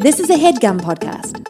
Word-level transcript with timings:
This 0.00 0.20
is 0.20 0.30
a 0.30 0.34
headgum 0.34 0.80
podcast. 0.80 1.44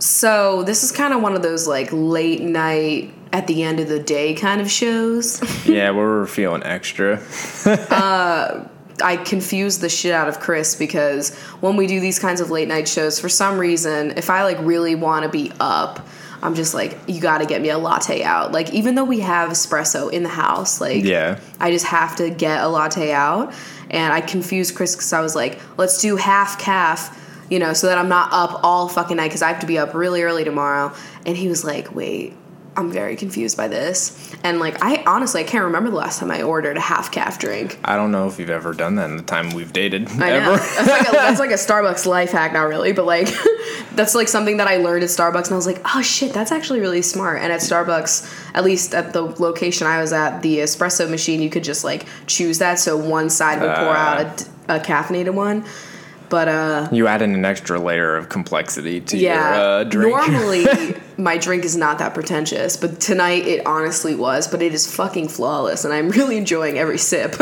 So 0.00 0.62
this 0.62 0.84
is 0.84 0.92
kind 0.92 1.12
of 1.12 1.20
one 1.20 1.34
of 1.34 1.42
those 1.42 1.66
like 1.66 1.88
late 1.90 2.40
night 2.40 3.12
at 3.32 3.48
the 3.48 3.64
end 3.64 3.80
of 3.80 3.88
the 3.88 3.98
day 3.98 4.34
kind 4.34 4.60
of 4.60 4.70
shows. 4.70 5.42
yeah, 5.66 5.90
we're 5.90 6.26
feeling 6.26 6.62
extra. 6.62 7.20
Uh, 7.66 8.68
I 9.02 9.16
confuse 9.16 9.78
the 9.78 9.88
shit 9.88 10.12
out 10.12 10.28
of 10.28 10.38
Chris 10.38 10.76
because 10.76 11.36
when 11.60 11.76
we 11.76 11.88
do 11.88 11.98
these 11.98 12.20
kinds 12.20 12.40
of 12.40 12.50
late 12.50 12.68
night 12.68 12.88
shows, 12.88 13.18
for 13.18 13.28
some 13.28 13.58
reason, 13.58 14.12
if 14.16 14.30
I 14.30 14.44
like 14.44 14.58
really 14.60 14.94
want 14.94 15.24
to 15.24 15.28
be 15.28 15.52
up, 15.60 16.06
I'm 16.42 16.54
just 16.54 16.74
like, 16.74 16.98
you 17.06 17.20
got 17.20 17.38
to 17.38 17.46
get 17.46 17.60
me 17.60 17.70
a 17.70 17.78
latte 17.78 18.22
out. 18.22 18.52
Like 18.52 18.72
even 18.72 18.94
though 18.94 19.04
we 19.04 19.20
have 19.20 19.50
espresso 19.50 20.10
in 20.12 20.22
the 20.22 20.28
house, 20.28 20.80
like 20.80 21.04
Yeah. 21.04 21.40
I 21.58 21.70
just 21.70 21.86
have 21.86 22.16
to 22.16 22.30
get 22.30 22.62
a 22.62 22.68
latte 22.68 23.12
out. 23.12 23.52
And 23.90 24.12
I 24.12 24.20
confused 24.20 24.74
Chris 24.74 24.94
because 24.94 25.12
I 25.12 25.20
was 25.20 25.34
like, 25.34 25.58
let's 25.78 26.00
do 26.00 26.16
half 26.16 26.58
caff, 26.58 27.18
you 27.50 27.58
know, 27.58 27.72
so 27.72 27.86
that 27.86 27.98
I'm 27.98 28.08
not 28.08 28.32
up 28.32 28.60
all 28.62 28.88
fucking 28.88 29.16
night 29.16 29.28
because 29.28 29.42
I 29.42 29.48
have 29.48 29.60
to 29.60 29.66
be 29.66 29.78
up 29.78 29.94
really 29.94 30.22
early 30.22 30.44
tomorrow. 30.44 30.94
And 31.24 31.36
he 31.36 31.48
was 31.48 31.64
like, 31.64 31.94
wait, 31.94 32.34
I'm 32.78 32.92
very 32.92 33.16
confused 33.16 33.56
by 33.56 33.66
this. 33.66 34.32
And 34.44 34.60
like, 34.60 34.82
I 34.82 35.02
honestly, 35.04 35.40
I 35.40 35.44
can't 35.44 35.64
remember 35.64 35.90
the 35.90 35.96
last 35.96 36.20
time 36.20 36.30
I 36.30 36.42
ordered 36.42 36.76
a 36.76 36.80
half 36.80 37.10
caff 37.10 37.38
drink. 37.40 37.76
I 37.84 37.96
don't 37.96 38.12
know 38.12 38.28
if 38.28 38.38
you've 38.38 38.50
ever 38.50 38.72
done 38.72 38.94
that 38.94 39.10
in 39.10 39.16
the 39.16 39.22
time 39.24 39.50
we've 39.50 39.72
dated. 39.72 40.08
I 40.22 40.30
ever. 40.30 40.46
know. 40.46 40.56
That's 40.56 40.88
like, 40.88 41.08
a, 41.08 41.12
that's 41.12 41.40
like 41.40 41.50
a 41.50 41.54
Starbucks 41.68 42.06
life 42.06 42.30
hack, 42.30 42.52
not 42.52 42.62
really, 42.68 42.92
but 42.92 43.04
like 43.04 43.28
that's 43.94 44.14
like 44.14 44.28
something 44.28 44.58
that 44.58 44.68
I 44.68 44.76
learned 44.76 45.02
at 45.02 45.10
Starbucks, 45.10 45.44
and 45.46 45.52
I 45.54 45.56
was 45.56 45.66
like, 45.66 45.80
oh 45.94 46.02
shit, 46.02 46.32
that's 46.32 46.52
actually 46.52 46.78
really 46.80 47.02
smart. 47.02 47.42
And 47.42 47.52
at 47.52 47.60
Starbucks, 47.60 48.52
at 48.54 48.64
least 48.64 48.94
at 48.94 49.12
the 49.12 49.22
location 49.22 49.86
I 49.88 50.00
was 50.00 50.12
at, 50.12 50.40
the 50.42 50.58
espresso 50.58 51.10
machine, 51.10 51.42
you 51.42 51.50
could 51.50 51.64
just 51.64 51.82
like 51.82 52.06
choose 52.26 52.58
that, 52.60 52.78
so 52.78 52.96
one 52.96 53.28
side 53.28 53.60
would 53.60 53.74
pour 53.74 53.88
Ah. 53.88 54.18
out 54.20 54.42
a, 54.68 54.76
a 54.76 54.80
caffeinated 54.80 55.34
one. 55.34 55.64
But 56.28 56.48
uh, 56.48 56.88
You 56.92 57.06
add 57.06 57.22
in 57.22 57.34
an 57.34 57.44
extra 57.44 57.78
layer 57.78 58.16
of 58.16 58.28
complexity 58.28 59.00
to 59.02 59.16
yeah, 59.16 59.54
your 59.54 59.64
uh, 59.80 59.84
drink. 59.84 60.16
normally 60.16 60.94
my 61.16 61.38
drink 61.38 61.64
is 61.64 61.76
not 61.76 61.98
that 61.98 62.14
pretentious, 62.14 62.76
but 62.76 63.00
tonight 63.00 63.46
it 63.46 63.66
honestly 63.66 64.14
was. 64.14 64.46
But 64.48 64.62
it 64.62 64.74
is 64.74 64.92
fucking 64.92 65.28
flawless, 65.28 65.84
and 65.84 65.92
I'm 65.92 66.08
really 66.10 66.36
enjoying 66.36 66.78
every 66.78 66.98
sip. 66.98 67.34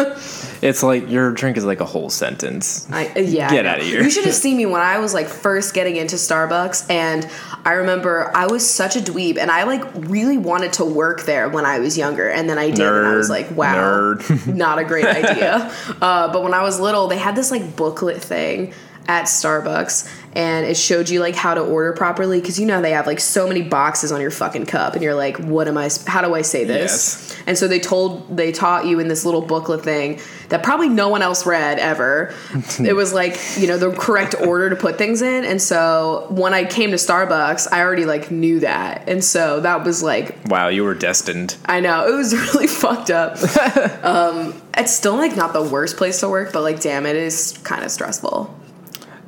it's 0.63 0.83
like 0.83 1.09
your 1.09 1.33
drink 1.33 1.57
is 1.57 1.65
like 1.65 1.81
a 1.81 1.85
whole 1.85 2.11
sentence. 2.11 2.87
I, 2.91 3.13
yeah. 3.19 3.51
Get 3.51 3.67
out 3.67 3.81
of 3.81 3.87
here. 3.87 4.03
You 4.03 4.11
should 4.11 4.25
have 4.25 4.35
seen 4.47 4.57
me 4.57 4.67
when 4.67 4.81
I 4.81 4.99
was 4.99 5.15
like 5.15 5.27
first 5.29 5.75
getting 5.75 5.97
into 5.97 6.17
Starbucks, 6.17 6.91
and 6.91 7.29
I 7.67 7.73
remember 7.73 8.31
I 8.33 8.47
was 8.47 8.69
such 8.69 8.95
a 8.95 9.01
dweeb, 9.01 9.39
and 9.39 9.51
I 9.51 9.65
like 9.65 9.83
really 9.97 10.39
wanted 10.39 10.73
to 10.75 10.85
work 10.85 11.25
there 11.25 11.49
when 11.49 11.67
I 11.67 11.81
was 11.81 11.99
younger, 11.99 12.29
and 12.31 12.49
then 12.49 12.59
I 12.59 12.71
did, 12.71 12.87
and 12.87 13.05
I 13.07 13.17
was 13.17 13.29
like, 13.29 13.51
wow, 13.51 13.75
Nerd. 13.75 14.47
not 14.55 14.79
a 14.79 14.85
great 14.85 15.05
idea. 15.05 15.73
uh, 16.01 16.33
but 16.33 16.45
when 16.45 16.55
I 16.55 16.63
was 16.63 16.79
little, 16.79 17.09
they 17.09 17.19
had 17.19 17.35
this 17.35 17.51
like 17.51 17.75
booklet 17.75 18.23
thing 18.23 18.73
at 19.09 19.25
Starbucks. 19.25 20.09
And 20.37 20.67
it 20.67 20.77
showed 20.77 21.09
you 21.09 21.21
like 21.21 21.35
how 21.35 21.55
to 21.55 21.63
order 21.63 21.93
properly 21.95 22.41
because 22.41 22.61
you 22.61 22.67
know 22.67 22.83
they 22.83 22.91
have 22.91 23.07
like 23.07 23.21
so 23.21 23.49
many 23.49 23.63
boxes 23.63 24.13
on 24.13 24.21
your 24.21 24.31
fucking 24.31 24.67
cup, 24.67 24.93
and 24.93 25.03
you're 25.03 25.15
like, 25.15 25.39
"What 25.39 25.67
am 25.67 25.79
I? 25.79 25.89
How 26.07 26.21
do 26.21 26.35
I 26.35 26.43
say 26.43 26.65
this?" 26.65 26.93
Yes. 26.93 27.37
And 27.47 27.57
so 27.57 27.67
they 27.67 27.81
told 27.81 28.37
they 28.37 28.53
taught 28.53 28.87
you 28.87 29.01
in 29.01 29.09
this 29.09 29.25
little 29.25 29.41
booklet 29.41 29.83
thing 29.83 30.21
that 30.49 30.63
probably 30.63 30.89
no 30.89 31.09
one 31.09 31.23
else 31.23 31.47
read 31.47 31.79
ever. 31.79 32.35
it 32.85 32.95
was 32.95 33.13
like, 33.13 33.39
you 33.57 33.67
know, 33.67 33.79
the 33.79 33.93
correct 33.93 34.35
order 34.41 34.71
to 34.71 34.77
put 34.77 34.99
things 34.99 35.23
in. 35.23 35.45
And 35.45 35.61
so 35.61 36.27
when 36.31 36.55
I 36.55 36.65
came 36.65 36.91
to 36.91 36.97
Starbucks, 36.97 37.73
I 37.73 37.81
already 37.81 38.05
like 38.05 38.31
knew 38.31 38.61
that. 38.61 39.09
And 39.09 39.25
so 39.25 39.61
that 39.61 39.85
was 39.85 40.03
like 40.03 40.37
Wow, 40.47 40.69
you 40.69 40.85
were 40.85 40.95
destined. 40.95 41.57
I 41.67 41.81
know, 41.81 42.07
it 42.07 42.15
was 42.15 42.35
really 42.55 42.67
fucked 42.67 43.11
up. 43.11 43.39
um 44.05 44.61
it's 44.77 44.93
still 44.93 45.17
like 45.17 45.37
not 45.37 45.53
the 45.53 45.63
worst 45.63 45.97
place 45.97 46.21
to 46.21 46.29
work, 46.29 46.53
but 46.53 46.63
like 46.63 46.81
damn, 46.81 47.07
it 47.07 47.17
is 47.17 47.59
kind 47.65 47.85
of 47.85 47.91
stressful. 47.91 48.55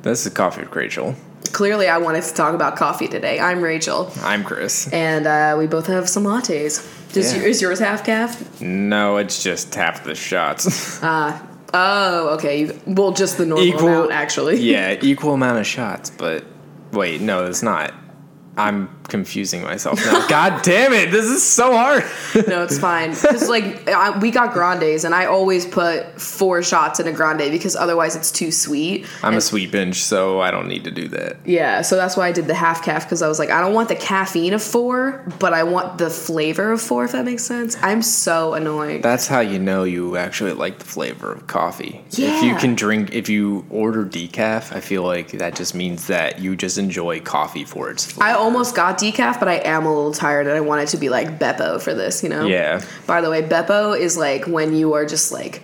This 0.01 0.25
is 0.25 0.33
Coffee 0.33 0.61
with 0.61 0.75
Rachel. 0.75 1.15
Clearly 1.51 1.87
I 1.87 1.97
wanted 1.97 2.23
to 2.23 2.33
talk 2.33 2.53
about 2.53 2.75
coffee 2.77 3.07
today. 3.07 3.39
I'm 3.39 3.61
Rachel. 3.61 4.11
I'm 4.21 4.43
Chris. 4.43 4.91
And 4.93 5.25
uh, 5.27 5.55
we 5.57 5.67
both 5.67 5.87
have 5.87 6.07
some 6.07 6.23
lattes. 6.23 6.85
Does 7.13 7.33
Yeah. 7.33 7.39
your, 7.39 7.47
is 7.49 7.61
yours 7.61 7.79
half 7.79 8.05
caff? 8.05 8.61
No, 8.61 9.17
it's 9.17 9.41
just 9.43 9.73
half 9.75 10.03
the 10.03 10.15
shots. 10.15 10.99
Ah, 11.03 11.45
Oh, 11.71 12.29
okay. 12.35 12.75
Well, 12.87 13.11
just 13.11 13.37
the 13.37 13.45
normal 13.45 13.65
Equal- 13.67 13.87
amount, 13.89 14.11
actually. 14.11 14.57
yeah, 14.59 14.97
equal 15.03 15.35
amount 15.35 15.59
of 15.59 15.67
shots, 15.67 16.09
but 16.09 16.43
wait, 16.91 17.21
no, 17.21 17.45
it's 17.45 17.61
not. 17.61 17.93
I'm 18.57 18.89
confusing 19.09 19.61
myself 19.63 20.03
now. 20.05 20.27
God 20.29 20.61
damn 20.63 20.93
it, 20.93 21.11
this 21.11 21.25
is 21.25 21.43
so 21.43 21.75
hard. 21.75 22.03
No, 22.47 22.63
it's 22.63 22.77
fine. 22.77 23.15
Because 23.29 23.49
like 23.49 23.87
I, 23.87 24.17
we 24.19 24.31
got 24.31 24.53
grandes, 24.53 25.03
and 25.03 25.13
I 25.13 25.25
always 25.25 25.65
put 25.65 26.19
four 26.19 26.63
shots 26.63 26.99
in 26.99 27.07
a 27.07 27.11
grande 27.11 27.51
because 27.51 27.75
otherwise 27.75 28.15
it's 28.15 28.31
too 28.31 28.51
sweet. 28.51 29.05
I'm 29.23 29.35
a 29.35 29.41
sweet 29.41 29.71
bench, 29.71 29.97
so 29.97 30.39
I 30.41 30.51
don't 30.51 30.67
need 30.67 30.83
to 30.85 30.91
do 30.91 31.07
that. 31.09 31.37
Yeah, 31.45 31.81
so 31.81 31.95
that's 31.95 32.17
why 32.17 32.27
I 32.27 32.31
did 32.31 32.47
the 32.47 32.53
half 32.53 32.83
caff 32.83 33.05
because 33.05 33.21
I 33.21 33.27
was 33.27 33.39
like, 33.39 33.49
I 33.49 33.61
don't 33.61 33.73
want 33.73 33.89
the 33.89 33.95
caffeine 33.95 34.53
of 34.53 34.63
four, 34.63 35.23
but 35.39 35.53
I 35.53 35.63
want 35.63 35.97
the 35.97 36.09
flavor 36.09 36.71
of 36.71 36.81
four. 36.81 37.05
If 37.05 37.11
that 37.11 37.25
makes 37.25 37.43
sense. 37.43 37.77
I'm 37.81 38.01
so 38.01 38.53
annoying. 38.53 39.01
That's 39.01 39.27
how 39.27 39.39
you 39.39 39.59
know 39.59 39.83
you 39.83 40.17
actually 40.17 40.53
like 40.53 40.79
the 40.79 40.85
flavor 40.85 41.33
of 41.33 41.47
coffee. 41.47 42.03
Yeah. 42.11 42.37
If 42.37 42.43
you 42.43 42.55
can 42.55 42.75
drink, 42.75 43.13
if 43.13 43.29
you 43.29 43.65
order 43.69 44.05
decaf, 44.05 44.75
I 44.75 44.79
feel 44.79 45.03
like 45.03 45.31
that 45.31 45.55
just 45.55 45.73
means 45.73 46.07
that 46.07 46.39
you 46.39 46.55
just 46.55 46.77
enjoy 46.77 47.19
coffee 47.21 47.65
for 47.65 47.89
its 47.89 48.05
flavor. 48.05 48.29
I 48.29 48.33
almost 48.33 48.75
got 48.75 48.97
decaf, 48.99 49.39
but 49.39 49.47
I 49.47 49.55
am 49.55 49.85
a 49.85 49.93
little 49.93 50.13
tired, 50.13 50.47
and 50.47 50.55
I 50.55 50.61
want 50.61 50.81
it 50.83 50.87
to 50.89 50.97
be 50.97 51.09
like 51.09 51.39
Beppo 51.39 51.81
for 51.81 51.93
this. 51.93 52.23
You 52.23 52.29
know. 52.29 52.45
Yeah. 52.45 52.83
By 53.07 53.21
the 53.21 53.29
way, 53.29 53.41
Beppo 53.41 53.97
is 53.99 54.17
like 54.17 54.47
when 54.47 54.75
you 54.75 54.93
are 54.93 55.05
just 55.05 55.31
like 55.31 55.63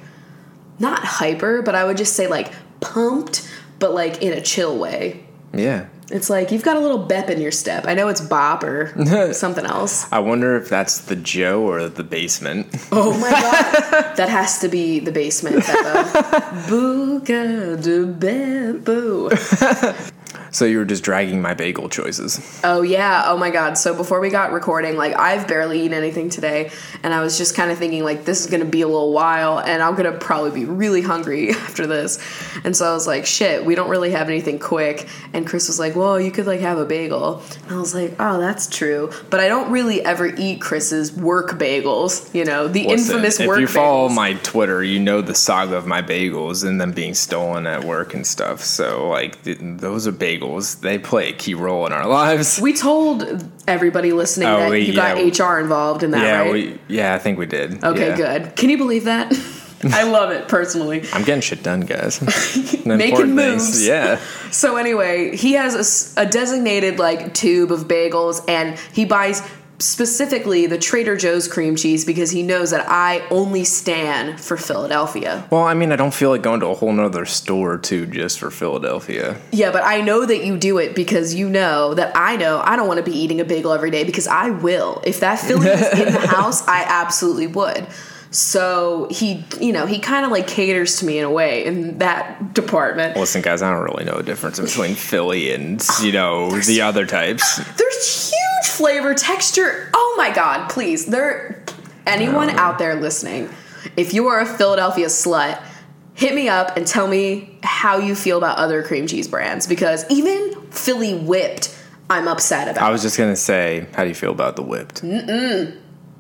not 0.80 1.04
hyper, 1.04 1.62
but 1.62 1.76
I 1.76 1.86
would 1.86 1.98
just 1.98 2.16
say 2.16 2.28
like 2.28 2.52
pumped, 2.80 3.50
but 3.80 3.94
like 3.94 4.22
in 4.22 4.34
a 4.34 4.42
chill 4.42 4.78
way. 4.78 5.24
Yeah. 5.54 5.88
It's 6.12 6.30
like 6.30 6.52
you've 6.52 6.64
got 6.64 6.78
a 6.78 6.80
little 6.80 7.00
bep 7.00 7.32
in 7.32 7.42
your 7.42 7.52
step. 7.52 7.88
I 7.88 7.96
know 7.96 8.10
it's 8.10 8.22
bop 8.22 8.64
or 8.64 8.94
something 9.34 9.66
else. 9.66 10.12
I 10.12 10.20
wonder 10.20 10.56
if 10.56 10.70
that's 10.70 11.00
the 11.00 11.16
Joe 11.16 11.64
or 11.64 11.90
the 11.90 12.04
basement. 12.04 12.68
Oh 12.92 13.18
my 13.20 13.32
god, 13.92 14.16
that 14.16 14.30
has 14.30 14.60
to 14.60 14.68
be 14.68 15.00
the 15.00 15.12
basement. 15.12 15.64
Beppo. 15.64 16.04
Buca 16.68 17.82
de 17.82 18.06
Beppo. 18.06 19.32
So 20.56 20.64
you 20.64 20.78
were 20.78 20.86
just 20.86 21.04
dragging 21.04 21.42
my 21.42 21.54
bagel 21.54 21.90
choices. 21.90 22.40
Oh 22.64 22.82
yeah. 22.82 23.24
Oh 23.26 23.38
my 23.38 23.50
god. 23.50 23.78
So 23.78 23.94
before 23.94 24.22
we 24.22 24.30
got 24.30 24.54
recording, 24.54 24.96
like 24.96 25.14
I've 25.14 25.50
barely 25.50 25.82
eaten 25.82 25.94
anything 25.94 26.30
today, 26.30 26.72
and 27.04 27.14
I 27.14 27.20
was 27.20 27.38
just 27.38 27.56
kind 27.56 27.72
of 27.72 27.78
thinking 27.78 28.06
like 28.06 28.24
this 28.24 28.40
is 28.40 28.50
gonna 28.50 28.64
be 28.64 28.80
a 28.80 28.88
little 28.88 29.12
while, 29.12 29.60
and 29.60 29.84
I'm 29.84 29.96
gonna 29.96 30.14
probably 30.14 30.52
be 30.52 30.64
really 30.64 31.02
hungry 31.02 31.50
after 31.52 31.86
this. 31.86 32.20
And 32.64 32.74
so 32.74 32.90
I 32.90 32.94
was 32.94 33.06
like, 33.06 33.26
shit, 33.26 33.66
we 33.66 33.76
don't 33.76 33.90
really 33.90 34.12
have 34.12 34.30
anything 34.30 34.58
quick. 34.58 35.10
And 35.34 35.46
Chris 35.46 35.68
was 35.68 35.78
like, 35.78 35.94
well, 35.94 36.18
you 36.22 36.32
could 36.32 36.48
like 36.48 36.62
have 36.62 36.78
a 36.78 36.86
bagel. 36.86 37.44
And 37.64 37.76
I 37.76 37.78
was 37.78 37.94
like, 37.94 38.16
oh, 38.18 38.40
that's 38.40 38.68
true. 38.68 39.12
But 39.30 39.42
I 39.42 39.50
don't 39.50 39.70
really 39.74 40.06
ever 40.06 40.28
eat 40.38 40.62
Chris's 40.62 41.12
work 41.12 41.60
bagels. 41.60 42.34
You 42.34 42.46
know, 42.46 42.70
the 42.70 42.88
Listen, 42.88 43.16
infamous 43.18 43.42
if 43.42 43.48
work. 43.48 43.58
If 43.58 43.62
you 43.62 43.68
follow 43.68 44.08
bagels. 44.08 44.16
my 44.16 44.34
Twitter, 44.36 44.82
you 44.82 45.02
know 45.02 45.20
the 45.20 45.36
saga 45.36 45.76
of 45.76 45.86
my 45.86 46.02
bagels 46.02 46.66
and 46.66 46.80
them 46.80 46.94
being 46.94 47.14
stolen 47.14 47.68
at 47.68 47.84
work 47.84 48.14
and 48.14 48.26
stuff. 48.26 48.62
So 48.64 49.10
like 49.10 49.44
th- 49.44 49.58
those 49.60 50.08
are 50.08 50.14
bagels. 50.14 50.45
They 50.82 50.98
play 51.00 51.30
a 51.30 51.34
key 51.34 51.54
role 51.56 51.86
in 51.88 51.94
our 51.94 52.08
lives. 52.08 52.60
We 52.62 52.74
told 52.74 53.44
everybody 53.68 54.12
listening 54.12 54.48
Oh, 54.48 54.60
that 54.60 54.70
we- 54.72 54.80
you 54.86 54.94
got 54.94 55.18
yeah. 55.18 55.46
HR 55.46 55.60
involved 55.60 56.04
in 56.04 56.12
that, 56.12 56.24
yeah, 56.24 56.40
right? 56.42 56.52
we 56.54 56.80
yeah, 56.88 57.14
I 57.16 57.20
think 57.20 57.38
we 57.40 57.46
did. 57.46 57.84
okay, 57.84 58.10
Yeah. 58.10 58.16
good. 58.40 58.56
Can 58.56 58.70
you 58.70 58.78
believe 58.78 59.06
that? 59.06 59.34
I 59.92 60.04
love 60.04 60.32
it 60.32 60.48
personally. 60.48 61.04
I'm 61.14 61.24
getting 61.24 61.42
shit 61.42 61.62
done, 61.62 61.82
guys. 61.82 62.20
Making 62.86 63.36
moves. 63.36 63.86
Yeah. 63.86 64.20
So 64.52 64.78
anyway, 64.78 65.36
he 65.36 65.54
has 65.54 66.14
a 66.18 66.26
designated 66.26 66.98
like 66.98 67.34
tube 67.34 67.72
of 67.72 67.88
bagels, 67.88 68.44
and 68.48 68.80
he 68.94 69.06
buys 69.06 69.42
specifically 69.80 70.68
the 70.68 70.78
Trader 70.78 71.18
Joe's 71.18 71.48
cream 71.48 71.76
cheese 71.76 72.06
because 72.06 72.32
he 72.32 72.44
knows 72.44 72.72
that 72.72 72.86
I 72.88 73.28
only 73.30 73.64
stand 73.64 74.40
for 74.40 74.58
Philadelphia. 74.58 75.46
Well, 75.50 75.64
I 75.64 75.74
mean, 75.74 75.92
I 75.92 75.96
don't 75.96 76.14
feel 76.14 76.30
like 76.30 76.42
going 76.42 76.60
to 76.62 76.68
a 76.68 76.74
whole 76.74 76.94
nother 76.94 77.26
store 77.26 77.78
too 77.78 78.06
just 78.06 78.40
for 78.40 78.50
Philadelphia. 78.52 79.38
Yeah, 79.52 79.72
but 79.72 79.84
I 79.84 80.02
know 80.02 80.26
that 80.26 80.46
you 80.46 80.58
do 80.58 80.78
it 80.78 80.96
because 80.96 81.34
you 81.34 81.50
know 81.50 81.94
that 81.94 82.12
I 82.16 82.36
know 82.38 82.62
I 82.64 82.76
don't 82.76 82.88
want 82.88 82.98
to 82.98 83.10
be 83.10 83.18
eating 83.18 83.42
a 83.42 83.46
bagel 83.46 83.72
every 83.74 83.92
day 83.92 84.04
because 84.04 84.28
I 84.28 84.50
will. 84.50 85.02
If 85.06 85.20
that 85.20 85.40
Philly 85.40 85.70
was 85.70 86.00
in 86.00 86.14
the 86.14 86.28
house, 86.28 86.66
I 86.68 86.86
absolutely 86.88 87.48
would. 87.48 87.88
So 88.36 89.08
he, 89.10 89.46
you 89.62 89.72
know, 89.72 89.86
he 89.86 89.98
kind 89.98 90.26
of 90.26 90.32
like 90.32 90.46
caters 90.46 90.98
to 90.98 91.06
me 91.06 91.20
in 91.20 91.24
a 91.24 91.32
way 91.32 91.64
in 91.64 92.00
that 92.00 92.54
department. 92.54 93.16
Listen, 93.16 93.42
guys, 93.42 93.62
I 93.62 93.72
don't 93.72 93.84
really 93.84 94.04
know 94.04 94.18
the 94.18 94.24
difference 94.24 94.60
between 94.60 94.96
Philly 94.96 95.54
and 95.54 95.82
you 96.02 96.12
know 96.12 96.50
oh, 96.52 96.60
the 96.60 96.82
other 96.82 97.06
types. 97.06 97.58
There's 97.78 98.30
huge 98.30 98.72
flavor, 98.72 99.14
texture. 99.14 99.90
Oh 99.94 100.16
my 100.18 100.34
god, 100.34 100.70
please. 100.70 101.06
There 101.06 101.64
anyone 102.06 102.50
out 102.50 102.78
there 102.78 102.96
listening, 102.96 103.50
if 103.96 104.14
you 104.14 104.28
are 104.28 104.42
a 104.42 104.46
Philadelphia 104.46 105.08
slut, 105.08 105.62
hit 106.14 106.36
me 106.36 106.50
up 106.50 106.76
and 106.76 106.86
tell 106.86 107.08
me 107.08 107.58
how 107.64 108.00
you 108.00 108.16
feel 108.16 108.38
about 108.38 108.58
other 108.58 108.84
cream 108.84 109.08
cheese 109.08 109.30
brands 109.30 109.66
because 109.66 110.04
even 110.10 110.62
Philly 110.72 111.16
whipped 111.16 111.74
I'm 112.10 112.28
upset 112.28 112.68
about. 112.68 112.84
I 112.84 112.92
was 112.92 113.02
just 113.02 113.18
gonna 113.18 113.36
say, 113.36 113.88
how 113.94 114.04
do 114.04 114.10
you 114.10 114.16
feel 114.16 114.32
about 114.32 114.56
the 114.56 114.62
whipped? 114.62 115.04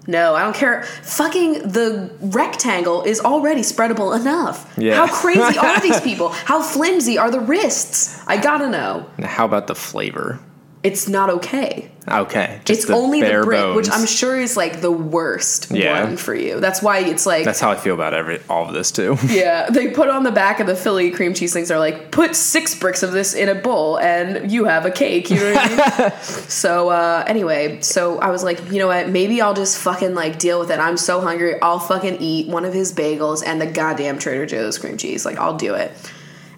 No, 0.07 0.35
I 0.35 0.43
don't 0.43 0.55
care. 0.55 0.83
Fucking 0.83 1.53
the 1.69 2.11
rectangle 2.21 3.03
is 3.03 3.19
already 3.19 3.61
spreadable 3.61 4.19
enough. 4.19 4.71
Yeah. 4.77 4.95
How 4.95 5.07
crazy 5.13 5.57
are 5.57 5.79
these 5.81 5.99
people? 6.09 6.29
How 6.29 6.61
flimsy 6.61 7.17
are 7.17 7.31
the 7.31 7.39
wrists? 7.39 8.21
I 8.27 8.37
gotta 8.37 8.69
know. 8.69 9.05
Now, 9.17 9.27
How 9.27 9.45
about 9.45 9.67
the 9.67 9.75
flavor? 9.75 10.39
It's 10.85 11.07
not 11.07 11.29
okay. 11.31 11.89
Okay, 12.07 12.61
it's 12.69 12.87
only 12.91 13.21
the 13.23 13.41
brick, 13.43 13.75
which. 13.75 13.89
I'm 13.89 14.05
sure 14.05 14.39
is 14.39 14.55
like 14.55 14.81
the 14.81 14.91
worst 14.91 15.71
Yeah. 15.71 16.03
one 16.03 16.17
for 16.17 16.35
you. 16.35 16.59
That's 16.59 16.79
why 16.79 16.99
it's 16.99 17.25
like 17.25 17.45
That's 17.45 17.59
how 17.59 17.71
I 17.71 17.75
feel 17.75 17.95
about 17.95 18.13
every 18.13 18.39
all 18.47 18.67
of 18.67 18.73
this 18.75 18.91
too. 18.91 19.17
Yeah, 19.27 19.67
they 19.71 19.89
put 19.89 20.09
on 20.09 20.21
the 20.21 20.31
back 20.31 20.59
of 20.59 20.67
the 20.67 20.75
Philly 20.75 21.09
cream 21.09 21.33
cheese 21.33 21.51
things. 21.53 21.69
They're 21.69 21.79
like, 21.79 22.11
put 22.11 22.35
six 22.35 22.75
bricks 22.77 23.01
of 23.01 23.11
this 23.11 23.33
in 23.33 23.49
a 23.49 23.55
bowl, 23.55 23.97
and 23.97 24.51
you 24.51 24.65
have 24.65 24.85
a 24.85 24.91
cake. 24.91 25.31
You 25.31 25.37
know 25.37 25.53
what 25.55 25.71
I 25.71 26.09
mean? 26.09 26.19
so 26.21 26.89
uh, 26.89 27.23
anyway, 27.25 27.81
so 27.81 28.19
I 28.19 28.29
was 28.29 28.43
like, 28.43 28.71
you 28.71 28.77
know 28.77 28.87
what? 28.87 29.09
Maybe 29.09 29.41
I'll 29.41 29.55
just 29.55 29.79
fucking 29.79 30.13
like 30.13 30.37
deal 30.37 30.59
with 30.59 30.69
it. 30.69 30.77
I'm 30.79 30.97
so 30.97 31.21
hungry. 31.21 31.59
I'll 31.59 31.79
fucking 31.79 32.17
eat 32.21 32.47
one 32.47 32.65
of 32.65 32.73
his 32.75 32.93
bagels 32.93 33.41
and 33.43 33.59
the 33.59 33.65
goddamn 33.65 34.19
Trader 34.19 34.45
Joe's 34.45 34.77
cream 34.77 34.97
cheese. 34.97 35.25
Like, 35.25 35.39
I'll 35.39 35.57
do 35.57 35.73
it. 35.73 35.91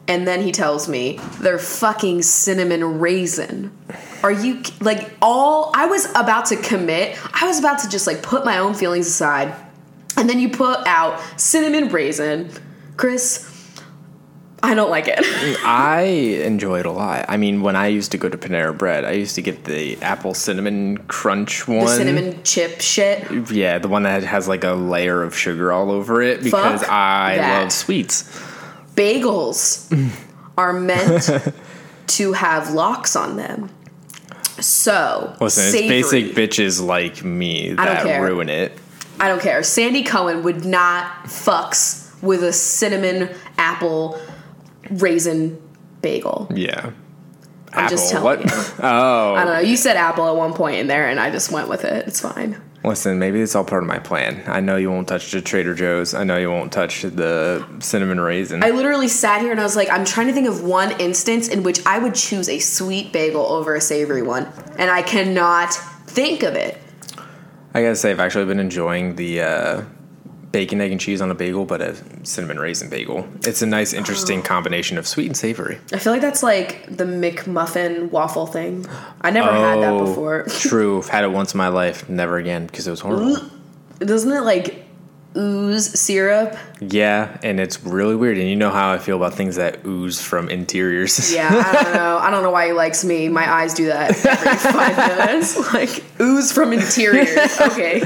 And 0.07 0.25
then 0.27 0.41
he 0.41 0.51
tells 0.51 0.87
me 0.87 1.19
they're 1.39 1.59
fucking 1.59 2.21
cinnamon 2.21 2.99
raisin. 2.99 3.71
Are 4.23 4.31
you 4.31 4.61
like 4.79 5.11
all? 5.21 5.71
I 5.75 5.85
was 5.87 6.09
about 6.15 6.45
to 6.47 6.55
commit. 6.55 7.17
I 7.39 7.45
was 7.45 7.59
about 7.59 7.79
to 7.79 7.89
just 7.89 8.07
like 8.07 8.23
put 8.23 8.45
my 8.45 8.57
own 8.57 8.73
feelings 8.73 9.07
aside. 9.07 9.53
And 10.15 10.29
then 10.29 10.39
you 10.39 10.49
put 10.49 10.85
out 10.87 11.21
cinnamon 11.39 11.89
raisin. 11.89 12.49
Chris, 12.95 13.47
I 14.63 14.73
don't 14.73 14.89
like 14.89 15.07
it. 15.07 15.19
I 15.63 16.01
enjoy 16.43 16.79
it 16.79 16.85
a 16.85 16.91
lot. 16.91 17.25
I 17.29 17.37
mean, 17.37 17.61
when 17.61 17.75
I 17.75 17.87
used 17.87 18.11
to 18.13 18.17
go 18.17 18.27
to 18.27 18.37
Panera 18.37 18.75
Bread, 18.75 19.05
I 19.05 19.11
used 19.11 19.35
to 19.35 19.41
get 19.41 19.65
the 19.65 20.01
apple 20.01 20.33
cinnamon 20.33 20.97
crunch 21.07 21.67
one. 21.67 21.81
the 21.81 21.87
cinnamon 21.87 22.43
chip 22.43 22.81
shit. 22.81 23.51
Yeah, 23.51 23.77
the 23.77 23.87
one 23.87 24.03
that 24.03 24.23
has 24.23 24.47
like 24.47 24.63
a 24.63 24.71
layer 24.73 25.21
of 25.21 25.37
sugar 25.37 25.71
all 25.71 25.91
over 25.91 26.21
it 26.21 26.41
because 26.43 26.81
Fuck 26.81 26.91
I 26.91 27.37
that. 27.37 27.61
love 27.61 27.71
sweets. 27.71 28.23
Bagels 28.97 29.87
are 30.57 30.73
meant 30.73 31.29
to 32.07 32.33
have 32.33 32.73
lox 32.73 33.15
on 33.15 33.37
them. 33.37 33.69
So, 34.59 35.35
Listen, 35.39 35.65
it's 35.65 35.87
basic 35.87 36.25
bitches 36.33 36.83
like 36.83 37.23
me 37.23 37.71
I 37.71 37.75
don't 37.75 37.85
that 37.85 38.03
care. 38.03 38.23
ruin 38.23 38.49
it. 38.49 38.71
I 39.19 39.27
don't 39.27 39.41
care. 39.41 39.61
Sandy 39.63 40.03
Cohen 40.03 40.43
would 40.43 40.65
not 40.65 41.25
fucks 41.25 42.21
with 42.23 42.43
a 42.43 42.51
cinnamon 42.51 43.29
apple 43.59 44.19
raisin 44.89 45.61
bagel. 46.01 46.51
Yeah. 46.53 46.91
I'm 47.73 47.89
just 47.89 48.11
Apple, 48.13 48.33
telling 48.35 48.47
what? 48.47 48.55
you. 48.55 48.73
Oh, 48.83 49.35
I 49.35 49.43
don't 49.43 49.53
know. 49.53 49.59
You 49.59 49.77
said 49.77 49.97
apple 49.97 50.27
at 50.27 50.35
one 50.35 50.53
point 50.53 50.77
in 50.77 50.87
there, 50.87 51.07
and 51.07 51.19
I 51.19 51.29
just 51.29 51.51
went 51.51 51.67
with 51.69 51.83
it. 51.83 52.07
It's 52.07 52.19
fine. 52.21 52.59
Listen, 52.87 53.19
maybe 53.19 53.41
it's 53.41 53.55
all 53.55 53.63
part 53.63 53.83
of 53.83 53.87
my 53.87 53.99
plan. 53.99 54.43
I 54.47 54.59
know 54.59 54.77
you 54.77 54.89
won't 54.89 55.07
touch 55.07 55.31
the 55.31 55.41
Trader 55.41 55.73
Joe's. 55.73 56.13
I 56.13 56.23
know 56.23 56.37
you 56.37 56.49
won't 56.49 56.71
touch 56.71 57.03
the 57.03 57.65
cinnamon 57.79 58.19
raisin. 58.19 58.63
I 58.63 58.71
literally 58.71 59.07
sat 59.07 59.41
here 59.41 59.51
and 59.51 59.59
I 59.59 59.63
was 59.63 59.75
like, 59.75 59.89
I'm 59.89 60.05
trying 60.05 60.27
to 60.27 60.33
think 60.33 60.47
of 60.47 60.63
one 60.63 60.99
instance 60.99 61.47
in 61.47 61.63
which 61.63 61.85
I 61.85 61.99
would 61.99 62.15
choose 62.15 62.49
a 62.49 62.59
sweet 62.59 63.11
bagel 63.11 63.45
over 63.45 63.75
a 63.75 63.81
savory 63.81 64.21
one, 64.21 64.51
and 64.77 64.89
I 64.89 65.01
cannot 65.01 65.73
think 66.07 66.43
of 66.43 66.55
it. 66.55 66.81
I 67.73 67.81
gotta 67.81 67.95
say, 67.95 68.11
I've 68.11 68.19
actually 68.19 68.45
been 68.45 68.59
enjoying 68.59 69.15
the 69.15 69.41
uh, 69.41 69.81
bacon, 70.51 70.81
egg, 70.81 70.91
and 70.91 70.99
cheese 70.99 71.21
on 71.21 71.29
a 71.31 71.35
bagel, 71.35 71.65
but 71.65 71.81
a 71.81 71.95
cinnamon 72.25 72.59
raisin 72.59 72.89
bagel. 72.89 73.27
It's 73.43 73.61
a 73.61 73.65
nice, 73.65 73.93
interesting 73.93 74.39
oh. 74.39 74.43
combination 74.43 74.97
of 74.97 75.07
sweet 75.07 75.27
and 75.27 75.37
savory. 75.37 75.77
I 75.93 75.97
feel 75.97 76.13
like 76.13 76.21
that's 76.21 76.43
like 76.43 76.85
the 76.85 77.03
McMuffin 77.03 78.11
waffle 78.11 78.45
thing. 78.45 78.85
I 79.21 79.31
never 79.31 79.51
had 79.51 79.81
that 79.81 79.93
Oh, 79.93 80.05
before. 80.05 80.43
True. 80.49 80.99
I've 80.99 81.09
had 81.09 81.23
it 81.23 81.31
once 81.31 81.53
in 81.53 81.57
my 81.57 81.67
life, 81.67 82.07
never 82.09 82.37
again 82.37 82.67
because 82.67 82.87
it 82.87 82.91
was 82.91 83.01
horrible. 83.01 83.37
Doesn't 83.99 84.31
it 84.31 84.41
like 84.41 84.86
ooze 85.37 85.99
syrup? 85.99 86.57
yeah, 86.79 87.37
and 87.43 87.59
it's 87.59 87.83
really 87.83 88.15
weird. 88.15 88.37
And 88.37 88.47
you 88.49 88.55
know 88.55 88.69
how 88.69 88.91
I 88.91 88.97
feel 88.97 89.15
about 89.17 89.33
things 89.33 89.55
that 89.55 89.85
ooze 89.85 90.21
from 90.21 90.49
interiors. 90.49 91.33
Yeah, 91.37 91.49
I 91.49 91.83
don't 91.83 91.93
know. 91.93 92.17
I 92.17 92.29
don't 92.31 92.43
know 92.43 92.51
why 92.51 92.67
he 92.67 92.73
likes 92.73 93.03
me. 93.05 93.29
My 93.29 93.49
eyes 93.51 93.73
do 93.73 93.87
that 93.87 94.25
every 94.25 94.55
five 94.71 94.97
minutes. 95.17 95.73
Like 95.73 96.03
ooze 96.19 96.51
from 96.51 96.73
interiors. 96.73 97.59
Okay. 97.61 98.01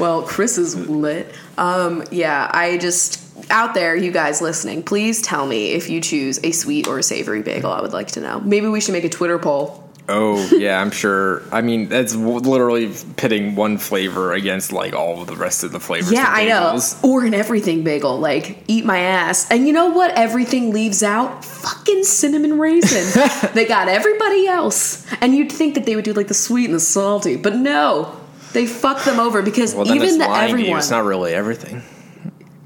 Well, 0.00 0.22
Chris 0.22 0.58
is 0.58 0.74
lit. 0.88 1.32
Um, 1.56 2.04
yeah, 2.10 2.50
I 2.52 2.78
just 2.78 3.24
out 3.50 3.74
there, 3.74 3.94
you 3.96 4.10
guys 4.10 4.40
listening, 4.42 4.82
please 4.82 5.22
tell 5.22 5.46
me 5.46 5.70
if 5.72 5.88
you 5.88 6.00
choose 6.00 6.38
a 6.42 6.50
sweet 6.52 6.86
or 6.88 6.98
a 6.98 7.02
savory 7.02 7.42
bagel. 7.42 7.70
I 7.72 7.80
would 7.80 7.92
like 7.92 8.08
to 8.08 8.20
know. 8.20 8.40
Maybe 8.40 8.66
we 8.68 8.80
should 8.80 8.92
make 8.92 9.04
a 9.04 9.08
Twitter 9.08 9.38
poll. 9.38 9.87
Oh, 10.10 10.48
yeah, 10.56 10.80
I'm 10.80 10.90
sure. 10.90 11.42
I 11.52 11.60
mean, 11.60 11.88
that's 11.88 12.14
w- 12.14 12.38
literally 12.38 12.92
pitting 13.16 13.54
one 13.54 13.76
flavor 13.76 14.32
against 14.32 14.72
like 14.72 14.94
all 14.94 15.20
of 15.20 15.26
the 15.26 15.36
rest 15.36 15.64
of 15.64 15.72
the 15.72 15.80
flavors. 15.80 16.10
Yeah, 16.12 16.24
I 16.26 16.46
know. 16.46 16.80
Or 17.02 17.24
an 17.24 17.34
everything 17.34 17.84
bagel, 17.84 18.18
like 18.18 18.64
eat 18.68 18.84
my 18.86 18.98
ass. 19.00 19.50
And 19.50 19.66
you 19.66 19.72
know 19.74 19.90
what? 19.90 20.10
Everything 20.12 20.72
leaves 20.72 21.02
out 21.02 21.44
fucking 21.44 22.04
cinnamon 22.04 22.58
raisin. 22.58 23.22
they 23.54 23.66
got 23.66 23.88
everybody 23.88 24.46
else, 24.46 25.06
and 25.20 25.34
you'd 25.34 25.52
think 25.52 25.74
that 25.74 25.84
they 25.84 25.94
would 25.94 26.04
do 26.06 26.14
like 26.14 26.28
the 26.28 26.34
sweet 26.34 26.64
and 26.64 26.74
the 26.74 26.80
salty, 26.80 27.36
but 27.36 27.54
no, 27.56 28.18
they 28.54 28.66
fuck 28.66 29.04
them 29.04 29.20
over 29.20 29.42
because 29.42 29.74
Well, 29.74 29.92
even 29.92 30.16
the 30.18 30.24
to 30.24 30.30
you. 30.30 30.36
everyone, 30.36 30.78
It's 30.78 30.90
not 30.90 31.04
really 31.04 31.34
everything. 31.34 31.82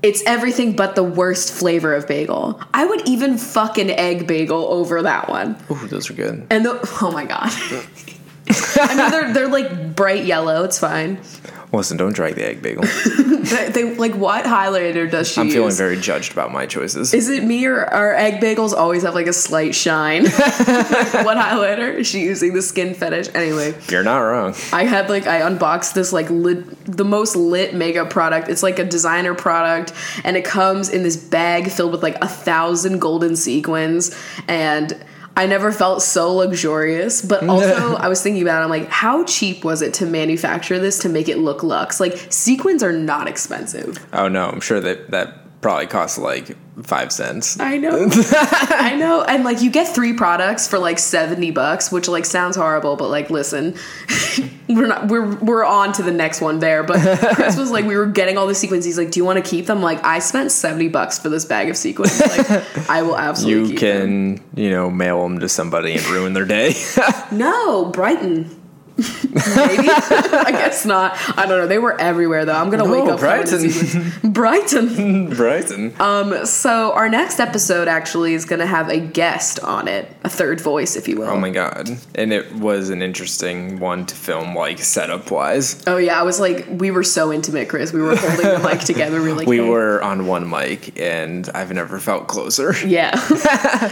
It's 0.02 0.22
everything 0.26 0.74
but 0.74 0.94
the 0.94 1.04
worst 1.04 1.52
flavor 1.52 1.94
of 1.94 2.06
bagel. 2.06 2.60
I 2.74 2.84
would 2.84 3.08
even 3.08 3.38
fuck 3.38 3.78
an 3.78 3.90
egg 3.90 4.26
bagel 4.26 4.66
over 4.66 5.02
that 5.02 5.28
one. 5.28 5.56
Ooh, 5.70 5.86
those 5.86 6.10
are 6.10 6.14
good. 6.14 6.46
And 6.50 6.64
the 6.64 6.98
oh 7.00 7.10
my 7.12 7.24
god. 7.24 7.50
I 8.48 8.94
mean, 8.96 9.10
they're 9.10 9.32
they're 9.32 9.48
like 9.48 9.94
bright 9.94 10.24
yellow. 10.24 10.64
It's 10.64 10.78
fine. 10.78 11.20
Listen, 11.72 11.96
don't 11.96 12.12
drag 12.12 12.34
the 12.34 12.46
egg 12.46 12.62
bagel. 12.62 12.84
They, 13.42 13.68
they 13.70 13.94
like 13.96 14.14
what 14.14 14.44
highlighter 14.44 15.10
does 15.10 15.30
she 15.30 15.40
I'm 15.40 15.48
use? 15.48 15.54
feeling 15.54 15.74
very 15.74 16.00
judged 16.00 16.32
about 16.32 16.52
my 16.52 16.64
choices. 16.64 17.12
Is 17.12 17.28
it 17.28 17.44
me 17.44 17.66
or 17.66 17.84
our 17.84 18.14
egg 18.14 18.40
bagels 18.40 18.72
always 18.72 19.02
have 19.02 19.14
like 19.14 19.26
a 19.26 19.32
slight 19.32 19.74
shine? 19.74 20.22
what 20.26 21.36
highlighter? 21.36 21.92
Is 21.92 22.06
she 22.06 22.20
using 22.20 22.54
the 22.54 22.62
skin 22.62 22.94
fetish? 22.94 23.28
Anyway, 23.34 23.74
You're 23.88 24.04
not 24.04 24.18
wrong. 24.18 24.54
I 24.72 24.84
had 24.84 25.10
like 25.10 25.26
I 25.26 25.38
unboxed 25.46 25.94
this 25.94 26.12
like 26.12 26.30
lit, 26.30 26.64
the 26.86 27.04
most 27.04 27.34
lit 27.36 27.74
makeup 27.74 28.10
product. 28.10 28.48
It's 28.48 28.62
like 28.62 28.78
a 28.78 28.84
designer 28.84 29.34
product, 29.34 29.92
and 30.24 30.36
it 30.36 30.44
comes 30.44 30.88
in 30.88 31.02
this 31.02 31.16
bag 31.16 31.70
filled 31.70 31.92
with 31.92 32.02
like 32.02 32.16
a 32.22 32.28
thousand 32.28 33.00
golden 33.00 33.34
sequins 33.36 34.16
and. 34.48 34.96
I 35.36 35.46
never 35.46 35.72
felt 35.72 36.02
so 36.02 36.34
luxurious, 36.34 37.22
but 37.22 37.42
also 37.48 37.96
I 37.96 38.08
was 38.08 38.22
thinking 38.22 38.42
about 38.42 38.60
it. 38.60 38.64
I'm 38.64 38.70
like, 38.70 38.88
how 38.88 39.24
cheap 39.24 39.64
was 39.64 39.82
it 39.82 39.94
to 39.94 40.06
manufacture 40.06 40.78
this 40.78 40.98
to 41.00 41.08
make 41.08 41.28
it 41.28 41.38
look 41.38 41.62
luxe? 41.62 42.00
Like 42.00 42.26
sequins 42.30 42.82
are 42.82 42.92
not 42.92 43.28
expensive. 43.28 44.04
Oh 44.12 44.28
no, 44.28 44.48
I'm 44.48 44.60
sure 44.60 44.80
that 44.80 45.10
that 45.10 45.41
probably 45.62 45.86
costs 45.86 46.18
like 46.18 46.54
five 46.82 47.10
cents. 47.12 47.58
I 47.60 47.78
know. 47.78 48.08
I 48.12 48.96
know. 48.98 49.22
And 49.22 49.44
like 49.44 49.62
you 49.62 49.70
get 49.70 49.94
three 49.94 50.12
products 50.12 50.66
for 50.68 50.78
like 50.78 50.98
70 50.98 51.50
bucks, 51.52 51.90
which 51.90 52.08
like 52.08 52.24
sounds 52.26 52.56
horrible, 52.56 52.96
but 52.96 53.08
like 53.08 53.30
listen, 53.30 53.76
we're 54.68 54.86
not 54.88 55.08
we're 55.08 55.34
we're 55.36 55.64
on 55.64 55.92
to 55.94 56.02
the 56.02 56.10
next 56.10 56.40
one 56.40 56.58
there. 56.58 56.82
But 56.82 57.00
Chris 57.36 57.56
was 57.56 57.70
like 57.70 57.84
we 57.84 57.96
were 57.96 58.06
getting 58.06 58.36
all 58.36 58.46
the 58.46 58.54
sequins. 58.54 58.84
He's 58.84 58.98
like, 58.98 59.10
Do 59.12 59.20
you 59.20 59.24
want 59.24 59.42
to 59.42 59.48
keep 59.48 59.66
them? 59.66 59.80
Like, 59.82 60.04
I 60.04 60.18
spent 60.18 60.50
70 60.50 60.88
bucks 60.88 61.18
for 61.18 61.28
this 61.28 61.44
bag 61.44 61.70
of 61.70 61.76
sequins. 61.76 62.20
Like 62.20 62.90
I 62.90 63.02
will 63.02 63.16
absolutely 63.16 63.60
You 63.62 63.68
keep 63.78 63.80
them. 63.80 64.36
can, 64.38 64.44
you 64.62 64.70
know, 64.70 64.90
mail 64.90 65.22
them 65.22 65.38
to 65.40 65.48
somebody 65.48 65.92
and 65.94 66.04
ruin 66.08 66.32
their 66.32 66.44
day. 66.46 66.74
No, 67.30 67.86
Brighton. 67.86 68.61
Maybe. 68.96 69.88
I 69.90 70.50
guess 70.52 70.84
not. 70.84 71.16
I 71.38 71.46
don't 71.46 71.58
know. 71.58 71.66
They 71.66 71.78
were 71.78 71.98
everywhere 72.00 72.44
though. 72.44 72.54
I'm 72.54 72.70
gonna 72.70 72.88
wake 72.88 73.08
up 73.10 73.20
Brighton. 73.20 74.32
Brighton. 74.32 75.30
Brighton. 75.34 75.94
Um, 76.00 76.44
so 76.46 76.92
our 76.92 77.08
next 77.08 77.40
episode 77.40 77.88
actually 77.88 78.34
is 78.34 78.44
gonna 78.44 78.66
have 78.66 78.88
a 78.88 78.98
guest 79.00 79.60
on 79.60 79.88
it, 79.88 80.14
a 80.24 80.28
third 80.28 80.60
voice, 80.60 80.96
if 80.96 81.08
you 81.08 81.16
will. 81.18 81.28
Oh 81.28 81.38
my 81.38 81.50
god. 81.50 81.88
And 82.14 82.32
it 82.32 82.52
was 82.56 82.90
an 82.90 83.02
interesting 83.02 83.80
one 83.80 84.06
to 84.06 84.14
film, 84.14 84.54
like 84.54 84.78
setup 84.78 85.30
wise. 85.30 85.82
Oh 85.86 85.96
yeah, 85.96 86.18
I 86.18 86.22
was 86.22 86.38
like, 86.40 86.66
we 86.70 86.90
were 86.90 87.04
so 87.04 87.32
intimate, 87.32 87.68
Chris. 87.68 87.92
We 87.92 88.02
were 88.02 88.16
holding 88.16 88.46
the 88.46 88.68
mic 88.68 88.80
together. 88.80 89.12
We 89.22 89.28
were 89.28 89.34
like, 89.34 89.46
We 89.46 89.58
"Hey." 89.58 89.68
were 89.68 90.02
on 90.02 90.26
one 90.26 90.48
mic, 90.48 90.98
and 91.00 91.48
I've 91.54 91.72
never 91.72 91.98
felt 91.98 92.26
closer. 92.28 92.74
yeah. 92.86 93.12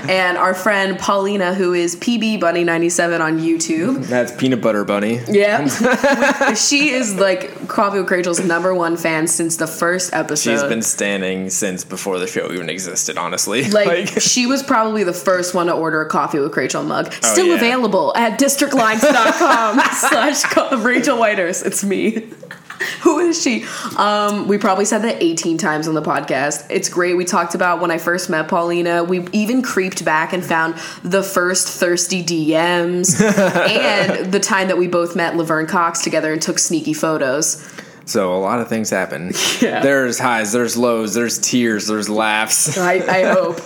and 0.09 0.37
our 0.38 0.54
friend 0.54 0.99
Paulina, 0.99 1.54
who 1.54 1.73
is 1.73 1.95
PB 1.97 2.40
Bunny 2.40 2.64
ninety 2.64 2.88
seven 2.88 3.21
on 3.21 3.38
YouTube. 3.38 4.07
That's 4.07 4.33
Peanut 4.33 4.61
Butter 4.61 4.85
Bunny. 4.90 5.20
Yeah, 5.28 5.66
she 6.54 6.90
is 6.90 7.14
like 7.14 7.68
Coffee 7.68 8.00
with 8.00 8.11
Rachel's 8.11 8.40
number 8.44 8.75
one 8.75 8.97
fan 8.97 9.28
since 9.28 9.56
the 9.56 9.68
first 9.68 10.12
episode. 10.12 10.50
She's 10.50 10.62
been 10.64 10.82
standing 10.82 11.49
since 11.49 11.85
before 11.85 12.18
the 12.18 12.26
show 12.26 12.50
even 12.50 12.68
existed, 12.68 13.16
honestly. 13.16 13.70
like, 13.70 14.09
she 14.20 14.47
was 14.47 14.64
probably 14.64 15.04
the 15.04 15.12
first 15.12 15.54
one 15.54 15.66
to 15.68 15.73
order 15.75 16.00
a 16.02 16.09
coffee 16.09 16.40
with 16.40 16.56
Rachel 16.56 16.82
mug. 16.82 17.06
Oh, 17.23 17.32
Still 17.32 17.44
Oh, 17.47 17.49
yeah. 17.50 17.54
available 17.54 18.12
at 18.16 18.38
districtlines.com 18.40 19.80
slash 19.94 20.85
Rachel 20.85 21.18
Whitehurst. 21.18 21.64
It's 21.64 21.85
me. 21.85 22.28
Who 23.02 23.18
is 23.18 23.42
she? 23.42 23.64
Um, 23.96 24.49
we 24.49 24.56
probably 24.56 24.84
said 24.84 25.00
that 25.00 25.22
18 25.22 25.58
times 25.58 25.87
on 25.87 25.94
the 25.94 26.02
podcast. 26.02 26.66
It's 26.70 26.88
great. 26.88 27.14
We 27.14 27.25
talked 27.25 27.54
about 27.54 27.80
when 27.80 27.90
I 27.90 27.99
first 27.99 28.30
met 28.30 28.49
Paulina. 28.49 29.04
We 29.04 29.26
even 29.32 29.62
creeped 29.62 30.04
back 30.04 30.32
and 30.32 30.44
found 30.44 30.76
the 31.02 31.22
first 31.22 31.68
thirsty 31.68 32.22
DMs 32.25 33.20
and 33.68 34.32
the 34.32 34.40
time 34.40 34.68
that 34.68 34.78
we 34.78 34.88
both 34.88 35.14
met 35.14 35.37
Laverne 35.37 35.66
Cox 35.66 36.02
together 36.02 36.32
and 36.32 36.40
took 36.40 36.58
sneaky 36.58 36.94
photos. 36.94 37.62
So 38.11 38.35
a 38.35 38.38
lot 38.40 38.61
of 38.61 38.69
things 38.69 38.90
happen. 38.90 39.33
Yeah. 39.61 39.81
There's 39.83 40.19
highs, 40.19 40.52
there's 40.52 40.75
lows, 40.76 41.12
there's 41.12 41.38
tears, 41.38 41.87
there's 41.87 42.09
laughs. 42.09 42.79
I, 42.79 42.95
I 42.95 43.25
hope 43.35 43.61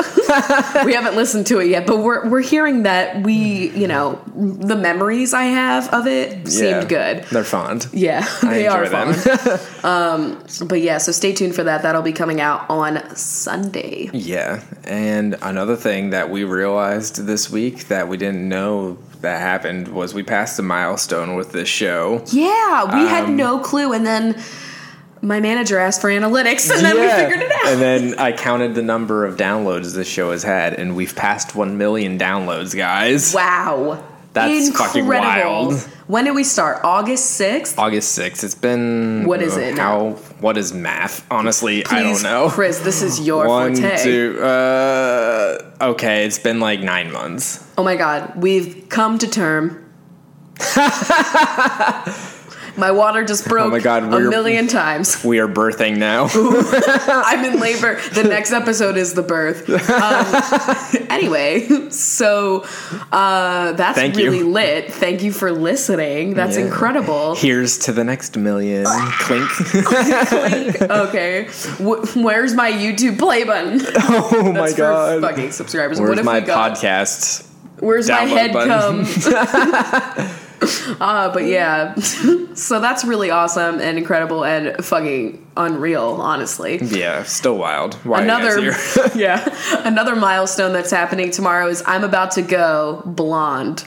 we 0.85 0.93
haven't 0.95 1.15
listened 1.15 1.47
to 1.49 1.61
it 1.61 1.69
yet, 1.69 1.87
but 1.87 1.99
we're 1.99 2.29
we're 2.29 2.43
hearing 2.43 2.83
that 2.83 3.23
we, 3.23 3.71
you 3.71 3.87
know, 3.87 4.21
the 4.35 4.75
memories 4.75 5.35
I 5.35 5.45
have 5.45 5.89
of 5.95 6.09
it 6.09 6.49
seemed 6.49 6.69
Yeah. 6.69 6.85
good. 6.85 7.25
They're 7.31 7.45
fond. 7.45 7.87
Yeah, 7.93 8.27
they 8.43 8.67
are 8.67 8.89
them. 8.89 9.13
fun. 9.15 9.61
um, 9.85 10.45
but 10.69 10.81
yeah, 10.81 10.99
so 10.99 11.13
stay 11.13 11.33
tuned 11.33 11.55
for 11.55 11.63
that. 11.65 11.83
That'll 11.83 12.03
be 12.03 12.13
coming 12.13 12.41
out 12.41 12.69
on 12.69 13.15
Sunday. 13.15 14.11
Yeah, 14.13 14.63
and 14.83 15.37
another 15.43 15.77
thing 15.77 16.11
that 16.11 16.29
we 16.31 16.43
realized 16.43 17.25
this 17.27 17.51
week 17.51 17.87
that 17.89 18.09
we 18.09 18.17
didn't 18.17 18.49
know 18.49 18.99
that 19.25 19.40
happened 19.40 19.88
was 19.88 20.14
we 20.14 20.23
passed 20.23 20.59
a 20.59 20.62
milestone 20.62 21.35
with 21.35 21.52
this 21.52 21.69
show. 21.69 22.23
Yeah, 22.28 22.85
we 22.85 23.07
had 23.09 23.25
Um, 23.25 23.37
no 23.37 23.59
clue, 23.59 23.93
and 23.93 24.07
then 24.07 24.40
my 25.21 25.40
manager 25.40 25.78
asked 25.78 26.00
for 26.00 26.09
analytics, 26.11 26.71
and 26.71 26.81
then 26.85 26.95
we 27.00 27.09
figured 27.09 27.40
it 27.40 27.50
out. 27.52 27.66
And 27.66 27.81
then 27.83 28.14
I 28.19 28.33
counted 28.33 28.75
the 28.75 28.83
number 28.83 29.25
of 29.25 29.37
downloads 29.37 29.95
this 29.95 30.07
show 30.09 30.31
has 30.33 30.43
had, 30.43 30.75
and 30.75 30.95
we've 30.95 31.14
passed 31.16 31.54
1 31.54 31.76
million 31.78 32.19
downloads, 32.19 32.76
guys. 32.76 33.35
wow, 33.35 34.02
That's 34.35 34.76
fucking 34.76 35.07
wild. 35.07 35.75
When 36.07 36.25
did 36.25 36.35
we 36.35 36.45
start? 36.45 36.85
August 36.85 37.31
sixth. 37.31 37.79
August 37.79 38.19
6th. 38.19 38.45
It's 38.45 38.55
been. 38.55 39.25
What 39.26 39.41
is 39.41 39.57
it 39.57 39.79
How? 39.79 40.11
What 40.41 40.59
is 40.59 40.75
math? 40.75 41.25
Honestly, 41.31 41.87
I 41.87 42.03
don't 42.03 42.23
know. 42.23 42.49
Chris. 42.50 42.81
This 42.81 43.00
is 43.00 43.21
your 43.21 43.47
One, 43.49 43.75
forte. 43.76 44.03
two, 44.03 44.38
uh, 44.43 45.59
okay, 45.81 46.26
it's 46.26 46.38
been 46.38 46.61
like 46.61 46.81
nine 46.81 47.11
months. 47.12 47.64
Oh 47.79 47.85
my 47.85 47.97
god, 47.97 48.35
we've 48.37 48.87
come 48.91 49.19
to 49.19 49.26
term. 49.29 49.81
my 52.76 52.90
water 52.90 53.25
just 53.25 53.47
broke 53.49 53.66
Oh 53.66 53.71
my 53.71 53.78
God, 53.81 54.02
a 54.02 54.21
million 54.21 54.66
times. 54.66 55.25
We 55.25 55.38
are 55.38 55.49
birthing 55.49 55.97
now. 55.99 56.28
I'm 56.35 57.45
in 57.45 57.61
labor. 57.61 58.00
The 58.11 58.25
next 58.25 58.52
episode 58.52 58.97
is 58.97 59.14
the 59.14 59.23
birth. 59.23 59.69
Um, 59.71 61.07
anyway, 61.11 61.90
so 61.90 62.64
uh, 63.12 63.73
that's 63.73 63.99
Thank 63.99 64.16
you. 64.16 64.25
really 64.31 64.43
lit. 64.43 64.93
Thank 64.93 65.23
you 65.23 65.33
for 65.33 65.52
listening. 65.52 66.35
That's 66.35 66.57
Yeah. 66.57 66.64
incredible. 66.66 67.35
Here's 67.37 67.78
to 67.78 67.93
the 67.93 68.04
next 68.04 68.37
million. 68.37 68.85
Clink. 69.21 69.49
Clink. 69.50 70.83
okay, 70.83 71.45
Wh- 71.78 72.16
where's 72.16 72.54
my 72.54 72.71
YouTube 72.73 73.19
play 73.19 73.45
button? 73.45 73.81
oh 74.02 74.52
my 74.52 74.73
god. 74.73 75.21
fucking 75.23 75.52
subscribers. 75.52 76.00
Where's 76.00 76.11
what 76.11 76.19
if 76.19 76.25
my 76.25 76.40
we 76.40 76.47
got? 76.47 76.76
podcast? 76.76 77.47
Where's 77.81 78.09
my 78.09 78.21
head 78.23 78.52
button? 78.52 79.04
come? 79.04 80.40
uh, 81.00 81.33
but 81.33 81.44
yeah, 81.44 81.94
so 82.54 82.80
that's 82.80 83.04
really 83.04 83.30
awesome 83.30 83.80
and 83.80 83.99
incredible 83.99 84.44
and 84.44 84.85
fucking 84.85 85.47
unreal, 85.56 86.18
honestly. 86.21 86.78
Yeah, 86.83 87.23
still 87.25 87.59
wild. 87.59 87.94
Why 88.04 88.23
another 88.23 88.49
are 88.50 88.59
you 88.59 88.71
guys 88.71 88.94
here? 88.94 89.11
yeah 89.14 89.87
another 89.87 90.16
milestone 90.16 90.73
that's 90.73 90.90
happening 90.90 91.30
tomorrow 91.30 91.68
is 91.68 91.83
i'm 91.87 92.04
about 92.04 92.33
to 92.33 92.42
go 92.42 93.02
blonde 93.06 93.85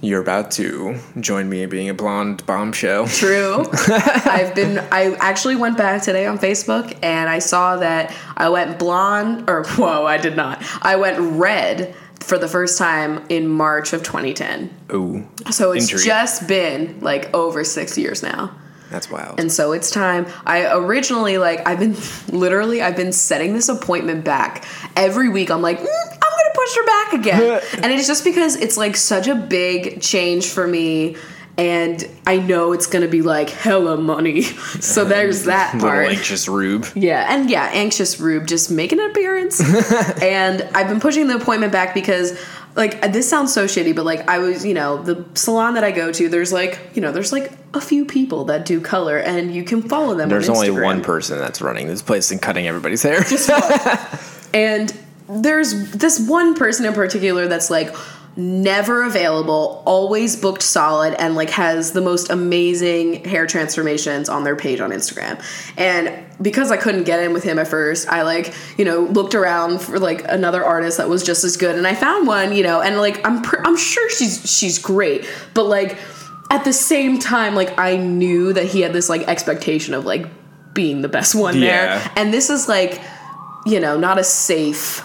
You're 0.00 0.20
about 0.22 0.50
to 0.52 0.98
join 1.20 1.48
me 1.48 1.62
in 1.62 1.68
being 1.70 1.88
a 1.88 1.94
blonde 1.94 2.44
bombshell. 2.46 3.06
true 3.24 3.64
i've 3.70 4.54
been 4.54 4.78
i 4.92 5.16
actually 5.20 5.56
went 5.56 5.76
back 5.76 6.02
today 6.02 6.26
on 6.26 6.38
facebook 6.38 6.96
and 7.02 7.28
i 7.28 7.38
saw 7.38 7.76
that 7.76 8.14
i 8.36 8.48
went 8.48 8.78
blonde 8.78 9.48
or 9.48 9.64
whoa 9.64 10.06
i 10.06 10.16
did 10.16 10.36
not 10.36 10.62
i 10.82 10.96
went 10.96 11.18
red 11.18 11.94
for 12.20 12.38
the 12.38 12.48
first 12.48 12.78
time 12.78 13.24
in 13.28 13.48
march 13.48 13.92
of 13.92 14.02
2010 14.02 14.70
Ooh, 14.92 15.26
so 15.50 15.72
it's 15.72 15.84
Intrigue. 15.90 16.06
just 16.06 16.48
been 16.48 17.00
like 17.00 17.32
over 17.34 17.64
six 17.64 17.96
years 17.96 18.22
now 18.22 18.54
that's 18.90 19.10
wild. 19.10 19.38
And 19.38 19.52
so 19.52 19.72
it's 19.72 19.90
time. 19.90 20.26
I 20.46 20.72
originally 20.74 21.38
like 21.38 21.66
I've 21.66 21.78
been 21.78 21.96
literally 22.28 22.82
I've 22.82 22.96
been 22.96 23.12
setting 23.12 23.52
this 23.52 23.68
appointment 23.68 24.24
back 24.24 24.64
every 24.96 25.28
week. 25.28 25.50
I'm 25.50 25.62
like, 25.62 25.78
mm, 25.78 25.86
I'm 25.86 26.18
gonna 26.20 26.54
push 26.54 26.76
her 26.76 26.86
back 26.86 27.12
again, 27.12 27.62
and 27.82 27.92
it's 27.92 28.06
just 28.06 28.24
because 28.24 28.56
it's 28.56 28.76
like 28.76 28.96
such 28.96 29.28
a 29.28 29.34
big 29.34 30.00
change 30.00 30.46
for 30.48 30.66
me. 30.66 31.16
And 31.58 32.08
I 32.24 32.38
know 32.38 32.72
it's 32.72 32.86
gonna 32.86 33.08
be 33.08 33.20
like 33.20 33.50
hella 33.50 33.96
money. 33.96 34.42
So 34.80 35.04
there's 35.04 35.44
that 35.44 35.74
Little 35.74 35.88
part. 35.90 36.08
anxious 36.08 36.48
Rube. 36.48 36.86
Yeah, 36.94 37.26
and 37.34 37.50
yeah, 37.50 37.68
anxious 37.72 38.20
Rube 38.20 38.46
just 38.46 38.70
making 38.70 39.00
an 39.00 39.10
appearance. 39.10 39.60
and 40.22 40.62
I've 40.74 40.88
been 40.88 41.00
pushing 41.00 41.26
the 41.26 41.34
appointment 41.34 41.72
back 41.72 41.94
because 41.94 42.38
like 42.76 43.00
this 43.12 43.28
sounds 43.28 43.52
so 43.52 43.64
shitty, 43.64 43.94
but 43.96 44.04
like 44.04 44.28
I 44.28 44.38
was, 44.38 44.64
you 44.64 44.72
know, 44.74 45.02
the 45.02 45.24
salon 45.34 45.74
that 45.74 45.82
I 45.82 45.90
go 45.90 46.12
to, 46.12 46.28
there's 46.28 46.52
like, 46.52 46.78
you 46.94 47.02
know, 47.02 47.10
there's 47.10 47.32
like 47.32 47.50
a 47.74 47.80
few 47.80 48.04
people 48.04 48.44
that 48.44 48.64
do 48.64 48.80
color 48.80 49.18
and 49.18 49.52
you 49.52 49.64
can 49.64 49.82
follow 49.82 50.14
them 50.14 50.28
There's 50.28 50.48
on 50.48 50.56
only 50.56 50.70
one 50.70 51.02
person 51.02 51.38
that's 51.38 51.60
running 51.60 51.88
this 51.88 52.02
place 52.02 52.30
and 52.30 52.40
cutting 52.40 52.68
everybody's 52.68 53.02
hair. 53.02 53.24
And 54.54 54.96
there's 55.28 55.90
this 55.92 56.20
one 56.26 56.54
person 56.54 56.86
in 56.86 56.92
particular 56.94 57.48
that's 57.48 57.68
like 57.68 57.94
never 58.38 59.02
available, 59.02 59.82
always 59.84 60.36
booked 60.36 60.62
solid, 60.62 61.12
and 61.20 61.34
like 61.34 61.50
has 61.50 61.90
the 61.92 62.00
most 62.00 62.30
amazing 62.30 63.24
hair 63.24 63.46
transformations 63.48 64.28
on 64.28 64.44
their 64.44 64.54
page 64.54 64.78
on 64.80 64.90
Instagram. 64.90 65.42
And 65.76 66.24
because 66.40 66.70
I 66.70 66.76
couldn't 66.76 67.02
get 67.02 67.20
in 67.20 67.32
with 67.32 67.42
him 67.42 67.58
at 67.58 67.66
first, 67.66 68.08
I 68.08 68.22
like, 68.22 68.54
you 68.78 68.84
know, 68.84 69.00
looked 69.00 69.34
around 69.34 69.80
for 69.80 69.98
like 69.98 70.24
another 70.28 70.64
artist 70.64 70.98
that 70.98 71.08
was 71.08 71.24
just 71.24 71.42
as 71.42 71.56
good 71.56 71.74
and 71.76 71.84
I 71.84 71.96
found 71.96 72.28
one, 72.28 72.54
you 72.54 72.62
know, 72.62 72.80
and 72.80 72.96
like 72.98 73.26
I'm 73.26 73.42
pr- 73.42 73.60
I'm 73.64 73.76
sure 73.76 74.08
she's 74.10 74.48
she's 74.48 74.78
great, 74.78 75.28
but 75.52 75.64
like 75.64 75.98
at 76.50 76.62
the 76.64 76.72
same 76.72 77.18
time 77.18 77.56
like 77.56 77.76
I 77.76 77.96
knew 77.96 78.52
that 78.52 78.66
he 78.66 78.82
had 78.82 78.92
this 78.92 79.08
like 79.08 79.22
expectation 79.26 79.94
of 79.94 80.04
like 80.04 80.26
being 80.74 81.02
the 81.02 81.08
best 81.08 81.34
one 81.34 81.56
Yeah. 81.56 81.98
there. 81.98 82.12
And 82.14 82.32
this 82.32 82.50
is 82.50 82.68
like 82.68 83.00
you 83.66 83.80
know, 83.80 83.98
not 83.98 84.16
a 84.18 84.24
safe 84.24 85.02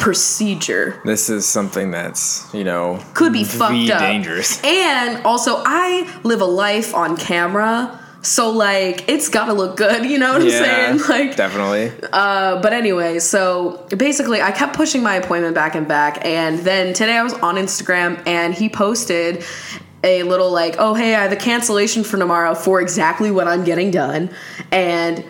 procedure. 0.00 1.00
this 1.04 1.28
is 1.30 1.46
something 1.46 1.90
that's, 1.90 2.48
you 2.52 2.64
know, 2.64 3.00
Could 3.14 3.32
be 3.32 3.44
fucked 3.44 3.90
up. 3.90 4.00
dangerous. 4.00 4.62
And 4.64 5.24
also, 5.24 5.62
I 5.64 6.10
live 6.24 6.40
a 6.40 6.44
life 6.46 6.94
on 6.94 7.16
camera, 7.16 7.98
so 8.22 8.50
like 8.50 9.08
it's 9.08 9.28
gotta 9.28 9.52
look 9.52 9.76
good. 9.76 10.04
You 10.04 10.18
know 10.18 10.32
what 10.34 10.42
Yeah, 10.42 10.88
I'm 10.90 10.98
saying? 10.98 11.08
Like, 11.28 11.36
definitely. 11.36 11.92
uh, 12.12 12.60
but 12.60 12.72
anyway, 12.72 13.18
so 13.18 13.86
basically, 13.96 14.42
I 14.42 14.50
kept 14.52 14.74
pushing 14.74 15.02
my 15.02 15.14
appointment 15.16 15.54
back 15.54 15.74
and 15.74 15.86
back, 15.86 16.24
and 16.24 16.58
then 16.60 16.92
today 16.94 17.16
I 17.16 17.22
was 17.22 17.34
on 17.34 17.54
Instagram, 17.56 18.20
and 18.26 18.52
he 18.54 18.68
posted 18.68 19.44
a 20.02 20.22
little 20.24 20.50
like, 20.50 20.76
"Oh 20.78 20.94
hey, 20.94 21.14
I 21.14 21.22
have 21.22 21.32
a 21.32 21.36
cancellation 21.36 22.04
for 22.04 22.16
tomorrow 22.18 22.54
for 22.54 22.80
exactly 22.80 23.30
what 23.30 23.46
I'm 23.48 23.64
getting 23.64 23.90
done," 23.90 24.30
and 24.72 25.24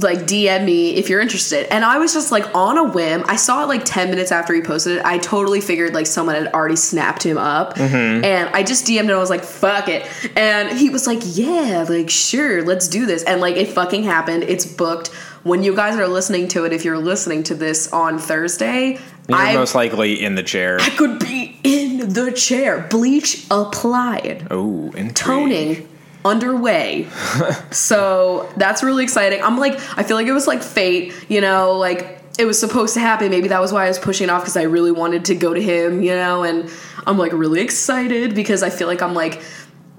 like 0.00 0.20
DM 0.20 0.64
me 0.64 0.94
if 0.94 1.10
you're 1.10 1.20
interested. 1.20 1.72
And 1.72 1.84
I 1.84 1.98
was 1.98 2.14
just 2.14 2.32
like 2.32 2.54
on 2.54 2.78
a 2.78 2.84
whim. 2.84 3.24
I 3.26 3.36
saw 3.36 3.62
it 3.62 3.66
like 3.66 3.84
10 3.84 4.10
minutes 4.10 4.32
after 4.32 4.54
he 4.54 4.62
posted 4.62 4.98
it. 4.98 5.04
I 5.04 5.18
totally 5.18 5.60
figured 5.60 5.92
like 5.92 6.06
someone 6.06 6.34
had 6.34 6.52
already 6.54 6.76
snapped 6.76 7.22
him 7.24 7.36
up. 7.36 7.74
Mm-hmm. 7.74 8.24
And 8.24 8.48
I 8.54 8.62
just 8.62 8.86
DM'd 8.86 9.00
and 9.00 9.10
I 9.10 9.18
was 9.18 9.30
like, 9.30 9.44
fuck 9.44 9.88
it. 9.88 10.06
And 10.36 10.76
he 10.76 10.88
was 10.88 11.06
like, 11.06 11.20
yeah, 11.22 11.84
like 11.88 12.08
sure, 12.08 12.62
let's 12.64 12.88
do 12.88 13.04
this. 13.06 13.22
And 13.24 13.40
like 13.40 13.56
it 13.56 13.68
fucking 13.68 14.04
happened. 14.04 14.44
It's 14.44 14.64
booked. 14.66 15.08
When 15.42 15.64
you 15.64 15.74
guys 15.74 15.96
are 15.98 16.06
listening 16.06 16.46
to 16.48 16.64
it, 16.64 16.72
if 16.72 16.84
you're 16.84 16.98
listening 16.98 17.42
to 17.44 17.54
this 17.56 17.92
on 17.92 18.18
Thursday, 18.18 19.00
You're 19.28 19.38
I 19.38 19.54
most 19.54 19.74
likely 19.74 20.22
in 20.22 20.36
the 20.36 20.42
chair. 20.44 20.78
I 20.80 20.90
could 20.90 21.18
be 21.18 21.58
in 21.64 22.10
the 22.12 22.30
chair. 22.30 22.86
Bleach 22.88 23.44
applied 23.50 24.46
Oh, 24.52 24.92
intrigue. 24.92 25.14
toning 25.14 25.88
underway. 26.24 27.08
so 27.70 28.52
that's 28.56 28.82
really 28.82 29.04
exciting. 29.04 29.42
I'm 29.42 29.58
like, 29.58 29.74
I 29.98 30.02
feel 30.02 30.16
like 30.16 30.26
it 30.26 30.32
was 30.32 30.46
like 30.46 30.62
fate, 30.62 31.14
you 31.28 31.40
know, 31.40 31.76
like 31.78 32.20
it 32.38 32.46
was 32.46 32.58
supposed 32.58 32.94
to 32.94 33.00
happen. 33.00 33.30
Maybe 33.30 33.48
that 33.48 33.60
was 33.60 33.72
why 33.72 33.84
I 33.84 33.88
was 33.88 33.98
pushing 33.98 34.28
it 34.28 34.30
off 34.30 34.42
because 34.42 34.56
I 34.56 34.62
really 34.62 34.92
wanted 34.92 35.26
to 35.26 35.34
go 35.34 35.52
to 35.52 35.62
him, 35.62 36.02
you 36.02 36.14
know, 36.14 36.42
and 36.42 36.70
I'm 37.06 37.18
like 37.18 37.32
really 37.32 37.60
excited 37.60 38.34
because 38.34 38.62
I 38.62 38.70
feel 38.70 38.86
like 38.86 39.02
I'm 39.02 39.14
like 39.14 39.42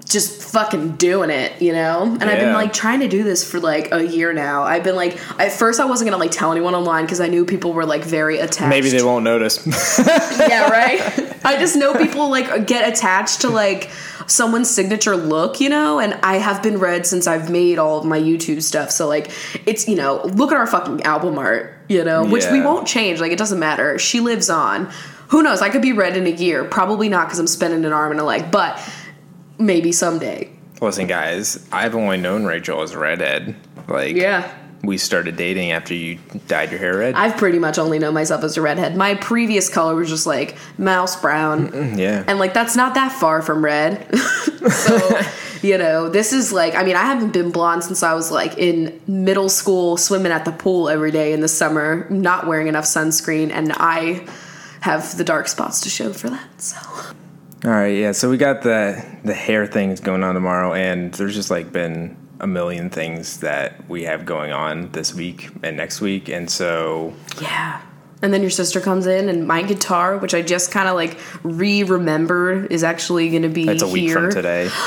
just 0.04 0.52
fucking 0.52 0.96
doing 0.96 1.30
it, 1.30 1.60
you 1.60 1.72
know? 1.72 2.02
And 2.02 2.24
I've 2.24 2.38
been 2.38 2.52
like 2.52 2.72
trying 2.72 3.00
to 3.00 3.08
do 3.08 3.22
this 3.22 3.48
for 3.48 3.58
like 3.58 3.92
a 3.92 4.06
year 4.06 4.32
now. 4.32 4.62
I've 4.62 4.84
been 4.84 4.96
like, 4.96 5.18
at 5.40 5.52
first 5.52 5.80
I 5.80 5.86
wasn't 5.86 6.10
gonna 6.10 6.20
like 6.20 6.30
tell 6.30 6.52
anyone 6.52 6.74
online 6.74 7.04
because 7.04 7.20
I 7.20 7.26
knew 7.26 7.44
people 7.44 7.72
were 7.72 7.86
like 7.86 8.04
very 8.04 8.38
attached. 8.38 8.68
Maybe 8.68 8.90
they 8.90 9.02
won't 9.02 9.24
notice. 9.24 9.66
yeah, 10.38 10.68
right. 10.70 11.00
I 11.44 11.56
just 11.58 11.76
know 11.76 11.94
people 11.94 12.30
like 12.30 12.66
get 12.66 12.88
attached 12.88 13.42
to 13.42 13.50
like 13.50 13.90
someone's 14.26 14.70
signature 14.70 15.16
look, 15.16 15.60
you 15.60 15.68
know, 15.68 15.98
and 15.98 16.14
I 16.22 16.36
have 16.36 16.62
been 16.62 16.78
red 16.78 17.06
since 17.06 17.26
I've 17.26 17.50
made 17.50 17.78
all 17.78 17.98
of 17.98 18.04
my 18.04 18.18
YouTube 18.18 18.62
stuff. 18.62 18.90
So 18.90 19.06
like 19.08 19.30
it's, 19.66 19.88
you 19.88 19.96
know, 19.96 20.22
look 20.34 20.50
at 20.52 20.56
our 20.56 20.66
fucking 20.66 21.02
album 21.02 21.38
art, 21.38 21.78
you 21.88 22.04
know, 22.04 22.24
which 22.24 22.44
we 22.50 22.60
won't 22.60 22.86
change. 22.86 23.20
Like 23.20 23.32
it 23.32 23.38
doesn't 23.38 23.58
matter. 23.58 23.98
She 23.98 24.20
lives 24.20 24.50
on. 24.50 24.90
Who 25.28 25.42
knows? 25.42 25.62
I 25.62 25.68
could 25.70 25.82
be 25.82 25.92
red 25.92 26.16
in 26.16 26.26
a 26.26 26.30
year. 26.30 26.64
Probably 26.64 27.08
not 27.08 27.26
because 27.26 27.38
I'm 27.38 27.46
spending 27.46 27.84
an 27.84 27.92
arm 27.92 28.12
and 28.12 28.20
a 28.20 28.24
leg, 28.24 28.50
but 28.50 28.80
maybe 29.58 29.90
someday. 29.92 30.50
Listen, 30.80 31.06
guys, 31.06 31.66
I've 31.72 31.94
only 31.94 32.18
known 32.18 32.44
Rachel 32.44 32.82
as 32.82 32.94
redhead. 32.94 33.56
Like, 33.88 34.16
Yeah. 34.16 34.52
We 34.86 34.98
started 34.98 35.36
dating 35.36 35.72
after 35.72 35.94
you 35.94 36.18
dyed 36.46 36.70
your 36.70 36.80
hair 36.80 36.98
red. 36.98 37.14
I've 37.14 37.36
pretty 37.36 37.58
much 37.58 37.78
only 37.78 37.98
known 37.98 38.14
myself 38.14 38.44
as 38.44 38.56
a 38.56 38.62
redhead. 38.62 38.96
My 38.96 39.14
previous 39.14 39.68
color 39.68 39.94
was 39.94 40.08
just 40.08 40.26
like 40.26 40.56
mouse 40.78 41.20
brown. 41.20 41.98
yeah. 41.98 42.24
And 42.26 42.38
like 42.38 42.54
that's 42.54 42.76
not 42.76 42.94
that 42.94 43.12
far 43.12 43.42
from 43.42 43.64
red. 43.64 44.06
so 44.70 45.20
you 45.64 45.78
know, 45.78 46.10
this 46.10 46.32
is 46.34 46.52
like, 46.52 46.74
I 46.74 46.84
mean, 46.84 46.94
I 46.94 47.02
haven't 47.02 47.32
been 47.32 47.50
blonde 47.50 47.84
since 47.84 48.02
I 48.02 48.12
was 48.12 48.30
like 48.30 48.58
in 48.58 49.00
middle 49.06 49.48
school, 49.48 49.96
swimming 49.96 50.30
at 50.30 50.44
the 50.44 50.52
pool 50.52 50.90
every 50.90 51.10
day 51.10 51.32
in 51.32 51.40
the 51.40 51.48
summer, 51.48 52.06
not 52.10 52.46
wearing 52.46 52.66
enough 52.66 52.84
sunscreen, 52.84 53.50
and 53.50 53.72
I 53.76 54.26
have 54.80 55.16
the 55.16 55.24
dark 55.24 55.48
spots 55.48 55.80
to 55.80 55.88
show 55.88 56.12
for 56.12 56.28
that. 56.28 56.60
So, 56.60 56.76
All 57.64 57.70
right, 57.70 57.96
yeah. 57.96 58.12
So 58.12 58.28
we 58.28 58.36
got 58.36 58.60
the 58.60 59.02
the 59.24 59.32
hair 59.32 59.66
things 59.66 60.00
going 60.00 60.22
on 60.22 60.34
tomorrow, 60.34 60.74
and 60.74 61.14
there's 61.14 61.34
just 61.34 61.50
like 61.50 61.72
been 61.72 62.14
a 62.44 62.46
million 62.46 62.90
things 62.90 63.38
that 63.38 63.88
we 63.88 64.02
have 64.02 64.26
going 64.26 64.52
on 64.52 64.92
this 64.92 65.14
week 65.14 65.48
and 65.62 65.78
next 65.78 66.02
week, 66.02 66.28
and 66.28 66.48
so 66.48 67.14
yeah. 67.40 67.80
And 68.20 68.32
then 68.32 68.42
your 68.42 68.50
sister 68.50 68.80
comes 68.80 69.06
in, 69.06 69.30
and 69.30 69.48
my 69.48 69.62
guitar, 69.62 70.18
which 70.18 70.34
I 70.34 70.42
just 70.42 70.70
kind 70.70 70.86
of 70.86 70.94
like 70.94 71.18
re 71.42 71.82
remembered, 71.82 72.70
is 72.70 72.84
actually 72.84 73.30
going 73.30 73.42
to 73.42 73.48
be 73.48 73.66
it's 73.66 73.82
a 73.82 73.88
week 73.88 74.04
here. 74.04 74.20
from 74.20 74.30
today. 74.30 74.70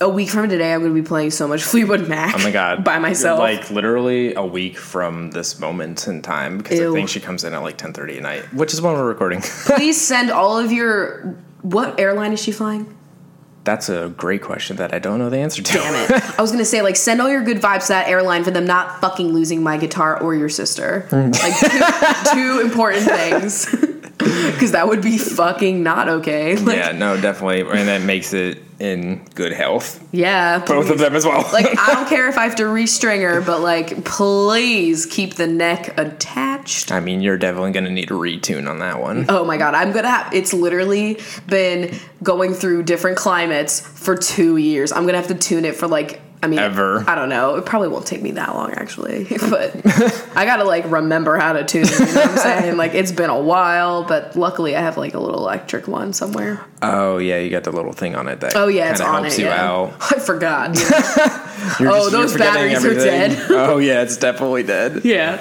A 0.00 0.08
week 0.08 0.30
from 0.30 0.48
today, 0.48 0.74
I'm 0.74 0.80
going 0.80 0.92
to 0.92 1.00
be 1.00 1.06
playing 1.06 1.30
so 1.30 1.46
much 1.46 1.62
Fleetwood 1.72 2.08
Mac. 2.08 2.34
Oh 2.34 2.42
my 2.42 2.50
god, 2.50 2.82
by 2.82 2.98
myself. 2.98 3.38
Like 3.38 3.70
literally 3.70 4.34
a 4.34 4.44
week 4.44 4.76
from 4.76 5.30
this 5.30 5.60
moment 5.60 6.08
in 6.08 6.22
time, 6.22 6.58
because 6.58 6.80
Ew. 6.80 6.90
I 6.90 6.94
think 6.94 7.08
she 7.08 7.20
comes 7.20 7.44
in 7.44 7.54
at 7.54 7.62
like 7.62 7.78
10:30 7.78 8.16
at 8.16 8.22
night, 8.22 8.52
which 8.52 8.72
is 8.72 8.82
when 8.82 8.94
we're 8.94 9.06
recording. 9.06 9.40
Please 9.42 10.00
send 10.00 10.32
all 10.32 10.58
of 10.58 10.72
your. 10.72 11.36
What 11.60 12.00
airline 12.00 12.32
is 12.32 12.42
she 12.42 12.50
flying? 12.50 12.92
That's 13.64 13.88
a 13.88 14.12
great 14.16 14.42
question 14.42 14.76
that 14.76 14.92
I 14.92 14.98
don't 14.98 15.18
know 15.18 15.30
the 15.30 15.38
answer 15.38 15.62
to. 15.62 15.72
Damn 15.72 15.94
it. 15.94 16.22
I 16.38 16.42
was 16.42 16.50
gonna 16.50 16.64
say, 16.64 16.82
like, 16.82 16.96
send 16.96 17.20
all 17.22 17.30
your 17.30 17.44
good 17.44 17.58
vibes 17.58 17.82
to 17.82 17.88
that 17.88 18.08
airline 18.08 18.42
for 18.42 18.50
them 18.50 18.66
not 18.66 19.00
fucking 19.00 19.32
losing 19.32 19.62
my 19.62 19.76
guitar 19.76 20.20
or 20.20 20.34
your 20.34 20.48
sister. 20.48 21.06
Mm. 21.10 21.32
like, 21.40 22.30
two, 22.30 22.34
two 22.34 22.60
important 22.60 23.04
things. 23.04 23.74
Because 24.52 24.72
that 24.72 24.86
would 24.88 25.02
be 25.02 25.18
fucking 25.18 25.82
not 25.82 26.08
okay. 26.08 26.56
Like, 26.62 26.76
yeah, 26.76 26.92
no, 26.92 27.20
definitely, 27.20 27.60
and 27.62 27.88
that 27.88 28.02
makes 28.02 28.32
it 28.32 28.62
in 28.78 29.24
good 29.34 29.52
health. 29.52 30.04
yeah. 30.12 30.58
Both 30.58 30.90
of 30.90 30.98
them 30.98 31.14
as 31.16 31.24
well. 31.24 31.48
Like, 31.52 31.66
I 31.78 31.94
don't 31.94 32.08
care 32.14 32.28
if 32.28 32.36
I 32.38 32.44
have 32.44 32.56
to 32.56 32.64
restring 32.64 33.22
her, 33.22 33.40
but, 33.40 33.60
like, 33.60 34.04
please 34.04 35.06
keep 35.06 35.34
the 35.34 35.46
neck 35.46 35.98
attached. 35.98 36.92
I 36.92 37.00
mean, 37.00 37.20
you're 37.22 37.38
definitely 37.38 37.72
gonna 37.72 37.90
need 37.90 38.10
a 38.10 38.14
retune 38.14 38.68
on 38.68 38.78
that 38.80 39.00
one. 39.00 39.26
Oh 39.28 39.44
my 39.44 39.56
god, 39.56 39.74
I'm 39.74 39.92
gonna 39.92 40.08
have. 40.10 40.32
It's 40.34 40.52
literally 40.52 41.18
been 41.46 41.96
going 42.22 42.54
through 42.54 42.84
different 42.84 43.16
climates 43.16 43.80
for 43.80 44.16
two 44.16 44.56
years. 44.56 44.92
I'm 44.92 45.06
gonna 45.06 45.18
have 45.18 45.28
to 45.28 45.34
tune 45.34 45.64
it 45.64 45.74
for 45.76 45.88
like. 45.88 46.20
I 46.42 46.48
mean, 46.48 46.58
Ever. 46.58 47.04
I 47.08 47.14
don't 47.14 47.28
know. 47.28 47.54
It 47.54 47.64
probably 47.66 47.86
won't 47.88 48.04
take 48.06 48.20
me 48.20 48.32
that 48.32 48.52
long 48.54 48.72
actually, 48.72 49.24
but 49.50 49.76
I 50.36 50.44
gotta 50.44 50.64
like 50.64 50.90
remember 50.90 51.36
how 51.36 51.52
to 51.52 51.64
tune. 51.64 51.82
it, 51.84 51.90
You 51.92 51.98
know 52.06 52.14
what 52.14 52.30
I'm 52.30 52.36
saying? 52.38 52.76
Like 52.76 52.94
it's 52.94 53.12
been 53.12 53.30
a 53.30 53.40
while, 53.40 54.04
but 54.04 54.34
luckily 54.34 54.74
I 54.74 54.80
have 54.80 54.96
like 54.96 55.14
a 55.14 55.20
little 55.20 55.38
electric 55.40 55.86
one 55.86 56.12
somewhere. 56.12 56.64
Oh 56.82 57.18
yeah, 57.18 57.38
you 57.38 57.48
got 57.50 57.62
the 57.62 57.70
little 57.70 57.92
thing 57.92 58.16
on 58.16 58.26
it 58.26 58.40
that 58.40 58.56
Oh 58.56 58.66
yeah, 58.66 58.90
it's 58.90 59.00
on 59.00 59.22
helps 59.22 59.38
it. 59.38 59.42
you 59.42 59.46
yeah. 59.46 59.64
out. 59.70 59.94
I 60.00 60.18
forgot. 60.18 60.76
You're 61.78 61.90
Oh, 61.92 62.10
just- 62.10 62.12
those 62.12 62.36
batteries 62.36 62.84
are 62.84 62.94
dead. 62.94 63.38
oh 63.50 63.78
yeah, 63.78 64.02
it's 64.02 64.16
definitely 64.16 64.64
dead. 64.64 65.04
yeah, 65.04 65.34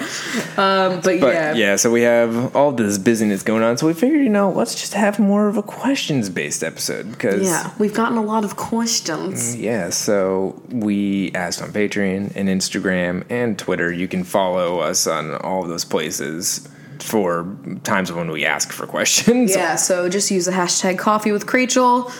um, 0.58 1.01
but, 1.01 1.20
But 1.20 1.34
yeah. 1.34 1.53
yeah. 1.55 1.75
so 1.77 1.89
we 1.89 2.01
have 2.03 2.55
all 2.55 2.72
this 2.72 3.00
busyness 3.00 3.41
going 3.41 3.63
on. 3.63 3.77
So 3.77 3.88
we 3.88 3.93
figured, 3.93 4.22
you 4.24 4.29
know, 4.29 4.51
let's 4.51 4.75
just 4.75 4.93
have 4.93 5.17
more 5.17 5.48
of 5.48 5.58
a 5.58 5.63
questions 5.63 6.29
based 6.29 6.63
episode 6.63 7.10
because 7.12 7.41
Yeah, 7.43 7.72
we've 7.79 7.93
gotten 7.96 8.17
a 8.20 8.24
lot 8.24 8.43
of 8.43 8.55
questions. 8.55 9.55
Yeah, 9.55 9.89
so 9.89 10.62
we 10.70 10.90
asked 11.36 11.62
on 11.62 11.71
Patreon 11.71 12.33
and 12.36 12.50
Instagram 12.50 13.24
and 13.29 13.57
Twitter. 13.57 13.91
You 13.91 14.07
can 14.07 14.24
follow 14.24 14.79
us 14.79 15.07
on 15.07 15.36
all 15.36 15.63
of 15.63 15.69
those 15.69 15.86
places 15.86 16.67
for 17.00 17.55
times 17.83 18.12
when 18.12 18.29
we 18.31 18.45
ask 18.45 18.71
for 18.71 18.86
questions. 18.86 19.51
Yeah, 19.55 19.75
so 19.75 20.07
just 20.10 20.29
use 20.31 20.45
the 20.45 20.51
hashtag 20.51 21.00
coffee 21.00 21.31
with 21.31 21.51
Rachel 21.53 22.12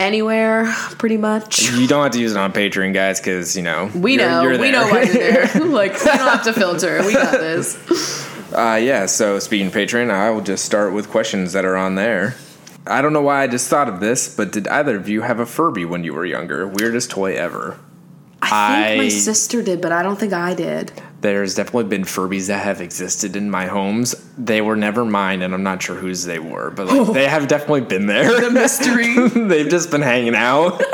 anywhere, 0.00 0.72
pretty 0.98 1.16
much. 1.16 1.70
You 1.70 1.86
don't 1.86 2.02
have 2.02 2.12
to 2.12 2.20
use 2.20 2.32
it 2.32 2.38
on 2.38 2.52
Patreon, 2.52 2.92
guys, 2.94 3.20
because 3.20 3.56
you 3.56 3.62
know 3.62 3.90
We 3.94 4.14
you're- 4.14 4.24
know, 4.26 4.42
you're 4.42 4.58
we 4.58 4.70
know 4.70 4.86
why 4.88 5.02
you're 5.02 5.12
there. 5.14 5.46
like 5.66 5.92
we 5.98 6.04
don't 6.06 6.18
have 6.18 6.44
to 6.44 6.52
filter. 6.52 7.02
We 7.04 7.12
got 7.14 7.32
this. 7.32 7.76
Uh, 8.52 8.78
yeah, 8.82 9.06
so 9.06 9.38
speaking 9.38 9.66
of 9.68 9.72
Patreon, 9.74 10.10
I 10.10 10.30
will 10.30 10.40
just 10.40 10.64
start 10.64 10.92
with 10.92 11.08
questions 11.10 11.52
that 11.52 11.64
are 11.64 11.76
on 11.76 11.94
there. 11.96 12.34
I 12.86 13.02
don't 13.02 13.12
know 13.12 13.20
why 13.20 13.42
I 13.42 13.46
just 13.46 13.68
thought 13.68 13.88
of 13.88 14.00
this, 14.00 14.34
but 14.34 14.52
did 14.52 14.66
either 14.68 14.96
of 14.96 15.08
you 15.08 15.20
have 15.22 15.40
a 15.40 15.44
Furby 15.46 15.84
when 15.84 16.04
you 16.04 16.14
were 16.14 16.24
younger? 16.24 16.66
Weirdest 16.66 17.10
toy 17.10 17.34
ever. 17.36 17.78
I 18.52 18.84
think 18.88 19.02
my 19.02 19.08
sister 19.08 19.62
did, 19.62 19.80
but 19.80 19.92
I 19.92 20.02
don't 20.02 20.18
think 20.18 20.32
I 20.32 20.54
did. 20.54 20.92
There's 21.20 21.54
definitely 21.54 21.84
been 21.84 22.04
Furbies 22.04 22.46
that 22.46 22.64
have 22.64 22.80
existed 22.80 23.34
in 23.34 23.50
my 23.50 23.66
homes. 23.66 24.14
They 24.36 24.60
were 24.60 24.76
never 24.76 25.04
mine, 25.04 25.42
and 25.42 25.52
I'm 25.52 25.64
not 25.64 25.82
sure 25.82 25.96
whose 25.96 26.24
they 26.24 26.38
were, 26.38 26.70
but 26.70 26.86
like, 26.86 27.08
oh. 27.08 27.12
they 27.12 27.26
have 27.26 27.48
definitely 27.48 27.82
been 27.82 28.06
there. 28.06 28.40
The 28.40 28.50
mystery. 28.50 29.28
They've 29.48 29.68
just 29.68 29.90
been 29.90 30.02
hanging 30.02 30.36
out. 30.36 30.80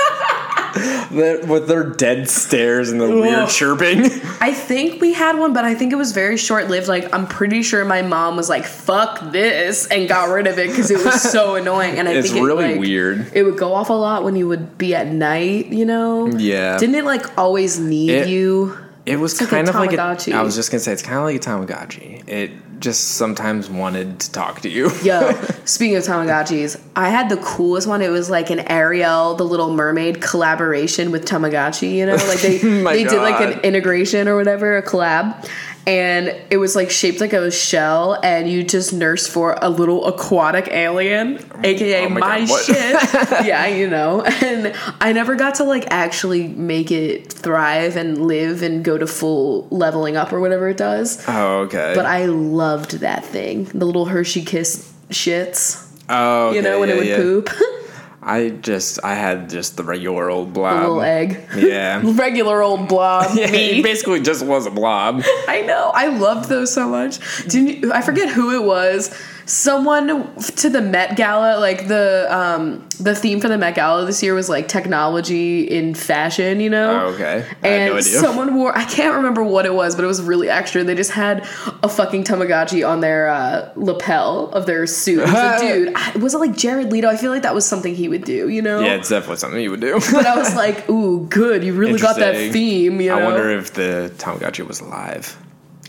With 1.10 1.68
their 1.68 1.84
dead 1.90 2.28
stares 2.28 2.90
and 2.90 3.00
the 3.00 3.08
weird 3.10 3.48
chirping. 3.48 4.04
I 4.40 4.52
think 4.52 5.00
we 5.00 5.12
had 5.12 5.38
one, 5.38 5.52
but 5.52 5.64
I 5.64 5.74
think 5.74 5.92
it 5.92 5.96
was 5.96 6.12
very 6.12 6.36
short 6.36 6.68
lived. 6.68 6.88
Like 6.88 7.14
I'm 7.14 7.26
pretty 7.26 7.62
sure 7.62 7.84
my 7.84 8.02
mom 8.02 8.36
was 8.36 8.48
like, 8.48 8.64
"Fuck 8.64 9.30
this," 9.32 9.86
and 9.86 10.08
got 10.08 10.28
rid 10.30 10.46
of 10.46 10.58
it 10.58 10.68
because 10.68 10.90
it 10.90 11.04
was 11.04 11.20
so 11.22 11.54
annoying. 11.60 11.98
And 11.98 12.08
I 12.08 12.12
It's 12.14 12.30
think 12.30 12.42
it, 12.42 12.46
really 12.46 12.72
like, 12.72 12.80
weird. 12.80 13.30
It 13.34 13.42
would 13.44 13.58
go 13.58 13.74
off 13.74 13.90
a 13.90 13.94
lot 13.94 14.24
when 14.24 14.36
you 14.36 14.48
would 14.48 14.76
be 14.78 14.94
at 14.94 15.06
night. 15.06 15.66
You 15.66 15.84
know? 15.84 16.26
Yeah. 16.28 16.78
Didn't 16.78 16.94
it 16.96 17.04
like 17.04 17.36
always 17.38 17.78
need 17.78 18.10
It- 18.10 18.28
you? 18.28 18.76
It 19.06 19.20
was 19.20 19.38
like 19.38 19.48
a 19.48 19.50
kind 19.50 19.68
of 19.68 19.74
like 19.74 19.92
a. 19.92 19.96
Tamagotchi. 19.96 20.32
I 20.34 20.42
was 20.42 20.54
just 20.56 20.70
gonna 20.70 20.80
say 20.80 20.92
it's 20.92 21.02
kind 21.02 21.18
of 21.18 21.24
like 21.24 21.36
a 21.36 21.38
Tamagotchi. 21.38 22.26
It 22.26 22.52
just 22.80 23.12
sometimes 23.16 23.68
wanted 23.68 24.20
to 24.20 24.32
talk 24.32 24.60
to 24.62 24.68
you. 24.68 24.90
Yo, 25.02 25.32
speaking 25.64 25.96
of 25.96 26.04
Tamagotchis, 26.04 26.80
I 26.96 27.08
had 27.08 27.28
the 27.28 27.36
coolest 27.38 27.86
one. 27.86 28.02
It 28.02 28.10
was 28.10 28.30
like 28.30 28.50
an 28.50 28.60
Ariel, 28.60 29.34
the 29.34 29.44
Little 29.44 29.72
Mermaid 29.72 30.20
collaboration 30.20 31.10
with 31.10 31.24
Tamagotchi. 31.24 31.94
You 31.94 32.06
know, 32.06 32.16
like 32.16 32.40
they 32.40 32.58
they 32.58 33.04
did 33.04 33.18
like 33.18 33.40
an 33.40 33.60
integration 33.60 34.28
or 34.28 34.36
whatever, 34.36 34.76
a 34.76 34.82
collab, 34.82 35.48
and 35.86 36.34
it 36.50 36.56
was 36.56 36.74
like 36.74 36.90
shaped 36.90 37.20
like 37.20 37.32
a 37.32 37.50
shell, 37.50 38.18
and 38.22 38.48
you 38.48 38.62
just 38.62 38.92
nurse 38.92 39.26
for 39.26 39.56
a 39.60 39.68
little 39.68 40.06
aquatic 40.06 40.68
alien, 40.68 41.44
aka 41.62 42.06
Oh 42.06 42.08
my 42.08 42.20
my, 42.20 42.46
God, 42.46 42.64
shit. 42.64 42.76
yeah, 43.46 43.66
you 43.66 43.88
know, 43.88 44.22
and 44.22 44.74
I 45.00 45.12
never 45.12 45.34
got 45.34 45.56
to 45.56 45.64
like 45.64 45.86
actually 45.90 46.48
make 46.48 46.90
it 46.90 47.32
thrive 47.32 47.96
and 47.96 48.26
live 48.26 48.62
and 48.62 48.84
go 48.84 48.96
to 48.96 49.06
full 49.06 49.68
leveling 49.70 50.16
up 50.16 50.32
or 50.32 50.40
whatever 50.40 50.68
it 50.68 50.76
does. 50.76 51.22
Oh, 51.28 51.60
okay. 51.60 51.92
But 51.94 52.06
I 52.06 52.26
loved 52.26 53.00
that 53.00 53.24
thing. 53.24 53.64
The 53.64 53.84
little 53.84 54.06
Hershey 54.06 54.42
Kiss 54.44 54.92
shits. 55.10 55.86
oh, 56.08 56.48
okay, 56.48 56.56
You 56.56 56.62
know, 56.62 56.80
when 56.80 56.88
yeah, 56.88 56.94
it 56.94 56.98
would 56.98 57.06
yeah. 57.08 57.16
poop. 57.16 57.50
I 58.26 58.48
just 58.50 58.98
I 59.04 59.14
had 59.14 59.50
just 59.50 59.76
the 59.76 59.84
regular 59.84 60.30
old 60.30 60.52
blob. 60.52 60.80
little 60.80 61.02
egg. 61.02 61.46
Yeah. 61.56 62.00
Regular 62.04 62.62
old 62.62 62.88
blob. 62.88 63.30
Yeah, 63.36 63.50
me. 63.50 63.80
it 63.80 63.82
basically 63.82 64.20
just 64.20 64.44
was 64.44 64.66
a 64.66 64.70
blob. 64.70 65.22
I 65.48 65.62
know. 65.62 65.90
I 65.94 66.06
loved 66.06 66.48
those 66.48 66.72
so 66.72 66.88
much. 66.88 67.18
Didn't 67.48 67.82
you, 67.82 67.92
I 67.92 68.00
forget 68.00 68.28
who 68.30 68.54
it 68.54 68.64
was. 68.64 69.14
Someone 69.46 70.34
to 70.56 70.70
the 70.70 70.80
Met 70.80 71.16
Gala, 71.16 71.58
like 71.60 71.86
the 71.88 72.26
um 72.34 72.86
the 73.00 73.14
theme 73.14 73.40
for 73.40 73.48
the 73.48 73.58
Met 73.58 73.74
Gala 73.74 74.06
this 74.06 74.22
year 74.22 74.34
was 74.34 74.48
like 74.48 74.68
technology 74.68 75.62
in 75.62 75.94
fashion, 75.94 76.60
you 76.60 76.70
know? 76.70 76.90
Oh, 77.02 77.06
okay. 77.14 77.44
I 77.62 77.66
had 77.66 77.80
And 77.80 77.92
no 77.92 77.98
idea. 77.98 78.18
someone 78.20 78.54
wore 78.54 78.76
I 78.76 78.84
can't 78.84 79.14
remember 79.16 79.42
what 79.42 79.66
it 79.66 79.74
was, 79.74 79.94
but 79.96 80.04
it 80.04 80.06
was 80.08 80.22
really 80.22 80.48
extra. 80.48 80.82
They 80.84 80.94
just 80.94 81.10
had 81.10 81.40
a 81.82 81.88
fucking 81.88 82.24
Tamagotchi 82.24 82.88
on 82.88 83.00
their 83.00 83.28
uh, 83.28 83.70
lapel 83.76 84.50
of 84.50 84.66
their 84.66 84.86
suit. 84.86 85.20
A 85.28 85.56
dude. 85.60 85.92
I- 85.94 86.16
Was 86.18 86.34
it 86.34 86.38
like 86.38 86.56
Jared 86.56 86.90
Leto? 86.92 87.08
I 87.08 87.16
feel 87.16 87.30
like 87.30 87.42
that 87.42 87.54
was 87.54 87.66
something 87.66 87.94
he 87.94 88.08
would 88.08 88.24
do, 88.24 88.48
you 88.48 88.62
know? 88.62 88.80
Yeah, 88.80 88.94
it's 88.94 89.08
definitely 89.08 89.36
something 89.36 89.60
you 89.60 89.70
would 89.70 89.80
do. 89.80 90.00
But 90.12 90.26
I 90.26 90.36
was 90.36 90.54
like, 90.54 90.88
ooh, 90.88 91.26
good. 91.26 91.64
You 91.64 91.74
really 91.74 91.98
got 91.98 92.16
that 92.16 92.52
theme, 92.52 93.00
you 93.00 93.08
know? 93.10 93.18
I 93.18 93.24
wonder 93.24 93.50
if 93.50 93.74
the 93.74 94.12
Tamagotchi 94.18 94.66
was 94.66 94.80
alive. 94.80 95.36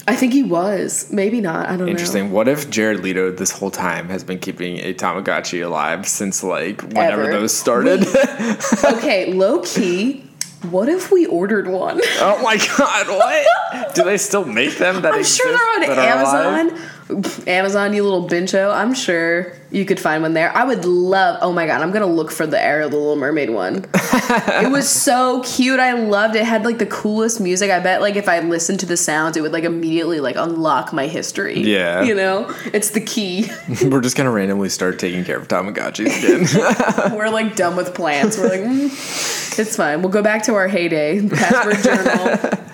I 0.08 0.16
think 0.16 0.34
he 0.34 0.44
was. 0.44 1.12
Maybe 1.12 1.42
not. 1.42 1.66
I 1.68 1.70
don't 1.78 1.86
know. 1.86 1.88
Interesting. 1.88 2.32
What 2.32 2.48
if 2.48 2.70
Jared 2.70 3.00
Leto 3.02 3.32
this 3.32 3.52
whole 3.52 3.72
time 3.72 4.10
has 4.10 4.24
been 4.24 4.38
keeping 4.40 4.78
a 4.80 4.94
Tamagotchi 4.94 5.66
alive 5.66 6.08
since 6.08 6.44
like 6.44 6.82
whenever 6.82 7.24
Ever. 7.24 7.32
those 7.32 7.56
started? 7.58 8.02
know. 8.02 8.58
Okay, 8.98 9.34
low 9.34 9.62
key. 9.62 10.22
What 10.70 10.90
if 10.90 11.12
we 11.12 11.26
ordered 11.28 11.68
one? 11.68 12.02
oh 12.20 12.40
my 12.44 12.58
god, 12.78 13.08
what? 13.08 13.94
Do 13.96 14.04
they 14.04 14.18
still 14.18 14.46
make 14.46 14.78
them? 14.78 15.02
That 15.02 15.14
I'm 15.14 15.24
sure 15.24 15.52
they're 15.52 15.76
on 15.76 15.84
exist? 15.84 16.00
Amazon. 16.00 16.90
Amazon, 17.46 17.94
you 17.94 18.04
little 18.04 18.28
bincho. 18.28 18.74
I'm 18.74 18.96
sure 18.96 19.54
you 19.70 19.86
could 19.86 20.00
find 20.00 20.24
one 20.24 20.34
there. 20.34 20.56
I 20.58 20.64
would 20.64 20.86
love. 20.86 21.38
Oh 21.40 21.54
my 21.54 21.68
god, 21.68 21.84
I'm 21.84 21.92
gonna 21.92 22.08
look 22.08 22.32
for 22.32 22.48
the 22.48 22.60
Ariel, 22.60 22.90
the 22.90 22.98
Little 22.98 23.16
Mermaid 23.16 23.52
one. 23.52 23.86
it 23.94 24.72
was 24.72 24.90
so 24.90 25.44
cute. 25.44 25.80
I 25.80 25.94
loved 25.94 26.36
it. 26.36 26.40
it. 26.40 26.46
Had 26.46 26.66
like 26.66 26.80
the 26.80 26.88
coolest 26.88 27.40
music. 27.40 27.70
I 27.70 27.80
bet 27.80 28.02
like 28.02 28.16
if 28.16 28.28
I 28.28 28.40
listened 28.40 28.80
to 28.80 28.88
the 28.88 28.98
sounds, 28.98 29.38
it 29.38 29.42
would 29.42 29.52
like 29.52 29.66
immediately 29.66 30.20
like 30.20 30.36
unlock 30.36 30.94
my 30.94 31.06
history. 31.06 31.62
Yeah. 31.62 32.02
you 32.02 32.16
know, 32.16 32.52
it's 32.74 32.90
the 32.90 33.02
key. 33.02 33.52
We're 33.84 34.02
just 34.02 34.18
gonna 34.18 34.32
randomly 34.32 34.70
start 34.70 34.98
taking 34.98 35.24
care 35.26 35.38
of 35.38 35.48
Tamagotchis 35.48 37.04
again. 37.04 37.16
We're 37.16 37.30
like 37.30 37.56
done 37.56 37.76
with 37.76 37.94
plants. 37.94 38.38
We're 38.40 38.50
like, 38.50 38.62
mm, 38.62 39.60
it's 39.60 39.76
fine. 39.76 40.02
We'll 40.02 40.12
go 40.12 40.24
back 40.24 40.42
to 40.44 40.56
our 40.56 40.68
heyday. 40.68 41.28
Password 41.30 41.84
journal. 41.84 42.66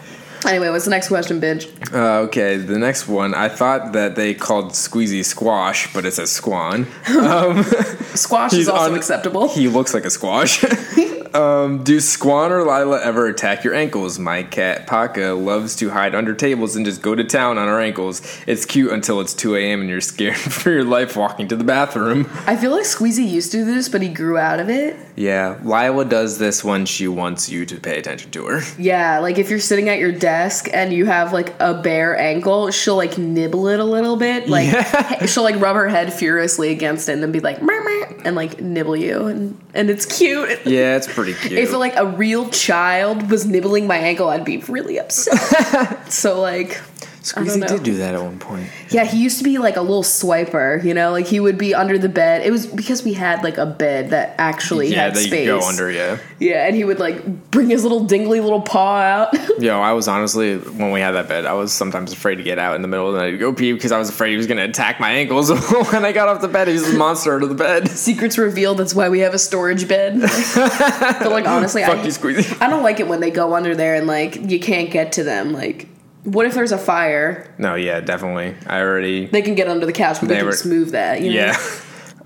Anyway, 0.45 0.69
what's 0.69 0.85
the 0.85 0.89
next 0.91 1.07
question, 1.09 1.39
bitch? 1.39 1.67
uh, 1.93 2.21
okay, 2.25 2.57
the 2.57 2.77
next 2.79 3.07
one. 3.07 3.33
I 3.35 3.47
thought 3.47 3.91
that 3.93 4.15
they 4.15 4.33
called 4.33 4.71
Squeezy 4.71 5.23
Squash, 5.23 5.93
but 5.93 6.05
it's 6.05 6.17
a 6.17 6.23
Squan. 6.23 6.87
Squash 8.17 8.53
is 8.53 8.67
also 8.67 8.91
on- 8.91 8.97
acceptable. 8.97 9.49
He 9.49 9.67
looks 9.67 9.93
like 9.93 10.05
a 10.05 10.09
squash. 10.09 10.63
Um, 11.33 11.83
do 11.83 11.97
Squan 11.97 12.51
or 12.51 12.63
Lila 12.63 13.01
ever 13.01 13.27
attack 13.27 13.63
your 13.63 13.73
ankles? 13.73 14.19
My 14.19 14.43
cat 14.43 14.87
Paka 14.87 15.29
loves 15.33 15.75
to 15.77 15.89
hide 15.89 16.13
under 16.15 16.33
tables 16.33 16.75
and 16.75 16.85
just 16.85 17.01
go 17.01 17.15
to 17.15 17.23
town 17.23 17.57
on 17.57 17.67
her 17.67 17.79
ankles. 17.79 18.21
It's 18.47 18.65
cute 18.65 18.91
until 18.91 19.21
it's 19.21 19.33
2 19.33 19.55
a.m. 19.55 19.81
and 19.81 19.89
you're 19.89 20.01
scared 20.01 20.35
for 20.37 20.71
your 20.71 20.83
life 20.83 21.15
walking 21.15 21.47
to 21.49 21.55
the 21.55 21.63
bathroom. 21.63 22.29
I 22.45 22.55
feel 22.57 22.71
like 22.71 22.83
Squeezy 22.83 23.27
used 23.29 23.51
to 23.51 23.59
do 23.59 23.65
this, 23.65 23.87
but 23.89 24.01
he 24.01 24.09
grew 24.09 24.37
out 24.37 24.59
of 24.59 24.69
it. 24.69 24.95
Yeah, 25.15 25.59
Lila 25.63 26.05
does 26.05 26.37
this 26.37 26.63
when 26.63 26.85
she 26.85 27.07
wants 27.07 27.49
you 27.49 27.65
to 27.65 27.79
pay 27.79 27.97
attention 27.99 28.31
to 28.31 28.45
her. 28.47 28.61
Yeah, 28.81 29.19
like 29.19 29.37
if 29.37 29.49
you're 29.49 29.59
sitting 29.59 29.89
at 29.89 29.99
your 29.99 30.11
desk 30.11 30.67
and 30.73 30.91
you 30.91 31.05
have 31.05 31.33
like 31.33 31.53
a 31.59 31.73
bare 31.75 32.17
ankle, 32.17 32.71
she'll 32.71 32.95
like 32.95 33.17
nibble 33.17 33.67
it 33.67 33.79
a 33.79 33.83
little 33.83 34.15
bit. 34.15 34.49
Like 34.49 34.71
Yeah. 34.71 35.25
she'll 35.27 35.43
like 35.43 35.59
rub 35.59 35.75
her 35.75 35.87
head 35.87 36.11
furiously 36.11 36.71
against 36.71 37.07
it 37.07 37.13
and 37.13 37.21
then 37.21 37.31
be 37.31 37.39
like 37.41 37.61
"Meow, 37.61 37.79
meow," 37.83 38.15
and 38.25 38.35
like 38.35 38.59
nibble 38.59 38.95
you 38.95 39.27
and 39.27 39.59
and 39.73 39.89
it's 39.89 40.05
cute. 40.05 40.49
Yeah, 40.65 40.97
it's 40.97 41.11
pretty 41.11 41.33
cute. 41.41 41.59
If 41.59 41.71
like 41.73 41.95
a 41.95 42.05
real 42.05 42.49
child 42.49 43.29
was 43.29 43.45
nibbling 43.45 43.87
my 43.87 43.97
ankle, 43.97 44.29
I'd 44.29 44.45
be 44.45 44.57
really 44.57 44.99
upset. 44.99 46.11
so 46.11 46.39
like 46.39 46.79
Squeezy 47.21 47.67
did 47.67 47.83
do 47.83 47.97
that 47.97 48.15
at 48.15 48.21
one 48.21 48.39
point. 48.39 48.67
Yeah, 48.89 49.03
he 49.05 49.21
used 49.21 49.37
to 49.37 49.43
be 49.43 49.59
like 49.59 49.77
a 49.77 49.81
little 49.81 50.01
swiper, 50.01 50.83
you 50.83 50.93
know, 50.93 51.11
like 51.11 51.27
he 51.27 51.39
would 51.39 51.57
be 51.57 51.75
under 51.75 51.97
the 51.99 52.09
bed. 52.09 52.41
It 52.43 52.49
was 52.49 52.65
because 52.65 53.03
we 53.03 53.13
had 53.13 53.43
like 53.43 53.59
a 53.59 53.65
bed 53.67 54.09
that 54.09 54.33
actually 54.39 54.87
Yeah, 54.87 55.03
had 55.03 55.13
that 55.13 55.19
space. 55.19 55.45
you 55.45 55.59
go 55.59 55.61
under, 55.67 55.91
yeah. 55.91 56.17
Yeah, 56.39 56.65
and 56.65 56.75
he 56.75 56.83
would 56.83 56.97
like 56.99 57.51
bring 57.51 57.69
his 57.69 57.83
little 57.83 58.05
dingly 58.05 58.39
little 58.41 58.61
paw 58.61 58.97
out. 58.97 59.33
Yo, 59.61 59.79
I 59.79 59.93
was 59.93 60.07
honestly 60.07 60.57
when 60.57 60.91
we 60.91 60.99
had 60.99 61.11
that 61.11 61.27
bed, 61.27 61.45
I 61.45 61.53
was 61.53 61.71
sometimes 61.71 62.11
afraid 62.11 62.35
to 62.37 62.43
get 62.43 62.57
out 62.57 62.75
in 62.75 62.81
the 62.81 62.87
middle 62.87 63.07
of 63.07 63.13
the 63.13 63.19
night 63.19 63.31
to 63.31 63.37
go 63.37 63.53
pee 63.53 63.71
because 63.73 63.91
I 63.91 63.99
was 63.99 64.09
afraid 64.09 64.31
he 64.31 64.37
was 64.37 64.47
gonna 64.47 64.65
attack 64.65 64.99
my 64.99 65.11
ankles. 65.11 65.51
when 65.91 66.03
I 66.03 66.11
got 66.11 66.27
off 66.27 66.41
the 66.41 66.47
bed, 66.47 66.67
he 66.69 66.73
was 66.73 66.91
a 66.91 66.97
monster 66.97 67.35
under 67.35 67.45
the 67.45 67.53
bed. 67.55 67.87
Secrets 67.91 68.39
revealed. 68.39 68.77
That's 68.79 68.95
why 68.95 69.09
we 69.09 69.19
have 69.19 69.35
a 69.35 69.39
storage 69.39 69.87
bed. 69.87 70.19
but 70.19 71.31
like 71.31 71.47
honestly, 71.47 71.83
Fuck 71.83 71.99
I, 71.99 72.03
you, 72.03 72.09
Squeezy. 72.09 72.59
I 72.61 72.67
don't 72.69 72.83
like 72.83 72.99
it 72.99 73.07
when 73.07 73.19
they 73.19 73.29
go 73.31 73.53
under 73.53 73.75
there 73.75 73.93
and 73.95 74.07
like 74.07 74.35
you 74.49 74.59
can't 74.59 74.89
get 74.89 75.11
to 75.13 75.23
them. 75.23 75.53
Like, 75.53 75.87
what 76.23 76.45
if 76.45 76.53
there's 76.53 76.71
a 76.71 76.77
fire? 76.77 77.53
No, 77.57 77.75
yeah, 77.75 77.99
definitely. 78.01 78.55
I 78.67 78.81
already 78.81 79.25
They 79.27 79.41
can 79.41 79.55
get 79.55 79.67
under 79.67 79.85
the 79.85 79.93
couch, 79.93 80.19
but 80.19 80.27
they, 80.29 80.35
They 80.35 80.39
can 80.39 80.45
were- 80.45 80.51
just 80.51 80.65
move 80.65 80.91
that. 80.91 81.21
You 81.21 81.29
know? 81.31 81.35
Yeah. 81.35 81.57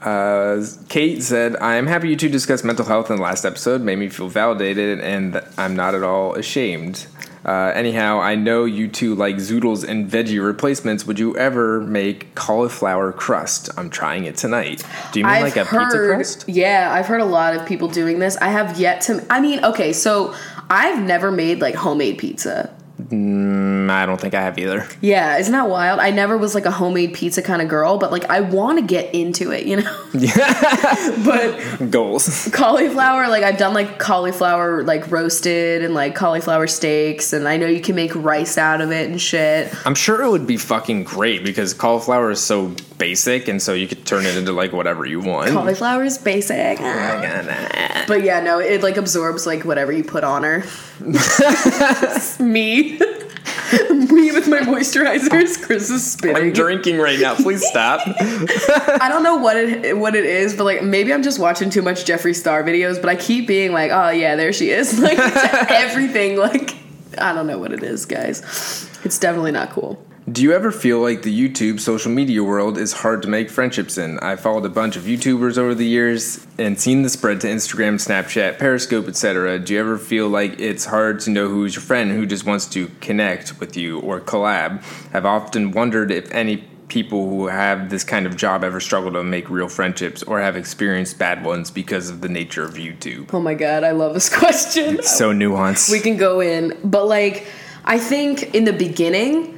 Uh, 0.01 0.63
Kate 0.87 1.23
said, 1.23 1.55
I 1.55 1.75
am 1.77 1.87
happy 1.87 2.09
you 2.09 2.15
two 2.15 2.29
discussed 2.29 2.63
mental 2.63 2.85
health 2.85 3.09
in 3.09 3.15
the 3.15 3.23
last 3.23 3.43
episode. 3.43 3.81
Made 3.81 3.95
me 3.97 4.07
feel 4.09 4.27
validated, 4.27 4.99
and 4.99 5.41
I'm 5.57 5.75
not 5.75 5.95
at 5.95 6.03
all 6.03 6.35
ashamed. 6.35 7.07
Uh, 7.43 7.71
anyhow, 7.73 8.19
I 8.19 8.35
know 8.35 8.65
you 8.65 8.87
two 8.87 9.15
like 9.15 9.37
zoodles 9.37 9.87
and 9.87 10.07
veggie 10.07 10.43
replacements. 10.45 11.07
Would 11.07 11.17
you 11.17 11.35
ever 11.37 11.81
make 11.81 12.35
cauliflower 12.35 13.13
crust? 13.13 13.69
I'm 13.77 13.89
trying 13.89 14.25
it 14.25 14.35
tonight. 14.37 14.83
Do 15.11 15.19
you 15.21 15.25
mean 15.25 15.33
I've 15.33 15.43
like 15.43 15.55
a 15.55 15.63
heard, 15.65 15.85
pizza 15.85 15.97
crust? 16.07 16.45
Yeah, 16.47 16.89
I've 16.91 17.07
heard 17.07 17.21
a 17.21 17.25
lot 17.25 17.55
of 17.55 17.65
people 17.65 17.87
doing 17.87 18.19
this. 18.19 18.37
I 18.37 18.49
have 18.49 18.79
yet 18.79 19.01
to. 19.03 19.25
I 19.31 19.41
mean, 19.41 19.63
okay, 19.65 19.91
so 19.91 20.35
I've 20.69 21.01
never 21.01 21.31
made 21.31 21.61
like 21.61 21.73
homemade 21.73 22.19
pizza. 22.19 22.71
Mm, 23.09 23.89
I 23.89 24.05
don't 24.05 24.19
think 24.19 24.33
I 24.33 24.41
have 24.41 24.57
either. 24.57 24.87
Yeah, 25.01 25.37
isn't 25.37 25.51
that 25.51 25.69
wild? 25.69 25.99
I 25.99 26.09
never 26.09 26.35
was 26.35 26.55
like 26.55 26.65
a 26.65 26.71
homemade 26.71 27.13
pizza 27.13 27.43
kind 27.43 27.61
of 27.61 27.67
girl, 27.67 27.99
but 27.99 28.11
like 28.11 28.27
I 28.27 28.41
want 28.41 28.79
to 28.79 28.85
get 28.85 29.13
into 29.13 29.51
it, 29.51 29.67
you 29.67 29.75
know. 29.75 30.05
but 31.23 31.91
Goals. 31.91 32.49
cauliflower, 32.53 33.27
like 33.27 33.43
I've 33.43 33.57
done 33.57 33.75
like 33.75 33.99
cauliflower 33.99 34.83
like 34.83 35.11
roasted 35.11 35.83
and 35.83 35.93
like 35.93 36.15
cauliflower 36.15 36.65
steaks, 36.65 37.33
and 37.33 37.47
I 37.47 37.57
know 37.57 37.67
you 37.67 37.81
can 37.81 37.95
make 37.95 38.15
rice 38.15 38.57
out 38.57 38.81
of 38.81 38.91
it 38.91 39.09
and 39.09 39.21
shit. 39.21 39.71
I'm 39.85 39.95
sure 39.95 40.23
it 40.23 40.29
would 40.29 40.47
be 40.47 40.57
fucking 40.57 41.03
great 41.03 41.43
because 41.43 41.73
cauliflower 41.73 42.31
is 42.31 42.39
so 42.39 42.73
basic, 42.97 43.47
and 43.47 43.61
so 43.61 43.73
you 43.73 43.87
could 43.87 44.05
turn 44.05 44.25
it 44.25 44.35
into 44.37 44.51
like 44.51 44.73
whatever 44.73 45.05
you 45.05 45.19
want. 45.19 45.51
Cauliflower 45.51 46.03
is 46.03 46.17
basic. 46.17 46.79
Oh 46.79 48.05
but 48.07 48.23
yeah, 48.23 48.39
no, 48.41 48.59
it 48.59 48.83
like 48.83 48.97
absorbs 48.97 49.45
like 49.45 49.65
whatever 49.65 49.91
you 49.91 50.03
put 50.03 50.23
on 50.23 50.43
her. 50.43 50.63
Me. 52.39 52.99
Me 53.89 54.31
with 54.31 54.47
my 54.47 54.59
moisturizers. 54.59 55.61
Chris 55.61 55.89
is 55.89 56.11
spinning. 56.11 56.37
I'm 56.37 56.53
drinking 56.53 56.97
right 56.97 57.19
now. 57.19 57.35
Please 57.35 57.65
stop. 57.65 58.01
I 58.07 59.07
don't 59.09 59.23
know 59.23 59.37
what 59.37 59.57
it 59.57 59.97
what 59.97 60.15
it 60.15 60.25
is, 60.25 60.55
but 60.55 60.65
like 60.65 60.83
maybe 60.83 61.13
I'm 61.13 61.23
just 61.23 61.39
watching 61.39 61.69
too 61.69 61.81
much 61.81 62.05
Jeffree 62.05 62.35
Star 62.35 62.63
videos. 62.63 62.99
But 63.01 63.09
I 63.09 63.15
keep 63.15 63.47
being 63.47 63.71
like, 63.71 63.91
oh 63.91 64.09
yeah, 64.09 64.35
there 64.35 64.53
she 64.53 64.69
is. 64.69 64.99
Like 65.05 65.19
everything. 65.69 66.37
Like 66.37 66.75
I 67.17 67.33
don't 67.33 67.47
know 67.47 67.59
what 67.59 67.71
it 67.71 67.83
is, 67.83 68.05
guys. 68.05 68.89
It's 69.03 69.19
definitely 69.19 69.51
not 69.51 69.69
cool. 69.69 70.03
Do 70.31 70.41
you 70.41 70.53
ever 70.53 70.71
feel 70.71 71.01
like 71.01 71.21
the 71.21 71.31
YouTube 71.31 71.79
social 71.79 72.11
media 72.11 72.43
world 72.43 72.79
is 72.79 72.93
hard 72.93 73.21
to 73.21 73.27
make 73.27 73.47
friendships 73.51 73.95
in? 73.95 74.17
I 74.21 74.35
followed 74.35 74.65
a 74.65 74.69
bunch 74.69 74.95
of 74.95 75.03
YouTubers 75.03 75.59
over 75.59 75.75
the 75.75 75.85
years 75.85 76.47
and 76.57 76.79
seen 76.79 77.03
the 77.03 77.09
spread 77.09 77.41
to 77.41 77.47
Instagram, 77.47 78.03
Snapchat, 78.03 78.57
Periscope, 78.57 79.07
etc. 79.07 79.59
Do 79.59 79.75
you 79.75 79.79
ever 79.79 79.99
feel 79.99 80.27
like 80.27 80.59
it's 80.59 80.85
hard 80.85 81.19
to 81.21 81.29
know 81.29 81.47
who's 81.47 81.75
your 81.75 81.83
friend 81.83 82.09
who 82.09 82.25
just 82.25 82.43
wants 82.43 82.65
to 82.69 82.89
connect 83.01 83.59
with 83.59 83.77
you 83.77 83.99
or 83.99 84.19
collab? 84.19 84.83
I've 85.13 85.27
often 85.27 85.69
wondered 85.69 86.09
if 86.09 86.31
any 86.31 86.63
people 86.87 87.29
who 87.29 87.45
have 87.45 87.91
this 87.91 88.03
kind 88.03 88.25
of 88.25 88.35
job 88.35 88.63
ever 88.63 88.79
struggle 88.79 89.11
to 89.11 89.23
make 89.23 89.47
real 89.51 89.69
friendships 89.69 90.23
or 90.23 90.41
have 90.41 90.55
experienced 90.55 91.19
bad 91.19 91.45
ones 91.45 91.69
because 91.69 92.09
of 92.09 92.21
the 92.21 92.29
nature 92.29 92.63
of 92.63 92.73
YouTube. 92.73 93.31
Oh 93.31 93.39
my 93.39 93.53
god, 93.53 93.83
I 93.83 93.91
love 93.91 94.15
this 94.15 94.29
question. 94.35 95.03
So 95.03 95.31
nuanced. 95.31 95.91
we 95.91 95.99
can 95.99 96.17
go 96.17 96.39
in 96.39 96.75
but 96.83 97.05
like 97.05 97.45
i 97.87 97.99
think 97.99 98.55
in 98.55 98.63
the 98.63 98.73
beginning 98.73 99.54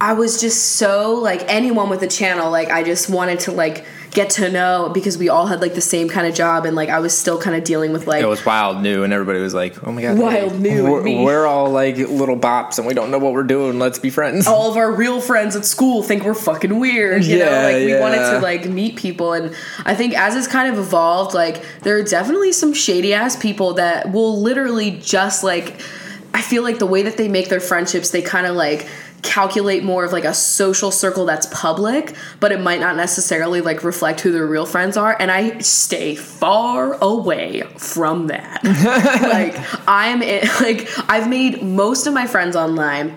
i 0.00 0.12
was 0.12 0.40
just 0.40 0.72
so 0.72 1.14
like 1.14 1.42
anyone 1.48 1.88
with 1.88 2.02
a 2.02 2.08
channel 2.08 2.50
like 2.50 2.68
i 2.70 2.82
just 2.82 3.08
wanted 3.08 3.38
to 3.40 3.52
like 3.52 3.84
get 4.10 4.30
to 4.30 4.48
know 4.48 4.90
because 4.94 5.18
we 5.18 5.28
all 5.28 5.46
had 5.46 5.60
like 5.60 5.74
the 5.74 5.80
same 5.80 6.08
kind 6.08 6.26
of 6.26 6.34
job 6.34 6.64
and 6.64 6.76
like 6.76 6.88
i 6.88 7.00
was 7.00 7.16
still 7.16 7.36
kind 7.40 7.56
of 7.56 7.64
dealing 7.64 7.92
with 7.92 8.06
like 8.06 8.22
it 8.22 8.26
was 8.26 8.46
wild 8.46 8.80
new 8.80 9.02
and 9.02 9.12
everybody 9.12 9.40
was 9.40 9.52
like 9.54 9.84
oh 9.86 9.90
my 9.90 10.02
god 10.02 10.16
Wild 10.16 10.60
new 10.60 10.84
we're, 10.84 11.24
we're 11.24 11.46
all 11.46 11.68
like 11.70 11.96
little 11.96 12.38
bops 12.38 12.78
and 12.78 12.86
we 12.86 12.94
don't 12.94 13.10
know 13.10 13.18
what 13.18 13.32
we're 13.32 13.42
doing 13.42 13.80
let's 13.80 13.98
be 13.98 14.10
friends. 14.10 14.46
All 14.46 14.70
of 14.70 14.76
our 14.76 14.92
real 14.92 15.20
friends 15.20 15.56
at 15.56 15.64
school 15.64 16.04
think 16.04 16.22
we're 16.22 16.34
fucking 16.34 16.78
weird 16.78 17.24
you 17.24 17.38
know 17.40 17.50
Yeah, 17.50 17.64
like 17.64 17.76
we 17.76 17.98
wanted 17.98 18.30
to 18.30 18.38
like 18.38 18.68
meet 18.68 18.94
people 18.96 19.32
and 19.32 19.54
i 19.84 19.96
think 19.96 20.14
as 20.14 20.36
it's 20.36 20.46
kind 20.46 20.72
of 20.72 20.78
evolved 20.78 21.34
like 21.34 21.64
there 21.80 21.96
are 21.96 22.02
definitely 22.04 22.52
some 22.52 22.72
shady 22.72 23.14
ass 23.14 23.34
people 23.34 23.74
that 23.74 24.12
will 24.12 24.40
literally 24.40 24.92
just 24.92 25.42
like 25.42 25.80
i 26.32 26.40
feel 26.40 26.62
like 26.62 26.78
the 26.78 26.86
way 26.86 27.02
that 27.02 27.16
they 27.16 27.26
make 27.26 27.48
their 27.48 27.60
friendships 27.60 28.10
they 28.10 28.22
kind 28.22 28.46
of 28.46 28.54
like 28.54 28.86
calculate 29.24 29.82
more 29.82 30.04
of 30.04 30.12
like 30.12 30.24
a 30.24 30.34
social 30.34 30.90
circle 30.92 31.24
that's 31.24 31.46
public 31.50 32.14
but 32.40 32.52
it 32.52 32.60
might 32.60 32.78
not 32.78 32.94
necessarily 32.94 33.60
like 33.60 33.82
reflect 33.82 34.20
who 34.20 34.30
their 34.30 34.46
real 34.46 34.66
friends 34.66 34.96
are 34.96 35.16
and 35.18 35.32
i 35.32 35.58
stay 35.58 36.14
far 36.14 36.94
away 37.02 37.62
from 37.78 38.26
that 38.28 38.62
like 39.22 39.56
i'm 39.88 40.22
in, 40.22 40.46
like 40.60 40.86
i've 41.10 41.28
made 41.28 41.62
most 41.62 42.06
of 42.06 42.12
my 42.14 42.26
friends 42.26 42.54
online 42.54 43.16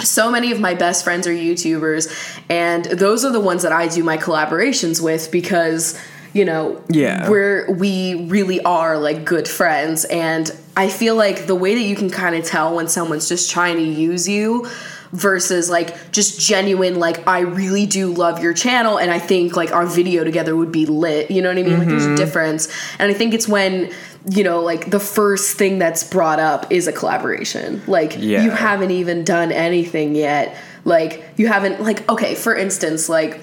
so 0.00 0.30
many 0.30 0.50
of 0.50 0.60
my 0.60 0.74
best 0.74 1.04
friends 1.04 1.26
are 1.26 1.32
YouTubers, 1.32 2.12
and 2.50 2.84
those 2.86 3.24
are 3.24 3.30
the 3.30 3.40
ones 3.40 3.62
that 3.62 3.70
I 3.72 3.86
do 3.86 4.02
my 4.02 4.18
collaborations 4.18 5.00
with 5.00 5.30
because 5.30 5.98
you 6.34 6.44
know 6.44 6.82
Yeah. 6.90 7.30
we're 7.30 7.72
we 7.72 8.26
really 8.26 8.60
are 8.64 8.98
like 8.98 9.24
good 9.24 9.46
friends 9.46 10.04
and 10.06 10.50
I 10.76 10.88
feel 10.88 11.14
like 11.14 11.46
the 11.46 11.54
way 11.54 11.76
that 11.76 11.80
you 11.80 11.94
can 11.94 12.10
kind 12.10 12.34
of 12.34 12.44
tell 12.44 12.74
when 12.74 12.88
someone's 12.88 13.28
just 13.28 13.50
trying 13.50 13.76
to 13.76 13.82
use 13.82 14.28
you 14.28 14.68
versus 15.14 15.70
like 15.70 16.10
just 16.10 16.40
genuine 16.40 16.98
like 16.98 17.26
I 17.26 17.40
really 17.40 17.86
do 17.86 18.12
love 18.12 18.42
your 18.42 18.52
channel 18.52 18.98
and 18.98 19.12
I 19.12 19.20
think 19.20 19.56
like 19.56 19.70
our 19.72 19.86
video 19.86 20.24
together 20.24 20.56
would 20.56 20.72
be 20.72 20.86
lit 20.86 21.30
you 21.30 21.40
know 21.40 21.50
what 21.50 21.58
I 21.58 21.62
mean 21.62 21.78
like 21.78 21.86
there's 21.86 22.04
a 22.04 22.16
difference 22.16 22.68
and 22.98 23.08
I 23.12 23.14
think 23.14 23.32
it's 23.32 23.46
when 23.46 23.92
you 24.28 24.42
know 24.42 24.60
like 24.60 24.90
the 24.90 24.98
first 24.98 25.56
thing 25.56 25.78
that's 25.78 26.02
brought 26.02 26.40
up 26.40 26.72
is 26.72 26.88
a 26.88 26.92
collaboration 26.92 27.80
like 27.86 28.16
Yeah. 28.18 28.42
you 28.42 28.50
haven't 28.50 28.90
even 28.90 29.22
done 29.22 29.52
anything 29.52 30.16
yet 30.16 30.56
like 30.84 31.24
you 31.36 31.46
haven't 31.46 31.80
like 31.80 32.08
okay 32.10 32.34
for 32.34 32.56
instance 32.56 33.08
like 33.08 33.40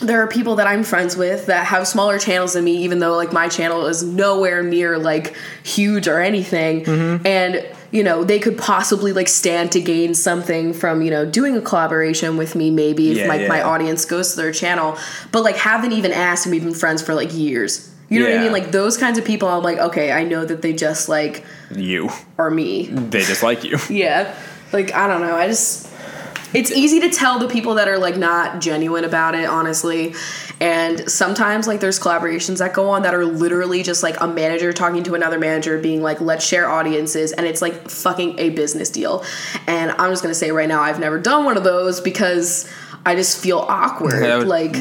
there 0.00 0.22
are 0.22 0.26
people 0.26 0.56
that 0.56 0.66
I'm 0.66 0.82
friends 0.82 1.14
with 1.14 1.44
that 1.46 1.66
have 1.66 1.86
smaller 1.86 2.18
channels 2.18 2.54
than 2.54 2.64
me, 2.64 2.78
even 2.78 2.98
though 2.98 3.14
like 3.14 3.32
my 3.32 3.48
channel 3.48 3.86
is 3.86 4.02
nowhere 4.02 4.60
near 4.60 4.98
like 4.98 5.36
huge 5.62 6.08
or 6.08 6.18
anything. 6.18 6.84
Mm-hmm. 6.84 7.24
And 7.24 7.64
you 7.92 8.02
know, 8.02 8.24
they 8.24 8.38
could 8.38 8.58
possibly 8.58 9.12
like 9.12 9.28
stand 9.28 9.70
to 9.72 9.80
gain 9.80 10.14
something 10.14 10.72
from, 10.72 11.02
you 11.02 11.10
know, 11.10 11.24
doing 11.24 11.56
a 11.56 11.60
collaboration 11.60 12.36
with 12.36 12.54
me 12.56 12.70
maybe 12.70 13.10
if 13.12 13.18
Yeah, 13.18 13.26
like 13.28 13.46
my 13.46 13.58
yeah. 13.58 13.68
audience 13.68 14.04
goes 14.06 14.30
to 14.30 14.36
their 14.40 14.50
channel, 14.50 14.96
but 15.30 15.42
like 15.44 15.56
haven't 15.56 15.92
even 15.92 16.10
asked 16.10 16.46
and 16.46 16.52
we've 16.52 16.64
been 16.64 16.74
friends 16.74 17.02
for 17.02 17.14
like 17.14 17.32
years. 17.34 17.88
You 18.08 18.20
know 18.20 18.28
what 18.30 18.38
I 18.38 18.42
mean? 18.42 18.52
Like 18.52 18.72
those 18.72 18.96
kinds 18.98 19.16
of 19.18 19.24
people 19.24 19.48
I'm 19.48 19.62
like, 19.62 19.78
okay, 19.78 20.10
I 20.12 20.24
know 20.24 20.44
that 20.44 20.60
they 20.62 20.72
just 20.72 21.08
like 21.08 21.44
you 21.74 22.10
are 22.38 22.50
me. 22.50 22.86
they 22.88 23.22
just 23.22 23.42
like 23.42 23.62
you 23.64 23.78
Yeah. 23.88 24.34
Like 24.72 24.92
I 24.94 25.06
don't 25.06 25.20
know. 25.20 25.36
I 25.36 25.46
just 25.48 25.91
it's 26.54 26.70
easy 26.70 27.00
to 27.00 27.10
tell 27.10 27.38
the 27.38 27.48
people 27.48 27.74
that 27.74 27.88
are 27.88 27.98
like 27.98 28.16
not 28.16 28.60
genuine 28.60 29.04
about 29.04 29.34
it, 29.34 29.46
honestly. 29.46 30.14
And 30.60 31.10
sometimes 31.10 31.66
like 31.66 31.80
there's 31.80 31.98
collaborations 31.98 32.58
that 32.58 32.72
go 32.74 32.90
on 32.90 33.02
that 33.02 33.14
are 33.14 33.24
literally 33.24 33.82
just 33.82 34.02
like 34.02 34.20
a 34.20 34.26
manager 34.28 34.72
talking 34.72 35.02
to 35.04 35.14
another 35.14 35.38
manager 35.38 35.78
being 35.78 36.02
like, 36.02 36.20
let's 36.20 36.46
share 36.46 36.68
audiences 36.68 37.32
and 37.32 37.46
it's 37.46 37.62
like 37.62 37.88
fucking 37.88 38.38
a 38.38 38.50
business 38.50 38.90
deal. 38.90 39.24
And 39.66 39.90
I'm 39.92 40.10
just 40.10 40.22
gonna 40.22 40.34
say 40.34 40.50
right 40.50 40.68
now 40.68 40.80
I've 40.80 41.00
never 41.00 41.18
done 41.18 41.44
one 41.44 41.56
of 41.56 41.64
those 41.64 42.00
because 42.00 42.70
I 43.04 43.14
just 43.14 43.42
feel 43.42 43.58
awkward. 43.58 44.22
Would- 44.22 44.48
like 44.48 44.76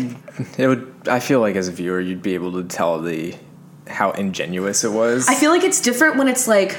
it 0.58 0.68
would 0.68 0.92
i 1.08 1.20
feel 1.20 1.40
like 1.40 1.56
as 1.56 1.68
a 1.68 1.72
viewer 1.72 2.00
you'd 2.00 2.22
be 2.22 2.34
able 2.36 2.52
to 2.54 2.64
tell 2.64 3.02
the 3.02 3.36
how 3.88 4.12
ingenuous 4.12 4.84
it 4.84 4.92
was. 4.92 5.28
I 5.28 5.36
feel 5.36 5.52
like 5.52 5.64
it's 5.64 5.82
different 5.82 6.18
when 6.18 6.28
it's 6.28 6.48
like 6.48 6.78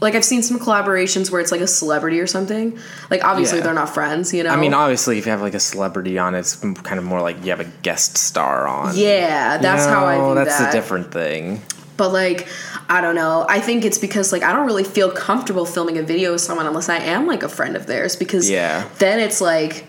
like 0.00 0.14
I've 0.14 0.24
seen 0.24 0.42
some 0.42 0.58
collaborations 0.58 1.30
where 1.30 1.40
it's 1.40 1.50
like 1.52 1.60
a 1.62 1.66
celebrity 1.66 2.20
or 2.20 2.26
something. 2.26 2.78
Like 3.10 3.24
obviously 3.24 3.58
Yeah. 3.58 3.64
they're 3.64 3.74
not 3.74 3.88
friends, 3.92 4.32
you 4.34 4.42
know. 4.42 4.50
I 4.50 4.56
mean, 4.56 4.74
obviously, 4.74 5.18
if 5.18 5.26
you 5.26 5.32
have 5.32 5.40
like 5.42 5.54
a 5.54 5.60
celebrity 5.60 6.18
on, 6.18 6.34
it's 6.34 6.56
kind 6.56 6.98
of 6.98 7.04
more 7.04 7.20
like 7.22 7.42
you 7.44 7.50
have 7.50 7.60
a 7.60 7.70
guest 7.82 8.18
star 8.18 8.66
on. 8.66 8.94
yeah, 8.96 9.56
that's 9.58 9.84
You 9.84 9.90
how 9.90 10.04
I 10.06 10.18
know, 10.18 10.34
view 10.34 10.44
That's 10.44 10.58
that. 10.58 10.68
a 10.68 10.76
different 10.76 11.12
thing. 11.12 11.62
But 11.96 12.12
like, 12.12 12.46
I 12.90 13.00
don't 13.00 13.14
know. 13.14 13.46
I 13.48 13.58
think 13.58 13.86
it's 13.86 13.96
because 13.96 14.32
like 14.32 14.42
I 14.42 14.52
don't 14.52 14.66
really 14.66 14.84
feel 14.84 15.10
comfortable 15.10 15.64
filming 15.64 15.96
a 15.96 16.02
video 16.02 16.32
with 16.32 16.42
someone 16.42 16.66
unless 16.66 16.90
I 16.90 16.98
am 16.98 17.26
like 17.26 17.42
a 17.42 17.48
friend 17.48 17.74
of 17.74 17.86
theirs 17.86 18.16
because 18.16 18.50
Yeah. 18.50 18.84
then 18.98 19.18
it's 19.18 19.40
like 19.40 19.86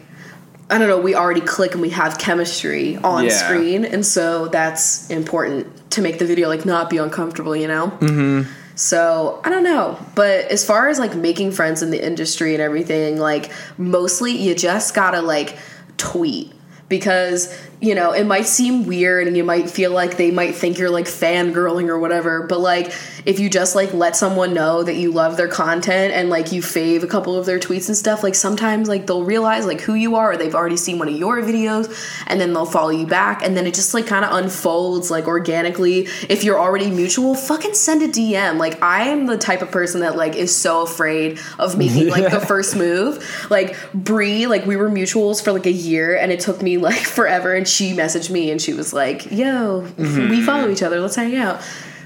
I 0.70 0.78
don't 0.78 0.88
know, 0.90 1.00
we 1.00 1.16
already 1.16 1.40
click 1.42 1.74
and 1.74 1.82
we 1.82 1.90
have 1.92 2.18
chemistry 2.18 2.98
on 3.04 3.24
Yeah. 3.26 3.30
screen 3.32 3.86
and 3.86 4.06
so 4.06 4.48
that's 4.50 5.10
important 5.10 5.92
to 5.92 6.02
make 6.02 6.20
the 6.20 6.26
video 6.26 6.48
like 6.50 6.66
not 6.66 6.90
be 6.90 6.98
uncomfortable, 6.98 7.56
you 7.56 7.68
know? 7.70 7.88
Mm-hmm. 8.02 8.50
So 8.78 9.42
I 9.44 9.50
don't 9.50 9.64
know. 9.64 10.00
But 10.14 10.46
as 10.46 10.64
far 10.64 10.88
as 10.88 11.00
like 11.00 11.16
making 11.16 11.52
friends 11.52 11.82
in 11.82 11.90
the 11.90 12.04
industry 12.04 12.54
and 12.54 12.62
everything, 12.62 13.18
like 13.18 13.52
mostly 13.78 14.32
you 14.32 14.54
just 14.56 14.94
gotta 14.94 15.22
like 15.22 15.58
tweet 15.98 16.54
because 16.88 17.54
you 17.80 17.94
know 17.94 18.12
it 18.12 18.26
might 18.26 18.46
seem 18.46 18.86
weird 18.86 19.28
and 19.28 19.38
you 19.38 19.44
might 19.44 19.70
feel 19.70 19.92
like 19.92 20.18
they 20.18 20.32
might 20.32 20.56
think 20.56 20.78
you're 20.78 20.90
like 20.90 21.06
fangirling 21.06 21.88
or 21.90 22.00
whatever 22.00 22.44
but 22.48 22.60
like 22.60 22.92
if 23.28 23.42
you 23.42 23.50
just 23.50 23.76
like 23.76 23.94
let 23.94 24.16
someone 24.16 24.54
know 24.54 24.84
that 24.84 24.96
you 24.96 25.12
love 25.12 25.36
their 25.36 25.50
content 25.50 26.14
and 26.14 26.30
like 26.30 26.54
you 26.54 26.62
fave 26.62 27.04
a 27.04 27.08
couple 27.08 27.36
of 27.36 27.46
their 27.46 27.60
tweets 27.60 27.88
and 27.90 27.98
stuff 27.98 28.24
like 28.24 28.34
sometimes 28.34 28.88
like 28.88 29.06
they'll 29.06 29.26
realize 29.26 29.66
like 29.66 29.82
who 29.82 29.96
you 29.96 30.16
are 30.16 30.32
or 30.32 30.38
they've 30.38 30.56
already 30.56 30.78
seen 30.78 30.98
one 30.98 31.10
of 31.10 31.14
your 31.14 31.42
videos 31.42 31.94
and 32.28 32.40
then 32.40 32.54
they'll 32.54 32.66
follow 32.66 32.90
you 32.90 33.06
back 33.06 33.44
and 33.44 33.58
then 33.58 33.68
it 33.68 33.74
just 33.74 33.94
like 33.94 34.08
kind 34.08 34.24
of 34.24 34.32
unfolds 34.32 35.12
like 35.12 35.28
organically. 35.28 36.08
If 36.30 36.46
you're 36.46 36.58
already 36.58 36.90
mutual 36.90 37.36
fucking 37.36 37.74
send 37.74 38.02
a 38.02 38.08
dm 38.08 38.58
like 38.58 38.82
i 38.82 39.04
am 39.04 39.26
the 39.26 39.38
type 39.38 39.62
of 39.62 39.70
person 39.70 40.02
that 40.02 40.16
like 40.16 40.36
is 40.36 40.56
so 40.56 40.84
afraid 40.84 41.38
of 41.60 41.78
making 41.78 42.08
like 42.08 42.32
the 42.32 42.40
first 42.48 42.78
move. 42.78 43.24
Like 43.52 43.76
brie 43.94 44.48
like 44.48 44.66
we 44.66 44.78
were 44.78 44.90
mutuals 44.90 45.44
for 45.44 45.52
like 45.52 45.66
a 45.66 45.72
year 45.72 46.18
and 46.18 46.32
it 46.32 46.40
took 46.40 46.62
me 46.62 46.78
like 46.78 47.02
forever 47.02 47.54
and 47.54 47.67
she 47.68 47.94
messaged 47.94 48.30
me 48.30 48.52
and 48.52 48.62
she 48.62 48.74
was 48.74 48.94
like 48.94 49.32
yo 49.32 49.88
we 49.98 50.42
follow 50.42 50.70
each 50.70 50.84
other 50.84 51.00
let's 51.00 51.16
hang 51.16 51.36
out. 51.36 51.62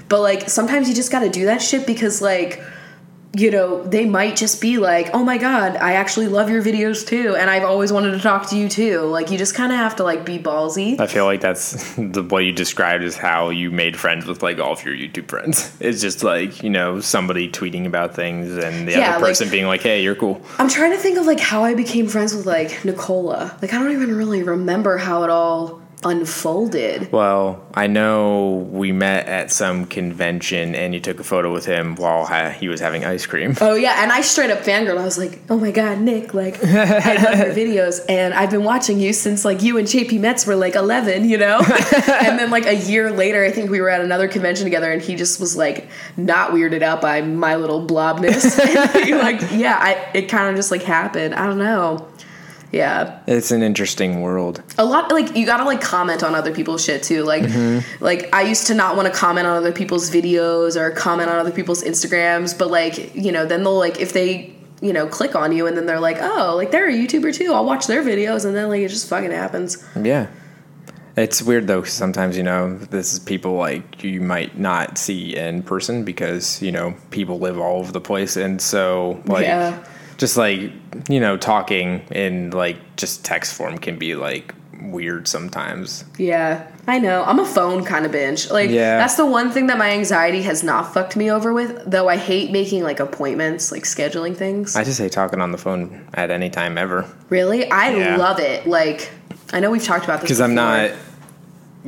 But 0.08 0.20
like 0.20 0.50
sometimes 0.50 0.88
you 0.88 0.94
just 0.94 1.10
got 1.10 1.20
to 1.20 1.30
do 1.30 1.46
that 1.46 1.62
shit 1.62 1.86
because 1.86 2.20
like 2.20 2.62
you 3.34 3.50
know 3.50 3.82
they 3.84 4.04
might 4.04 4.36
just 4.36 4.60
be 4.60 4.76
like 4.76 5.08
oh 5.14 5.24
my 5.24 5.38
god 5.38 5.74
i 5.76 5.94
actually 5.94 6.26
love 6.28 6.50
your 6.50 6.62
videos 6.62 7.06
too 7.06 7.34
and 7.34 7.48
i've 7.48 7.64
always 7.64 7.90
wanted 7.90 8.10
to 8.10 8.18
talk 8.20 8.46
to 8.50 8.56
you 8.58 8.68
too 8.68 9.00
like 9.00 9.30
you 9.30 9.38
just 9.38 9.54
kind 9.54 9.72
of 9.72 9.78
have 9.78 9.96
to 9.96 10.04
like 10.04 10.24
be 10.26 10.38
ballsy 10.38 11.00
I 11.00 11.06
feel 11.06 11.24
like 11.24 11.40
that's 11.40 11.94
the 11.96 12.22
what 12.22 12.40
you 12.44 12.52
described 12.52 13.02
is 13.04 13.16
how 13.16 13.48
you 13.48 13.70
made 13.70 13.96
friends 13.96 14.26
with 14.26 14.42
like 14.42 14.58
all 14.58 14.72
of 14.72 14.84
your 14.84 14.94
YouTube 14.94 15.28
friends. 15.28 15.74
It's 15.80 16.00
just 16.00 16.22
like 16.22 16.62
you 16.62 16.70
know 16.70 17.00
somebody 17.00 17.50
tweeting 17.50 17.86
about 17.86 18.14
things 18.14 18.56
and 18.56 18.86
the 18.86 18.92
Yeah, 18.92 19.10
other 19.16 19.20
like- 19.22 19.30
person 19.30 19.48
being 19.50 19.66
like, 19.66 19.80
"Hey, 19.82 20.02
you're 20.02 20.14
cool." 20.14 20.40
i'm 20.58 20.68
trying 20.68 20.92
to 20.92 20.98
think 20.98 21.18
of 21.18 21.26
like 21.26 21.40
how 21.40 21.64
i 21.64 21.74
became 21.74 22.06
friends 22.08 22.34
with 22.34 22.46
like 22.46 22.84
nicola 22.84 23.56
like 23.62 23.72
i 23.74 23.78
don't 23.78 23.92
even 23.92 24.14
really 24.14 24.42
remember 24.42 24.98
how 24.98 25.22
it 25.24 25.30
all 25.30 25.81
unfolded 26.04 27.10
Well, 27.12 27.64
I 27.74 27.86
know 27.86 28.68
we 28.70 28.92
met 28.92 29.26
at 29.26 29.50
some 29.50 29.86
convention 29.86 30.74
and 30.74 30.94
you 30.94 31.00
took 31.00 31.20
a 31.20 31.24
photo 31.24 31.52
with 31.52 31.64
him 31.64 31.96
while 31.96 32.26
ha- 32.26 32.50
he 32.50 32.68
was 32.68 32.80
having 32.80 33.04
ice 33.04 33.26
cream. 33.26 33.56
Oh 33.60 33.74
yeah, 33.74 34.02
and 34.02 34.12
I 34.12 34.20
straight 34.20 34.50
up 34.50 34.60
fangirl. 34.60 34.98
I 34.98 35.04
was 35.04 35.18
like, 35.18 35.40
"Oh 35.48 35.58
my 35.58 35.70
god, 35.70 36.00
Nick! 36.00 36.34
Like, 36.34 36.62
I 36.64 37.14
love 37.14 37.38
your 37.38 37.54
videos, 37.66 38.00
and 38.08 38.34
I've 38.34 38.50
been 38.50 38.64
watching 38.64 38.98
you 38.98 39.12
since 39.12 39.44
like 39.44 39.62
you 39.62 39.78
and 39.78 39.86
JP 39.86 40.20
Metz 40.20 40.46
were 40.46 40.56
like 40.56 40.74
11, 40.74 41.28
you 41.28 41.38
know." 41.38 41.58
and 41.60 42.38
then 42.38 42.50
like 42.50 42.66
a 42.66 42.76
year 42.76 43.10
later, 43.10 43.44
I 43.44 43.50
think 43.50 43.70
we 43.70 43.80
were 43.80 43.88
at 43.88 44.00
another 44.00 44.28
convention 44.28 44.64
together, 44.64 44.90
and 44.92 45.00
he 45.00 45.14
just 45.16 45.40
was 45.40 45.56
like 45.56 45.88
not 46.16 46.50
weirded 46.50 46.82
out 46.82 47.00
by 47.00 47.22
my 47.22 47.56
little 47.56 47.84
blobness. 47.86 48.58
like, 48.58 49.40
yeah, 49.52 49.78
I 49.80 50.10
it 50.14 50.28
kind 50.28 50.48
of 50.50 50.56
just 50.56 50.70
like 50.70 50.82
happened. 50.82 51.34
I 51.34 51.46
don't 51.46 51.58
know. 51.58 52.08
Yeah, 52.72 53.20
It's 53.26 53.50
an 53.50 53.62
interesting 53.62 54.22
world. 54.22 54.62
a 54.78 54.84
lot 54.84 55.12
like 55.12 55.36
you 55.36 55.44
gotta 55.44 55.64
like 55.64 55.82
comment 55.82 56.22
on 56.22 56.34
other 56.34 56.54
people's 56.54 56.82
shit 56.82 57.02
too 57.02 57.22
like 57.22 57.42
mm-hmm. 57.42 58.04
like 58.04 58.28
i 58.34 58.40
used 58.42 58.66
to 58.68 58.74
not 58.74 58.96
want 58.96 59.06
to 59.12 59.14
comment 59.14 59.46
on 59.46 59.56
other 59.56 59.72
people's 59.72 60.10
videos 60.10 60.74
or 60.74 60.90
comment 60.90 61.28
on 61.28 61.36
other 61.36 61.50
people's 61.50 61.82
instagrams 61.84 62.56
but 62.58 62.70
like 62.70 63.14
you 63.14 63.30
know 63.30 63.44
then 63.44 63.62
they'll 63.62 63.78
like 63.78 64.00
if 64.00 64.12
they 64.14 64.54
you 64.80 64.92
know 64.92 65.06
click 65.06 65.34
on 65.36 65.52
you 65.52 65.66
and 65.66 65.76
then 65.76 65.84
they're 65.86 66.00
like 66.00 66.16
oh 66.20 66.54
like 66.56 66.70
they're 66.70 66.88
a 66.88 66.92
youtuber 66.92 67.32
too 67.34 67.52
i'll 67.52 67.66
watch 67.66 67.86
their 67.86 68.02
videos 68.02 68.44
and 68.46 68.54
then 68.56 68.68
like 68.70 68.80
it 68.80 68.88
just 68.88 69.06
fucking 69.08 69.30
happens 69.30 69.84
Yeah. 70.00 70.26
It's 71.14 71.42
weird 71.42 71.66
though, 71.66 71.82
'cause 71.82 71.92
sometimes, 71.92 72.38
you 72.38 72.42
know, 72.42 72.78
this 72.90 73.12
is 73.12 73.18
people 73.18 73.52
like 73.52 74.02
you 74.02 74.22
might 74.22 74.58
not 74.58 74.96
see 74.96 75.36
in 75.36 75.62
person 75.62 76.04
because, 76.04 76.62
you 76.62 76.72
know, 76.72 76.94
people 77.10 77.38
live 77.38 77.58
all 77.60 77.80
over 77.80 77.92
the 77.92 78.00
place. 78.00 78.34
And 78.38 78.62
so, 78.62 79.20
like, 79.26 79.44
Yeah. 79.44 79.76
Just 80.22 80.36
like, 80.36 80.70
you 81.08 81.18
know, 81.18 81.36
talking 81.36 82.00
in 82.12 82.52
like 82.52 82.76
just 82.94 83.24
text 83.24 83.54
form 83.54 83.76
can 83.76 83.98
be 83.98 84.14
like 84.14 84.54
weird 84.80 85.26
sometimes. 85.28 86.04
yeah 86.18 86.66
i 86.88 86.98
know 86.98 87.22
i'm 87.24 87.38
a 87.38 87.44
phone 87.46 87.84
kind 87.84 88.04
of 88.04 88.10
binge 88.10 88.50
like 88.50 88.68
Yeah. 88.68 88.98
that's 88.98 89.14
the 89.14 89.24
one 89.24 89.48
thing 89.52 89.68
that 89.68 89.78
my 89.78 89.90
anxiety 89.90 90.42
has 90.42 90.64
not 90.64 90.92
fucked 90.92 91.14
me 91.14 91.30
over 91.30 91.52
with 91.52 91.84
though 91.88 92.08
i 92.08 92.16
hate 92.16 92.50
making 92.50 92.82
like 92.82 92.98
appointments 92.98 93.70
like 93.70 93.84
scheduling 93.84 94.36
things 94.36 94.74
I 94.74 94.82
just 94.82 94.98
hate 94.98 95.12
talking 95.12 95.40
on 95.40 95.52
the 95.52 95.58
phone 95.58 96.04
at 96.14 96.32
any 96.32 96.50
time 96.50 96.76
ever 96.78 97.06
really 97.28 97.70
i 97.70 97.94
Yeah. 97.94 98.16
love 98.16 98.40
it 98.40 98.66
like 98.66 99.12
i 99.52 99.60
know 99.60 99.70
we've 99.70 99.84
talked 99.84 100.04
about 100.04 100.20
this 100.20 100.26
because 100.28 100.40
I'm 100.40 100.56
not 100.56 100.90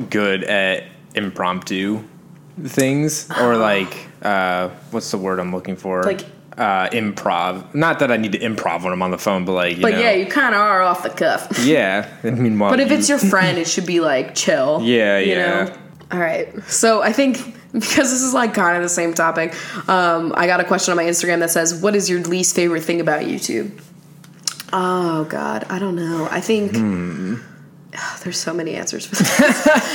good 0.09 0.45
at 0.45 0.83
impromptu 1.15 2.01
things 2.63 3.29
or 3.41 3.57
like, 3.71 4.07
uh, 4.21 4.69
what's 4.91 5.11
the 5.11 5.17
word 5.17 5.39
I'm 5.39 5.51
looking 5.53 5.75
for? 5.75 6.03
Like- 6.03 6.25
uh, 6.57 6.89
improv. 6.89 7.73
Not 7.73 7.99
that 7.99 8.11
I 8.11 8.17
need 8.17 8.31
to 8.31 8.39
improv 8.39 8.83
when 8.83 8.93
I'm 8.93 9.01
on 9.01 9.11
the 9.11 9.17
phone, 9.17 9.45
but 9.45 9.53
like, 9.53 9.77
you 9.77 9.81
but 9.81 9.93
know, 9.93 9.99
yeah 9.99 10.11
you 10.11 10.25
kind 10.25 10.55
of 10.55 10.61
are 10.61 10.81
off 10.81 11.03
the 11.03 11.09
cuff 11.09 11.47
Yeah. 11.65 12.09
I 12.23 12.29
mean, 12.31 12.57
But 12.57 12.79
if 12.79 12.91
it's 12.91 13.09
your 13.09 13.19
friend, 13.19 13.57
it 13.57 13.67
should 13.67 13.85
be 13.85 13.99
like 13.99 14.35
chill. 14.35 14.81
Yeah, 14.85 15.19
you 15.19 15.31
yeah. 15.33 15.65
Know? 15.65 15.77
All 16.11 16.19
right. 16.19 16.63
So 16.63 17.01
I 17.01 17.11
think 17.11 17.37
because 17.73 18.11
this 18.11 18.21
is 18.21 18.33
like 18.33 18.53
kind 18.53 18.77
of 18.77 18.83
the 18.83 18.89
same 18.89 19.13
topic, 19.13 19.53
um, 19.89 20.33
I 20.35 20.47
got 20.47 20.59
a 20.59 20.63
question 20.63 20.91
on 20.91 20.97
my 20.97 21.03
Instagram 21.03 21.39
that 21.39 21.51
says, 21.51 21.73
"What 21.81 21.95
is 21.95 22.09
your 22.09 22.21
least 22.21 22.55
favorite 22.55 22.83
thing 22.83 23.01
about 23.01 23.23
YouTube?" 23.23 23.81
Oh 24.71 25.25
God, 25.25 25.65
I 25.69 25.79
don't 25.79 25.95
know. 25.95 26.27
I 26.31 26.41
think. 26.41 26.75
Hmm. 26.75 27.35
There's 28.23 28.37
so 28.37 28.53
many 28.53 28.75
answers 28.75 29.05
for 29.05 29.15
this. 29.15 29.37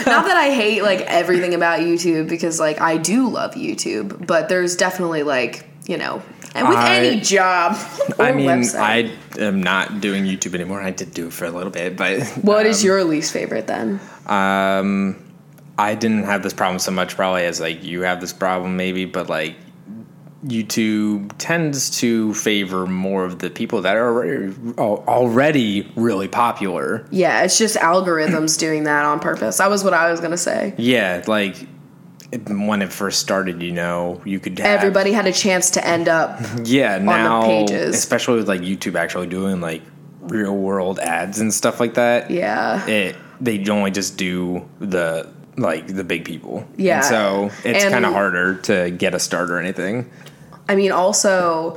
Not 0.06 0.24
that 0.26 0.36
I 0.36 0.50
hate 0.50 0.82
like 0.82 1.00
everything 1.02 1.54
about 1.54 1.80
YouTube 1.80 2.28
because 2.28 2.58
like 2.58 2.80
I 2.80 2.96
do 2.96 3.28
love 3.28 3.54
YouTube, 3.54 4.26
but 4.26 4.48
there's 4.48 4.76
definitely 4.76 5.22
like 5.22 5.69
you 5.90 5.98
know, 5.98 6.22
and 6.54 6.68
with 6.68 6.78
I- 6.78 6.96
any 6.98 7.20
job 7.20 7.76
I 8.18 8.32
mean, 8.32 8.46
website. 8.46 9.10
I 9.36 9.42
am 9.42 9.60
not 9.62 10.00
doing 10.00 10.24
YouTube 10.24 10.54
anymore. 10.54 10.80
I 10.80 10.92
did 10.92 11.12
do 11.12 11.26
it 11.26 11.32
for 11.32 11.44
a 11.46 11.50
little 11.50 11.72
bit, 11.72 11.96
but 11.96 12.22
What 12.42 12.64
is 12.64 12.82
your 12.84 13.02
least 13.04 13.32
favorite 13.32 13.66
then? 13.66 13.98
um, 14.26 15.16
I 15.78 15.94
didn't 15.94 16.24
have 16.24 16.42
this 16.42 16.52
problem 16.52 16.78
so 16.78 16.90
much 16.92 17.16
probably 17.16 17.44
as 17.46 17.58
like 17.60 17.82
you 17.82 18.02
have 18.02 18.20
this 18.20 18.32
problem 18.32 18.76
maybe, 18.76 19.04
but 19.06 19.28
like 19.28 19.56
YouTube 20.46 21.32
tends 21.38 21.90
to 22.00 22.32
favor 22.34 22.86
more 22.86 23.24
of 23.24 23.40
the 23.40 23.50
people 23.50 23.82
that 23.82 23.96
are 23.96 24.06
already, 24.08 24.54
already 24.78 25.92
really 25.96 26.28
popular. 26.28 27.06
Yeah, 27.10 27.42
it's 27.42 27.58
just 27.58 27.76
algorithms 27.76 28.58
doing 28.58 28.84
that 28.84 29.04
on 29.04 29.20
purpose. 29.20 29.58
That 29.58 29.68
was 29.70 29.84
what 29.84 29.92
I 29.94 30.10
was 30.10 30.20
gonna 30.20 30.36
say. 30.38 30.74
Yeah, 30.78 31.22
like 31.26 31.56
when 32.32 32.82
it 32.82 32.92
first 32.92 33.20
started, 33.20 33.62
you 33.62 33.72
know, 33.72 34.20
you 34.24 34.38
could 34.38 34.58
have 34.58 34.66
Everybody 34.66 35.12
had 35.12 35.26
a 35.26 35.32
chance 35.32 35.70
to 35.72 35.86
end 35.86 36.08
up. 36.08 36.40
Yeah, 36.64 36.98
now 36.98 37.42
pages. 37.42 37.96
especially 37.96 38.36
with 38.36 38.48
like 38.48 38.60
YouTube 38.60 38.94
actually 38.94 39.26
doing 39.26 39.60
like 39.60 39.82
real 40.20 40.56
world 40.56 40.98
ads 40.98 41.40
and 41.40 41.52
stuff 41.52 41.80
like 41.80 41.94
that. 41.94 42.30
Yeah. 42.30 42.86
it 42.86 43.16
they 43.40 43.64
only 43.70 43.90
just 43.90 44.16
do 44.16 44.68
the 44.78 45.32
like 45.56 45.86
the 45.86 46.04
big 46.04 46.24
people. 46.24 46.66
Yeah. 46.76 46.96
and 46.96 47.04
so 47.04 47.50
it's 47.68 47.84
kind 47.84 48.04
of 48.04 48.12
harder 48.12 48.56
to 48.62 48.90
get 48.90 49.14
a 49.14 49.18
start 49.18 49.50
or 49.50 49.58
anything. 49.58 50.10
I 50.68 50.76
mean, 50.76 50.92
also, 50.92 51.76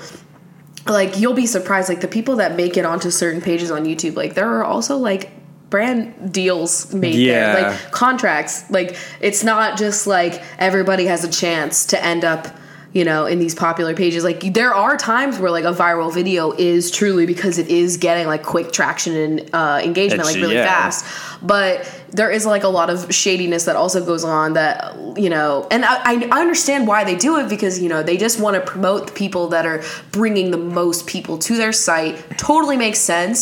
like 0.86 1.18
you'll 1.18 1.34
be 1.34 1.48
surprised. 1.48 1.90
Like 1.90 2.02
the 2.02 2.08
people 2.08 2.36
that 2.38 2.56
make 2.56 2.78
it 2.78 2.86
onto 2.86 3.10
certain 3.10 3.42
pages 3.42 3.72
on 3.72 3.86
YouTube, 3.86 4.16
like 4.16 4.36
there 4.36 4.50
are 4.50 4.64
also 4.64 4.98
like 4.98 5.32
brand 5.74 6.32
deals 6.32 6.94
made 6.94 7.16
Yeah. 7.16 7.54
there, 7.56 7.72
like 7.72 7.92
contracts. 7.92 8.64
Like 8.70 8.96
it's 9.20 9.44
not 9.44 9.76
just 9.76 10.06
like 10.06 10.34
everybody 10.60 11.06
has 11.08 11.24
a 11.24 11.32
chance 11.32 11.86
to 11.88 11.98
end 12.06 12.24
up. 12.24 12.48
You 12.96 13.06
know, 13.06 13.26
in 13.26 13.40
these 13.40 13.56
popular 13.56 13.96
pages, 13.96 14.24
like 14.24 14.54
there 14.54 14.72
are 14.72 14.96
times 14.98 15.40
where 15.40 15.50
like 15.50 15.64
a 15.66 15.74
viral 15.74 16.14
video 16.14 16.52
is 16.52 16.92
truly 16.92 17.26
because 17.26 17.58
it 17.58 17.68
is 17.70 17.98
getting 17.98 18.28
like 18.28 18.44
quick 18.44 18.72
traction 18.72 19.16
and 19.16 19.50
uh, 19.52 19.82
engagement, 19.84 20.20
It's- 20.22 20.36
like 20.36 20.44
really 20.44 20.54
yeah. 20.54 20.68
fast. 20.68 21.04
But 21.42 21.90
there 22.12 22.30
is 22.30 22.46
like 22.46 22.62
a 22.64 22.68
lot 22.80 22.92
of 22.92 23.12
shadiness 23.12 23.66
that 23.66 23.76
also 23.76 24.06
goes 24.06 24.24
on 24.24 24.54
that 24.54 24.94
you 25.18 25.28
know, 25.32 25.68
and 25.72 25.84
I, 25.84 25.96
I 26.12 26.14
I 26.36 26.40
understand 26.42 26.86
why 26.86 27.04
they 27.04 27.16
do 27.16 27.40
it 27.40 27.50
because 27.50 27.82
you 27.82 27.90
know 27.90 28.04
they 28.04 28.16
just 28.26 28.40
want 28.40 28.54
to 28.58 28.62
promote 28.74 29.08
the 29.08 29.14
people 29.14 29.48
that 29.56 29.66
are 29.66 29.82
bringing 30.12 30.52
the 30.52 30.60
most 30.82 31.08
people 31.08 31.40
to 31.48 31.58
their 31.58 31.74
site. 31.74 32.16
Totally 32.38 32.78
makes 32.78 33.00
sense, 33.00 33.40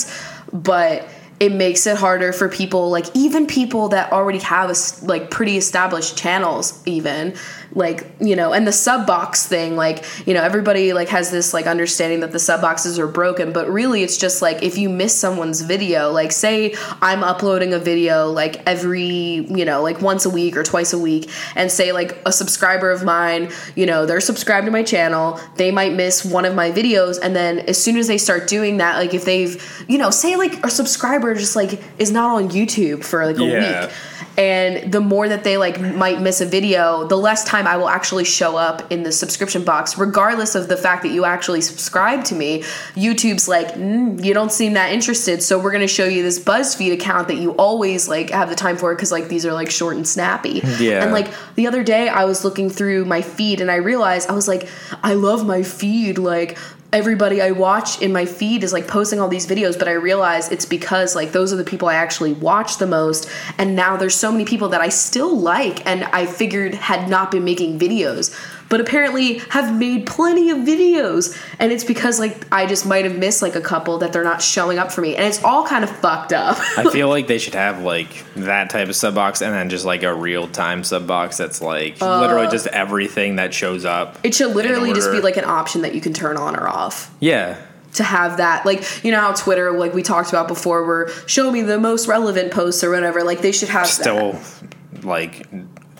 but 0.53 1.05
it 1.41 1.51
makes 1.51 1.87
it 1.87 1.97
harder 1.97 2.31
for 2.31 2.47
people 2.47 2.91
like 2.91 3.07
even 3.15 3.47
people 3.47 3.89
that 3.89 4.11
already 4.13 4.37
have 4.37 4.69
a 4.69 4.75
like 5.05 5.31
pretty 5.31 5.57
established 5.57 6.15
channels 6.15 6.79
even 6.85 7.33
like 7.73 8.05
you 8.19 8.35
know 8.35 8.51
and 8.53 8.67
the 8.67 8.71
sub 8.71 9.07
box 9.07 9.47
thing 9.47 9.75
like 9.75 10.03
you 10.27 10.33
know 10.33 10.41
everybody 10.43 10.91
like 10.93 11.07
has 11.07 11.31
this 11.31 11.53
like 11.53 11.67
understanding 11.67 12.19
that 12.19 12.31
the 12.31 12.39
sub 12.39 12.61
boxes 12.61 12.99
are 12.99 13.07
broken 13.07 13.53
but 13.53 13.69
really 13.69 14.03
it's 14.03 14.17
just 14.17 14.41
like 14.41 14.61
if 14.61 14.77
you 14.77 14.89
miss 14.89 15.15
someone's 15.15 15.61
video 15.61 16.11
like 16.11 16.31
say 16.31 16.75
i'm 17.01 17.23
uploading 17.23 17.73
a 17.73 17.79
video 17.79 18.27
like 18.27 18.61
every 18.67 19.05
you 19.05 19.63
know 19.63 19.81
like 19.81 20.01
once 20.01 20.25
a 20.25 20.29
week 20.29 20.57
or 20.57 20.63
twice 20.63 20.91
a 20.91 20.99
week 20.99 21.29
and 21.55 21.71
say 21.71 21.91
like 21.91 22.17
a 22.25 22.31
subscriber 22.31 22.91
of 22.91 23.03
mine 23.03 23.49
you 23.75 23.85
know 23.85 24.05
they're 24.05 24.19
subscribed 24.19 24.65
to 24.65 24.71
my 24.71 24.83
channel 24.83 25.39
they 25.55 25.71
might 25.71 25.93
miss 25.93 26.25
one 26.25 26.43
of 26.45 26.53
my 26.53 26.71
videos 26.71 27.17
and 27.21 27.35
then 27.35 27.59
as 27.59 27.81
soon 27.81 27.95
as 27.95 28.07
they 28.07 28.17
start 28.17 28.47
doing 28.47 28.77
that 28.77 28.97
like 28.97 29.13
if 29.13 29.23
they've 29.23 29.85
you 29.87 29.97
know 29.97 30.09
say 30.09 30.35
like 30.35 30.63
a 30.65 30.69
subscriber 30.69 31.33
just 31.35 31.55
like 31.55 31.81
is 31.97 32.11
not 32.11 32.35
on 32.35 32.49
youtube 32.49 33.03
for 33.03 33.25
like 33.25 33.37
a 33.37 33.45
Yeah. 33.45 33.81
week 33.85 33.91
and 34.37 34.91
the 34.93 35.01
more 35.01 35.27
that 35.27 35.43
they 35.43 35.57
like 35.57 35.79
might 35.79 36.21
miss 36.21 36.39
a 36.39 36.45
video 36.45 37.05
the 37.07 37.17
less 37.17 37.43
time 37.43 37.60
i 37.67 37.77
will 37.77 37.89
actually 37.89 38.23
show 38.23 38.55
up 38.57 38.91
in 38.91 39.03
the 39.03 39.11
subscription 39.11 39.63
box 39.63 39.97
regardless 39.97 40.55
of 40.55 40.67
the 40.67 40.77
fact 40.77 41.03
that 41.03 41.09
you 41.11 41.25
actually 41.25 41.61
subscribe 41.61 42.23
to 42.23 42.35
me 42.35 42.61
youtube's 42.95 43.47
like 43.47 43.67
mm, 43.75 44.23
you 44.23 44.33
don't 44.33 44.51
seem 44.51 44.73
that 44.73 44.91
interested 44.91 45.41
so 45.41 45.57
we're 45.59 45.71
going 45.71 45.81
to 45.81 45.87
show 45.87 46.05
you 46.05 46.23
this 46.23 46.39
buzzfeed 46.39 46.93
account 46.93 47.27
that 47.27 47.37
you 47.37 47.51
always 47.51 48.07
like 48.07 48.29
have 48.29 48.49
the 48.49 48.55
time 48.55 48.77
for 48.77 48.93
because 48.95 49.11
like 49.11 49.27
these 49.27 49.45
are 49.45 49.53
like 49.53 49.69
short 49.69 49.95
and 49.95 50.07
snappy 50.07 50.61
Yeah. 50.79 51.03
and 51.03 51.11
like 51.11 51.27
the 51.55 51.67
other 51.67 51.83
day 51.83 52.07
i 52.09 52.25
was 52.25 52.43
looking 52.43 52.69
through 52.69 53.05
my 53.05 53.21
feed 53.21 53.61
and 53.61 53.69
i 53.71 53.75
realized 53.75 54.29
i 54.29 54.33
was 54.33 54.47
like 54.47 54.67
i 55.03 55.13
love 55.13 55.45
my 55.45 55.63
feed 55.63 56.17
like 56.17 56.57
everybody 56.93 57.41
I 57.41 57.51
watch 57.51 58.01
in 58.01 58.11
my 58.11 58.25
feed 58.25 58.63
is 58.63 58.73
like 58.73 58.87
posting 58.87 59.19
all 59.19 59.29
these 59.29 59.47
videos, 59.47 59.79
but 59.79 59.87
I 59.87 59.93
realize 59.93 60.51
it's 60.51 60.65
because 60.65 61.15
like 61.15 61.31
those 61.31 61.53
are 61.53 61.55
the 61.55 61.63
people 61.63 61.87
I 61.87 61.95
actually 61.95 62.33
watch 62.33 62.77
the 62.77 62.87
most. 62.87 63.29
And 63.57 63.75
now 63.75 63.95
there's 63.95 64.15
so 64.15 64.31
many 64.31 64.43
people 64.43 64.69
that 64.69 64.81
I 64.81 64.89
still 64.89 65.37
like 65.37 65.85
and 65.85 66.03
I 66.05 66.25
figured 66.25 66.75
had 66.75 67.09
not 67.09 67.31
been 67.31 67.45
making 67.45 67.79
videos, 67.79 68.35
but 68.71 68.81
apparently 68.81 69.39
have 69.49 69.77
made 69.77 70.07
plenty 70.07 70.49
of 70.49 70.59
videos. 70.59 71.37
And 71.59 71.71
it's 71.71 71.83
because 71.83 72.19
like 72.19 72.47
I 72.51 72.65
just 72.65 72.85
might 72.87 73.05
have 73.05 73.17
missed 73.17 73.43
like 73.43 73.55
a 73.55 73.61
couple 73.61 73.99
that 73.99 74.13
they're 74.13 74.23
not 74.23 74.41
showing 74.41 74.79
up 74.79 74.91
for 74.91 75.01
me. 75.01 75.15
And 75.15 75.27
it's 75.27 75.43
all 75.43 75.67
kind 75.67 75.83
of 75.83 75.89
fucked 75.97 76.33
up. 76.33 76.57
I 76.77 76.89
feel 76.89 77.09
like 77.09 77.27
they 77.27 77.37
should 77.37 77.53
have 77.53 77.83
like 77.83 78.23
that 78.35 78.69
type 78.69 78.87
of 78.87 78.95
sub 78.95 79.13
box 79.13 79.41
and 79.41 79.53
then 79.53 79.69
just 79.69 79.83
like 79.85 80.03
a 80.03 80.13
real 80.13 80.47
time 80.47 80.83
sub 80.83 81.05
box 81.05 81.37
that's 81.37 81.61
like 81.61 81.99
literally 82.01 82.47
uh, 82.47 82.51
just 82.51 82.65
everything 82.67 83.35
that 83.35 83.53
shows 83.53 83.83
up. 83.85 84.17
it 84.23 84.33
should 84.33 84.55
literally 84.55 84.93
just 84.93 85.11
be 85.11 85.19
like 85.19 85.35
an 85.37 85.45
option 85.45 85.81
that 85.81 85.93
you 85.93 85.99
can 86.01 86.13
turn 86.13 86.37
on 86.37 86.55
or 86.55 86.67
off. 86.67 87.13
Yeah. 87.19 87.61
to 87.95 88.03
have 88.05 88.37
that 88.37 88.65
like 88.65 89.03
you 89.03 89.11
know 89.11 89.19
how 89.19 89.33
twitter 89.33 89.69
like 89.73 89.93
we 89.93 90.01
talked 90.01 90.29
about 90.29 90.47
before 90.47 90.85
were 90.85 91.11
show 91.27 91.51
me 91.51 91.61
the 91.61 91.77
most 91.77 92.07
relevant 92.07 92.49
posts 92.53 92.85
or 92.85 92.89
whatever 92.91 93.21
like 93.21 93.41
they 93.41 93.51
should 93.51 93.67
have 93.67 93.85
Still 93.85 94.31
that. 94.31 95.03
like 95.03 95.45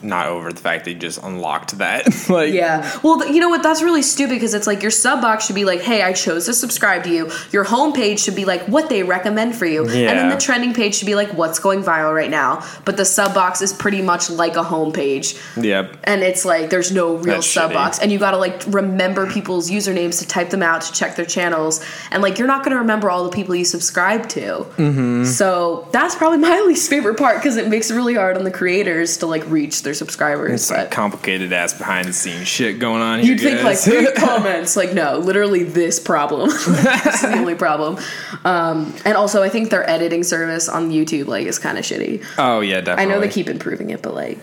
not 0.04 0.28
over 0.28 0.52
the 0.52 0.60
fact 0.60 0.86
they 0.86 0.94
just 0.94 1.22
unlocked 1.24 1.78
that. 1.80 2.08
like 2.30 2.54
yeah. 2.54 3.00
Well 3.04 3.20
th- 3.20 3.34
you 3.34 3.40
know 3.40 3.50
what? 3.50 3.64
That's 3.64 3.82
really 3.82 4.02
stupid 4.02 4.34
because 4.36 4.54
it's 4.54 4.68
like 4.68 4.82
your 4.82 4.92
sub 4.92 5.22
box 5.22 5.46
should 5.46 5.56
be 5.56 5.66
like 5.66 5.82
hey 5.82 6.02
i 6.02 6.14
chose 6.14 6.46
to 6.46 6.54
subscribe 6.54 7.04
to 7.04 7.10
you. 7.10 7.30
Your 7.52 7.66
homepage 7.66 8.20
should 8.24 8.36
be 8.36 8.46
like 8.46 8.62
what 8.68 8.90
they 8.90 9.04
recommend 9.04 9.56
for 9.56 9.66
you. 9.66 9.82
And 9.84 9.90
then 10.18 10.30
the 10.30 10.38
trending 10.38 10.74
page 10.74 10.96
should 10.96 11.06
be 11.06 11.16
like 11.16 11.34
what's 11.34 11.60
going 11.60 11.84
viral 11.84 12.14
right 12.16 12.30
now. 12.30 12.66
But 12.86 12.98
the 12.98 13.06
sub 13.06 13.34
box 13.34 13.62
is 13.62 13.74
pretty 13.74 14.02
much 14.02 14.30
like 14.30 14.56
a 14.56 14.64
homepage 14.64 15.38
Yep. 15.62 15.98
and 16.04 16.22
it's 16.22 16.46
like 16.46 16.70
there's 16.70 16.92
no 16.92 17.16
real 17.16 17.36
That's 17.36 17.48
sub 17.48 17.72
shitty. 17.72 17.74
box. 17.74 18.00
And 18.00 18.12
you 18.12 18.20
gotta 18.20 18.38
like 18.38 18.62
remember 18.68 19.26
people's 19.32 19.70
usernames 19.70 20.20
to 20.20 20.28
type 20.28 20.50
them 20.50 20.64
out 20.64 20.82
to 20.82 20.94
check 20.94 21.16
their 21.16 21.26
channels. 21.26 21.84
And 22.12 22.22
like 22.24 22.38
you're 22.40 22.48
not 22.48 22.64
gonna 22.64 22.78
remember 22.78 23.10
all 23.10 23.24
the 23.24 23.30
people 23.36 23.56
you 23.56 23.66
subscribe 23.66 24.30
to. 24.30 24.42
Mm-hmm. 24.78 25.26
so 25.26 25.88
that's 25.92 26.16
probably 26.16 26.38
my 26.40 26.60
least 26.68 26.90
favorite 26.90 27.18
part 27.18 27.38
because 27.38 27.58
it 27.58 27.68
makes 27.68 27.90
it 27.92 27.96
really 27.96 28.16
hard 28.16 28.38
on 28.38 28.44
the 28.44 28.52
creators 28.52 29.18
to 29.18 29.28
like 29.28 29.48
reach 29.50 29.84
their 29.84 29.91
subscribers 29.94 30.52
It's 30.54 30.72
like 30.72 30.92
complicated 30.92 31.52
ass 31.54 31.74
behind 31.74 32.08
the 32.08 32.14
scenes 32.14 32.48
shit 32.48 32.80
going 32.80 33.02
on 33.02 33.20
here. 33.20 33.32
you'd 33.32 33.40
think 33.42 33.58
like 33.64 33.76
guys. 33.76 33.86
three 33.86 34.08
comments 34.16 34.76
like 34.76 34.94
no 34.94 35.18
literally 35.20 35.64
this 35.64 36.00
problem 36.00 36.50
this 36.50 36.68
is 37.16 37.22
the 37.22 37.34
only 37.38 37.56
problem 37.56 37.98
um, 38.46 38.94
and 39.06 39.16
also 39.16 39.42
i 39.44 39.50
think 39.50 39.70
their 39.70 39.88
editing 39.90 40.24
service 40.24 40.68
on 40.70 40.90
youtube 40.92 41.28
like 41.28 41.46
is 41.48 41.60
kind 41.60 41.78
of 41.78 41.84
shitty 41.84 42.24
oh 42.38 42.60
yeah, 42.62 42.82
definitely. 42.82 43.04
i 43.04 43.06
know 43.16 43.20
they 43.22 43.30
keep 43.30 43.48
improving 43.50 43.90
it 43.90 44.02
but 44.02 44.14
like 44.14 44.40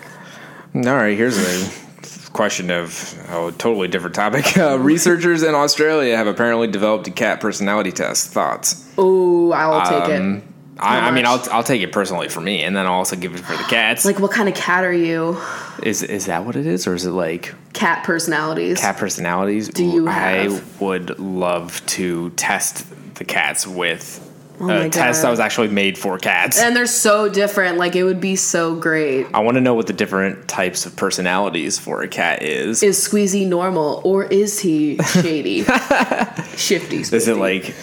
All 0.75 0.83
right, 0.83 1.17
here's 1.17 1.37
a 1.39 2.31
question 2.33 2.71
of 2.71 3.15
oh, 3.31 3.51
totally 3.53 3.89
different 3.89 4.15
topic. 4.15 4.45
Uh, 4.59 4.79
researchers 4.79 5.43
in 5.43 5.55
Australia 5.55 6.17
have 6.17 6.27
apparently 6.27 6.67
developed 6.69 7.09
a 7.09 7.11
cat 7.11 7.41
personality 7.41 7.91
test. 7.91 8.31
Thoughts? 8.31 8.85
oh 8.99 9.51
i'll 9.53 9.87
take 9.89 10.11
it 10.15 10.21
Um, 10.21 10.43
I, 10.79 11.09
I 11.09 11.11
mean, 11.11 11.27
I'll? 11.27 11.43
I'll 11.51 11.65
take 11.65 11.83
it 11.83 11.93
personally 11.93 12.29
for 12.29 12.41
me, 12.41 12.63
and 12.63 12.77
then 12.77 12.87
I'll 12.87 12.95
also 12.95 13.17
give 13.17 13.35
it 13.35 13.41
for 13.41 13.57
the 13.57 13.65
cats. 13.65 14.05
like 14.05 14.19
what 14.21 14.31
kind 14.31 14.49
of 14.49 14.55
cat 14.55 14.85
are 14.85 14.93
you 14.93 15.41
is 15.83 16.03
is 16.03 16.27
that 16.27 16.45
what 16.45 16.57
it 16.57 16.67
is, 16.67 16.87
or 16.87 16.95
is 16.95 17.05
it 17.05 17.11
like 17.11 17.55
cat 17.73 18.05
personalities 18.05 18.81
cat 18.81 18.97
personalities? 18.97 19.69
Do 19.69 19.85
you 19.85 20.09
I 20.09 20.61
would 20.81 21.19
love 21.19 21.85
to 21.87 22.31
test 22.31 22.87
the 23.17 23.25
cats 23.25 23.67
with 23.67 24.25
Oh 24.61 24.69
a 24.69 24.89
test 24.89 25.23
that 25.23 25.31
was 25.31 25.39
actually 25.39 25.69
made 25.69 25.97
for 25.97 26.19
cats. 26.19 26.61
and 26.61 26.75
they're 26.75 26.87
so 26.87 27.29
different 27.29 27.79
like 27.79 27.95
it 27.95 28.03
would 28.03 28.21
be 28.21 28.35
so 28.35 28.75
great 28.75 29.27
I 29.33 29.39
want 29.39 29.55
to 29.55 29.61
know 29.61 29.75
what 29.75 29.87
the 29.87 29.93
different 29.93 30.49
types 30.49 30.85
of 30.85 30.97
personalities 30.97 31.79
for 31.79 32.03
a 32.03 32.09
cat 32.09 32.43
is. 32.43 32.83
is 32.83 32.99
squeezy 32.99 33.47
normal 33.47 34.01
or 34.05 34.25
is 34.25 34.59
he 34.59 34.99
shady 34.99 35.63
shifty 36.57 36.97
Is 36.99 37.29
it 37.29 37.37
like 37.37 37.75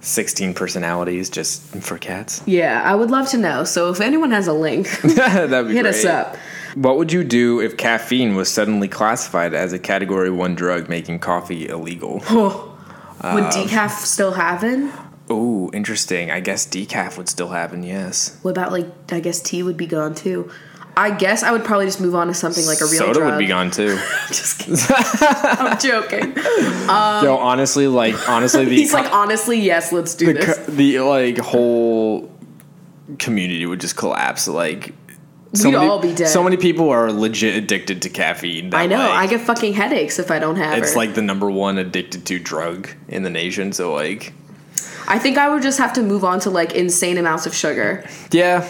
16 0.00 0.54
personalities 0.54 1.28
just 1.30 1.62
for 1.82 1.98
cats? 1.98 2.42
yeah 2.46 2.82
i 2.84 2.94
would 2.94 3.10
love 3.10 3.28
to 3.28 3.36
know 3.38 3.64
so 3.64 3.90
if 3.90 4.00
anyone 4.00 4.30
has 4.30 4.46
a 4.46 4.52
link 4.52 4.86
hit 5.02 5.86
us 5.86 6.04
up 6.04 6.36
What 6.74 6.96
would 6.98 7.12
you 7.12 7.24
do 7.24 7.60
if 7.60 7.76
caffeine 7.76 8.36
was 8.36 8.48
suddenly 8.48 8.88
classified 8.88 9.54
as 9.54 9.72
a 9.72 9.78
category 9.78 10.30
1 10.30 10.54
drug 10.54 10.88
making 10.88 11.18
coffee 11.18 11.66
illegal? 11.68 12.22
would 12.30 13.44
um, 13.44 13.50
decaf 13.50 13.90
still 13.90 14.32
happen 14.32 14.92
Oh, 15.30 15.70
interesting. 15.74 16.30
I 16.30 16.40
guess 16.40 16.66
decaf 16.66 17.18
would 17.18 17.28
still 17.28 17.48
happen, 17.50 17.82
yes. 17.82 18.38
what 18.42 18.52
about 18.52 18.72
like 18.72 18.86
i 19.12 19.20
guess 19.20 19.40
tea 19.42 19.62
would 19.62 19.76
be 19.76 19.86
gone 19.86 20.14
too 20.14 20.50
i 20.98 21.10
guess 21.10 21.42
i 21.42 21.52
would 21.52 21.64
probably 21.64 21.86
just 21.86 22.00
move 22.00 22.14
on 22.14 22.26
to 22.26 22.34
something 22.34 22.66
like 22.66 22.80
a 22.80 22.84
real 22.84 22.98
Soda 22.98 23.20
drug 23.20 23.32
would 23.32 23.38
be 23.38 23.46
gone 23.46 23.70
too. 23.70 23.96
just 24.28 24.58
kidding 24.58 24.76
i'm 24.90 25.78
joking 25.78 26.36
um, 26.88 27.24
Yo, 27.24 27.36
honestly, 27.36 27.86
like 27.86 28.28
honestly 28.28 28.64
the 28.64 28.76
he's 28.76 28.92
like 28.92 29.10
honestly 29.12 29.58
yes 29.60 29.92
let's 29.92 30.14
do 30.14 30.26
the, 30.26 30.32
this 30.34 30.58
co- 30.58 30.72
the 30.72 31.00
like 31.00 31.38
whole 31.38 32.30
community 33.18 33.64
would 33.64 33.80
just 33.80 33.96
collapse 33.96 34.48
like 34.48 34.92
so 35.54 35.70
We'd 35.70 35.76
many, 35.76 35.88
all 35.88 35.98
be 35.98 36.14
dead. 36.14 36.28
So 36.28 36.44
many 36.44 36.58
people 36.58 36.90
are 36.90 37.10
legit 37.10 37.56
addicted 37.56 38.02
to 38.02 38.10
caffeine. 38.10 38.74
i 38.74 38.86
know 38.86 38.98
like, 38.98 39.10
i 39.10 39.26
get 39.26 39.40
fucking 39.40 39.72
headaches 39.72 40.18
if 40.18 40.30
i 40.30 40.38
don't 40.38 40.56
have 40.56 40.76
it. 40.76 40.82
it's 40.82 40.92
it 40.92 40.96
like 40.96 41.14
the 41.14 41.22
number 41.22 41.50
one 41.50 41.78
addicted 41.78 42.26
to 42.26 42.38
drug 42.38 42.90
in 43.08 43.22
the 43.22 43.30
nation. 43.30 43.72
So 43.72 43.94
like, 43.94 44.34
i 45.06 45.18
think 45.18 45.38
i 45.38 45.48
would 45.48 45.62
just 45.62 45.78
have 45.78 45.92
to 45.94 46.02
move 46.02 46.22
on 46.22 46.40
to 46.40 46.50
like 46.50 46.74
insane 46.74 47.16
amounts 47.16 47.46
of 47.46 47.54
sugar 47.54 48.04
yeah, 48.30 48.68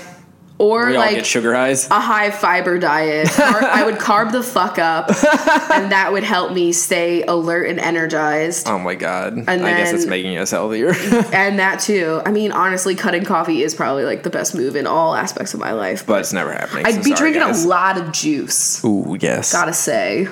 or 0.58 0.88
we 0.88 0.96
like 0.98 1.14
get 1.16 1.26
sugar 1.26 1.54
highs. 1.54 1.88
a 1.90 2.00
high 2.00 2.30
fiber 2.30 2.78
diet. 2.78 3.28
Car- 3.30 3.62
I 3.64 3.84
would 3.84 3.94
carb 3.96 4.32
the 4.32 4.42
fuck 4.42 4.78
up, 4.78 5.08
and 5.70 5.92
that 5.92 6.10
would 6.12 6.24
help 6.24 6.52
me 6.52 6.72
stay 6.72 7.22
alert 7.22 7.68
and 7.70 7.78
energized. 7.78 8.68
Oh 8.68 8.78
my 8.78 8.94
god! 8.94 9.34
I 9.48 9.54
And 9.54 9.62
guess 9.62 9.92
it's 9.92 10.06
making 10.06 10.36
us 10.38 10.50
healthier. 10.50 10.92
And 11.32 11.58
that 11.60 11.80
too. 11.80 12.20
I 12.26 12.32
mean, 12.32 12.52
honestly, 12.52 12.94
cutting 12.94 13.24
coffee 13.24 13.62
is 13.62 13.74
probably 13.74 14.04
like 14.04 14.22
the 14.22 14.30
best 14.30 14.54
move 14.54 14.74
in 14.76 14.86
all 14.86 15.14
aspects 15.14 15.54
of 15.54 15.60
my 15.60 15.72
life. 15.72 16.06
but 16.06 16.20
it's 16.20 16.32
never 16.32 16.52
happening. 16.52 16.86
I'd 16.86 16.94
so 16.94 17.02
be 17.02 17.10
sorry, 17.14 17.16
drinking 17.32 17.42
guys. 17.42 17.64
a 17.64 17.68
lot 17.68 17.98
of 17.98 18.12
juice. 18.12 18.84
Ooh, 18.84 19.16
yes. 19.20 19.52
Gotta 19.52 19.72
say. 19.72 20.26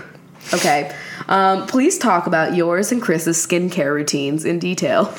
Okay. 0.55 0.95
Um, 1.29 1.67
please 1.67 1.99
talk 1.99 2.27
about 2.27 2.55
yours 2.55 2.93
and 2.93 3.03
Chris's 3.03 3.45
skincare 3.45 3.93
routines 3.93 4.45
in 4.45 4.59
detail. 4.59 5.13